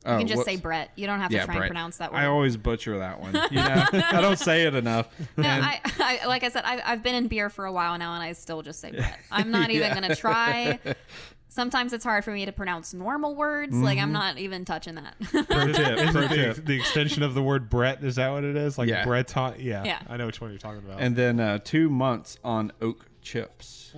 You 0.05 0.17
can 0.19 0.27
just 0.27 0.45
say 0.45 0.55
Brett. 0.55 0.91
You 0.95 1.07
don't 1.07 1.19
have 1.19 1.29
to 1.31 1.43
try 1.45 1.55
and 1.55 1.65
pronounce 1.65 1.97
that 1.97 2.11
word. 2.11 2.19
I 2.19 2.25
always 2.27 2.55
butcher 2.57 2.99
that 2.99 3.19
one. 3.19 3.33
You 3.51 3.57
know, 3.57 3.85
I 3.93 4.21
don't 4.21 4.39
say 4.39 4.63
it 4.65 4.73
enough. 4.73 5.07
no, 5.37 5.43
And- 5.47 5.65
I, 5.65 5.81
I, 5.99 6.25
like 6.25 6.43
I 6.43 6.49
said, 6.49 6.63
I've, 6.65 6.81
I've 6.85 7.03
been 7.03 7.15
in 7.15 7.27
beer 7.27 7.49
for 7.49 7.65
a 7.65 7.71
while 7.71 7.97
now, 7.97 8.13
and 8.13 8.23
I 8.23 8.31
still 8.33 8.61
just 8.61 8.79
say 8.79 8.91
Brett. 8.91 9.19
I'm 9.31 9.51
not 9.51 9.69
even 9.71 9.93
gonna 9.93 10.15
try. 10.15 10.79
Sometimes 11.51 11.93
it's 11.93 12.03
hard 12.05 12.23
for 12.23 12.31
me 12.31 12.45
to 12.45 12.51
pronounce 12.51 12.93
normal 12.93 13.35
words. 13.35 13.75
Like 13.75 13.97
Mm-hmm. 13.97 14.03
I'm 14.05 14.11
not 14.13 14.37
even 14.37 14.65
touching 14.65 14.95
that. 14.95 15.15
pro 15.19 15.41
tip. 15.71 16.11
Pro 16.11 16.27
the, 16.27 16.27
tip. 16.29 16.65
the 16.65 16.75
extension 16.77 17.23
of 17.23 17.33
the 17.33 17.41
word 17.41 17.69
Brett 17.69 18.03
is 18.03 18.15
that 18.17 18.29
what 18.29 18.43
it 18.43 18.55
is? 18.55 18.77
Like 18.77 18.87
Yeah. 18.87 19.03
Breton? 19.03 19.55
Yeah, 19.59 19.83
Yeah. 19.83 19.99
I 20.07 20.15
know 20.17 20.27
which 20.27 20.39
one 20.39 20.51
you're 20.51 20.59
talking 20.59 20.79
about. 20.85 21.01
and 21.01 21.15
then 21.15 21.39
uh, 21.39 21.57
two 21.63 21.89
months 21.89 22.37
on 22.43 22.71
oak 22.81 23.05
chips. 23.23 23.91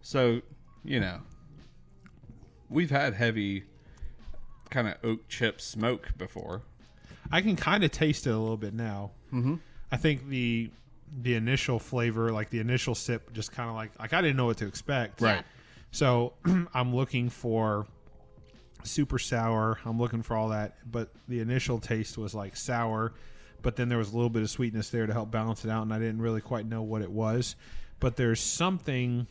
So, 0.00 0.40
you 0.84 1.00
know, 1.00 1.20
we've 2.68 2.90
had 2.90 3.14
heavy 3.14 3.64
kind 4.74 4.88
of 4.88 4.96
oak 5.04 5.28
chip 5.28 5.60
smoke 5.60 6.10
before. 6.18 6.62
I 7.30 7.40
can 7.40 7.54
kind 7.54 7.84
of 7.84 7.92
taste 7.92 8.26
it 8.26 8.30
a 8.30 8.38
little 8.38 8.56
bit 8.56 8.74
now. 8.74 9.12
Mm-hmm. 9.32 9.54
I 9.90 9.96
think 9.96 10.28
the 10.28 10.70
the 11.22 11.36
initial 11.36 11.78
flavor, 11.78 12.32
like 12.32 12.50
the 12.50 12.58
initial 12.58 12.96
sip, 12.96 13.32
just 13.32 13.52
kind 13.52 13.70
of 13.70 13.76
like 13.76 13.92
like 13.98 14.12
I 14.12 14.20
didn't 14.20 14.36
know 14.36 14.46
what 14.46 14.58
to 14.58 14.66
expect. 14.66 15.20
Right. 15.20 15.44
So 15.92 16.34
I'm 16.74 16.94
looking 16.94 17.30
for 17.30 17.86
super 18.82 19.18
sour. 19.18 19.78
I'm 19.84 19.98
looking 19.98 20.22
for 20.22 20.36
all 20.36 20.48
that, 20.48 20.76
but 20.90 21.10
the 21.28 21.38
initial 21.38 21.78
taste 21.78 22.18
was 22.18 22.34
like 22.34 22.56
sour, 22.56 23.14
but 23.62 23.76
then 23.76 23.88
there 23.88 23.98
was 23.98 24.12
a 24.12 24.16
little 24.16 24.28
bit 24.28 24.42
of 24.42 24.50
sweetness 24.50 24.90
there 24.90 25.06
to 25.06 25.12
help 25.12 25.30
balance 25.30 25.64
it 25.64 25.70
out, 25.70 25.82
and 25.82 25.94
I 25.94 26.00
didn't 26.00 26.20
really 26.20 26.40
quite 26.40 26.66
know 26.66 26.82
what 26.82 27.00
it 27.00 27.10
was. 27.10 27.54
But 28.00 28.16
there's 28.16 28.40
something. 28.40 29.28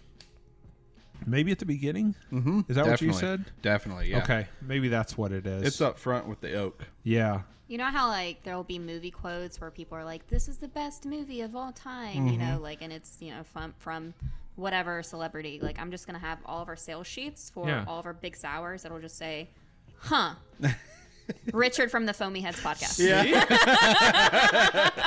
Maybe 1.25 1.51
at 1.51 1.59
the 1.59 1.65
beginning. 1.65 2.15
Mm-hmm. 2.31 2.61
Is 2.69 2.75
that 2.75 2.85
what 2.85 3.01
you 3.01 3.13
said? 3.13 3.45
Definitely, 3.61 4.09
yeah. 4.11 4.19
Okay, 4.23 4.47
maybe 4.61 4.87
that's 4.89 5.17
what 5.17 5.31
it 5.31 5.45
is. 5.47 5.63
It's 5.63 5.81
up 5.81 5.97
front 5.99 6.27
with 6.27 6.41
the 6.41 6.53
oak. 6.55 6.83
yeah. 7.03 7.41
You 7.69 7.77
know 7.77 7.85
how 7.85 8.09
like 8.09 8.43
there 8.43 8.55
will 8.55 8.63
be 8.65 8.77
movie 8.77 9.09
quotes 9.09 9.59
where 9.59 9.71
people 9.71 9.97
are 9.97 10.03
like, 10.03 10.27
"This 10.27 10.47
is 10.47 10.57
the 10.57 10.67
best 10.67 11.05
movie 11.05 11.41
of 11.41 11.55
all 11.55 11.71
time," 11.71 12.27
you 12.27 12.37
know, 12.37 12.59
like, 12.61 12.81
and 12.81 12.91
it's 12.93 13.17
you 13.21 13.31
know 13.31 13.41
from 13.43 13.73
from 13.79 14.13
whatever 14.57 15.01
celebrity. 15.01 15.59
Like, 15.61 15.79
I'm 15.79 15.89
just 15.89 16.05
gonna 16.05 16.19
have 16.19 16.37
all 16.45 16.61
of 16.61 16.67
our 16.67 16.75
sales 16.75 17.07
sheets 17.07 17.49
for 17.49 17.67
Yeah. 17.67 17.85
all 17.87 17.99
of 17.99 18.05
our 18.05 18.13
big 18.13 18.35
sours. 18.35 18.83
that'll 18.83 18.99
just 18.99 19.17
say, 19.17 19.49
"Huh." 19.97 20.35
Richard 21.53 21.91
from 21.91 22.05
the 22.05 22.13
Foamy 22.13 22.41
Heads 22.41 22.59
podcast. 22.59 22.99
Yeah. 22.99 23.31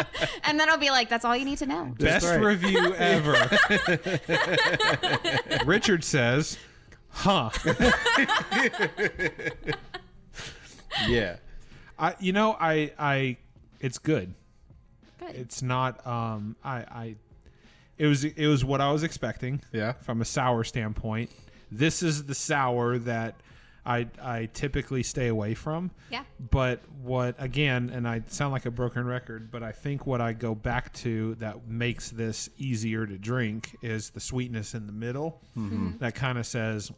And 0.46 0.60
then 0.60 0.70
I'll 0.70 0.78
be 0.78 0.90
like, 0.90 1.08
that's 1.08 1.24
all 1.24 1.36
you 1.36 1.44
need 1.44 1.58
to 1.58 1.66
know. 1.66 1.92
Best 1.98 2.24
right. 2.24 2.40
review 2.40 2.94
ever. 2.94 3.50
Richard 5.66 6.04
says, 6.04 6.56
"Huh." 7.10 7.50
yeah. 11.08 11.36
I, 11.98 12.14
you 12.20 12.32
know, 12.32 12.56
I, 12.60 12.92
I, 12.96 13.38
it's 13.80 13.98
good. 13.98 14.34
Good. 15.18 15.34
It's 15.34 15.62
not. 15.62 16.06
Um, 16.06 16.54
I, 16.62 16.76
I, 16.76 17.16
it 17.98 18.06
was, 18.06 18.24
it 18.24 18.46
was 18.46 18.64
what 18.64 18.80
I 18.80 18.92
was 18.92 19.02
expecting. 19.02 19.62
Yeah. 19.72 19.92
From 19.94 20.20
a 20.20 20.24
sour 20.24 20.62
standpoint, 20.62 21.30
this 21.72 22.04
is 22.04 22.24
the 22.24 22.34
sour 22.36 22.98
that 22.98 23.34
I, 23.86 24.08
I 24.20 24.48
typically 24.52 25.02
stay 25.02 25.28
away 25.28 25.54
from. 25.54 25.90
Yeah. 26.10 26.24
But 26.50 26.80
what 27.02 27.36
again, 27.38 27.90
and 27.94 28.06
I 28.06 28.22
sound 28.26 28.52
like 28.52 28.66
a 28.66 28.70
broken 28.70 29.06
record, 29.06 29.50
but 29.50 29.62
I 29.62 29.72
think 29.72 30.06
what 30.06 30.20
I 30.20 30.32
go 30.32 30.54
back 30.54 30.92
to 30.94 31.36
that 31.36 31.68
makes 31.68 32.10
this 32.10 32.50
easier 32.58 33.06
to 33.06 33.16
drink 33.16 33.76
is 33.82 34.10
the 34.10 34.20
sweetness 34.20 34.74
in 34.74 34.86
the 34.86 34.92
middle. 34.92 35.40
Mm-hmm. 35.56 35.98
That 35.98 36.14
kind 36.14 36.36
of 36.38 36.46
says, 36.46 36.90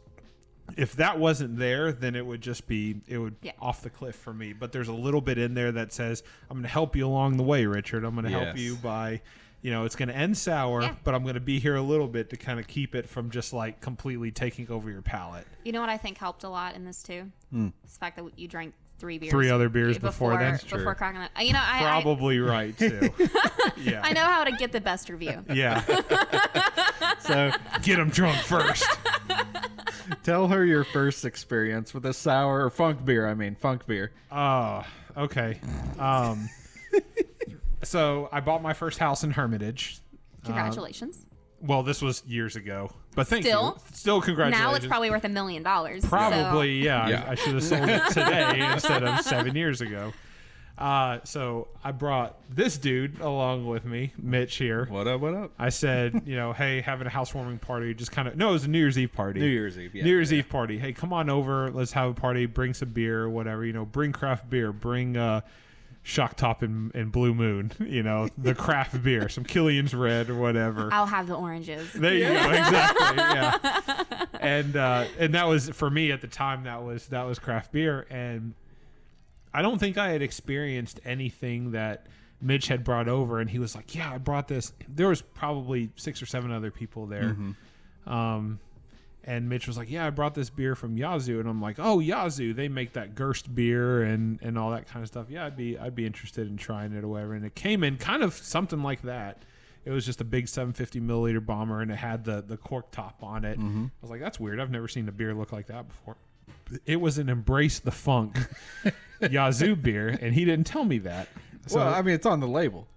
if 0.77 0.93
that 0.97 1.17
wasn't 1.19 1.57
there, 1.57 1.91
then 1.91 2.15
it 2.15 2.25
would 2.25 2.41
just 2.41 2.67
be 2.67 3.01
it 3.07 3.17
would 3.17 3.35
Yeah. 3.41 3.51
off 3.59 3.81
the 3.81 3.89
cliff 3.89 4.15
for 4.15 4.33
me. 4.33 4.53
But 4.53 4.71
there's 4.71 4.87
a 4.87 4.93
little 4.93 5.21
bit 5.21 5.37
in 5.37 5.53
there 5.53 5.71
that 5.71 5.93
says, 5.93 6.23
I'm 6.49 6.57
going 6.57 6.63
to 6.63 6.69
help 6.69 6.95
you 6.95 7.07
along 7.07 7.37
the 7.37 7.43
way, 7.43 7.65
Richard. 7.65 8.03
I'm 8.03 8.13
going 8.15 8.25
to 8.25 8.31
help 8.31 8.57
you 8.57 8.75
by. 8.75 9.21
You 9.61 9.71
know, 9.71 9.83
it's 9.85 9.95
going 9.95 10.07
to 10.09 10.15
end 10.15 10.37
sour, 10.37 10.81
Yeah. 10.83 10.95
but 11.03 11.13
I'm 11.13 11.23
going 11.23 11.33
to 11.35 11.39
be 11.41 11.59
here 11.59 11.75
a 11.75 11.81
little 11.81 12.07
bit 12.07 12.29
to 12.29 12.37
kind 12.37 12.59
of 12.59 12.67
keep 12.67 12.95
it 12.95 13.09
from 13.09 13.29
just 13.29 13.51
like 13.53 13.81
completely 13.81 14.31
taking 14.31 14.69
over 14.71 14.89
your 14.89 15.01
palate. 15.01 15.45
You 15.65 15.73
know 15.73 15.81
what 15.81 15.89
I 15.89 15.97
think 15.97 16.17
helped 16.17 16.43
a 16.45 16.49
lot 16.49 16.75
in 16.75 16.85
this 16.85 17.03
too? 17.03 17.29
It's 17.83 17.93
the 17.93 17.99
fact 17.99 18.15
that 18.15 18.25
you 18.39 18.47
drank 18.47 18.73
three 18.99 19.17
beers, 19.17 19.31
Three 19.31 19.49
other 19.49 19.67
beers 19.69 19.97
before 19.97 20.31
before 20.31 20.37
then? 20.39 20.59
before 20.79 20.95
cracking 20.95 21.19
that. 21.21 21.45
You 21.45 21.53
know, 21.53 21.59
I, 21.61 21.79
I 21.79 22.01
Probably 22.01 22.39
right 22.39 22.77
too. 22.77 23.09
yeah. 23.77 24.01
I 24.03 24.13
know 24.13 24.23
how 24.23 24.43
to 24.45 24.51
get 24.53 24.71
the 24.71 24.81
best 24.81 25.09
review. 25.09 25.43
Yeah. 25.53 25.83
So 27.21 27.51
Get 27.83 27.97
them 27.97 28.09
drunk 28.09 28.41
first. 28.41 28.85
tell 30.23 30.47
her 30.47 30.65
your 30.65 30.83
first 30.83 31.25
experience 31.25 31.93
with 31.93 32.05
a 32.05 32.13
sour 32.13 32.65
or 32.65 32.69
funk 32.71 33.05
beer. 33.05 33.27
I 33.27 33.33
mean, 33.35 33.55
funk 33.55 33.85
beer. 33.85 34.11
Oh, 34.31 34.83
okay. 35.15 35.59
Um, 35.99 36.49
so 37.83 38.29
I 38.31 38.39
bought 38.39 38.61
my 38.61 38.73
first 38.73 38.99
house 38.99 39.23
in 39.23 39.31
Hermitage. 39.31 39.99
Congratulations. 40.45 41.25
Well, 41.61 41.83
this 41.83 42.01
was 42.01 42.23
years 42.25 42.55
ago, 42.55 42.89
but 43.15 43.27
thank 43.27 43.43
Still? 43.43 43.77
you. 43.77 43.93
Still, 43.93 44.21
congratulations. 44.21 44.71
now 44.71 44.75
it's 44.75 44.87
probably 44.87 45.09
worth 45.09 45.25
a 45.25 45.29
million 45.29 45.61
dollars. 45.61 46.03
so- 46.03 46.09
probably 46.09 46.83
yeah. 46.83 47.25
I- 47.27 47.31
I, 47.31 47.35
should 47.35 47.53
have 47.53 47.63
sold 47.63 47.89
it 47.89 48.01
today 48.13 48.71
instead 48.73 49.03
of 49.03 49.19
seven 49.21 49.55
years 49.55 49.81
ago. 49.81 50.13
Uh, 50.77 51.19
so 51.25 51.67
I 51.83 51.91
brought 51.91 52.37
this 52.49 52.77
dude 52.77 53.19
along 53.19 53.67
with 53.67 53.83
me, 53.83 54.13
Mitch 54.17 54.55
here. 54.55 54.85
What 54.85 55.07
up? 55.07 55.19
What 55.19 55.33
up? 55.33 55.51
I 55.59 55.67
said, 55.67 56.21
you 56.25 56.37
know, 56.37 56.53
hey, 56.53 56.79
having 56.79 57.05
a 57.05 57.09
housewarming 57.09 57.59
party, 57.59 57.93
just 57.93 58.13
kind 58.13 58.29
of 58.29 58.37
no, 58.37 58.51
it 58.51 58.53
was 58.53 58.63
a 58.63 58.69
New 58.69 58.77
Year's 58.79 58.97
Eve 58.97 59.11
party. 59.11 59.41
New 59.41 59.47
Year's 59.47 59.77
Eve. 59.77 59.93
Yeah. 59.93 60.03
New 60.05 60.11
Year's 60.11 60.31
yeah. 60.31 60.37
Eve 60.37 60.47
party. 60.47 60.79
Hey, 60.79 60.93
come 60.93 61.11
on 61.11 61.29
over. 61.29 61.69
Let's 61.69 61.91
have 61.91 62.11
a 62.11 62.13
party. 62.13 62.45
Bring 62.45 62.73
some 62.73 62.89
beer 62.89 63.23
or 63.23 63.29
whatever. 63.29 63.65
You 63.65 63.73
know, 63.73 63.83
bring 63.83 64.13
craft 64.13 64.49
beer. 64.49 64.71
Bring 64.71 65.17
uh, 65.17 65.41
Shock 66.03 66.35
Top 66.37 66.61
and, 66.61 66.93
and 66.95 67.11
Blue 67.11 67.33
Moon. 67.33 67.71
You 67.79 68.03
know, 68.03 68.29
the 68.37 68.55
craft 68.55 69.03
beer. 69.03 69.29
Some 69.29 69.43
Killian's 69.43 69.93
Red 69.93 70.29
or 70.29 70.35
whatever. 70.35 70.89
I'll 70.91 71.05
have 71.05 71.27
the 71.27 71.35
oranges. 71.35 71.91
There 71.93 72.13
you 72.13 72.25
go. 72.27 72.49
Exactly. 72.51 73.17
Yeah. 73.19 74.25
And 74.39 74.75
uh, 74.75 75.05
and 75.17 75.33
that 75.35 75.47
was 75.47 75.69
for 75.69 75.89
me 75.89 76.11
at 76.11 76.21
the 76.21 76.27
time. 76.27 76.63
That 76.63 76.83
was 76.83 77.07
that 77.07 77.23
was 77.23 77.39
craft 77.39 77.71
beer, 77.71 78.07
and 78.09 78.53
I 79.53 79.61
don't 79.61 79.77
think 79.79 79.97
I 79.97 80.09
had 80.09 80.21
experienced 80.21 80.99
anything 81.03 81.71
that 81.71 82.07
Mitch 82.41 82.67
had 82.67 82.83
brought 82.83 83.09
over. 83.09 83.39
And 83.39 83.49
he 83.49 83.59
was 83.59 83.75
like, 83.75 83.93
"Yeah, 83.93 84.11
I 84.11 84.17
brought 84.17 84.47
this." 84.47 84.71
There 84.87 85.09
was 85.09 85.21
probably 85.21 85.89
six 85.97 86.21
or 86.21 86.25
seven 86.25 86.51
other 86.51 86.71
people 86.71 87.05
there. 87.05 87.35
Um, 88.07 88.59
and 89.23 89.49
Mitch 89.49 89.67
was 89.67 89.77
like, 89.77 89.89
"Yeah, 89.89 90.07
I 90.07 90.09
brought 90.09 90.33
this 90.33 90.49
beer 90.49 90.75
from 90.75 90.97
Yazoo," 90.97 91.39
and 91.39 91.49
I'm 91.49 91.61
like, 91.61 91.75
"Oh, 91.79 91.99
Yazoo, 91.99 92.53
they 92.53 92.67
make 92.67 92.93
that 92.93 93.15
Gerst 93.15 93.53
beer 93.53 94.03
and 94.03 94.39
and 94.41 94.57
all 94.57 94.71
that 94.71 94.87
kind 94.87 95.03
of 95.03 95.07
stuff. 95.07 95.27
Yeah, 95.29 95.45
I'd 95.45 95.57
be 95.57 95.77
I'd 95.77 95.95
be 95.95 96.05
interested 96.05 96.47
in 96.47 96.57
trying 96.57 96.93
it 96.93 97.03
or 97.03 97.07
whatever." 97.07 97.33
And 97.33 97.45
it 97.45 97.55
came 97.55 97.83
in 97.83 97.97
kind 97.97 98.23
of 98.23 98.33
something 98.33 98.81
like 98.81 99.01
that. 99.03 99.43
It 99.85 99.91
was 99.91 100.05
just 100.05 100.21
a 100.21 100.25
big 100.25 100.47
750 100.47 100.99
milliliter 100.99 101.45
bomber, 101.45 101.81
and 101.81 101.91
it 101.91 101.95
had 101.97 102.23
the 102.23 102.41
the 102.41 102.57
cork 102.57 102.91
top 102.91 103.21
on 103.21 103.45
it. 103.45 103.59
Mm-hmm. 103.59 103.85
I 103.85 103.89
was 104.01 104.11
like, 104.11 104.21
"That's 104.21 104.39
weird. 104.39 104.59
I've 104.59 104.71
never 104.71 104.87
seen 104.87 105.07
a 105.09 105.11
beer 105.11 105.33
look 105.33 105.51
like 105.51 105.67
that 105.67 105.87
before." 105.87 106.15
It 106.85 107.01
was 107.01 107.17
an 107.17 107.29
embrace 107.29 107.79
the 107.79 107.91
funk 107.91 108.37
Yazoo 109.29 109.75
beer, 109.75 110.09
and 110.21 110.33
he 110.33 110.45
didn't 110.45 110.67
tell 110.67 110.85
me 110.85 110.99
that. 110.99 111.27
So 111.67 111.77
well, 111.77 111.93
I 111.93 112.01
mean, 112.01 112.15
it's 112.15 112.25
on 112.25 112.39
the 112.39 112.47
label. 112.47 112.87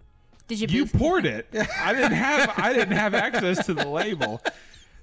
Did 0.48 0.60
you? 0.60 0.68
you 0.68 0.86
poured 0.86 1.24
it. 1.24 1.46
I 1.80 1.92
didn't 1.92 2.12
have 2.12 2.52
I 2.58 2.72
didn't 2.72 2.96
have 2.96 3.14
access 3.14 3.66
to 3.66 3.74
the 3.74 3.88
label. 3.88 4.40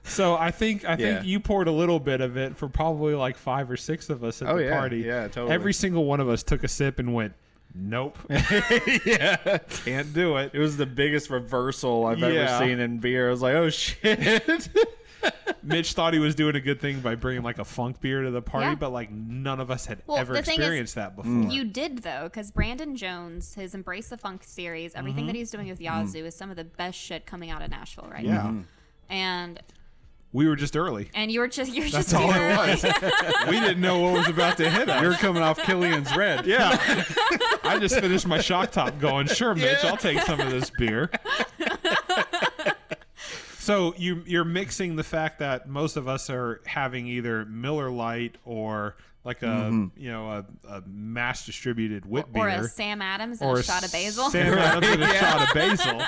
So 0.04 0.36
I 0.36 0.52
think 0.52 0.86
I 0.86 0.96
think 0.96 1.00
Yeah. 1.20 1.22
you 1.24 1.40
poured 1.40 1.68
a 1.68 1.72
little 1.72 2.00
bit 2.00 2.22
of 2.22 2.38
it 2.38 2.58
for 2.58 2.68
probably 2.68 3.14
like 3.16 3.38
five 3.38 3.70
or 3.70 3.78
six 3.78 4.10
of 4.10 4.24
us 4.24 4.42
at 4.42 4.48
Oh, 4.50 4.58
the 4.58 4.66
yeah. 4.66 4.80
party. 4.80 5.00
Yeah, 5.00 5.28
totally. 5.28 5.52
Every 5.52 5.74
single 5.74 6.06
one 6.06 6.20
of 6.20 6.30
us 6.30 6.42
took 6.44 6.64
a 6.64 6.68
sip 6.68 7.00
and 7.00 7.14
went, 7.14 7.34
"Nope, 7.76 8.18
yeah. 8.30 9.60
can't 9.70 10.14
do 10.14 10.38
it." 10.38 10.52
It 10.54 10.60
was 10.60 10.78
the 10.78 10.86
biggest 10.86 11.30
reversal 11.30 12.06
I've 12.06 12.20
Yeah. 12.20 12.28
ever 12.28 12.66
seen 12.66 12.80
in 12.80 13.00
beer. 13.00 13.28
I 13.28 13.32
was 13.32 13.42
like, 13.42 13.56
oh 13.56 13.70
shit. 13.70 14.70
Mitch 15.64 15.94
thought 15.94 16.14
he 16.14 16.20
was 16.20 16.34
doing 16.34 16.56
a 16.56 16.62
good 16.62 16.80
thing 16.80 17.02
by 17.02 17.16
bringing 17.16 17.44
like 17.44 17.60
a 17.60 17.66
funk 17.66 18.00
beer 18.00 18.24
to 18.24 18.32
the 18.32 18.42
party, 18.42 18.68
Yeah. 18.68 18.76
but 18.76 18.92
like 18.92 19.12
none 19.12 19.60
of 19.60 19.70
us 19.70 19.86
had 19.86 20.02
Well, 20.08 20.18
ever 20.18 20.34
the 20.34 20.42
thing 20.42 20.54
is, 20.54 20.60
experienced 20.60 20.96
that 20.96 21.14
mm. 21.14 21.16
before. 21.18 21.52
You 21.52 21.66
did 21.66 22.00
though, 22.00 22.24
because 22.24 22.52
Brandon 22.52 22.96
Jones, 22.96 23.54
his 23.54 23.76
Embrace 23.76 24.10
the 24.10 24.18
Funk 24.18 24.44
series, 24.44 24.96
everything 24.96 25.24
mm-hmm. 25.24 25.28
that 25.28 25.36
he's 25.36 25.52
doing 25.52 25.68
with 25.68 25.82
Yazoo 25.82 26.24
mm. 26.24 26.28
is 26.28 26.36
some 26.36 26.50
of 26.50 26.56
the 26.56 26.64
best 26.64 26.98
shit 26.98 27.26
coming 27.26 27.50
out 27.50 27.62
of 27.62 27.70
Nashville 27.70 28.08
right 28.10 28.24
yeah, 28.24 28.34
now. 28.34 28.44
Mm-hmm. 28.48 28.62
And 29.10 29.60
we 30.32 30.48
were 30.48 30.56
just 30.56 30.78
early. 30.78 31.10
and 31.14 31.32
you 31.32 31.40
were 31.40 31.48
just 31.48 31.74
you're 31.74 31.90
That's 31.90 32.12
just 32.12 32.14
all 32.14 32.32
it 32.32 32.58
was. 32.58 32.84
we 33.48 33.60
didn't 33.60 33.82
know 33.82 34.00
what 34.00 34.14
was 34.14 34.28
about 34.28 34.58
to 34.58 34.70
hit 34.70 34.90
us. 34.90 35.02
You're 35.02 35.14
coming 35.16 35.42
off 35.42 35.58
Killian's 35.60 36.16
red. 36.16 36.46
Yeah. 36.46 36.78
I 37.64 37.78
just 37.80 38.00
finished 38.00 38.28
my 38.28 38.40
shock 38.40 38.72
top 38.72 39.00
going, 39.00 39.28
sure, 39.28 39.56
Mitch, 39.56 39.84
I'll 39.84 39.98
take 39.98 40.22
some 40.22 40.40
of 40.40 40.52
this 40.52 40.70
beer. 40.70 41.10
so 43.58 43.94
you 43.98 44.24
you're 44.26 44.46
mixing 44.46 44.96
the 44.96 45.04
fact 45.04 45.40
that 45.40 45.68
most 45.68 45.98
of 45.98 46.08
us 46.08 46.30
are 46.30 46.62
having 46.66 47.08
either 47.08 47.46
Miller 47.46 47.90
Lite 47.90 48.38
or 48.46 48.96
like 49.24 49.42
a 49.42 49.46
mm-hmm. 49.46 49.88
you 50.00 50.12
know 50.12 50.30
a, 50.30 50.46
a 50.68 50.84
mass 50.88 51.46
distributed 51.46 52.06
wit 52.06 52.26
or 52.34 52.48
beer 52.48 52.62
a 52.62 52.68
Sam 52.68 53.02
Adams 53.02 53.42
and 53.42 53.50
or 53.50 53.60
a 53.60 53.64
shot 53.64 53.84
of 53.84 53.92
basil. 53.92 54.30
Sam 54.30 54.58
Adams 54.58 54.88
and 54.88 55.04
a 55.04 55.14
shot 55.18 55.42
of 55.42 55.54
basil. 55.54 56.02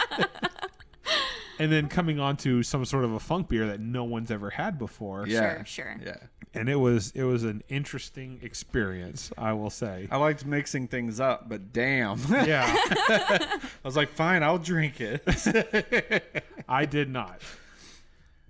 And 1.61 1.71
then 1.71 1.87
coming 1.87 2.19
on 2.19 2.37
to 2.37 2.63
some 2.63 2.83
sort 2.85 3.05
of 3.05 3.13
a 3.13 3.19
funk 3.19 3.47
beer 3.47 3.67
that 3.67 3.79
no 3.79 4.03
one's 4.03 4.31
ever 4.31 4.49
had 4.49 4.79
before. 4.79 5.27
Yeah. 5.27 5.63
Sure, 5.63 5.65
sure. 5.65 5.95
Yeah. 6.03 6.15
And 6.55 6.67
it 6.67 6.75
was 6.75 7.11
it 7.13 7.21
was 7.23 7.43
an 7.43 7.61
interesting 7.69 8.39
experience, 8.41 9.31
I 9.37 9.53
will 9.53 9.69
say. 9.69 10.07
I 10.09 10.17
liked 10.17 10.43
mixing 10.43 10.87
things 10.87 11.19
up, 11.19 11.47
but 11.47 11.71
damn. 11.71 12.19
Yeah. 12.29 12.65
I 12.67 13.59
was 13.83 13.95
like, 13.95 14.09
fine, 14.09 14.41
I'll 14.41 14.57
drink 14.57 14.99
it. 14.99 16.33
I 16.67 16.85
did 16.85 17.09
not. 17.09 17.41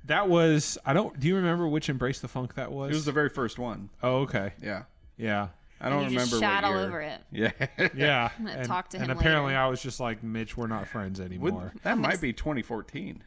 That 0.06 0.30
was 0.30 0.78
I 0.86 0.94
don't 0.94 1.20
do 1.20 1.28
you 1.28 1.36
remember 1.36 1.68
which 1.68 1.90
Embrace 1.90 2.22
the 2.22 2.30
Funk 2.30 2.56
that 2.56 2.72
was? 2.72 2.92
It 2.92 2.96
was 2.96 3.06
the 3.06 3.12
very 3.12 3.30
first 3.30 3.60
one. 3.60 3.90
oh, 4.02 4.20
okay. 4.20 4.54
Yeah. 4.64 4.84
Yeah. 5.18 5.50
I 5.82 5.90
don't 5.90 6.04
And 6.04 6.12
you 6.12 6.20
just 6.20 6.32
remember 6.32 6.46
shat 6.46 6.64
what 6.64 6.72
all 6.72 6.78
year. 6.80 6.88
over 6.88 7.02
it. 7.02 7.22
Yeah. 7.32 7.52
Yeah. 7.96 8.30
gonna 8.38 8.52
and, 8.52 8.68
talk 8.68 8.90
to 8.92 8.98
and 8.98 9.10
him 9.12 9.18
apparently 9.18 9.54
later. 9.54 9.60
I 9.64 9.68
was 9.68 9.82
just 9.82 10.00
like, 10.00 10.22
Mitch, 10.24 10.56
we're 10.56 10.68
not 10.68 10.88
friends 10.88 11.20
Would- 11.20 11.26
anymore. 11.32 11.74
that 11.84 11.98
might 11.98 12.22
be 12.22 12.34
2014. 12.34 13.24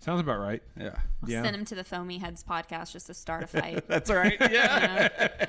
Sounds 0.00 0.20
about 0.20 0.38
right. 0.40 0.62
Yeah. 0.78 0.96
Yeah. 1.26 1.42
Send 1.42 1.56
him 1.56 1.64
to 1.64 1.74
the 1.74 1.84
Foamy 1.84 2.18
Heads 2.18 2.44
podcast 2.44 2.92
just 2.92 3.06
to 3.06 3.14
start 3.14 3.42
a 3.44 3.46
fight. 3.46 3.84
That's 3.88 4.10
all 4.10 4.16
right. 4.16 4.36
Yeah. 4.50 5.46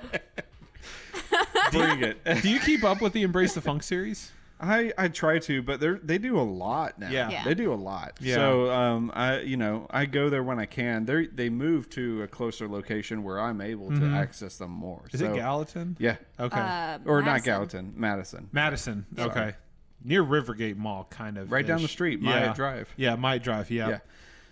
Bring 1.72 2.04
it. 2.04 2.24
do 2.42 2.50
you 2.50 2.60
keep 2.60 2.84
up 2.86 3.02
with 3.02 3.12
the 3.14 3.24
Embrace 3.24 3.54
the 3.54 3.62
Funk 3.62 3.84
series? 3.84 4.32
I, 4.60 4.94
I 4.98 5.10
try 5.10 5.40
to, 5.40 5.62
but 5.62 5.80
they 5.82 5.94
they 6.02 6.18
do 6.18 6.40
a 6.40 6.42
lot 6.42 6.98
now. 6.98 7.10
Yeah. 7.10 7.30
Yeah. 7.30 7.44
they 7.44 7.54
do 7.54 7.74
a 7.74 7.76
lot. 7.76 8.14
Yeah. 8.22 8.36
So 8.36 8.72
um, 8.72 9.12
I 9.14 9.42
you 9.42 9.58
know 9.58 9.88
I 9.90 10.06
go 10.06 10.30
there 10.30 10.44
when 10.44 10.60
I 10.60 10.66
can. 10.66 11.06
They 11.06 11.28
they 11.28 11.50
move 11.50 11.90
to 11.92 12.24
a 12.24 12.28
closer 12.28 12.68
location 12.68 13.24
where 13.24 13.40
I'm 13.40 13.60
able 13.60 13.90
to 13.90 14.06
access 14.06 14.58
them 14.58 14.72
more. 14.72 15.04
Is 15.12 15.20
so, 15.20 15.34
it 15.34 15.36
Gallatin? 15.36 15.98
Yeah. 16.00 16.16
Okay. 16.40 16.60
Uh, 16.60 17.00
Or 17.06 17.20
not 17.22 17.26
Madison. 17.26 17.46
Gallatin, 17.46 17.94
Madison. 17.96 18.50
Madison. 18.52 19.06
Okay. 19.20 19.56
Near 20.04 20.24
Rivergate 20.24 20.78
Mall, 20.78 21.08
kind 21.10 21.38
of. 21.38 21.52
Right 21.52 21.66
down 21.66 21.82
the 21.82 21.88
street, 21.88 22.20
yeah. 22.22 22.30
Myatt 22.30 22.56
Drive. 22.56 22.94
Yeah, 22.96 23.16
Myatt 23.16 23.44
Drive. 23.44 23.72
Yeah. 23.72 23.90
Yeah. 23.90 24.00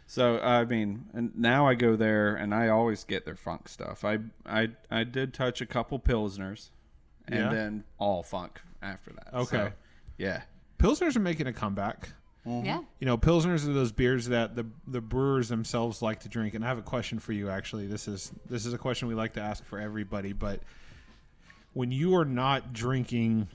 So 0.06 0.40
I 0.40 0.66
mean, 0.66 1.06
and 1.14 1.32
now 1.38 1.66
I 1.68 1.76
go 1.76 1.96
there 1.96 2.36
and 2.36 2.54
I 2.54 2.68
always 2.68 3.04
get 3.04 3.24
their 3.26 3.36
funk 3.36 3.70
stuff. 3.70 4.04
I 4.04 4.20
I 4.46 4.70
I 4.92 5.06
did 5.06 5.34
touch 5.34 5.62
a 5.62 5.66
couple 5.66 5.98
pilsners, 6.00 6.72
and 7.28 7.40
Yeah? 7.40 7.50
then 7.50 7.84
all 8.00 8.22
funk 8.22 8.60
after 8.82 9.12
that. 9.14 9.34
Okay. 9.34 9.58
So, 9.58 9.72
yeah. 10.18 10.42
Pilsners 10.80 11.16
are 11.16 11.20
making 11.22 11.48
a 11.48 11.54
comeback. 11.54 12.10
Yeah. 12.46 12.82
You 13.00 13.06
know, 13.06 13.18
pilsners 13.18 13.66
are 13.68 13.72
those 13.72 13.94
beers 13.94 14.26
that 14.28 14.54
the 14.54 14.66
the 14.86 15.00
brewers 15.00 15.48
themselves 15.48 16.02
like 16.02 16.20
to 16.22 16.30
drink. 16.30 16.54
And 16.56 16.64
I 16.66 16.68
have 16.68 16.78
a 16.78 16.82
question 16.82 17.20
for 17.20 17.32
you. 17.32 17.50
Actually, 17.50 17.88
this 17.88 18.08
is 18.08 18.32
this 18.50 18.66
is 18.66 18.74
a 18.74 18.78
question 18.78 19.08
we 19.08 19.16
like 19.16 19.34
to 19.34 19.42
ask 19.42 19.64
for 19.66 19.80
everybody. 19.80 20.34
But 20.34 20.60
when 21.72 21.92
you 21.94 22.16
are 22.18 22.26
not 22.26 22.74
drinking 22.74 23.48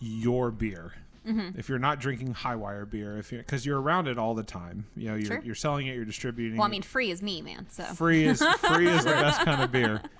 your 0.00 0.50
beer, 0.50 0.92
Mm-hmm. 1.26 1.58
if 1.58 1.68
you're 1.68 1.80
not 1.80 1.98
drinking 1.98 2.34
Hi-Wire 2.34 2.86
beer, 2.86 3.18
if 3.18 3.32
you're 3.32 3.42
because 3.42 3.66
you're 3.66 3.80
around 3.80 4.06
it 4.06 4.16
all 4.16 4.34
the 4.36 4.44
time, 4.44 4.86
you 4.96 5.08
know, 5.08 5.16
you're 5.16 5.26
Sure. 5.26 5.40
you're 5.44 5.54
selling 5.56 5.88
it, 5.88 5.96
you're 5.96 6.04
distributing. 6.04 6.56
Well, 6.56 6.68
I 6.68 6.70
mean, 6.70 6.82
free 6.82 7.10
is 7.10 7.20
me, 7.20 7.42
man. 7.42 7.66
So 7.68 7.82
free 7.82 8.24
is 8.26 8.40
free 8.60 8.86
is 8.88 9.02
the 9.02 9.10
best 9.10 9.40
kind 9.40 9.60
of 9.60 9.72
beer. 9.72 10.02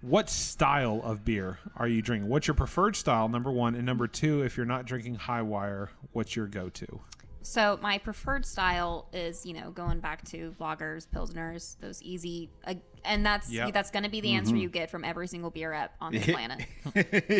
What 0.00 0.30
style 0.30 1.00
of 1.04 1.24
beer 1.24 1.58
are 1.76 1.88
you 1.88 2.00
drinking? 2.02 2.28
What's 2.28 2.46
your 2.46 2.54
preferred 2.54 2.94
style? 2.96 3.28
Number 3.28 3.50
one, 3.50 3.74
and 3.74 3.84
number 3.84 4.06
two, 4.06 4.42
if 4.42 4.56
you're 4.56 4.66
not 4.66 4.86
drinking 4.86 5.16
Hi-Wire, 5.16 5.90
what's 6.12 6.36
your 6.36 6.46
go-to? 6.46 7.00
So 7.42 7.78
my 7.80 7.98
preferred 7.98 8.44
style 8.44 9.06
is, 9.12 9.46
you 9.46 9.54
know, 9.54 9.70
going 9.70 10.00
back 10.00 10.24
to 10.30 10.52
lagers, 10.60 11.06
pilsners, 11.06 11.76
those 11.80 12.02
easy, 12.02 12.50
uh, 12.66 12.74
and 13.04 13.24
that's 13.24 13.48
Yep. 13.52 13.72
that's 13.72 13.92
going 13.92 14.02
to 14.02 14.08
be 14.10 14.20
the 14.20 14.32
answer 14.32 14.56
you 14.56 14.68
get 14.68 14.90
from 14.90 15.04
every 15.04 15.28
single 15.28 15.50
beer 15.50 15.70
rep 15.70 15.94
on 16.00 16.12
the 16.12 16.18
planet. 16.32 16.66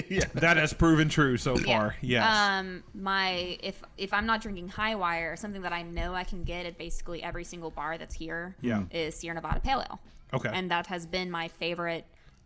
yeah, 0.08 0.26
That 0.34 0.58
has 0.58 0.72
proven 0.72 1.08
true 1.08 1.36
so 1.36 1.56
far. 1.56 1.96
Yes. 2.00 2.24
Um, 2.24 2.84
my 2.94 3.58
if 3.64 3.82
if 3.98 4.12
I'm 4.12 4.26
not 4.26 4.40
drinking 4.42 4.68
Hi-Wire, 4.68 5.34
something 5.34 5.62
that 5.62 5.72
I 5.72 5.82
know 5.82 6.14
I 6.14 6.22
can 6.22 6.44
get 6.44 6.66
at 6.66 6.78
basically 6.78 7.20
every 7.24 7.42
single 7.42 7.70
bar 7.70 7.98
that's 7.98 8.14
here 8.14 8.54
Yeah. 8.60 8.84
is 8.92 9.16
Sierra 9.16 9.34
Nevada 9.34 9.58
Pale 9.58 9.80
Ale. 9.90 10.00
Okay. 10.34 10.50
And 10.52 10.70
that 10.70 10.86
has 10.86 11.04
been 11.04 11.32
my 11.32 11.48
favorite 11.48 12.04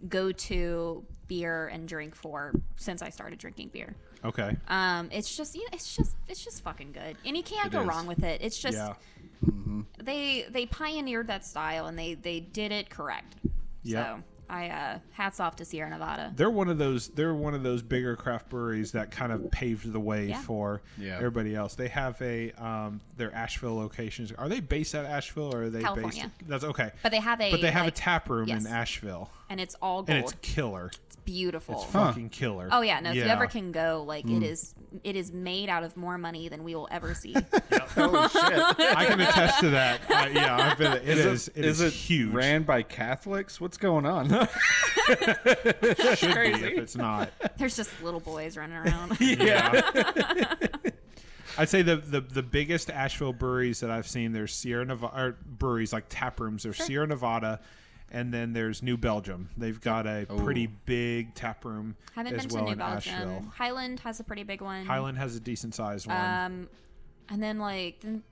go-to 0.09 1.05
beer 1.29 1.69
and 1.69 1.87
drink 1.87 2.15
for 2.15 2.53
since 2.77 3.03
I 3.03 3.11
started 3.11 3.39
drinking 3.39 3.69
beer. 3.69 3.95
okay. 4.25 4.57
Um, 4.69 5.09
it's 5.13 5.37
just 5.37 5.55
you 5.55 5.63
know, 5.63 5.69
it's 5.73 5.95
just 5.97 6.17
it's 6.29 6.43
just 6.45 6.63
fucking 6.63 6.93
good, 6.93 7.17
and 7.25 7.37
you 7.37 7.43
can't 7.43 7.67
It 7.67 7.73
go 7.73 7.83
is. 7.83 7.87
wrong 7.89 8.07
with 8.07 8.23
it. 8.25 8.41
It's 8.43 8.59
just 8.59 8.77
yeah. 8.77 8.95
they 10.03 10.47
they 10.51 10.67
pioneered 10.67 11.27
that 11.29 11.45
style 11.45 11.87
and 11.87 11.99
they 11.99 12.15
they 12.15 12.41
did 12.41 12.73
it 12.73 12.91
correct. 12.91 13.37
Yep. 13.83 14.07
So 14.07 14.23
I 14.51 14.69
uh, 14.69 14.99
hats 15.13 15.39
off 15.39 15.57
to 15.57 15.65
Sierra 15.65 15.89
Nevada. 15.91 16.33
They're 16.35 16.51
one 16.51 16.69
of 16.69 16.77
those. 16.79 17.09
They're 17.09 17.35
one 17.35 17.55
of 17.55 17.63
those 17.63 17.83
bigger 17.83 18.17
craft 18.17 18.49
breweries 18.51 18.93
that 18.93 19.11
kind 19.13 19.31
of 19.33 19.51
paved 19.51 19.93
the 19.93 20.01
way 20.01 20.27
Yeah. 20.29 20.41
for 20.43 20.83
Yeah. 20.99 21.17
everybody 21.17 21.55
else. 21.55 21.75
They 21.77 21.89
have 21.89 22.21
a 22.21 22.51
um, 22.53 23.01
their 23.17 23.33
Asheville 23.35 23.77
locations. 23.77 24.33
Are 24.33 24.49
they 24.49 24.61
based 24.61 24.95
at 24.95 25.05
Asheville 25.07 25.55
or 25.55 25.65
are 25.65 25.71
they 25.71 25.83
California. 25.83 26.31
based? 26.39 26.49
That's 26.49 26.65
okay. 26.65 26.91
But 27.03 27.13
they 27.13 27.21
have 27.21 27.41
a 27.41 27.51
But 27.53 27.61
they 27.61 27.71
have 27.71 27.85
like, 27.85 27.93
a 27.95 27.97
tap 27.97 28.29
room 28.29 28.49
yes. 28.49 28.65
in 28.65 28.71
Asheville, 28.73 29.31
and 29.49 29.61
it's 29.61 29.77
all 29.81 30.03
gold. 30.03 30.11
and 30.11 30.19
it's 30.25 30.35
killer. 30.43 30.91
It's 31.31 31.39
beautiful. 31.39 31.75
It's 31.83 31.93
fucking 31.93 32.31
killer. 32.31 32.69
Oh 32.73 32.81
yeah, 32.81 32.99
no. 33.01 33.11
If 33.11 33.17
you 33.17 33.23
Yeah. 33.25 33.33
ever 33.33 33.47
can 33.47 33.71
go, 33.73 34.05
like 34.07 34.29
it 34.29 34.43
is, 34.43 34.75
it 35.05 35.15
is 35.17 35.33
made 35.33 35.69
out 35.69 35.85
of 35.85 35.97
more 35.97 36.19
money 36.19 36.49
than 36.49 36.65
we 36.65 36.75
will 36.75 36.89
ever 36.91 37.15
see. 37.15 37.33
Holy 37.95 38.29
shit. 38.29 38.43
I 38.43 39.05
can 39.09 39.21
attest 39.21 39.61
to 39.61 39.71
that. 39.71 40.01
Uh, 40.11 40.29
yeah, 40.35 40.57
I've 40.73 40.77
been. 40.79 40.93
It 40.93 41.19
is. 41.19 41.49
It 41.55 41.65
is, 41.65 41.81
it 41.81 41.93
huge. 41.93 42.33
ran 42.33 42.65
by 42.65 42.83
Catholics? 42.83 43.61
What's 43.61 43.79
going 43.79 44.05
on? 44.05 44.29
Should 45.09 46.35
be 46.35 46.51
if 46.51 46.79
it's 46.79 46.97
not. 46.97 47.31
There's 47.57 47.77
just 47.77 47.91
little 48.03 48.21
boys 48.21 48.57
running 48.57 48.77
around. 48.77 49.19
Yeah. 49.21 49.81
I'd 51.59 51.69
say 51.69 51.83
the, 51.83 51.97
the 51.97 52.21
the 52.21 52.43
biggest 52.43 52.91
Asheville 52.91 53.33
breweries 53.33 53.81
that 53.81 53.91
I've 53.91 54.07
seen. 54.09 54.33
There's 54.33 54.53
Sierra 54.55 54.85
Nevada 54.85 55.17
or 55.21 55.37
breweries 55.47 55.93
like 55.93 56.05
tap 56.09 56.41
rooms. 56.41 56.63
There's 56.65 56.77
Sierra 56.83 57.07
Nevada, 57.07 57.61
and 58.11 58.33
then 58.33 58.53
there's 58.53 58.83
New 58.83 58.97
Belgium. 58.97 59.49
They've 59.57 59.81
got 59.81 60.07
a 60.07 60.27
pretty 60.39 60.67
big 60.67 61.35
tap 61.35 61.65
room 61.65 61.97
Haven't 62.15 62.35
as 62.35 62.47
been 62.47 62.55
well 62.55 62.65
to 62.65 62.67
New 62.67 62.73
in 62.73 62.79
Belgium. 62.79 63.15
Asheville. 63.15 63.45
Highland 63.55 64.01
has 64.01 64.21
a 64.21 64.25
pretty 64.25 64.43
big 64.43 64.61
one. 64.61 64.85
Highland 64.85 65.19
has 65.19 65.37
a 65.37 65.41
decent 65.41 65.75
sized 65.75 66.07
one. 66.07 66.17
Um, 66.17 66.69
and 67.29 67.43
then 67.43 67.59
like 67.59 68.01
then, 68.01 68.23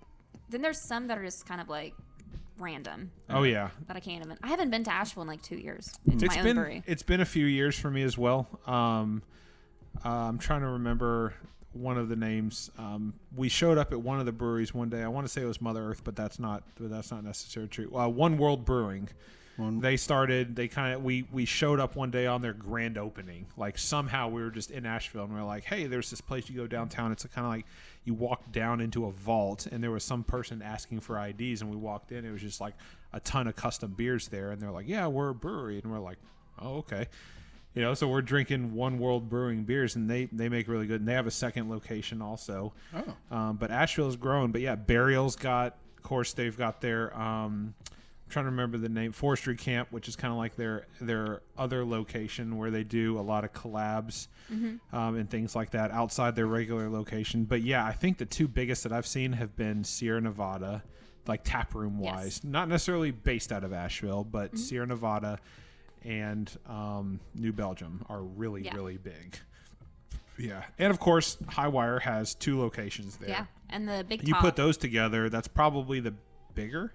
then 0.48 0.62
there's 0.62 0.80
some 0.80 1.06
that 1.08 1.18
are 1.18 1.24
just 1.24 1.46
kind 1.46 1.60
of 1.60 1.68
like 1.68 1.94
random 2.58 3.12
oh 3.30 3.44
yeah, 3.44 3.70
that 3.86 3.96
I 3.96 4.00
can't 4.00 4.24
even. 4.24 4.36
I 4.42 4.48
haven't 4.48 4.70
been 4.70 4.82
to 4.84 4.92
Asheville 4.92 5.22
in 5.22 5.28
like 5.28 5.42
two 5.42 5.56
years. 5.56 5.94
It's, 6.06 6.22
it's 6.22 6.36
my 6.36 6.42
been 6.42 6.58
own 6.58 6.64
brewery. 6.64 6.82
it's 6.86 7.02
been 7.02 7.20
a 7.20 7.26
few 7.26 7.46
years 7.46 7.78
for 7.78 7.90
me 7.90 8.02
as 8.02 8.18
well. 8.18 8.48
Um, 8.66 9.22
uh, 10.04 10.08
I'm 10.08 10.38
trying 10.38 10.62
to 10.62 10.68
remember 10.68 11.34
one 11.72 11.98
of 11.98 12.08
the 12.08 12.16
names. 12.16 12.70
Um, 12.78 13.14
we 13.36 13.48
showed 13.48 13.78
up 13.78 13.92
at 13.92 14.00
one 14.00 14.18
of 14.18 14.26
the 14.26 14.32
breweries 14.32 14.74
one 14.74 14.88
day. 14.88 15.02
I 15.02 15.08
want 15.08 15.26
to 15.26 15.32
say 15.32 15.42
it 15.42 15.46
was 15.46 15.60
Mother 15.60 15.84
Earth, 15.88 16.02
but 16.02 16.16
that's 16.16 16.38
not 16.40 16.64
but 16.80 16.90
that's 16.90 17.10
not 17.10 17.22
necessarily 17.24 17.68
true. 17.68 17.94
Uh, 17.96 18.08
one 18.08 18.38
World 18.38 18.64
Brewing. 18.64 19.08
They 19.80 19.96
started. 19.96 20.54
They 20.54 20.68
kind 20.68 20.94
of 20.94 21.02
we 21.02 21.26
we 21.32 21.44
showed 21.44 21.80
up 21.80 21.96
one 21.96 22.10
day 22.10 22.26
on 22.26 22.40
their 22.42 22.52
grand 22.52 22.96
opening. 22.96 23.46
Like 23.56 23.76
somehow 23.76 24.28
we 24.28 24.42
were 24.42 24.50
just 24.50 24.70
in 24.70 24.86
Asheville 24.86 25.24
and 25.24 25.34
we 25.34 25.40
are 25.40 25.44
like, 25.44 25.64
hey, 25.64 25.86
there's 25.86 26.10
this 26.10 26.20
place 26.20 26.48
you 26.48 26.56
go 26.56 26.66
downtown. 26.66 27.10
It's 27.10 27.24
kind 27.26 27.44
of 27.44 27.52
like 27.52 27.66
you 28.04 28.14
walk 28.14 28.52
down 28.52 28.80
into 28.80 29.06
a 29.06 29.10
vault 29.10 29.66
and 29.66 29.82
there 29.82 29.90
was 29.90 30.04
some 30.04 30.22
person 30.22 30.62
asking 30.62 31.00
for 31.00 31.18
IDs 31.18 31.60
and 31.60 31.70
we 31.70 31.76
walked 31.76 32.12
in. 32.12 32.24
It 32.24 32.30
was 32.30 32.40
just 32.40 32.60
like 32.60 32.74
a 33.12 33.20
ton 33.20 33.48
of 33.48 33.56
custom 33.56 33.92
beers 33.96 34.28
there 34.28 34.52
and 34.52 34.62
they're 34.62 34.70
like, 34.70 34.88
yeah, 34.88 35.06
we're 35.08 35.30
a 35.30 35.34
brewery 35.34 35.80
and 35.82 35.90
we're 35.90 35.98
like, 35.98 36.18
oh 36.60 36.76
okay. 36.78 37.08
You 37.74 37.82
know, 37.82 37.94
so 37.94 38.08
we're 38.08 38.22
drinking 38.22 38.74
One 38.74 38.98
World 38.98 39.28
Brewing 39.28 39.62
beers, 39.62 39.94
and 39.94 40.10
they 40.10 40.24
they 40.32 40.48
make 40.48 40.66
really 40.66 40.86
good. 40.86 41.00
And 41.00 41.08
they 41.08 41.12
have 41.12 41.28
a 41.28 41.30
second 41.30 41.70
location 41.70 42.20
also. 42.20 42.72
Oh. 42.92 43.36
Um, 43.36 43.56
but 43.56 43.70
Asheville's 43.70 44.16
grown. 44.16 44.50
But 44.50 44.62
yeah, 44.62 44.74
Burial's 44.74 45.36
got, 45.36 45.76
of 45.96 46.02
course, 46.02 46.32
they've 46.32 46.56
got 46.56 46.80
their. 46.80 47.16
Um, 47.16 47.74
trying 48.28 48.44
to 48.44 48.50
remember 48.50 48.78
the 48.78 48.88
name, 48.88 49.12
Forestry 49.12 49.56
Camp, 49.56 49.88
which 49.90 50.08
is 50.08 50.16
kind 50.16 50.32
of 50.32 50.38
like 50.38 50.56
their 50.56 50.86
their 51.00 51.40
other 51.56 51.84
location 51.84 52.56
where 52.56 52.70
they 52.70 52.84
do 52.84 53.18
a 53.18 53.22
lot 53.22 53.44
of 53.44 53.52
collabs 53.52 54.28
um, 54.92 55.16
and 55.16 55.28
things 55.28 55.54
like 55.56 55.70
that 55.70 55.90
outside 55.90 56.36
their 56.36 56.46
regular 56.46 56.88
location. 56.88 57.44
But 57.44 57.62
yeah, 57.62 57.84
I 57.84 57.92
think 57.92 58.18
the 58.18 58.26
two 58.26 58.48
biggest 58.48 58.82
that 58.84 58.92
I've 58.92 59.06
seen 59.06 59.32
have 59.32 59.54
been 59.56 59.84
Sierra 59.84 60.20
Nevada, 60.20 60.82
like 61.26 61.42
tap 61.44 61.74
room 61.74 61.98
wise, 61.98 62.40
Yes. 62.42 62.44
not 62.44 62.68
necessarily 62.68 63.10
based 63.10 63.52
out 63.52 63.64
of 63.64 63.72
Asheville, 63.72 64.24
but 64.24 64.56
Sierra 64.58 64.86
Nevada 64.86 65.38
and 66.04 66.50
um, 66.66 67.20
New 67.34 67.52
Belgium 67.52 68.04
are 68.08 68.22
really 68.22 68.64
Yeah. 68.64 68.74
really 68.74 68.96
big. 68.98 69.38
Yeah, 70.38 70.62
and 70.78 70.90
of 70.92 71.00
course, 71.00 71.36
Hi-Wire 71.48 71.98
has 71.98 72.34
two 72.36 72.60
locations 72.60 73.16
there. 73.16 73.28
Yeah, 73.28 73.44
and 73.70 73.88
the 73.88 74.04
big 74.08 74.26
You 74.26 74.34
top. 74.34 74.42
put 74.42 74.56
those 74.56 74.76
together, 74.76 75.28
that's 75.28 75.48
probably 75.48 75.98
the 75.98 76.14
bigger 76.54 76.94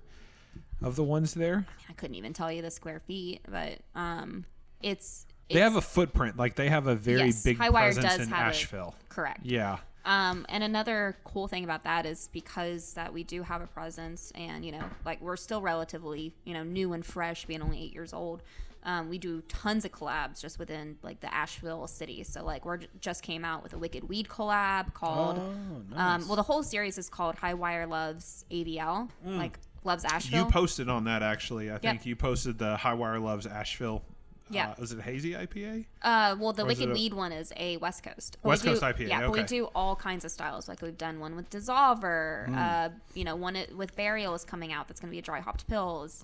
of 0.84 0.96
the 0.96 1.04
ones 1.04 1.34
there. 1.34 1.66
I 1.90 1.94
couldn't 1.94 2.16
even 2.16 2.34
tell 2.34 2.52
you 2.52 2.62
the 2.62 2.72
square 2.72 3.00
feet, 3.00 3.42
but 3.50 3.80
um, 3.96 4.46
it's, 4.82 5.26
They 5.50 5.60
have 5.60 5.76
a 5.76 5.82
footprint, 5.82 6.38
like 6.38 6.56
they 6.56 6.70
have 6.70 6.88
a 6.88 6.96
very 6.96 7.28
Yes, 7.28 7.44
big 7.44 7.58
Hi-Wire 7.58 7.94
presence 7.94 8.06
does 8.18 8.28
in 8.28 8.34
have 8.34 8.48
a- 8.48 8.50
Asheville. 8.50 8.96
correct. 9.10 9.42
Yeah, 9.46 9.78
Um, 10.06 10.46
and 10.50 10.64
another 10.64 11.16
cool 11.24 11.48
thing 11.48 11.64
about 11.64 11.84
that 11.86 12.06
is 12.06 12.30
because 12.34 12.94
that 12.94 13.14
we 13.14 13.24
do 13.24 13.44
have 13.44 13.62
a 13.62 13.68
presence, 13.68 14.32
and 14.36 14.66
you 14.66 14.72
know, 14.74 14.84
like 15.06 15.22
we're 15.22 15.38
still 15.38 15.62
relatively, 15.62 16.34
you 16.44 16.54
know, 16.54 16.64
new 16.64 16.94
and 16.94 17.06
fresh, 17.06 17.46
being 17.46 17.62
only 17.62 17.82
eight 17.82 17.94
years 17.94 18.12
old. 18.14 18.44
Um, 18.86 19.08
we 19.08 19.18
do 19.18 19.40
tons 19.48 19.86
of 19.86 19.94
collabs 19.94 20.42
just 20.42 20.60
within 20.60 20.98
like 21.04 21.22
the 21.22 21.34
Asheville 21.34 21.88
city. 21.88 22.22
So 22.26 22.44
like 22.44 22.66
we're 22.66 22.80
just 23.00 23.24
came 23.24 23.46
out 23.46 23.64
with 23.64 23.72
a 23.72 23.78
Wicked 23.78 24.10
Weed 24.10 24.28
collab 24.28 24.94
called. 24.94 25.40
Oh, 25.40 25.98
um, 25.98 26.28
well, 26.28 26.36
the 26.36 26.44
whole 26.44 26.64
series 26.64 26.98
is 26.98 27.08
called 27.08 27.36
Hi-Wire 27.36 27.88
Loves 27.88 28.44
AVL, 28.52 29.08
like 29.24 29.58
loves 29.84 30.06
Asheville. 30.06 30.44
Mm. 30.44 30.46
you 30.46 30.52
posted 30.52 30.90
on 30.90 31.04
that 31.06 31.24
actually. 31.24 31.72
I 31.72 31.78
think 31.78 32.06
you 32.06 32.16
posted 32.16 32.58
the 32.58 32.78
Hi-Wire 32.78 33.20
Loves 33.20 33.46
Asheville. 33.46 34.04
Yeah. 34.50 34.72
Uh, 34.72 34.76
was 34.80 34.92
it 34.92 35.00
hazy 35.02 35.32
IPA? 35.32 35.86
Uh, 36.02 36.36
well, 36.38 36.54
the 36.54 36.66
Wicked 36.66 36.90
a- 36.90 36.94
Weed 36.94 37.14
one 37.14 37.32
is 37.32 37.52
a 37.58 37.78
West 37.78 38.04
Coast. 38.04 38.38
But 38.42 38.48
we 38.48 38.50
West 38.52 38.64
do- 38.64 38.70
Coast 38.70 38.82
IPA, 38.84 39.08
Yeah, 39.08 39.22
but 39.22 39.32
we 39.32 39.44
do 39.44 39.66
all 39.74 39.96
kinds 39.96 40.26
of 40.26 40.32
styles. 40.32 40.68
Like 40.68 40.82
we've 40.82 40.98
done 40.98 41.20
one 41.20 41.36
with 41.36 41.50
DSSOLVR. 41.50 42.46
Hmm. 42.48 42.56
Uh, 42.56 42.90
you 43.14 43.24
know, 43.24 43.36
one 43.36 43.58
with 43.76 43.96
Burial 43.96 44.34
is 44.36 44.44
coming 44.44 44.72
out. 44.74 44.88
That's 44.88 45.00
going 45.00 45.10
to 45.10 45.14
be 45.14 45.20
a 45.20 45.24
dry 45.24 45.40
hopped 45.40 45.68
pills. 45.68 46.24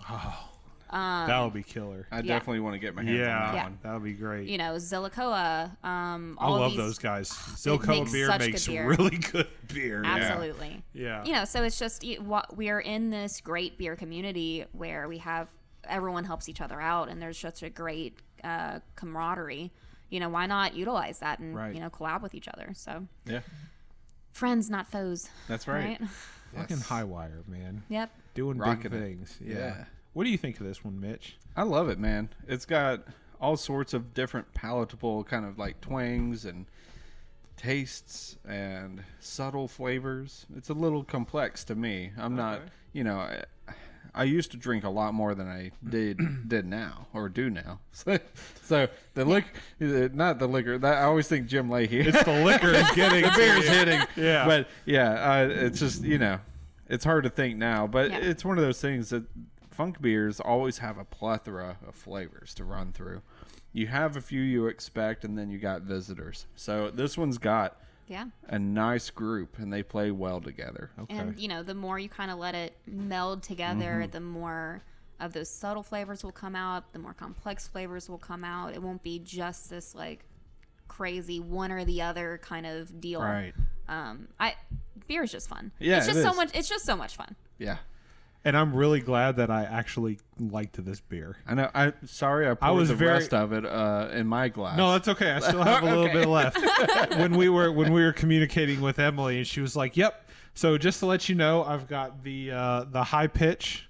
That 0.91 1.41
would 1.43 1.53
be 1.53 1.63
killer. 1.63 2.07
I 2.11 2.21
definitely 2.21 2.59
want 2.61 2.73
to 2.75 2.79
get 2.79 2.95
my 2.95 3.03
hands 3.03 3.13
on 3.19 3.25
yeah, 3.25 3.39
that 3.51 3.55
Yeah. 3.55 3.63
one. 3.63 3.79
that 3.83 3.93
would 3.93 4.03
be 4.03 4.13
great. 4.13 4.47
You 4.49 4.57
know, 4.57 4.73
Zillicoa. 4.75 5.83
Um, 5.85 6.37
I 6.39 6.45
all 6.45 6.55
of 6.55 6.61
love 6.61 6.71
these- 6.71 6.77
those 6.79 6.97
guys. 6.99 7.29
they 7.63 7.71
Zillicoa 7.71 8.11
beer 8.11 8.27
such 8.27 8.39
good 8.39 8.47
makes 8.51 8.67
beer. 8.67 8.87
really 8.87 9.17
good 9.31 9.47
beer. 9.73 10.01
Absolutely. 10.05 10.83
Yeah. 10.93 11.23
You 11.25 11.33
know, 11.33 11.45
so 11.45 11.63
it's 11.63 11.77
just 11.79 12.03
we're 12.55 12.79
in 12.79 13.09
this 13.09 13.41
great 13.41 13.77
beer 13.77 13.95
community 13.95 14.65
where 14.73 15.07
we 15.07 15.19
have 15.19 15.47
everyone 15.87 16.23
helps 16.25 16.49
each 16.49 16.61
other 16.61 16.79
out, 16.79 17.09
and 17.09 17.21
there's 17.21 17.37
such 17.37 17.63
a 17.63 17.69
great 17.69 18.17
uh, 18.43 18.79
camaraderie. 18.95 19.71
You 20.09 20.19
know, 20.19 20.29
why 20.29 20.45
not 20.47 20.73
utilize 20.75 21.19
that 21.19 21.39
and 21.39 21.55
Right. 21.55 21.73
you 21.73 21.79
know 21.79 21.89
collab 21.89 22.21
with 22.21 22.33
each 22.33 22.47
other? 22.47 22.71
So 22.73 23.05
Yeah, 23.25 23.41
friends, 24.33 24.69
not 24.69 24.89
foes. 24.89 25.29
that's 25.47 25.67
right. 25.67 25.99
Fucking 26.55 26.79
Hi-Wire, 26.79 27.43
man. 27.47 27.83
Yep. 27.89 28.11
Doing 28.33 28.57
Rocking 28.57 28.89
big 28.91 28.93
it. 28.93 29.03
things. 29.03 29.37
Yeah. 29.39 29.55
Yeah. 29.55 29.85
What 30.13 30.23
do 30.23 30.29
you 30.29 30.37
think 30.37 30.59
of 30.59 30.65
this 30.65 30.83
one, 30.83 30.99
Mitch? 30.99 31.37
I 31.55 31.63
love 31.63 31.89
it, 31.89 31.99
man. 31.99 32.29
It's 32.47 32.65
got 32.65 33.01
all 33.39 33.55
sorts 33.57 33.93
of 33.93 34.13
different 34.13 34.53
palatable 34.53 35.23
kind 35.23 35.45
of 35.45 35.57
like 35.57 35.79
twangs 35.81 36.45
and 36.45 36.65
tastes 37.57 38.37
and 38.47 39.03
subtle 39.19 39.67
flavors. 39.67 40.45
It's 40.55 40.69
a 40.69 40.73
little 40.73 41.03
complex 41.03 41.63
to 41.65 41.75
me. 41.75 42.11
I'm 42.17 42.35
not, 42.35 42.61
you 42.93 43.03
know, 43.03 43.17
I, 43.17 43.43
I 44.15 44.23
used 44.23 44.51
to 44.51 44.57
drink 44.57 44.83
a 44.83 44.89
lot 44.89 45.13
more 45.13 45.35
than 45.35 45.47
I 45.47 45.71
did 45.87 46.19
did 46.49 46.65
now 46.65 47.07
or 47.13 47.29
do 47.29 47.49
now. 47.49 47.79
So, 47.91 48.17
so 48.63 48.87
the 49.13 49.25
liquor, 49.25 49.49
not 49.79 50.39
the 50.39 50.47
liquor. 50.47 50.77
That 50.77 50.97
I 50.99 51.03
always 51.03 51.27
think 51.27 51.47
Jim 51.47 51.69
Leahy. 51.69 51.99
It's 51.99 52.23
the 52.23 52.43
liquor 52.45 52.69
is 52.69 52.89
getting 52.95 53.23
the 53.23 53.31
beer's 53.35 53.67
hitting. 53.67 54.01
Yeah. 54.15 54.45
But 54.45 54.67
yeah, 54.85 55.11
uh, 55.11 55.47
it's 55.49 55.79
just 55.79 56.03
you 56.03 56.17
know, 56.17 56.39
it's 56.87 57.03
hard 57.03 57.25
to 57.25 57.29
think 57.29 57.57
now, 57.57 57.87
but 57.87 58.09
Yeah. 58.09 58.19
it's 58.19 58.45
one 58.45 58.57
of 58.57 58.63
those 58.63 58.79
things 58.79 59.09
that 59.09 59.23
funk 59.79 60.01
beers 60.01 60.41
always 60.41 60.79
have 60.79 60.97
a 60.97 61.05
plethora 61.05 61.77
of 61.87 61.95
flavors 61.95 62.53
to 62.53 62.65
run 62.65 62.91
through. 62.91 63.21
You 63.71 63.87
have 63.87 64.17
a 64.17 64.21
few 64.21 64.41
you 64.41 64.67
expect, 64.67 65.23
and 65.23 65.37
then 65.37 65.49
you 65.49 65.57
got 65.57 65.83
visitors. 65.83 66.47
So 66.57 66.91
this 66.91 67.17
one's 67.17 67.37
got 67.37 67.79
Yeah. 68.09 68.25
a 68.49 68.59
nice 68.59 69.09
group, 69.09 69.57
and 69.57 69.71
they 69.71 69.81
play 69.81 70.11
well 70.11 70.41
together. 70.41 70.91
Okay. 70.99 71.15
And 71.17 71.39
you 71.39 71.47
know, 71.47 71.63
the 71.63 71.75
more 71.75 71.97
you 71.97 72.09
kind 72.09 72.29
of 72.29 72.37
let 72.39 72.55
it 72.55 72.75
meld 72.85 73.41
together, 73.41 74.01
Mm-hmm. 74.01 74.11
the 74.11 74.19
more 74.19 74.81
of 75.21 75.31
those 75.31 75.49
subtle 75.49 75.83
flavors 75.83 76.25
will 76.25 76.33
come 76.33 76.57
out, 76.57 76.91
the 76.91 76.99
more 76.99 77.13
complex 77.13 77.65
flavors 77.65 78.09
will 78.09 78.17
come 78.17 78.43
out. 78.43 78.73
It 78.73 78.81
won't 78.83 79.01
be 79.01 79.17
just 79.19 79.69
this 79.69 79.95
like 79.95 80.25
crazy 80.89 81.39
one 81.39 81.71
or 81.71 81.85
the 81.85 82.01
other 82.01 82.37
kind 82.43 82.65
of 82.65 82.99
deal. 82.99 83.21
Right. 83.21 83.53
Um 83.87 84.27
I 84.41 84.55
beer 85.07 85.23
is 85.23 85.31
just 85.31 85.47
fun. 85.47 85.71
Yeah, 85.79 85.99
It's 85.99 86.07
it 86.07 86.13
just 86.15 86.23
so 86.23 86.33
much 86.33 86.49
it's 86.53 86.67
just 86.67 86.83
so 86.85 86.97
much 86.97 87.15
fun. 87.15 87.37
Yeah. 87.57 87.77
And 88.45 88.55
I'm 88.55 88.73
really 88.73 89.01
glad 89.01 89.35
that 89.35 89.51
I 89.51 89.63
actually 89.65 90.17
liked 90.39 90.83
this 90.85 91.01
beer. 91.01 91.35
I 91.45 91.55
know. 91.55 91.69
I 91.75 91.91
sorry. 92.05 92.49
I 92.49 92.53
poured 92.53 92.77
was 92.77 92.87
the 92.89 92.95
very- 92.95 93.11
rest 93.11 93.33
of 93.33 93.51
it 93.51 93.65
uh, 93.65 94.07
in 94.13 94.27
my 94.27 94.47
glass. 94.47 94.77
No, 94.77 94.93
that's 94.93 95.09
okay. 95.09 95.31
I 95.31 95.39
still 95.39 95.61
have 95.61 95.83
a 95.83 95.85
little 95.85 96.03
Okay. 96.05 96.13
bit 96.13 96.27
left. 96.27 96.57
when 97.17 97.35
we 97.35 97.49
were 97.49 97.69
when 97.71 97.91
we 97.91 98.01
were 98.01 98.13
communicating 98.13 98.79
with 98.79 98.97
Emily, 98.97 99.37
and 99.39 99.45
she 99.47 99.59
was 99.59 99.75
like, 99.75 99.97
"Yep." 99.97 100.29
So 100.53 100.77
just 100.77 100.99
to 100.99 101.05
let 101.05 101.27
you 101.27 101.35
know, 101.35 101.63
I've 101.65 101.87
got 101.87 102.23
the 102.23 102.51
uh, 102.51 102.85
the 102.89 103.03
Hi-Pitch 103.03 103.89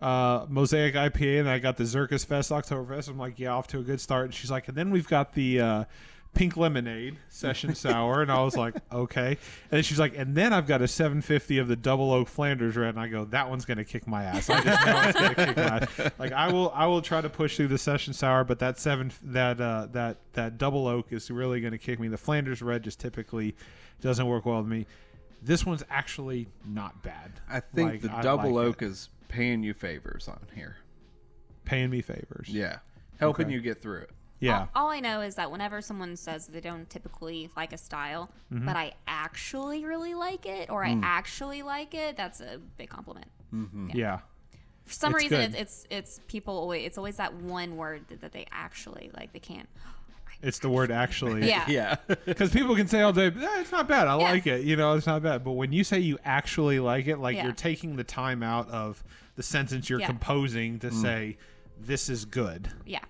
uh, 0.00 0.46
Mosaic 0.48 0.94
IPA, 0.94 1.40
and 1.40 1.48
I 1.50 1.58
got 1.58 1.76
the 1.76 1.84
Zirkus 1.84 2.24
Fest 2.24 2.50
Oktoberfest. 2.50 3.08
I'm 3.10 3.18
like, 3.18 3.38
"Yeah, 3.38 3.50
off 3.50 3.66
to 3.68 3.80
a 3.80 3.82
good 3.82 4.00
start." 4.00 4.24
And 4.26 4.34
she's 4.34 4.50
like, 4.50 4.66
"And 4.68 4.76
then 4.76 4.90
we've 4.90 5.08
got 5.08 5.34
the." 5.34 5.86
Pink 6.32 6.56
lemonade 6.56 7.16
session 7.28 7.74
sour, 7.74 8.22
and 8.22 8.30
I 8.30 8.42
was 8.42 8.56
like, 8.56 8.74
okay. 8.92 9.28
And 9.30 9.38
then 9.70 9.82
she's 9.82 9.98
like, 9.98 10.16
and 10.16 10.34
then 10.34 10.52
I've 10.52 10.66
got 10.66 10.80
a 10.80 10.88
750 10.88 11.58
of 11.58 11.66
the 11.68 11.76
double 11.76 12.12
oak 12.12 12.28
Flanders 12.28 12.76
red, 12.76 12.90
and 12.90 13.00
I 13.00 13.08
go, 13.08 13.24
that 13.26 13.50
one's 13.50 13.64
gonna 13.64 13.84
kick 13.84 14.06
my 14.06 14.22
ass. 14.24 14.48
I 14.48 14.62
just 14.62 14.86
know 14.86 15.02
it's 15.08 15.18
gonna 15.20 15.34
kick 15.34 15.56
my 15.56 15.62
ass. 16.06 16.12
Like 16.18 16.32
I 16.32 16.52
will, 16.52 16.70
I 16.74 16.86
will 16.86 17.02
try 17.02 17.20
to 17.20 17.28
push 17.28 17.56
through 17.56 17.68
the 17.68 17.78
session 17.78 18.12
sour, 18.14 18.44
but 18.44 18.60
that 18.60 18.78
seven, 18.78 19.12
that 19.24 19.60
uh, 19.60 19.88
that 19.92 20.18
that 20.34 20.56
double 20.56 20.86
oak 20.86 21.12
is 21.12 21.30
really 21.30 21.60
gonna 21.60 21.78
kick 21.78 21.98
me. 21.98 22.08
The 22.08 22.16
Flanders 22.18 22.62
red 22.62 22.84
just 22.84 23.00
typically 23.00 23.56
doesn't 24.00 24.26
work 24.26 24.46
well 24.46 24.58
with 24.58 24.66
me. 24.70 24.86
This 25.42 25.66
one's 25.66 25.82
actually 25.90 26.46
not 26.64 27.02
bad. 27.02 27.32
I 27.48 27.60
think 27.60 27.90
Like, 27.92 28.00
the 28.02 28.12
I 28.14 28.22
double 28.22 28.52
like 28.52 28.66
oak 28.66 28.82
it. 28.82 28.86
is 28.86 29.08
paying 29.28 29.62
you 29.62 29.74
favors 29.74 30.28
on 30.28 30.38
here. 30.54 30.76
paying 31.64 31.90
me 31.90 32.02
favors. 32.02 32.48
Yeah, 32.48 32.78
helping 33.18 33.46
Okay. 33.46 33.54
you 33.54 33.60
get 33.60 33.82
through 33.82 34.02
it. 34.02 34.10
Yeah. 34.40 34.66
All, 34.74 34.86
all 34.86 34.88
I 34.90 35.00
know 35.00 35.20
is 35.20 35.34
that 35.36 35.50
whenever 35.50 35.80
someone 35.80 36.16
says 36.16 36.46
they 36.46 36.60
don't 36.60 36.88
typically 36.90 37.50
like 37.56 37.72
a 37.72 37.78
style, 37.78 38.30
Mm-hmm. 38.52 38.66
but 38.66 38.76
I 38.76 38.92
actually 39.06 39.84
really 39.84 40.14
like 40.14 40.44
it 40.46 40.70
or 40.70 40.84
Mm. 40.84 41.04
I 41.04 41.06
actually 41.06 41.62
like 41.62 41.94
it, 41.94 42.16
that's 42.16 42.40
a 42.40 42.58
big 42.76 42.88
compliment. 42.90 43.26
yeah. 43.94 44.18
For 44.86 44.94
some 44.94 45.14
It's 45.14 45.22
reason, 45.24 45.40
it's, 45.54 45.54
it's 45.54 45.86
it's 45.90 46.20
people 46.26 46.54
always 46.58 46.84
it's 46.86 46.98
always 46.98 47.16
that 47.18 47.32
one 47.34 47.76
word 47.76 48.02
that, 48.08 48.20
that 48.22 48.32
they 48.32 48.46
actually 48.50 49.10
like. 49.16 49.32
They 49.32 49.38
can't. 49.38 49.68
It's 50.42 50.58
the 50.58 50.70
word 50.70 50.90
actually. 50.90 51.46
Yeah. 51.54 51.64
Yeah. 51.68 51.96
Because 52.24 52.50
people 52.50 52.74
can 52.74 52.88
say 52.88 53.02
all 53.02 53.12
day, 53.12 53.26
"Eh, 53.26 53.60
it's 53.60 53.70
not 53.72 53.86
bad. 53.86 54.08
I 54.08 54.16
Yeah. 54.18 54.30
like 54.32 54.46
it. 54.46 54.64
You 54.64 54.74
know, 54.74 54.94
it's 54.94 55.06
not 55.06 55.22
bad. 55.22 55.44
But 55.44 55.52
when 55.52 55.70
you 55.72 55.84
say 55.84 55.98
you 56.00 56.18
actually 56.24 56.80
like 56.80 57.06
it, 57.08 57.18
like 57.18 57.36
Yeah. 57.36 57.44
you're 57.44 57.52
taking 57.52 57.94
the 57.96 58.04
time 58.04 58.42
out 58.42 58.68
of 58.70 59.04
the 59.36 59.42
sentence 59.42 59.90
you're 59.90 60.00
Yeah. 60.00 60.06
composing 60.06 60.78
to 60.80 60.88
Mm. 60.88 61.02
say, 61.02 61.36
this 61.78 62.08
is 62.08 62.24
good. 62.24 62.68
Yeah. 62.86 63.00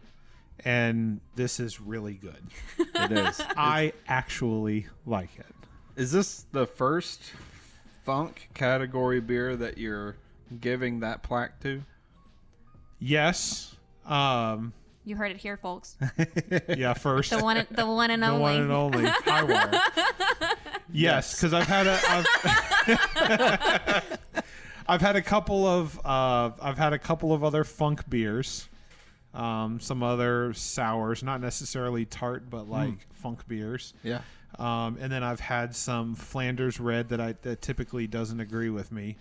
And 0.65 1.21
this 1.37 1.61
is 1.61 1.81
really 1.81 2.15
good. 2.15 2.43
it 2.79 3.13
is. 3.13 3.41
I 3.57 3.93
actually 4.09 4.87
like 5.07 5.31
it. 5.39 5.47
Is 5.97 6.11
this 6.13 6.45
the 6.53 6.67
first 6.67 7.21
funk 8.05 8.49
category 8.55 9.21
beer 9.21 9.57
that 9.57 9.79
you're 9.79 10.17
giving 10.61 11.01
that 11.01 11.23
plaque 11.23 11.61
to? 11.61 11.83
Yes. 12.99 13.75
Um, 14.07 14.73
You 15.05 15.17
heard 15.17 15.31
it 15.31 15.37
here, 15.39 15.57
folks. 15.57 15.97
yeah, 16.69 16.93
first. 16.95 17.31
The 17.31 17.39
one, 17.39 17.67
the 17.71 17.87
one 17.87 18.11
and 18.11 18.23
the 18.23 18.29
only. 18.29 18.39
The 18.39 18.43
one 18.43 18.57
and 18.63 18.73
only 18.73 19.07
high 19.07 19.43
wire. 19.45 19.81
yes, 20.93 21.35
because 21.35 21.55
I've 21.55 21.67
had 21.67 21.87
a 21.87 21.99
I've, 22.09 22.27
I've 24.87 25.01
had 25.01 25.17
a 25.17 25.23
couple 25.23 25.67
of 25.67 25.99
uh, 26.05 26.51
I've 26.61 26.77
had 26.79 26.93
a 26.93 26.99
couple 26.99 27.33
of 27.33 27.43
other 27.45 27.65
funk 27.65 28.09
beers, 28.11 28.69
um, 29.35 29.81
some 29.81 30.03
other 30.03 30.53
sours, 30.55 31.23
not 31.23 31.41
necessarily 31.41 32.05
tart, 32.05 32.51
but 32.51 32.69
like 32.69 33.07
funk 33.13 33.47
beers. 33.47 33.95
Yeah. 34.03 34.21
Um, 34.59 34.99
and 35.01 35.11
then 35.13 35.23
I've 35.23 35.41
had 35.41 35.75
some 35.77 36.15
Flanders 36.15 36.81
red 36.81 37.11
that 37.11 37.21
I 37.21 37.35
that 37.43 37.63
typically 37.63 38.07
doesn't 38.07 38.41
agree 38.41 38.71
with 38.71 38.91
me. 38.93 39.17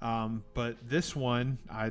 Um, 0.00 0.44
but 0.54 0.76
this 0.88 1.16
one, 1.16 1.58
I 1.70 1.90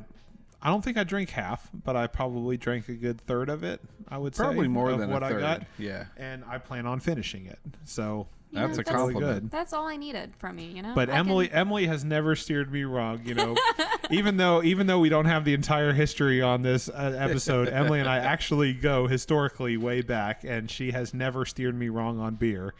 I 0.60 0.68
don't 0.70 0.82
think 0.82 0.96
I 0.96 1.04
drink 1.04 1.30
half, 1.30 1.70
but 1.72 1.94
I 1.94 2.06
probably 2.06 2.56
drank 2.56 2.88
a 2.88 2.94
good 2.94 3.20
third 3.20 3.48
of 3.48 3.62
it. 3.62 3.80
I 4.08 4.18
would 4.18 4.34
say 4.34 4.42
Probably 4.44 4.66
more 4.68 4.90
of 4.90 4.98
than 4.98 5.10
what 5.10 5.22
a 5.22 5.26
I 5.26 5.32
got 5.34 5.62
Yeah. 5.78 6.06
and 6.16 6.42
I 6.48 6.58
plan 6.58 6.86
on 6.86 6.98
finishing 7.00 7.46
it. 7.46 7.58
So 7.84 8.26
You 8.50 8.60
That's 8.60 8.68
know, 8.76 8.80
a 8.80 8.84
that's- 8.84 8.94
really 8.96 9.12
compliment. 9.14 9.42
good. 9.42 9.50
That's 9.50 9.72
all 9.74 9.86
I 9.86 9.96
needed 9.96 10.32
from 10.38 10.58
you. 10.58 10.68
You 10.70 10.82
know. 10.82 10.92
But 10.94 11.08
I 11.10 11.12
can- 11.12 11.20
Emily 11.26 11.50
Emily 11.52 11.86
has 11.86 12.04
never 12.04 12.34
steered 12.34 12.72
me 12.72 12.84
wrong, 12.84 13.20
you 13.24 13.34
know. 13.34 13.56
even 14.10 14.36
though 14.38 14.62
even 14.62 14.86
though 14.86 14.98
we 15.00 15.08
don't 15.10 15.26
have 15.26 15.44
the 15.44 15.52
entire 15.54 15.92
history 15.92 16.40
on 16.40 16.62
this 16.62 16.88
uh, 16.88 17.14
episode, 17.18 17.68
Emily 17.72 18.00
and 18.00 18.08
I 18.08 18.18
actually 18.18 18.72
go 18.72 19.06
historically 19.06 19.76
way 19.76 20.00
back 20.00 20.44
and 20.44 20.70
she 20.70 20.92
has 20.92 21.12
never 21.12 21.44
steered 21.44 21.74
me 21.74 21.88
wrong 21.90 22.18
on 22.20 22.36
beer. 22.36 22.74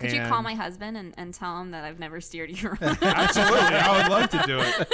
Could 0.00 0.12
you 0.12 0.22
call 0.26 0.42
my 0.42 0.54
husband 0.54 0.96
and, 0.96 1.12
and 1.16 1.34
tell 1.34 1.60
him 1.60 1.72
that 1.72 1.82
I've 1.84 1.98
never 1.98 2.20
steered 2.20 2.50
you 2.50 2.68
wrong? 2.80 2.96
Absolutely, 3.02 3.58
I 3.58 3.98
would 4.02 4.10
love 4.12 4.30
to 4.30 4.42
do 4.46 4.58
it. 4.60 4.88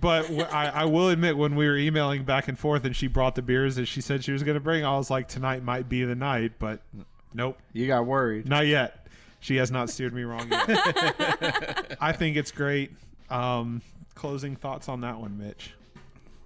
but 0.00 0.22
w- 0.24 0.42
I, 0.42 0.66
I 0.68 0.84
will 0.84 1.08
admit, 1.08 1.36
when 1.36 1.56
we 1.56 1.66
were 1.66 1.76
emailing 1.78 2.24
back 2.24 2.48
and 2.48 2.58
forth, 2.58 2.84
and 2.84 2.94
she 2.94 3.06
brought 3.06 3.34
the 3.36 3.42
beers 3.42 3.76
that 3.76 3.86
she 3.86 4.00
said 4.02 4.22
she 4.22 4.32
was 4.32 4.42
going 4.42 4.54
to 4.56 4.60
bring, 4.60 4.84
I 4.84 4.96
was 4.98 5.10
like, 5.10 5.28
tonight 5.28 5.62
might 5.62 5.88
be 5.88 6.04
the 6.04 6.14
night. 6.14 6.52
But 6.58 6.82
nope, 7.34 7.58
You 7.72 7.86
got 7.86 8.06
worried. 8.06 8.48
not 8.48 8.66
yet. 8.66 9.06
She 9.40 9.56
has 9.56 9.70
not 9.70 9.88
steered 9.90 10.12
me 10.12 10.22
wrong 10.24 10.50
yet. 10.50 11.96
I 12.00 12.12
think 12.12 12.36
it's 12.36 12.50
great. 12.50 12.90
Um, 13.30 13.82
closing 14.14 14.56
thoughts 14.56 14.88
on 14.88 15.02
that 15.02 15.18
one, 15.20 15.38
Mitch. 15.38 15.74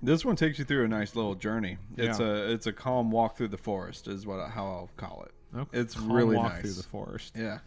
This 0.03 0.25
one 0.25 0.37
takes 0.37 0.59
you 0.59 0.65
through 0.65 0.85
a 0.85 0.89
nice 0.89 1.15
little 1.17 1.35
journey. 1.35 1.79
It's 1.97 2.19
Yeah. 2.21 2.27
a 2.27 2.33
it's 2.53 2.67
a 2.67 2.73
calm 2.73 3.11
walk 3.11 3.37
through 3.37 3.49
the 3.49 3.57
forest, 3.59 4.09
is 4.09 4.27
what 4.27 4.47
how 4.51 4.65
I'll 4.67 4.91
call 4.97 5.25
it. 5.27 5.59
Okay. 5.59 5.79
It's 5.79 5.95
Calm 5.95 6.13
really 6.13 6.37
walk 6.37 6.53
nice. 6.55 6.63
through 6.63 6.73
the 6.73 6.83
forest. 6.83 7.33
Yeah. 7.37 7.59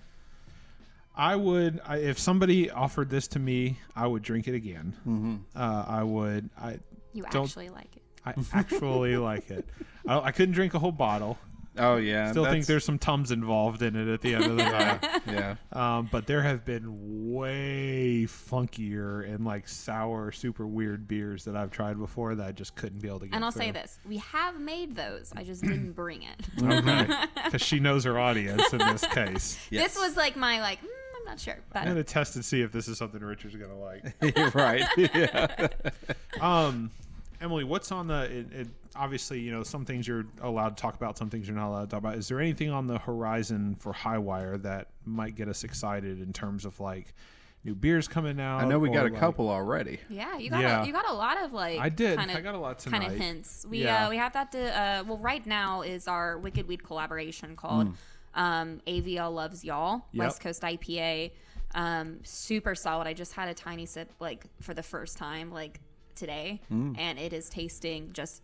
I 1.18 1.36
would, 1.38 1.80
I, 1.86 1.98
if 2.00 2.20
somebody 2.20 2.70
offered 2.70 3.10
this 3.10 3.28
to 3.30 3.40
me, 3.40 3.80
I 3.96 4.06
would 4.06 4.22
drink 4.22 4.48
it 4.50 4.54
again. 4.56 4.94
Mm-hmm. 5.08 5.36
Uh, 5.56 5.86
I 5.88 6.04
would. 6.04 6.50
I 6.60 6.80
you 7.14 7.24
Don't- 7.32 7.46
actually 7.46 7.70
like 7.70 7.96
it. 7.96 8.02
I 8.26 8.34
actually 8.54 9.16
like 9.18 9.50
it. 9.50 9.66
I, 10.08 10.20
I 10.20 10.32
couldn't 10.32 10.54
drink 10.56 10.74
a 10.74 10.80
whole 10.80 10.92
bottle. 10.92 11.38
Oh 11.78 11.98
yeah. 11.98 12.32
Still 12.32 12.46
think 12.46 12.66
there's 12.66 12.86
some 12.86 12.98
tums 12.98 13.32
involved 13.32 13.82
in 13.82 13.96
it 13.96 14.08
at 14.08 14.22
the 14.22 14.36
end 14.36 14.46
of 14.46 14.58
the 14.58 14.64
night. 14.64 15.22
yeah. 15.28 15.56
Um, 15.74 16.10
but 16.12 16.28
there 16.28 16.42
have 16.42 16.64
been 16.66 17.34
way 17.34 18.26
funkier 18.28 19.28
and 19.28 19.46
like 19.46 19.68
sour, 19.68 20.32
super 20.32 20.66
weird 20.66 21.08
beers 21.08 21.46
that 21.46 21.56
I've 21.56 21.72
tried 21.72 21.98
before 21.98 22.36
that 22.36 22.48
I 22.48 22.52
just 22.52 22.76
couldn't 22.76 23.02
be 23.02 23.08
able 23.08 23.20
to 23.22 23.28
get. 23.28 23.36
And 23.36 23.44
I'll 23.44 23.52
say 23.52 23.72
this: 23.72 24.00
we 24.08 24.18
have 24.18 24.60
made 24.60 24.96
those. 24.96 25.34
I 25.36 25.44
just 25.44 25.62
didn't 25.64 25.94
bring 25.94 26.24
it. 26.24 26.48
okay, 26.64 27.26
because 27.44 27.62
she 27.62 27.80
knows 27.80 28.04
her 28.06 28.20
audience 28.20 28.72
in 28.72 28.80
this 28.80 29.06
case. 29.08 29.58
This 29.86 29.98
was 29.98 30.16
like 30.18 30.36
my 30.36 30.62
like. 30.62 30.82
Mm, 30.82 30.88
I'm 31.20 31.26
not 31.26 31.40
sure, 31.40 31.58
I'm 31.74 31.88
gonna 31.88 32.04
test 32.04 32.36
and 32.36 32.46
see 32.46 32.62
if 32.62 32.72
this 32.72 32.88
is 32.88 32.98
something 32.98 33.22
Richard's 33.22 33.56
gonna 33.56 33.78
like. 33.78 34.56
Right. 34.56 34.84
Yeah. 34.98 35.68
Um, 36.40 36.92
Emily, 37.42 37.64
what's 37.64 37.92
on 37.92 38.08
the? 38.08 38.24
It, 38.24 38.54
it, 38.54 38.68
obviously, 38.96 39.40
you 39.40 39.52
know, 39.52 39.64
some 39.64 39.86
things 39.86 40.08
you're 40.08 40.26
allowed 40.42 40.78
to 40.78 40.82
talk 40.82 40.96
about, 40.96 41.18
some 41.18 41.30
things 41.30 41.48
you're 41.48 41.58
not 41.58 41.70
allowed 41.70 41.82
to 41.82 41.88
talk 41.88 42.00
about. 42.00 42.16
Is 42.16 42.28
there 42.28 42.40
anything 42.40 42.70
on 42.72 42.88
the 42.88 42.98
horizon 42.98 43.76
for 43.80 43.94
Hi-Wire 43.94 44.58
that 44.60 44.88
might 45.06 45.36
get 45.36 45.48
us 45.50 45.64
excited 45.64 46.22
in 46.22 46.32
terms 46.34 46.66
of 46.66 46.80
like 46.80 47.14
new 47.64 47.76
beers 47.76 48.08
coming 48.08 48.40
out? 48.40 48.62
I 48.62 48.66
know 48.68 48.80
we 48.80 48.90
got 48.90 49.06
a 49.06 49.10
like- 49.10 49.20
couple 49.20 49.50
already. 49.50 50.00
yeah, 50.10 50.38
you 50.38 50.50
got 50.50 50.62
Yeah. 50.62 50.84
a, 50.84 50.86
you 50.86 50.94
got 50.94 51.10
a 51.10 51.14
lot 51.14 51.42
of 51.44 51.52
like. 51.54 51.80
I 51.80 51.90
did. 51.90 52.18
Kind 52.18 52.32
of, 52.32 52.38
I 52.38 52.42
got 52.42 52.56
a 52.56 52.60
lot 52.60 52.84
Kind 52.86 53.04
of 53.04 53.14
hints. 53.14 53.66
We 53.70 53.84
Yeah. 53.84 54.08
uh, 54.08 54.10
we 54.10 54.18
have 54.18 54.34
that 54.34 54.52
to 54.54 54.80
uh, 54.80 55.04
well 55.06 55.18
right 55.18 55.46
now 55.46 55.82
is 55.82 56.08
our 56.08 56.38
Wicked 56.38 56.68
Weed 56.68 56.84
collaboration 56.84 57.56
called 57.56 57.94
um, 58.34 58.82
AVL 58.88 59.34
Loves 59.34 59.64
Y'all 59.64 60.06
Yep. 60.14 60.20
West 60.24 60.42
Coast 60.42 60.62
IPA. 60.62 61.32
Um, 61.74 62.20
super 62.24 62.74
solid. 62.76 63.06
I 63.08 63.14
just 63.14 63.34
had 63.34 63.50
a 63.50 63.54
tiny 63.54 63.86
sip 63.86 64.10
like 64.22 64.46
for 64.62 64.74
the 64.74 64.84
first 64.84 65.18
time 65.18 65.52
like 65.52 65.82
today, 66.16 66.62
and 66.70 67.20
it 67.20 67.34
is 67.34 67.50
tasting 67.50 68.12
just 68.14 68.42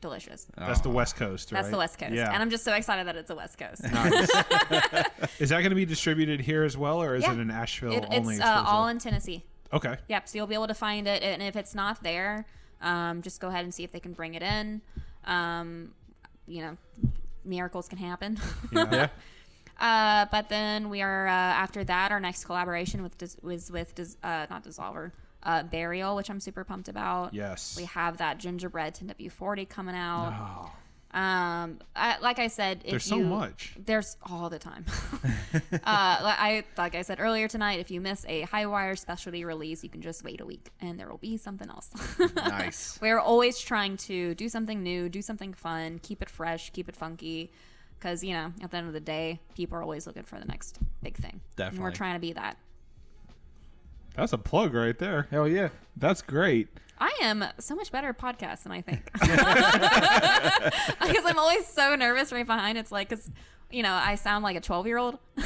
delicious. 0.00 0.46
That's 0.56 0.80
the 0.82 0.90
West 0.90 1.16
Coast, 1.16 1.50
right? 1.50 1.58
That's 1.60 1.70
the 1.70 1.78
West 1.78 1.98
Coast, 1.98 2.12
Yeah. 2.12 2.30
and 2.32 2.42
I'm 2.42 2.50
just 2.50 2.64
so 2.64 2.74
excited 2.74 3.06
that 3.06 3.16
it's 3.16 3.30
a 3.30 3.34
West 3.34 3.56
Coast. 3.58 3.82
Nice. 3.84 4.30
is 5.38 5.48
that 5.48 5.60
going 5.60 5.70
to 5.70 5.74
be 5.74 5.86
distributed 5.86 6.40
here 6.40 6.62
as 6.62 6.76
well, 6.76 7.02
or 7.02 7.14
is 7.16 7.22
Yeah. 7.22 7.32
it 7.32 7.38
an 7.38 7.50
Asheville 7.50 7.92
It, 7.92 8.04
only? 8.10 8.34
it's 8.36 8.44
uh, 8.44 8.64
all 8.66 8.88
in 8.88 8.98
Tennessee. 8.98 9.44
okay. 9.72 9.96
Yep. 10.08 10.28
So 10.28 10.38
you'll 10.38 10.46
be 10.46 10.54
able 10.54 10.68
to 10.68 10.74
find 10.74 11.08
it, 11.08 11.22
and 11.22 11.42
if 11.42 11.56
it's 11.56 11.74
not 11.74 12.02
there, 12.02 12.44
um, 12.82 13.22
just 13.22 13.40
go 13.40 13.48
ahead 13.48 13.64
and 13.64 13.72
see 13.74 13.82
if 13.82 13.92
they 13.92 14.00
can 14.00 14.12
bring 14.12 14.34
it 14.34 14.42
in. 14.42 14.82
Um, 15.24 15.92
you 16.46 16.60
know, 16.60 16.76
miracles 17.44 17.88
can 17.88 17.96
happen. 17.98 18.38
Yeah. 18.72 19.08
uh, 19.80 20.26
but 20.30 20.50
then 20.50 20.90
we 20.90 21.00
are 21.00 21.26
uh, 21.26 21.30
after 21.30 21.82
that, 21.84 22.12
our 22.12 22.20
next 22.20 22.44
collaboration 22.44 23.02
with 23.02 23.14
was 23.42 23.70
with 23.70 23.94
Dis- 23.94 24.18
uh, 24.22 24.46
not 24.50 24.64
DSSOLVR, 24.64 25.12
uh, 25.44 25.62
Burial, 25.62 26.16
which 26.16 26.30
I'm 26.30 26.40
super 26.40 26.64
pumped 26.64 26.88
about. 26.88 27.34
Yes. 27.34 27.76
We 27.76 27.84
have 27.84 28.16
that 28.18 28.38
gingerbread 28.38 28.94
10W40 28.94 29.68
coming 29.68 29.94
out. 29.94 30.32
Oh, 30.34 31.18
Um, 31.18 31.78
I, 31.94 32.18
like 32.20 32.38
I 32.40 32.48
said, 32.48 32.80
if 32.84 32.90
there's 32.90 33.04
so 33.04 33.20
much. 33.20 33.74
There's 33.84 34.16
all 34.28 34.50
the 34.50 34.58
time. 34.58 34.84
uh, 35.54 35.78
I 35.84 36.64
like 36.76 36.96
I 36.96 37.02
said 37.02 37.20
earlier 37.20 37.46
tonight, 37.46 37.78
if 37.78 37.88
you 37.90 38.00
miss 38.00 38.24
a 38.26 38.42
Hi-Wire 38.42 38.96
specialty 38.96 39.44
release, 39.44 39.84
you 39.84 39.90
can 39.90 40.02
just 40.02 40.24
wait 40.24 40.40
a 40.40 40.44
week, 40.46 40.70
and 40.80 40.98
there 40.98 41.08
will 41.08 41.18
be 41.18 41.36
something 41.36 41.68
else. 41.68 41.90
Nice. 42.36 42.98
We're 43.00 43.20
always 43.20 43.58
trying 43.60 43.96
to 43.98 44.34
do 44.34 44.48
something 44.48 44.82
new, 44.82 45.08
do 45.08 45.22
something 45.22 45.52
fun, 45.54 46.00
keep 46.02 46.20
it 46.22 46.28
fresh, 46.30 46.70
keep 46.70 46.88
it 46.88 46.96
funky, 46.96 47.50
because 47.98 48.24
you 48.24 48.32
know, 48.32 48.52
at 48.62 48.70
the 48.72 48.76
end 48.78 48.86
of 48.88 48.92
the 48.92 49.00
day, 49.00 49.38
people 49.54 49.76
are 49.78 49.82
always 49.82 50.06
looking 50.08 50.22
for 50.24 50.38
the 50.40 50.44
next 50.46 50.78
big 51.02 51.16
thing. 51.16 51.40
And 51.74 51.78
we're 51.84 51.90
trying 51.96 52.14
to 52.14 52.20
be 52.20 52.32
that. 52.32 52.56
That's 54.14 54.32
a 54.32 54.38
plug 54.38 54.74
right 54.74 54.98
there. 54.98 55.26
Hell 55.30 55.48
yeah. 55.48 55.68
That's 55.96 56.22
great. 56.22 56.68
I 56.98 57.12
am 57.22 57.44
so 57.58 57.74
much 57.74 57.90
better 57.90 58.08
at 58.08 58.18
podcasts 58.18 58.62
than 58.62 58.72
I 58.72 58.80
think. 58.80 59.10
Because 61.06 61.24
I'm 61.26 61.38
always 61.38 61.66
so 61.66 61.94
nervous 61.96 62.32
right 62.32 62.46
behind. 62.46 62.78
It's 62.78 62.90
like, 62.92 63.08
because, 63.08 63.30
you 63.70 63.82
know, 63.82 63.92
I 63.92 64.14
sound 64.14 64.42
like 64.44 64.56
a 64.56 64.60
12 64.60 64.86
year 64.86 64.98
old. 64.98 65.18
No. 65.36 65.42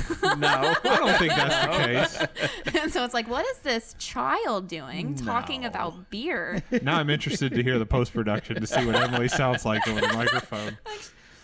I 0.49 0.75
don't 0.83 1.19
think 1.19 1.33
that's 1.35 1.67
the 1.67 2.27
case. 2.67 2.75
and 2.83 2.93
so 2.93 3.05
it's 3.05 3.15
like, 3.15 3.29
what 3.29 3.45
is 3.47 3.59
this 3.59 3.95
child 3.99 4.69
doing 4.69 5.15
talking 5.15 5.63
No. 5.63 5.69
about 5.69 6.11
beer? 6.11 6.63
Now 6.83 6.99
I'm 6.99 7.11
interested 7.11 7.53
to 7.55 7.63
hear 7.63 7.79
the 7.79 7.87
post 7.87 8.13
production 8.13 8.61
to 8.61 8.67
see 8.67 8.85
what 8.87 8.97
Emily 8.97 9.29
sounds 9.29 9.65
like 9.65 9.87
over 9.89 10.01
the 10.01 10.09
microphone. 10.13 10.79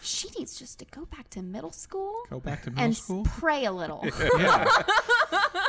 She 0.04 0.28
needs 0.38 0.58
just 0.58 0.78
to 0.80 0.84
go 0.86 1.04
back 1.06 1.30
to 1.30 1.42
middle 1.42 1.72
school 1.72 2.14
Go 2.30 2.38
back 2.40 2.62
to 2.64 2.70
middle 2.70 2.84
and 2.84 2.96
school. 2.96 3.26
s- 3.26 3.32
pray 3.38 3.64
a 3.64 3.72
little. 3.72 4.04
Yeah. 4.38 4.66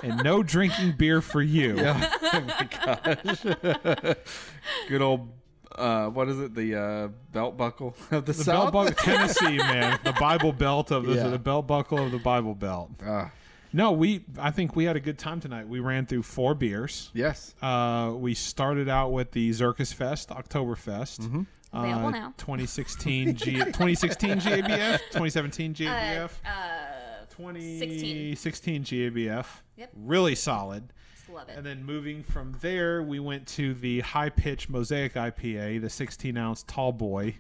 and 0.04 0.24
no 0.24 0.44
drinking 0.44 0.94
beer 0.98 1.22
for 1.22 1.42
you. 1.42 1.76
My 1.76 2.70
gosh, 2.86 3.44
Good 4.88 5.02
old. 5.02 5.30
Uh, 5.74 6.08
what 6.08 6.30
is 6.30 6.40
it? 6.40 6.54
The 6.56 6.76
uh, 6.76 7.08
belt 7.34 7.58
buckle 7.58 7.96
of 8.12 8.26
the, 8.26 8.32
The 8.32 8.34
South. 8.34 8.72
belt 8.72 8.74
buckle, 8.74 8.94
Tennessee, 9.04 9.58
man. 9.58 10.00
The 10.06 10.14
Bible 10.14 10.54
belt 10.54 10.92
of 10.92 11.06
the, 11.06 11.16
Yeah. 11.16 11.28
the 11.28 11.40
belt 11.40 11.68
buckle 11.68 12.00
of 12.00 12.12
the 12.12 12.18
Bible 12.20 12.56
belt. 12.56 12.92
Ah, 13.06 13.32
No, 13.74 13.92
we. 13.92 14.24
I 14.40 14.52
think 14.52 14.76
we 14.76 14.86
had 14.86 14.96
a 14.96 15.02
good 15.02 15.18
time 15.20 15.42
tonight. 15.42 15.68
We 15.68 15.80
ran 15.82 16.06
through 16.06 16.24
four 16.24 16.54
beers. 16.56 17.10
yes. 17.14 17.54
Uh, 17.62 18.14
we 18.16 18.34
started 18.36 18.88
out 18.88 19.12
with 19.12 19.32
the 19.32 19.50
Zirkus 19.50 19.94
Fest, 19.94 20.30
Oktoberfest. 20.30 21.20
Mm-hmm. 21.20 21.42
Available 21.76 22.08
Uh, 22.08 22.12
now. 22.12 22.34
2016 22.38 23.36
G 23.36 23.52
2016 23.54 24.30
GABF, 24.40 24.98
2017 25.12 25.74
GABF, 25.74 26.32
Uh, 26.46 27.26
2016 27.30 28.84
GABF. 28.84 29.46
Yep. 29.78 29.92
Really 29.96 30.36
solid. 30.36 30.92
just 31.16 31.30
love 31.30 31.50
it. 31.50 31.58
And 31.58 31.66
then 31.66 31.84
moving 31.84 32.24
from 32.24 32.56
there, 32.62 33.04
we 33.04 33.20
went 33.20 33.48
to 33.50 33.74
the 33.74 34.00
Hi-Pitch 34.02 34.70
Mosaic 34.70 35.14
IPA, 35.16 35.82
the 35.82 35.90
16 35.90 36.38
ounce 36.38 36.64
tall 36.64 36.92
boy, 36.94 37.36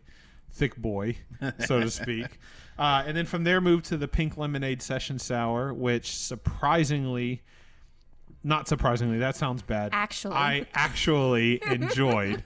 thick 0.51 0.75
boy, 0.75 1.17
so 1.65 1.79
to 1.81 1.89
speak. 1.89 2.39
Uh, 2.77 3.01
and 3.07 3.15
then 3.15 3.25
from 3.25 3.45
there, 3.45 3.61
moved 3.61 3.85
to 3.85 3.95
the 3.95 4.05
pink 4.05 4.35
lemonade 4.35 4.81
session 4.81 5.17
sour, 5.17 5.73
which 5.73 6.13
surprisingly, 6.13 7.41
not 8.45 8.67
surprisingly, 8.67 9.17
that 9.17 9.35
sounds 9.35 9.63
bad. 9.63 9.89
Actually. 9.91 10.35
I 10.35 10.67
actually 10.75 11.59
enjoyed. 11.69 12.43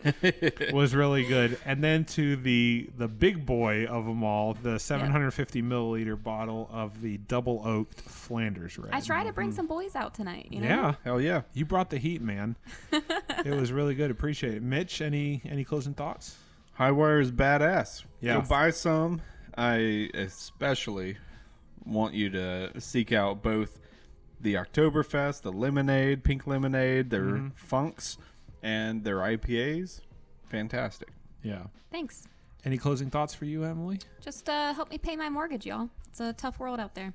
was 0.72 0.96
really 0.96 1.26
good. 1.26 1.60
And 1.66 1.84
then 1.84 2.06
to 2.06 2.38
the 2.38 2.90
the 2.98 3.10
big 3.10 3.46
boy 3.46 3.86
of 3.86 4.06
them 4.06 4.24
all, 4.24 4.54
the 4.54 4.80
750 4.80 5.62
milliliter 5.62 6.22
bottle 6.22 6.70
of 6.72 7.02
the 7.02 7.18
double 7.18 7.62
oaked 7.66 8.00
Flanders 8.00 8.80
Red. 8.80 8.94
I 8.94 9.02
try 9.02 9.26
to 9.26 9.34
bring 9.34 9.50
mm-hmm. 9.50 9.58
some 9.58 9.68
boys 9.68 9.94
out 9.94 10.14
tonight, 10.14 10.48
you 10.50 10.62
know? 10.62 10.68
Yeah. 10.68 10.96
Hell 11.04 11.20
yeah. 11.20 11.42
You 11.54 11.66
brought 11.66 11.90
the 11.90 11.98
heat, 11.98 12.22
man. 12.22 12.56
it 12.94 13.54
was 13.54 13.74
really 13.74 13.94
good. 13.94 14.10
Appreciate 14.10 14.54
it. 14.54 14.64
Mitch, 14.64 15.02
any 15.02 15.42
any 15.46 15.66
closing 15.66 15.94
thoughts? 15.94 16.38
Hi-Wire 16.76 17.20
is 17.20 17.30
badass. 17.30 18.06
Yeah. 18.22 18.36
Go 18.36 18.42
buy 18.48 18.70
some. 18.70 19.22
I 19.58 20.10
especially 20.14 21.18
want 21.86 22.14
you 22.14 22.30
to 22.30 22.80
seek 22.80 23.12
out 23.12 23.44
both 23.44 23.80
the 24.42 24.54
Oktoberfest, 24.56 25.42
the 25.42 25.52
lemonade, 25.52 26.24
pink 26.24 26.48
lemonade, 26.48 27.10
their 27.10 27.24
Mm-hmm. 27.24 27.48
funks, 27.56 28.18
and 28.64 29.04
their 29.04 29.18
IPAs. 29.18 30.02
Fantastic. 30.50 31.10
Yeah. 31.44 31.64
Thanks. 31.92 32.28
Any 32.66 32.78
closing 32.78 33.10
thoughts 33.10 33.34
for 33.34 33.46
you, 33.46 33.64
Emily? 33.64 34.00
Just 34.22 34.50
uh, 34.50 34.74
help 34.74 34.90
me 34.90 34.98
pay 34.98 35.16
my 35.16 35.30
mortgage, 35.30 35.66
y'all. 35.66 35.90
It's 36.10 36.20
a 36.20 36.34
tough 36.34 36.60
world 36.60 36.80
out 36.80 36.94
there. 36.96 37.14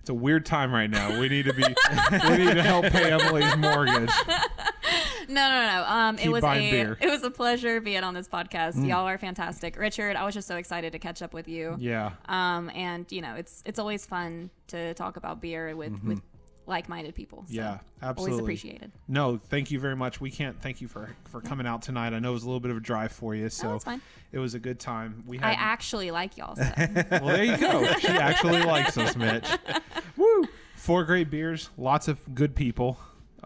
It's 0.00 0.10
a 0.10 0.14
weird 0.14 0.44
time 0.46 0.72
right 0.72 0.88
now. 0.90 1.18
We 1.18 1.28
need 1.28 1.46
to 1.46 1.52
be 1.54 1.62
we 2.28 2.36
need 2.44 2.54
to 2.54 2.62
help 2.62 2.86
pay 2.86 3.10
Emily's 3.10 3.56
mortgage. 3.56 4.10
No, 5.28 5.48
no, 5.50 5.66
no. 5.66 5.84
Um, 5.88 6.18
it 6.18 6.28
was 6.28 6.44
a 6.44 6.54
beer. 6.54 6.96
it 7.00 7.08
was 7.08 7.22
a 7.24 7.30
pleasure 7.30 7.80
being 7.80 8.04
on 8.04 8.14
this 8.14 8.28
podcast. 8.28 8.86
Y'all 8.86 9.06
are 9.08 9.18
fantastic, 9.18 9.76
Richard. 9.76 10.14
I 10.14 10.24
was 10.24 10.34
just 10.34 10.46
so 10.46 10.56
excited 10.56 10.92
to 10.92 10.98
catch 11.00 11.20
up 11.20 11.34
with 11.34 11.48
you. 11.48 11.74
Yeah. 11.78 12.12
Um, 12.26 12.70
and 12.70 13.10
you 13.10 13.22
know, 13.22 13.34
it's 13.34 13.62
it's 13.66 13.78
always 13.78 14.06
fun 14.06 14.50
to 14.68 14.94
talk 14.94 15.16
about 15.16 15.40
beer 15.40 15.74
with 15.74 16.00
with 16.04 16.20
like-minded 16.66 17.14
people. 17.14 17.44
So 17.46 17.54
Yeah, 17.54 17.78
absolutely. 18.02 18.32
Always 18.32 18.42
appreciated. 18.42 18.92
No, 19.08 19.38
thank 19.48 19.70
you 19.70 19.78
very 19.80 19.96
much. 19.96 20.20
We 20.20 20.30
can't 20.30 20.60
thank 20.60 20.80
you 20.80 20.88
for 20.88 21.14
for 21.28 21.40
coming 21.40 21.66
out 21.66 21.82
tonight. 21.82 22.12
I 22.12 22.18
know 22.18 22.30
it 22.30 22.34
was 22.34 22.42
a 22.42 22.46
little 22.46 22.60
bit 22.60 22.70
of 22.70 22.76
a 22.76 22.80
drive 22.80 23.12
for 23.12 23.34
you, 23.34 23.48
so 23.48 23.78
fine. 23.78 24.00
it 24.32 24.38
was 24.38 24.54
a 24.54 24.58
good 24.58 24.78
time. 24.78 25.24
We 25.26 25.38
I 25.40 25.52
actually 25.52 26.10
like 26.10 26.36
y'all. 26.36 26.56
So. 26.56 26.62
well, 27.10 27.26
there 27.26 27.44
you 27.44 27.56
go. 27.56 27.86
she 27.98 28.08
actually 28.08 28.62
likes 28.62 28.96
us, 28.98 29.16
Mitch. 29.16 29.48
Woo! 30.16 30.44
Four 30.76 31.04
great 31.04 31.30
beers, 31.30 31.70
lots 31.76 32.06
of 32.08 32.34
good 32.34 32.54
people 32.54 32.98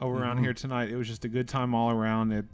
around 0.08 0.36
Mm-hmm. 0.36 0.44
here 0.44 0.54
tonight. 0.54 0.90
It 0.90 0.96
was 0.96 1.06
just 1.08 1.24
a 1.24 1.28
good 1.28 1.48
time 1.48 1.74
all 1.74 1.90
around. 1.90 2.32
It 2.32 2.44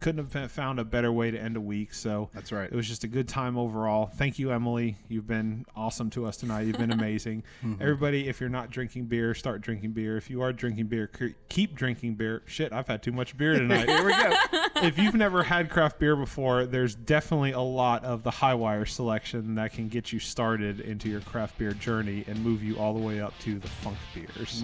couldn't 0.00 0.32
have 0.32 0.52
found 0.52 0.78
a 0.78 0.84
better 0.84 1.10
way 1.10 1.30
to 1.30 1.40
end 1.40 1.56
a 1.56 1.60
week. 1.60 1.94
So 1.94 2.30
That's 2.34 2.52
right. 2.52 2.70
It 2.70 2.74
was 2.74 2.86
just 2.88 3.04
a 3.04 3.08
good 3.08 3.28
time 3.28 3.56
overall. 3.56 4.06
Thank 4.06 4.38
you, 4.38 4.52
Emily. 4.52 4.96
You've 5.08 5.26
been 5.26 5.64
awesome 5.74 6.10
to 6.10 6.26
us 6.26 6.36
tonight. 6.36 6.62
You've 6.62 6.78
been 6.78 6.92
amazing. 6.96 7.42
Mm-hmm. 7.64 7.82
Everybody, 7.82 8.28
if 8.28 8.40
you're 8.40 8.50
not 8.50 8.70
drinking 8.70 9.06
beer, 9.06 9.34
start 9.34 9.60
drinking 9.60 9.92
beer. 9.92 10.16
If 10.16 10.30
you 10.30 10.42
are 10.42 10.52
drinking 10.52 10.86
beer, 10.86 11.10
keep 11.48 11.74
drinking 11.74 12.14
beer. 12.14 12.42
Shit, 12.46 12.72
I've 12.72 12.88
had 12.88 13.02
too 13.02 13.12
much 13.12 13.36
beer 13.36 13.54
tonight. 13.54 13.88
Here 13.88 14.04
we 14.04 14.12
go. 14.12 14.32
if 14.76 14.98
you've 14.98 15.14
never 15.14 15.42
had 15.42 15.70
craft 15.70 15.98
beer 15.98 16.16
before, 16.16 16.66
there's 16.66 16.94
definitely 16.94 17.52
a 17.52 17.60
lot 17.60 18.04
of 18.04 18.22
the 18.22 18.30
high 18.30 18.54
wire 18.54 18.84
selection 18.86 19.54
that 19.54 19.72
can 19.72 19.88
get 19.88 20.12
you 20.12 20.18
started 20.18 20.80
into 20.80 21.08
your 21.08 21.20
craft 21.20 21.58
beer 21.58 21.72
journey 21.72 22.24
and 22.26 22.42
move 22.42 22.62
you 22.62 22.76
all 22.78 22.92
the 22.94 23.00
way 23.00 23.20
up 23.20 23.32
to 23.40 23.58
the 23.58 23.68
funk 23.68 23.96
beers. 24.14 24.62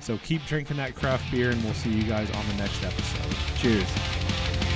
So 0.00 0.18
keep 0.18 0.44
drinking 0.46 0.76
that 0.78 0.94
craft 0.94 1.30
beer, 1.30 1.50
and 1.50 1.62
we'll 1.62 1.74
see 1.74 1.90
you 1.90 2.04
guys 2.04 2.30
on 2.30 2.46
the 2.48 2.54
next 2.54 2.82
episode. 2.82 3.34
Cheers. 3.56 4.71